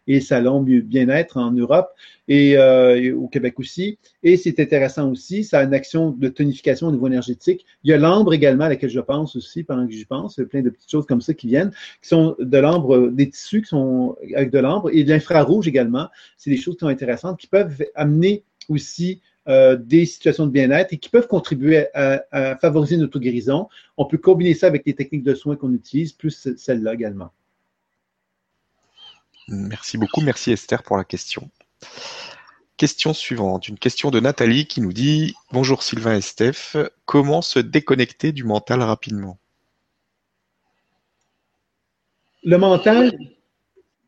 et 0.08 0.20
salon 0.20 0.62
bien-être 0.62 1.38
en 1.38 1.52
Europe 1.52 1.90
euh, 2.30 2.96
et, 2.96 3.12
au 3.12 3.28
Québec 3.28 3.60
aussi. 3.60 3.98
Et 4.22 4.38
c'est 4.38 4.60
intéressant 4.60 5.10
aussi, 5.10 5.44
ça 5.44 5.60
a 5.60 5.64
une 5.64 5.74
action 5.74 6.12
de 6.12 6.28
tonification 6.30 6.88
au 6.88 6.92
niveau 6.92 7.08
énergétique. 7.08 7.66
Il 7.84 7.92
y 7.92 7.94
a 7.94 7.98
l'ambre 7.98 8.34
également 8.34 8.66
à 8.66 8.70
laquelle 8.70 8.90
je 8.90 9.00
pense 9.00 9.36
aussi 9.36 9.64
pendant 9.64 9.86
que 9.86 9.94
j'y 9.94 10.06
pense. 10.06 10.38
Il 10.38 10.42
y 10.42 10.44
a 10.44 10.48
plein 10.48 10.62
de 10.62 10.70
petites 10.70 10.92
choses 10.92 11.06
comme 11.06 11.22
ça 11.22 11.34
qui 11.34 11.48
viennent, 11.48 11.72
qui 12.02 12.10
sont 12.10 12.36
de 12.40 12.58
l'ambre, 12.58 13.10
des 13.10 13.30
tissus 13.30 13.62
qui 13.62 13.70
sont 13.70 14.16
avec 14.36 14.52
de 14.52 14.60
l'ambre 14.60 14.90
et 14.94 15.04
de 15.04 15.10
l'infrarouge 15.10 15.68
également. 15.68 16.08
C'est 16.38 16.50
des 16.50 16.58
choses 16.58 16.76
qui 16.76 16.82
sont 16.82 16.88
intéressantes 16.88 17.40
qui 17.40 17.48
peuvent 17.48 17.84
amener 17.96 18.44
aussi 18.70 19.22
euh, 19.50 19.76
des 19.76 20.06
situations 20.06 20.46
de 20.46 20.52
bien-être 20.52 20.94
et 20.94 20.98
qui 20.98 21.10
peuvent 21.10 21.28
contribuer 21.28 21.88
à, 21.94 22.24
à 22.32 22.56
favoriser 22.58 22.96
notre 22.96 23.20
guérison. 23.20 23.68
On 23.98 24.06
peut 24.06 24.18
combiner 24.18 24.54
ça 24.54 24.68
avec 24.68 24.86
les 24.86 24.94
techniques 24.94 25.24
de 25.24 25.36
soins 25.36 25.58
qu'on 25.58 25.74
utilise, 25.74 26.14
plus 26.14 26.56
celles-là 26.56 26.94
également. 26.94 27.32
Merci 29.48 29.98
beaucoup. 29.98 30.22
Merci 30.22 30.52
Esther 30.52 30.84
pour 30.84 30.98
la 30.98 31.04
question. 31.04 31.50
Question 32.78 33.14
suivante. 33.14 33.68
Une 33.68 33.78
question 33.78 34.10
de 34.10 34.20
Nathalie 34.20 34.66
qui 34.66 34.82
nous 34.82 34.94
dit 34.94 35.36
Bonjour 35.52 35.84
Sylvain 35.84 36.16
et 36.16 36.22
Steph. 36.22 36.76
Comment 37.06 37.42
se 37.42 37.60
déconnecter 37.60 38.32
du 38.32 38.44
mental 38.44 38.82
rapidement? 38.82 39.38
Le 42.44 42.58
mental, 42.58 43.18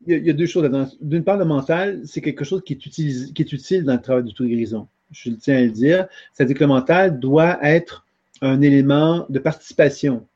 il 0.08 0.26
y, 0.26 0.30
a, 0.30 0.34
deux 0.34 0.46
choses. 0.46 0.70
D'une 1.00 1.24
part, 1.24 1.38
le 1.38 1.46
mental, 1.46 2.02
c'est 2.06 2.22
quelque 2.22 2.44
chose 2.44 2.62
qui 2.66 2.74
est, 2.74 2.78
qui 2.78 3.42
est 3.42 3.54
utile 3.54 3.84
dans 3.84 3.94
le 3.94 4.02
travail 4.02 4.24
d'auto-guérison. 4.24 4.88
Je 5.12 5.30
tiens 5.32 5.58
à 5.58 5.62
le 5.62 5.72
dire. 5.72 6.08
C'est-à-dire 6.34 6.56
que 6.56 6.64
le 6.64 6.68
mental 6.68 7.20
doit 7.20 7.60
être 7.64 8.06
un 8.42 8.62
élément 8.62 9.26
de 9.30 9.40
participation. 9.40 10.28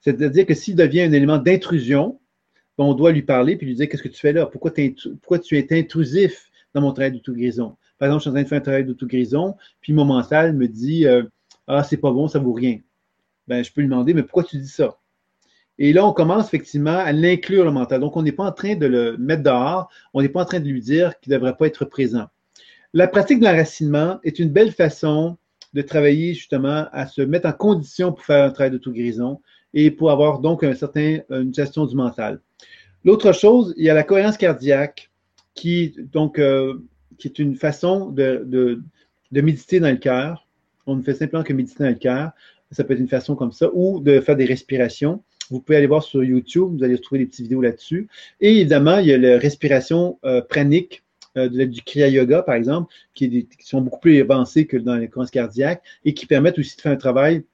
C'est-à-dire 0.00 0.46
que 0.46 0.54
s'il 0.54 0.74
devient 0.74 1.02
un 1.02 1.12
élément 1.12 1.38
d'intrusion, 1.38 2.18
on 2.78 2.94
doit 2.94 3.12
lui 3.12 3.22
parler 3.22 3.56
puis 3.56 3.66
lui 3.66 3.74
dire 3.74 3.88
qu'est-ce 3.88 4.02
que 4.02 4.08
tu 4.08 4.20
fais 4.20 4.32
là? 4.32 4.46
Pourquoi, 4.46 4.72
pourquoi 5.20 5.38
tu 5.38 5.56
es 5.58 5.78
intrusif 5.78 6.50
dans 6.74 6.80
mon 6.80 6.92
travail 6.92 7.12
d'auto-guérison? 7.12 7.76
Par 7.98 8.08
exemple, 8.08 8.20
je 8.20 8.22
suis 8.22 8.30
en 8.30 8.32
train 8.32 8.42
de 8.42 8.48
faire 8.48 8.58
un 8.58 8.62
travail 8.62 8.84
d'auto-guérison, 8.84 9.56
puis 9.80 9.92
mon 9.92 10.04
mental 10.04 10.54
me 10.54 10.66
dit 10.66 11.06
euh, 11.06 11.22
Ah, 11.66 11.84
c'est 11.84 11.96
pas 11.96 12.10
bon, 12.10 12.28
ça 12.28 12.38
vaut 12.38 12.52
rien. 12.52 12.78
Ben, 13.46 13.62
je 13.62 13.72
peux 13.72 13.80
lui 13.82 13.88
demander, 13.88 14.14
mais 14.14 14.22
pourquoi 14.22 14.44
tu 14.44 14.56
dis 14.58 14.68
ça? 14.68 14.98
Et 15.78 15.92
là, 15.92 16.06
on 16.06 16.12
commence 16.12 16.46
effectivement 16.46 16.96
à 16.96 17.12
l'inclure 17.12 17.64
le 17.64 17.70
mental. 17.72 18.00
Donc, 18.00 18.16
on 18.16 18.22
n'est 18.22 18.32
pas 18.32 18.44
en 18.44 18.52
train 18.52 18.76
de 18.76 18.86
le 18.86 19.16
mettre 19.16 19.42
dehors, 19.42 19.90
on 20.12 20.22
n'est 20.22 20.28
pas 20.28 20.42
en 20.42 20.44
train 20.44 20.60
de 20.60 20.68
lui 20.68 20.80
dire 20.80 21.18
qu'il 21.20 21.32
ne 21.32 21.38
devrait 21.38 21.56
pas 21.56 21.66
être 21.66 21.84
présent. 21.84 22.26
La 22.92 23.08
pratique 23.08 23.40
de 23.40 23.44
l'enracinement 23.44 24.20
est 24.22 24.38
une 24.38 24.50
belle 24.50 24.70
façon 24.70 25.36
de 25.72 25.82
travailler 25.82 26.34
justement 26.34 26.86
à 26.92 27.06
se 27.06 27.22
mettre 27.22 27.48
en 27.48 27.52
condition 27.52 28.12
pour 28.12 28.24
faire 28.24 28.44
un 28.44 28.50
travail 28.50 28.70
d'auto-guérison 28.70 29.40
et 29.74 29.90
pour 29.90 30.10
avoir 30.10 30.38
donc 30.38 30.64
un 30.64 30.74
certain, 30.74 31.18
une 31.28 31.52
gestion 31.52 31.84
du 31.84 31.94
mental. 31.96 32.40
L'autre 33.04 33.32
chose, 33.32 33.74
il 33.76 33.84
y 33.84 33.90
a 33.90 33.94
la 33.94 34.04
cohérence 34.04 34.38
cardiaque 34.38 35.10
qui, 35.54 35.94
euh, 36.16 36.74
est 37.22 37.38
une 37.38 37.56
façon 37.56 38.08
de, 38.10 38.80
méditer 39.30 39.80
dans 39.80 39.90
le 39.90 39.96
cœur. 39.96 40.46
On 40.86 40.96
ne 40.96 41.02
fait 41.02 41.14
simplement 41.14 41.42
que 41.42 41.52
méditer 41.52 41.84
dans 41.84 41.90
le 41.90 41.96
cœur. 41.96 42.30
Ça 42.70 42.82
peut 42.82 42.94
être 42.94 43.00
une 43.00 43.08
façon 43.08 43.36
comme 43.36 43.52
ça, 43.52 43.70
ou 43.74 44.00
de 44.00 44.20
faire 44.20 44.36
des 44.36 44.46
respirations. 44.46 45.22
Vous 45.50 45.60
pouvez 45.60 45.76
aller 45.76 45.86
voir 45.86 46.02
sur 46.02 46.24
YouTube, 46.24 46.78
vous 46.78 46.82
allez 46.82 46.98
trouver 46.98 47.20
des 47.20 47.26
petites 47.26 47.42
vidéos 47.42 47.60
là-dessus. 47.60 48.08
Et 48.40 48.60
évidemment, 48.60 48.98
il 48.98 49.06
y 49.06 49.12
a 49.12 49.18
la 49.18 49.38
respiration 49.38 50.18
euh, 50.24 50.40
pranique, 50.40 51.02
euh, 51.36 51.48
du 51.48 51.82
Kriya 51.82 52.08
Yoga, 52.08 52.42
par 52.42 52.54
exemple, 52.54 52.92
qui, 53.12 53.28
qui, 53.28 53.66
sont 53.66 53.80
beaucoup 53.80 54.00
plus 54.00 54.20
avancées 54.20 54.66
que 54.66 54.76
dans 54.76 54.96
les 54.96 55.08
cohérence 55.08 55.30
cardiaque 55.30 55.82
et 56.04 56.14
qui 56.14 56.26
permettent 56.26 56.58
aussi 56.58 56.76
de 56.76 56.80
faire 56.80 56.92
un 56.92 56.96
travail 56.96 57.44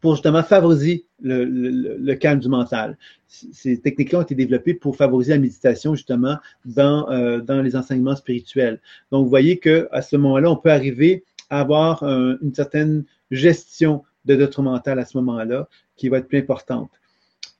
pour 0.00 0.14
justement 0.14 0.42
favoriser 0.42 1.06
le, 1.20 2.14
calme 2.14 2.40
du 2.40 2.48
mental. 2.48 2.96
Ces 3.26 3.80
techniques-là 3.80 4.20
ont 4.20 4.22
été 4.22 4.34
développées 4.34 4.74
pour 4.74 4.96
favoriser 4.96 5.32
la 5.32 5.38
méditation 5.38 5.94
justement 5.94 6.36
dans, 6.64 7.10
euh, 7.10 7.40
dans 7.40 7.62
les 7.62 7.76
enseignements 7.76 8.16
spirituels. 8.16 8.80
Donc, 9.10 9.24
vous 9.24 9.30
voyez 9.30 9.58
qu'à 9.58 10.02
ce 10.02 10.16
moment-là, 10.16 10.50
on 10.50 10.56
peut 10.56 10.70
arriver 10.70 11.24
à 11.50 11.60
avoir 11.60 12.02
une 12.02 12.54
certaine 12.54 13.04
gestion 13.30 14.02
de 14.24 14.36
notre 14.36 14.62
mental 14.62 14.98
à 14.98 15.04
ce 15.04 15.16
moment-là 15.18 15.68
qui 15.96 16.08
va 16.08 16.18
être 16.18 16.28
plus 16.28 16.38
importante. 16.38 16.90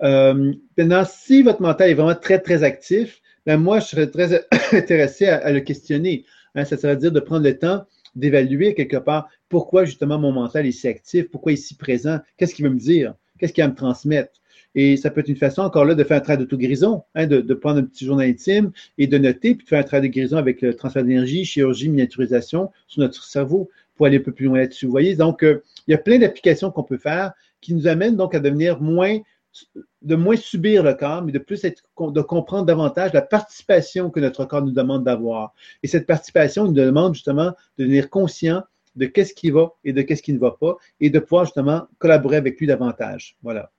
Euh, 0.02 0.52
maintenant, 0.76 1.04
si 1.04 1.42
votre 1.42 1.60
mental 1.60 1.90
est 1.90 1.94
vraiment 1.94 2.14
très, 2.14 2.38
très 2.38 2.62
actif, 2.62 3.20
ben 3.46 3.56
moi, 3.56 3.80
je 3.80 3.86
serais 3.86 4.06
très 4.08 4.46
intéressé 4.72 5.26
à, 5.26 5.50
le 5.50 5.60
questionner. 5.60 6.24
Hein, 6.54 6.64
ça 6.64 6.76
serait 6.76 6.96
dire 6.96 7.12
de 7.12 7.20
prendre 7.20 7.44
le 7.44 7.58
temps 7.58 7.84
d'évaluer 8.18 8.74
quelque 8.74 8.96
part 8.96 9.28
pourquoi 9.48 9.84
justement 9.84 10.18
mon 10.18 10.32
mental 10.32 10.66
est 10.66 10.72
si 10.72 10.88
actif, 10.88 11.30
pourquoi 11.30 11.52
il 11.52 11.54
est 11.54 11.58
si 11.58 11.74
présent, 11.74 12.18
qu'est-ce 12.36 12.54
qu'il 12.54 12.64
veut 12.64 12.72
me 12.72 12.78
dire, 12.78 13.14
qu'est-ce 13.38 13.52
qu'il 13.52 13.64
va 13.64 13.70
me 13.70 13.74
transmettre. 13.74 14.32
Et 14.74 14.96
ça 14.96 15.10
peut 15.10 15.20
être 15.20 15.28
une 15.28 15.36
façon 15.36 15.62
encore 15.62 15.84
là 15.84 15.94
de 15.94 16.04
faire 16.04 16.18
un 16.18 16.20
travail 16.20 16.38
d'auto-guérison, 16.38 17.02
hein, 17.14 17.26
de, 17.26 17.54
prendre 17.54 17.80
un 17.80 17.84
petit 17.84 18.04
journal 18.04 18.28
intime 18.28 18.70
et 18.98 19.06
de 19.06 19.16
noter, 19.16 19.54
puis 19.54 19.64
de 19.64 19.68
faire 19.68 19.80
un 19.80 19.84
travail 19.84 20.08
de 20.08 20.12
guérison 20.12 20.36
avec 20.36 20.60
le 20.60 20.74
transfert 20.74 21.02
d'énergie, 21.02 21.44
chirurgie, 21.44 21.88
miniaturisation 21.88 22.70
sur 22.86 23.00
notre 23.00 23.24
cerveau 23.24 23.70
pour 23.96 24.06
aller 24.06 24.18
un 24.18 24.22
peu 24.22 24.32
plus 24.32 24.46
loin 24.46 24.58
là-dessus. 24.58 24.86
Vous 24.86 24.92
voyez, 24.92 25.16
donc 25.16 25.42
euh, 25.42 25.62
il 25.86 25.92
y 25.92 25.94
a 25.94 25.98
plein 25.98 26.18
d'applications 26.18 26.70
qu'on 26.70 26.82
peut 26.82 26.98
faire 26.98 27.32
qui 27.60 27.74
nous 27.74 27.88
amènent 27.88 28.16
donc 28.16 28.34
à 28.34 28.40
devenir 28.40 28.80
moins 28.80 29.18
de 30.02 30.14
moins 30.14 30.36
subir 30.36 30.82
le 30.82 30.94
corps, 30.94 31.22
mais 31.22 31.32
de 31.32 31.38
plus 31.38 31.64
être, 31.64 31.82
de 31.98 32.20
comprendre 32.20 32.66
davantage 32.66 33.12
la 33.12 33.22
participation 33.22 34.10
que 34.10 34.20
notre 34.20 34.44
corps 34.44 34.62
nous 34.62 34.72
demande 34.72 35.04
d'avoir. 35.04 35.52
Et 35.82 35.88
cette 35.88 36.06
participation 36.06 36.64
nous 36.64 36.72
demande 36.72 37.14
justement 37.14 37.52
de 37.78 37.84
devenir 37.84 38.10
conscient 38.10 38.62
de 38.96 39.06
qu'est-ce 39.06 39.34
qui 39.34 39.50
va 39.50 39.72
et 39.84 39.92
de 39.92 40.02
qu'est-ce 40.02 40.22
qui 40.22 40.32
ne 40.32 40.38
va 40.38 40.50
pas, 40.50 40.76
et 41.00 41.10
de 41.10 41.18
pouvoir 41.18 41.44
justement 41.44 41.86
collaborer 41.98 42.36
avec 42.36 42.58
lui 42.58 42.66
davantage. 42.66 43.36
Voilà. 43.42 43.70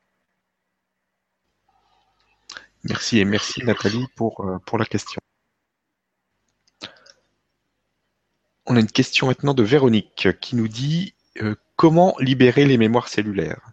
Merci 2.83 3.19
et 3.19 3.25
merci 3.25 3.63
Nathalie 3.65 4.05
pour, 4.15 4.39
euh, 4.45 4.77
la 4.77 4.85
question. 4.85 5.19
On 8.65 8.75
a 8.75 8.79
une 8.79 8.87
question 8.87 9.27
maintenant 9.27 9.53
de 9.53 9.63
Véronique 9.63 10.29
qui 10.39 10.55
nous 10.55 10.67
dit 10.67 11.13
euh, 11.41 11.55
comment 11.75 12.15
libérer 12.19 12.65
les 12.65 12.77
mémoires 12.77 13.09
cellulaires? 13.09 13.71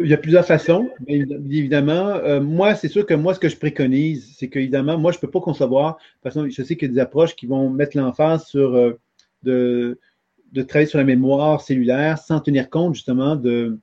Il 0.00 0.08
y 0.08 0.14
a 0.14 0.18
plusieurs 0.18 0.44
façons, 0.44 0.88
évidemment. 1.06 2.08
Euh, 2.08 2.40
moi, 2.40 2.74
c'est 2.74 2.88
sûr 2.88 3.06
que 3.06 3.14
moi, 3.14 3.34
ce 3.34 3.40
que 3.40 3.48
je 3.48 3.56
préconise, 3.56 4.34
c'est 4.36 4.48
qu'évidemment, 4.48 4.98
moi, 4.98 5.12
je 5.12 5.18
ne 5.18 5.20
peux 5.20 5.30
pas 5.30 5.40
concevoir, 5.40 5.98
parce 6.22 6.34
que 6.34 6.48
je 6.48 6.62
sais 6.62 6.76
qu'il 6.76 6.88
y 6.88 6.90
a 6.90 6.94
des 6.94 7.00
approches 7.00 7.34
qui 7.34 7.46
vont 7.46 7.70
mettre 7.70 7.96
l'emphase 7.96 8.46
sur 8.46 8.74
euh, 8.74 8.98
de, 9.42 9.98
de, 10.52 10.62
travailler 10.62 10.88
sur 10.88 10.98
la 10.98 11.04
mémoire 11.04 11.60
cellulaire 11.60 12.18
sans 12.18 12.40
tenir 12.40 12.70
compte 12.70 12.94
justement 12.94 13.36
de, 13.36 13.78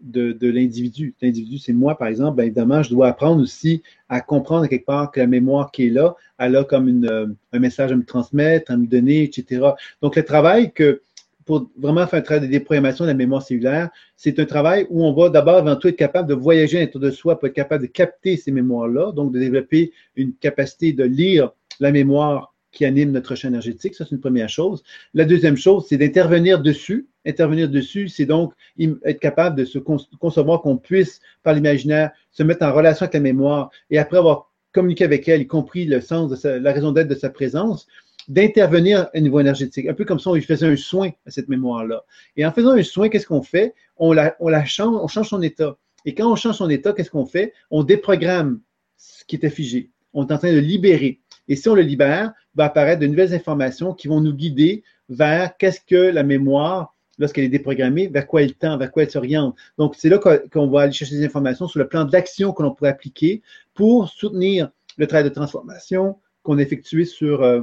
de, 0.00 0.32
de 0.32 0.50
l'individu. 0.50 1.14
L'individu, 1.20 1.58
c'est 1.58 1.72
moi, 1.72 1.96
par 1.96 2.08
exemple. 2.08 2.36
Bien, 2.36 2.46
évidemment, 2.46 2.82
je 2.82 2.90
dois 2.90 3.08
apprendre 3.08 3.42
aussi 3.42 3.82
à 4.08 4.20
comprendre 4.20 4.66
quelque 4.66 4.86
part 4.86 5.10
que 5.10 5.20
la 5.20 5.26
mémoire 5.26 5.70
qui 5.70 5.86
est 5.86 5.90
là, 5.90 6.16
elle 6.38 6.56
a 6.56 6.64
comme 6.64 6.88
une, 6.88 7.06
euh, 7.06 7.26
un 7.52 7.58
message 7.58 7.92
à 7.92 7.96
me 7.96 8.04
transmettre, 8.04 8.70
à 8.70 8.76
me 8.76 8.86
donner, 8.86 9.22
etc. 9.22 9.70
Donc, 10.02 10.16
le 10.16 10.24
travail 10.24 10.72
que 10.72 11.02
pour 11.50 11.68
vraiment 11.76 12.06
faire 12.06 12.20
un 12.20 12.22
travail 12.22 12.46
de 12.46 12.52
déprogrammation 12.52 13.04
de 13.04 13.10
la 13.10 13.14
mémoire 13.14 13.42
cellulaire, 13.42 13.90
c'est 14.14 14.38
un 14.38 14.44
travail 14.44 14.86
où 14.88 15.04
on 15.04 15.12
va 15.12 15.30
d'abord 15.30 15.56
avant 15.56 15.74
tout 15.74 15.88
être 15.88 15.96
capable 15.96 16.28
de 16.28 16.34
voyager 16.34 16.76
à 16.76 16.80
l'intérieur 16.82 17.10
de 17.10 17.16
soi 17.16 17.40
pour 17.40 17.48
être 17.48 17.54
capable 17.54 17.82
de 17.82 17.90
capter 17.90 18.36
ces 18.36 18.52
mémoires-là, 18.52 19.10
donc 19.10 19.32
de 19.32 19.40
développer 19.40 19.90
une 20.14 20.32
capacité 20.32 20.92
de 20.92 21.02
lire 21.02 21.50
la 21.80 21.90
mémoire 21.90 22.54
qui 22.70 22.84
anime 22.84 23.10
notre 23.10 23.34
champ 23.34 23.48
énergétique. 23.48 23.96
Ça, 23.96 24.04
c'est 24.04 24.14
une 24.14 24.20
première 24.20 24.48
chose. 24.48 24.84
La 25.12 25.24
deuxième 25.24 25.56
chose, 25.56 25.86
c'est 25.88 25.96
d'intervenir 25.96 26.62
dessus. 26.62 27.08
Intervenir 27.26 27.68
dessus, 27.68 28.06
c'est 28.06 28.26
donc 28.26 28.52
être 28.78 29.18
capable 29.18 29.56
de 29.56 29.64
se 29.64 29.80
concevoir 29.80 30.62
qu'on 30.62 30.76
puisse, 30.76 31.20
par 31.42 31.54
l'imaginaire, 31.54 32.12
se 32.30 32.44
mettre 32.44 32.64
en 32.64 32.72
relation 32.72 33.06
avec 33.06 33.14
la 33.14 33.20
mémoire 33.20 33.72
et 33.90 33.98
après 33.98 34.18
avoir 34.18 34.52
communiqué 34.70 35.02
avec 35.02 35.28
elle, 35.28 35.40
y 35.40 35.48
compris 35.48 35.84
le 35.84 36.00
sens 36.00 36.44
la 36.44 36.72
raison 36.72 36.92
d'être 36.92 37.08
de 37.08 37.16
sa 37.16 37.28
présence, 37.28 37.88
d'intervenir 38.28 39.08
à 39.12 39.20
niveau 39.20 39.40
énergétique. 39.40 39.86
Un 39.86 39.94
peu 39.94 40.04
comme 40.04 40.18
si 40.18 40.28
on 40.28 40.34
lui 40.34 40.42
faisait 40.42 40.66
un 40.66 40.76
soin 40.76 41.10
à 41.26 41.30
cette 41.30 41.48
mémoire-là. 41.48 42.04
Et 42.36 42.44
en 42.46 42.52
faisant 42.52 42.72
un 42.72 42.82
soin, 42.82 43.08
qu'est-ce 43.08 43.26
qu'on 43.26 43.42
fait? 43.42 43.74
On 43.96 44.12
la, 44.12 44.36
on 44.40 44.48
la 44.48 44.64
change, 44.64 44.96
on 45.02 45.08
change 45.08 45.28
son 45.28 45.42
état. 45.42 45.76
Et 46.04 46.14
quand 46.14 46.30
on 46.30 46.36
change 46.36 46.56
son 46.56 46.70
état, 46.70 46.92
qu'est-ce 46.92 47.10
qu'on 47.10 47.26
fait? 47.26 47.52
On 47.70 47.84
déprogramme 47.84 48.60
ce 48.96 49.24
qui 49.24 49.36
était 49.36 49.50
figé. 49.50 49.90
On 50.12 50.26
est 50.26 50.32
en 50.32 50.38
train 50.38 50.52
de 50.52 50.58
libérer. 50.58 51.20
Et 51.48 51.56
si 51.56 51.68
on 51.68 51.74
le 51.74 51.82
libère, 51.82 52.32
va 52.54 52.64
apparaître 52.64 53.00
de 53.00 53.06
nouvelles 53.06 53.34
informations 53.34 53.92
qui 53.94 54.08
vont 54.08 54.20
nous 54.20 54.34
guider 54.34 54.82
vers 55.08 55.56
qu'est-ce 55.56 55.80
que 55.80 55.96
la 55.96 56.22
mémoire, 56.22 56.94
lorsqu'elle 57.18 57.44
est 57.44 57.48
déprogrammée, 57.48 58.08
vers 58.08 58.26
quoi 58.26 58.42
elle 58.42 58.54
tend, 58.54 58.78
vers 58.78 58.90
quoi 58.90 59.02
elle 59.02 59.10
s'oriente. 59.10 59.56
Donc, 59.76 59.94
c'est 59.96 60.08
là 60.08 60.18
qu'on 60.18 60.66
va 60.68 60.82
aller 60.82 60.92
chercher 60.92 61.16
des 61.16 61.24
informations 61.24 61.68
sur 61.68 61.80
le 61.80 61.88
plan 61.88 62.04
d'action 62.04 62.52
que 62.52 62.62
l'on 62.62 62.74
pourrait 62.74 62.90
appliquer 62.90 63.42
pour 63.74 64.08
soutenir 64.08 64.70
le 64.96 65.06
travail 65.06 65.24
de 65.24 65.34
transformation 65.34 66.18
qu'on 66.42 66.58
a 66.58 66.62
effectué 66.62 67.04
sur 67.04 67.42
euh, 67.42 67.62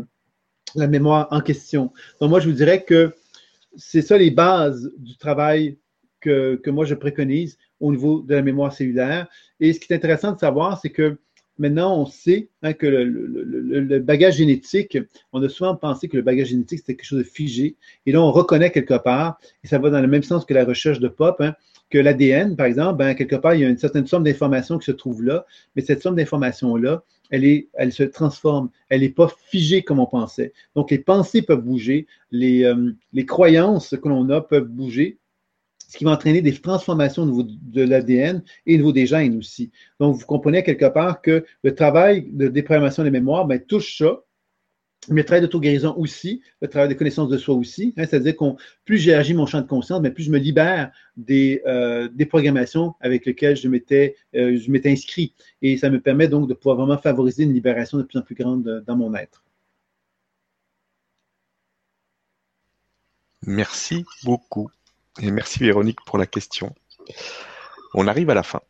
la 0.76 0.88
mémoire 0.88 1.28
en 1.32 1.42
question. 1.42 1.92
Donc, 2.20 2.30
moi, 2.30 2.40
je 2.40 2.50
vous 2.50 2.56
dirais 2.56 2.84
que 2.84 3.14
c'est 3.76 4.02
ça 4.02 4.18
les 4.18 4.32
bases 4.32 4.92
du 4.98 5.18
travail 5.18 5.78
que, 6.20 6.70
moi 6.70 6.86
je 6.86 6.96
préconise 6.96 7.58
au 7.80 7.92
niveau 7.92 8.22
de 8.22 8.36
la 8.36 8.42
mémoire 8.42 8.74
cellulaire. 8.74 9.28
Et 9.60 9.74
ce 9.74 9.80
qui 9.80 9.92
est 9.92 9.96
intéressant 9.96 10.34
de 10.34 10.40
savoir, 10.40 10.80
c'est 10.80 10.90
que 10.90 11.18
Maintenant, 11.60 12.00
on 12.00 12.06
sait 12.06 12.50
hein, 12.62 12.74
que 12.74 12.86
le, 12.86 13.98
bagage 13.98 14.36
génétique, 14.36 14.96
on 15.34 15.42
a 15.42 15.50
souvent 15.50 15.76
pensé 15.76 16.08
que 16.08 16.16
le 16.16 16.22
bagage 16.22 16.50
génétique, 16.50 16.82
c'était 16.82 16.94
quelque 16.96 17.08
chose 17.08 17.18
de 17.18 17.24
figé. 17.24 17.78
Et 18.06 18.12
là, 18.12 18.22
on 18.22 18.32
reconnaît 18.32 18.70
quelque 18.70 18.94
part, 19.00 19.40
et 19.64 19.68
ça 19.68 19.80
va 19.80 19.90
dans 19.90 20.00
le 20.00 20.08
même 20.08 20.22
sens 20.22 20.46
que 20.46 20.54
la 20.54 20.66
recherche 20.66 21.00
de 21.00 21.08
Pop, 21.08 21.38
hein, 21.40 21.56
que 21.90 21.98
l'ADN, 21.98 22.56
par 22.56 22.68
exemple, 22.68 22.98
ben, 22.98 23.16
quelque 23.16 23.36
part, 23.36 23.56
il 23.56 23.62
y 23.62 23.66
a 23.66 23.70
une 23.70 23.78
certaine 23.80 24.06
somme 24.06 24.24
d'informations 24.24 24.78
qui 24.78 24.86
se 24.86 24.92
trouve 24.92 25.24
là, 25.24 25.48
mais 25.76 25.82
cette 25.82 26.04
somme 26.04 26.16
d'informations-là, 26.16 27.04
elle, 27.30 27.46
est, 27.46 27.70
elle 27.74 27.92
se 27.92 28.04
transforme. 28.04 28.70
Elle 28.90 29.02
n'est 29.02 29.10
pas 29.10 29.30
figée 29.50 29.84
comme 29.84 30.00
on 30.00 30.06
pensait. 30.06 30.54
Donc, 30.76 30.92
les 30.92 31.00
pensées 31.00 31.42
peuvent 31.42 31.62
bouger, 31.64 32.08
les, 32.32 32.64
euh, 32.64 32.92
les 33.14 33.26
croyances 33.26 33.96
que 34.02 34.10
l'on 34.10 34.30
a 34.30 34.42
peuvent 34.42 34.68
bouger, 34.68 35.18
ce 35.88 35.98
qui 35.98 36.04
va 36.04 36.12
entraîner 36.12 36.42
des 36.42 36.54
transformations 36.54 37.24
au 37.24 37.26
niveau 37.28 37.44
de 37.44 37.82
l'ADN 37.82 38.44
et 38.66 38.76
au 38.76 38.78
niveau 38.78 38.92
des 38.92 39.06
gènes 39.06 39.38
aussi. 39.38 39.72
Donc, 40.00 40.16
vous 40.16 40.26
comprenez 40.26 40.64
quelque 40.64 40.92
part 40.92 41.22
que 41.22 41.46
le 41.64 41.76
travail 41.76 42.28
de 42.32 42.48
déprogrammation 42.48 43.04
des 43.04 43.12
mémoires 43.12 43.46
ben, 43.46 43.60
touche 43.60 43.98
ça, 43.98 44.22
mais 45.10 45.22
le 45.22 45.26
travail 45.26 45.42
d'auto-guérison 45.42 45.96
aussi, 45.98 46.42
le 46.62 46.68
travail 46.68 46.90
de 46.90 46.94
connaissance 46.94 47.30
de 47.30 47.38
soi 47.38 47.56
aussi. 47.56 47.94
Hein, 47.98 48.06
C'est-à-dire 48.06 48.36
que 48.36 48.46
plus 48.86 48.98
j'élargis 48.98 49.34
mon 49.34 49.46
champ 49.46 49.62
de 49.62 49.68
conscience, 49.68 50.02
mais 50.02 50.12
plus 50.12 50.24
je 50.24 50.32
me 50.32 50.38
libère 50.38 50.92
des, 51.16 51.62
euh, 51.66 52.10
des 52.12 52.26
programmations 52.26 52.96
avec 53.00 53.26
lesquelles 53.26 53.56
je 53.56 53.68
m'étais 53.68 54.16
euh, 54.36 54.58
je 54.58 54.72
m'étais 54.72 54.92
inscrit. 54.92 55.34
Et 55.62 55.78
ça 55.78 55.90
me 55.90 56.00
permet 56.02 56.28
donc 56.28 56.48
de 56.48 56.54
pouvoir 56.54 56.78
vraiment 56.78 56.98
favoriser 56.98 57.44
une 57.44 57.54
libération 57.54 57.98
de 57.98 58.04
plus 58.04 58.20
en 58.20 58.22
plus 58.22 58.36
grande 58.36 58.84
dans 58.86 58.96
mon 58.96 59.14
être. 59.16 59.44
Merci 63.46 64.06
beaucoup. 64.24 64.70
Et 65.22 65.32
merci 65.32 65.60
Véronique 65.60 66.00
pour 66.06 66.18
la 66.18 66.26
question. 66.26 66.76
On 67.94 68.08
arrive 68.08 68.30
à 68.30 68.34
la 68.34 68.44
fin. 68.44 68.62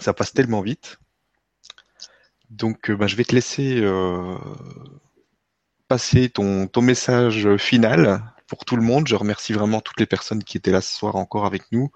Ça 0.00 0.12
passe 0.12 0.32
tellement 0.32 0.62
vite. 0.62 0.98
Donc 2.50 2.90
euh, 2.90 2.96
ben, 2.96 3.06
je 3.06 3.16
vais 3.16 3.24
te 3.24 3.34
laisser 3.34 3.80
ton, 6.28 6.82
message 6.82 7.56
final 7.56 8.22
pour 8.46 8.64
tout 8.64 8.76
le 8.76 8.82
monde. 8.82 9.08
Je 9.08 9.14
remercie 9.14 9.52
vraiment 9.52 9.80
toutes 9.80 10.00
les 10.00 10.06
personnes 10.06 10.44
qui 10.44 10.56
étaient 10.56 10.72
là 10.72 10.80
ce 10.80 10.94
soir 10.94 11.16
encore 11.16 11.46
avec 11.46 11.62
nous 11.72 11.90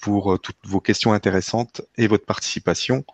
pour 0.00 0.34
euh, 0.34 0.38
toutes 0.38 0.56
vos 0.64 0.80
questions 0.80 1.12
intéressantes 1.12 1.82
et 1.96 2.06
votre 2.06 2.26
participation. 2.26 3.04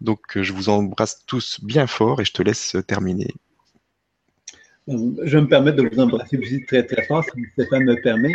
Donc 0.00 0.20
je 0.34 0.52
vous 0.52 0.68
embrasse 0.68 1.24
tous 1.26 1.60
bien 1.62 1.86
fort 1.86 2.20
et 2.20 2.24
je 2.24 2.32
te 2.32 2.42
laisse 2.42 2.76
terminer. 2.86 3.32
Je 4.88 5.36
vais 5.36 5.40
me 5.40 5.48
permettre 5.48 5.78
de 5.78 5.88
vous 5.88 6.00
embrasser 6.00 6.38
aussi 6.38 6.64
très 6.64 6.84
très 6.84 7.04
fort 7.06 7.24
si 7.24 7.42
Stéphane 7.52 7.84
me 7.84 8.00
permet. 8.00 8.34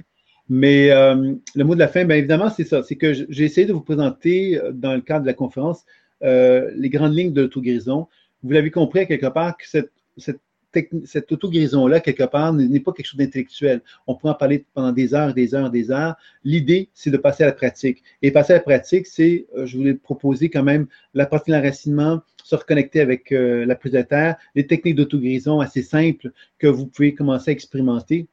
Mais 0.49 0.91
euh, 0.91 1.35
le 1.55 1.63
mot 1.63 1.75
de 1.75 1.79
la 1.79 1.87
fin, 1.87 2.03
bien 2.03 2.17
évidemment, 2.17 2.49
c'est 2.49 2.65
ça. 2.65 2.83
C'est 2.83 2.97
que 2.97 3.13
j'ai 3.13 3.45
essayé 3.45 3.65
de 3.65 3.71
vous 3.71 3.79
présenter 3.79 4.59
euh, 4.59 4.73
dans 4.73 4.93
le 4.93 4.99
cadre 4.99 5.21
de 5.21 5.27
la 5.27 5.33
conférence 5.33 5.85
euh, 6.23 6.69
les 6.75 6.89
grandes 6.89 7.15
lignes 7.15 7.31
de 7.31 7.43
l'auto-guérison. 7.43 8.09
Vous 8.43 8.51
l'avez 8.51 8.69
compris 8.69 9.07
quelque 9.07 9.27
part 9.27 9.55
que 9.55 9.63
cette, 9.65 9.91
cette 11.05 11.31
auto-guérison-là, 11.31 11.99
quelque 11.99 12.23
part, 12.23 12.53
n'est 12.53 12.79
pas 12.79 12.91
quelque 12.91 13.05
chose 13.05 13.17
d'intellectuel. 13.17 13.81
On 14.07 14.15
pourrait 14.15 14.33
en 14.33 14.35
parler 14.35 14.65
pendant 14.73 14.91
des 14.91 15.13
heures, 15.13 15.33
des 15.33 15.53
heures, 15.55 15.69
des 15.69 15.91
heures. 15.91 16.15
L'idée, 16.43 16.89
c'est 16.93 17.11
de 17.11 17.17
passer 17.17 17.43
à 17.43 17.47
la 17.47 17.53
pratique. 17.53 18.03
Et 18.21 18.31
passer 18.31 18.53
à 18.53 18.57
la 18.57 18.61
pratique, 18.61 19.07
c'est, 19.07 19.47
je 19.63 19.77
voulais 19.77 19.93
proposer 19.93 20.49
quand 20.49 20.63
même 20.63 20.87
la 21.13 21.25
pratique 21.25 21.49
l'enracinement, 21.53 22.21
se 22.43 22.55
reconnecter 22.55 23.01
avec 23.01 23.31
la 23.31 23.75
prise 23.75 23.93
de 23.93 24.01
terre, 24.01 24.37
les 24.55 24.67
techniques 24.67 24.95
d'auto-guérison 24.95 25.59
assez 25.59 25.81
simples 25.81 26.31
que 26.57 26.67
vous 26.67 26.85
pouvez 26.85 27.13
commencer 27.13 27.51
à 27.51 27.53
expérimenter. 27.53 28.27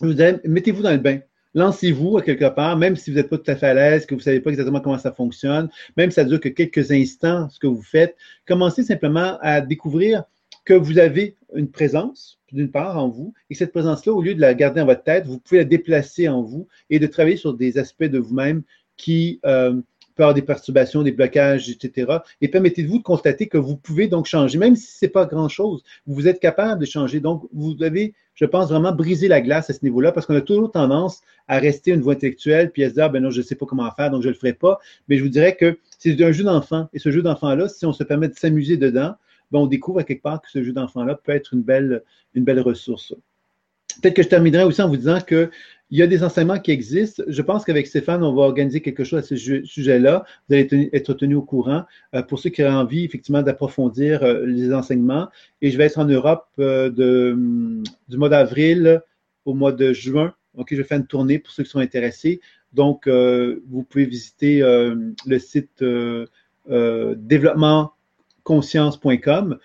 vous 0.00 0.14
mettez-vous 0.44 0.82
dans 0.82 0.92
le 0.92 0.98
bain 0.98 1.20
lancez-vous 1.54 2.18
à 2.18 2.22
quelque 2.22 2.48
part, 2.48 2.76
même 2.76 2.96
si 2.96 3.10
vous 3.10 3.16
n'êtes 3.16 3.28
pas 3.28 3.38
tout 3.38 3.50
à 3.50 3.56
fait 3.56 3.66
à 3.66 3.74
l'aise, 3.74 4.06
que 4.06 4.14
vous 4.14 4.20
ne 4.20 4.24
savez 4.24 4.40
pas 4.40 4.50
exactement 4.50 4.80
comment 4.80 4.98
ça 4.98 5.12
fonctionne, 5.12 5.68
même 5.96 6.10
si 6.10 6.16
ça 6.16 6.24
dure 6.24 6.40
que 6.40 6.48
quelques 6.48 6.90
instants, 6.90 7.48
ce 7.50 7.58
que 7.58 7.66
vous 7.66 7.82
faites, 7.82 8.16
commencez 8.46 8.82
simplement 8.82 9.38
à 9.40 9.60
découvrir 9.60 10.24
que 10.64 10.74
vous 10.74 10.98
avez 10.98 11.36
une 11.54 11.70
présence, 11.70 12.40
d'une 12.52 12.70
part, 12.70 12.98
en 12.98 13.08
vous, 13.08 13.34
et 13.50 13.54
cette 13.54 13.72
présence-là, 13.72 14.12
au 14.12 14.22
lieu 14.22 14.34
de 14.34 14.40
la 14.40 14.54
garder 14.54 14.80
en 14.80 14.86
votre 14.86 15.02
tête, 15.02 15.26
vous 15.26 15.38
pouvez 15.38 15.58
la 15.58 15.64
déplacer 15.64 16.28
en 16.28 16.42
vous 16.42 16.68
et 16.90 16.98
de 16.98 17.06
travailler 17.06 17.36
sur 17.36 17.54
des 17.54 17.78
aspects 17.78 18.04
de 18.04 18.18
vous-même 18.18 18.62
qui 18.96 19.40
euh, 19.46 19.80
peut 20.14 20.22
avoir 20.22 20.34
des 20.34 20.42
perturbations, 20.42 21.02
des 21.02 21.12
blocages, 21.12 21.70
etc. 21.70 22.18
Et 22.40 22.48
permettez-vous 22.48 22.98
de 22.98 23.02
constater 23.02 23.48
que 23.48 23.58
vous 23.58 23.76
pouvez 23.76 24.08
donc 24.08 24.26
changer, 24.26 24.58
même 24.58 24.76
si 24.76 24.98
ce 24.98 25.04
n'est 25.04 25.10
pas 25.10 25.26
grand-chose, 25.26 25.82
vous 26.06 26.28
êtes 26.28 26.40
capable 26.40 26.80
de 26.80 26.86
changer. 26.86 27.20
Donc, 27.20 27.48
vous 27.52 27.76
avez, 27.82 28.14
je 28.34 28.44
pense, 28.44 28.68
vraiment 28.68 28.92
briser 28.92 29.28
la 29.28 29.40
glace 29.40 29.70
à 29.70 29.72
ce 29.72 29.80
niveau-là, 29.82 30.12
parce 30.12 30.26
qu'on 30.26 30.36
a 30.36 30.40
toujours 30.40 30.70
tendance 30.70 31.22
à 31.48 31.58
rester 31.58 31.92
une 31.92 32.00
voie 32.00 32.14
intellectuelle, 32.14 32.70
puis 32.70 32.84
à 32.84 32.90
se 32.90 32.94
dire, 32.94 33.10
ben 33.10 33.22
non, 33.22 33.30
je 33.30 33.38
ne 33.38 33.44
sais 33.44 33.54
pas 33.54 33.66
comment 33.66 33.90
faire, 33.92 34.10
donc 34.10 34.22
je 34.22 34.28
ne 34.28 34.32
le 34.32 34.38
ferai 34.38 34.52
pas. 34.52 34.78
Mais 35.08 35.16
je 35.16 35.22
vous 35.22 35.30
dirais 35.30 35.56
que 35.56 35.78
c'est 35.98 36.20
un 36.22 36.32
jeu 36.32 36.44
d'enfant. 36.44 36.88
Et 36.92 36.98
ce 36.98 37.10
jeu 37.10 37.22
d'enfant-là, 37.22 37.68
si 37.68 37.86
on 37.86 37.92
se 37.92 38.04
permet 38.04 38.28
de 38.28 38.34
s'amuser 38.34 38.76
dedans, 38.76 39.14
ben 39.52 39.58
on 39.60 39.66
découvre 39.66 40.00
à 40.00 40.04
quelque 40.04 40.22
part 40.22 40.40
que 40.40 40.50
ce 40.50 40.62
jeu 40.62 40.72
d'enfant-là 40.72 41.14
peut 41.14 41.32
être 41.32 41.52
une 41.52 41.62
belle, 41.62 42.02
ressource. 42.60 43.14
Peut-être 44.00 44.16
que 44.16 44.22
je 44.22 44.28
terminerai 44.28 44.64
aussi 44.64 44.80
en 44.80 44.88
vous 44.88 44.96
disant 44.96 45.20
que 45.20 45.50
il 45.90 45.98
y 45.98 46.02
a 46.02 46.06
des 46.06 46.24
enseignements 46.24 46.58
qui 46.58 46.70
existent. 46.70 47.22
Je 47.26 47.42
pense 47.42 47.66
qu'avec 47.66 47.86
Stéphane, 47.86 48.24
on 48.24 48.32
va 48.32 48.44
organiser 48.44 48.80
quelque 48.80 49.04
chose 49.04 49.18
à 49.18 49.22
ce 49.22 49.36
sujet-là. 49.36 50.24
Vous 50.48 50.54
allez 50.54 50.88
être 50.94 51.12
tenu 51.12 51.34
au 51.34 51.42
courant 51.42 51.84
euh, 52.14 52.22
pour 52.22 52.38
ceux 52.38 52.48
qui 52.48 52.64
auraient 52.64 52.72
envie, 52.72 53.04
effectivement, 53.04 53.42
d'approfondir 53.42 54.22
euh, 54.22 54.46
les 54.46 54.72
enseignements. 54.72 55.28
Et 55.60 55.70
je 55.70 55.76
vais 55.76 55.84
être 55.84 55.98
en 55.98 56.06
Europe 56.06 56.46
euh, 56.58 56.88
de, 56.88 57.36
du 58.08 58.16
mois 58.16 58.30
d'avril 58.30 59.02
au 59.44 59.52
mois 59.52 59.72
de 59.72 59.92
juin. 59.92 60.32
Je 60.66 60.76
vais 60.76 60.82
faire 60.82 60.96
une 60.96 61.06
tournée 61.06 61.38
pour 61.38 61.52
ceux 61.52 61.62
qui 61.62 61.68
sont 61.68 61.78
intéressés. 61.78 62.40
Donc, 62.72 63.06
vous 63.06 63.82
pouvez 63.82 64.06
visiter 64.06 64.60
le 64.60 65.38
site 65.38 65.84
développementconscience.com 68.46 69.58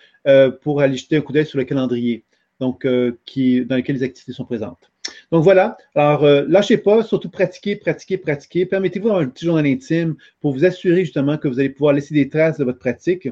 pour 0.62 0.80
aller 0.80 0.96
jeter 0.96 1.16
un 1.16 1.20
coup 1.20 1.32
d'œil 1.32 1.46
sur 1.46 1.58
le 1.58 1.64
calendrier 1.64 2.24
donc, 2.60 2.86
qui, 3.24 3.64
dans 3.64 3.76
lequel 3.76 3.96
les 3.96 4.02
activités 4.02 4.32
sont 4.32 4.44
présentes. 4.44 4.90
Donc 5.30 5.44
voilà. 5.44 5.76
Alors, 5.94 6.24
euh, 6.24 6.44
lâchez 6.48 6.78
pas, 6.78 7.02
surtout 7.02 7.28
pratiquez, 7.28 7.76
pratiquez, 7.76 8.18
pratiquez. 8.18 8.66
Permettez-vous 8.66 9.10
un 9.10 9.26
petit 9.26 9.46
journal 9.46 9.66
intime 9.66 10.16
pour 10.40 10.52
vous 10.52 10.64
assurer 10.64 11.04
justement 11.04 11.36
que 11.38 11.48
vous 11.48 11.58
allez 11.60 11.70
pouvoir 11.70 11.94
laisser 11.94 12.14
des 12.14 12.28
traces 12.28 12.58
de 12.58 12.64
votre 12.64 12.78
pratique, 12.78 13.28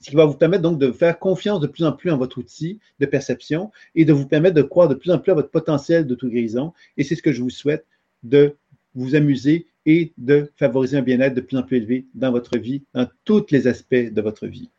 ce 0.00 0.10
qui 0.10 0.16
va 0.16 0.24
vous 0.24 0.34
permettre 0.34 0.62
donc 0.62 0.78
de 0.78 0.90
faire 0.92 1.18
confiance 1.18 1.60
de 1.60 1.66
plus 1.66 1.84
en 1.84 1.92
plus 1.92 2.10
en 2.10 2.18
votre 2.18 2.38
outil 2.38 2.80
de 3.00 3.06
perception 3.06 3.70
et 3.94 4.04
de 4.04 4.12
vous 4.12 4.26
permettre 4.26 4.56
de 4.56 4.62
croire 4.62 4.88
de 4.88 4.94
plus 4.94 5.10
en 5.10 5.18
plus 5.18 5.32
à 5.32 5.34
votre 5.34 5.50
potentiel 5.50 6.06
d'auto-guérison. 6.06 6.72
Et 6.96 7.04
c'est 7.04 7.14
ce 7.14 7.22
que 7.22 7.32
je 7.32 7.42
vous 7.42 7.50
souhaite 7.50 7.86
de 8.22 8.56
vous 8.94 9.14
amuser 9.14 9.66
et 9.86 10.12
de 10.18 10.50
favoriser 10.56 10.98
un 10.98 11.02
bien-être 11.02 11.34
de 11.34 11.40
plus 11.40 11.56
en 11.56 11.62
plus 11.62 11.78
élevé 11.78 12.06
dans 12.14 12.30
votre 12.30 12.58
vie, 12.58 12.82
dans 12.94 13.08
tous 13.24 13.46
les 13.50 13.66
aspects 13.66 13.94
de 13.94 14.22
votre 14.22 14.46
vie. 14.46 14.70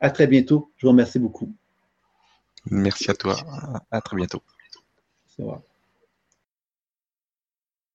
À 0.00 0.10
très 0.10 0.26
bientôt. 0.26 0.72
Je 0.76 0.86
vous 0.86 0.90
remercie 0.90 1.18
beaucoup. 1.18 1.54
Merci 2.70 3.10
à 3.10 3.14
toi. 3.14 3.36
À 3.90 4.00
très 4.00 4.16
bientôt. 4.16 4.42
Ça 5.36 5.44
va. 5.44 5.62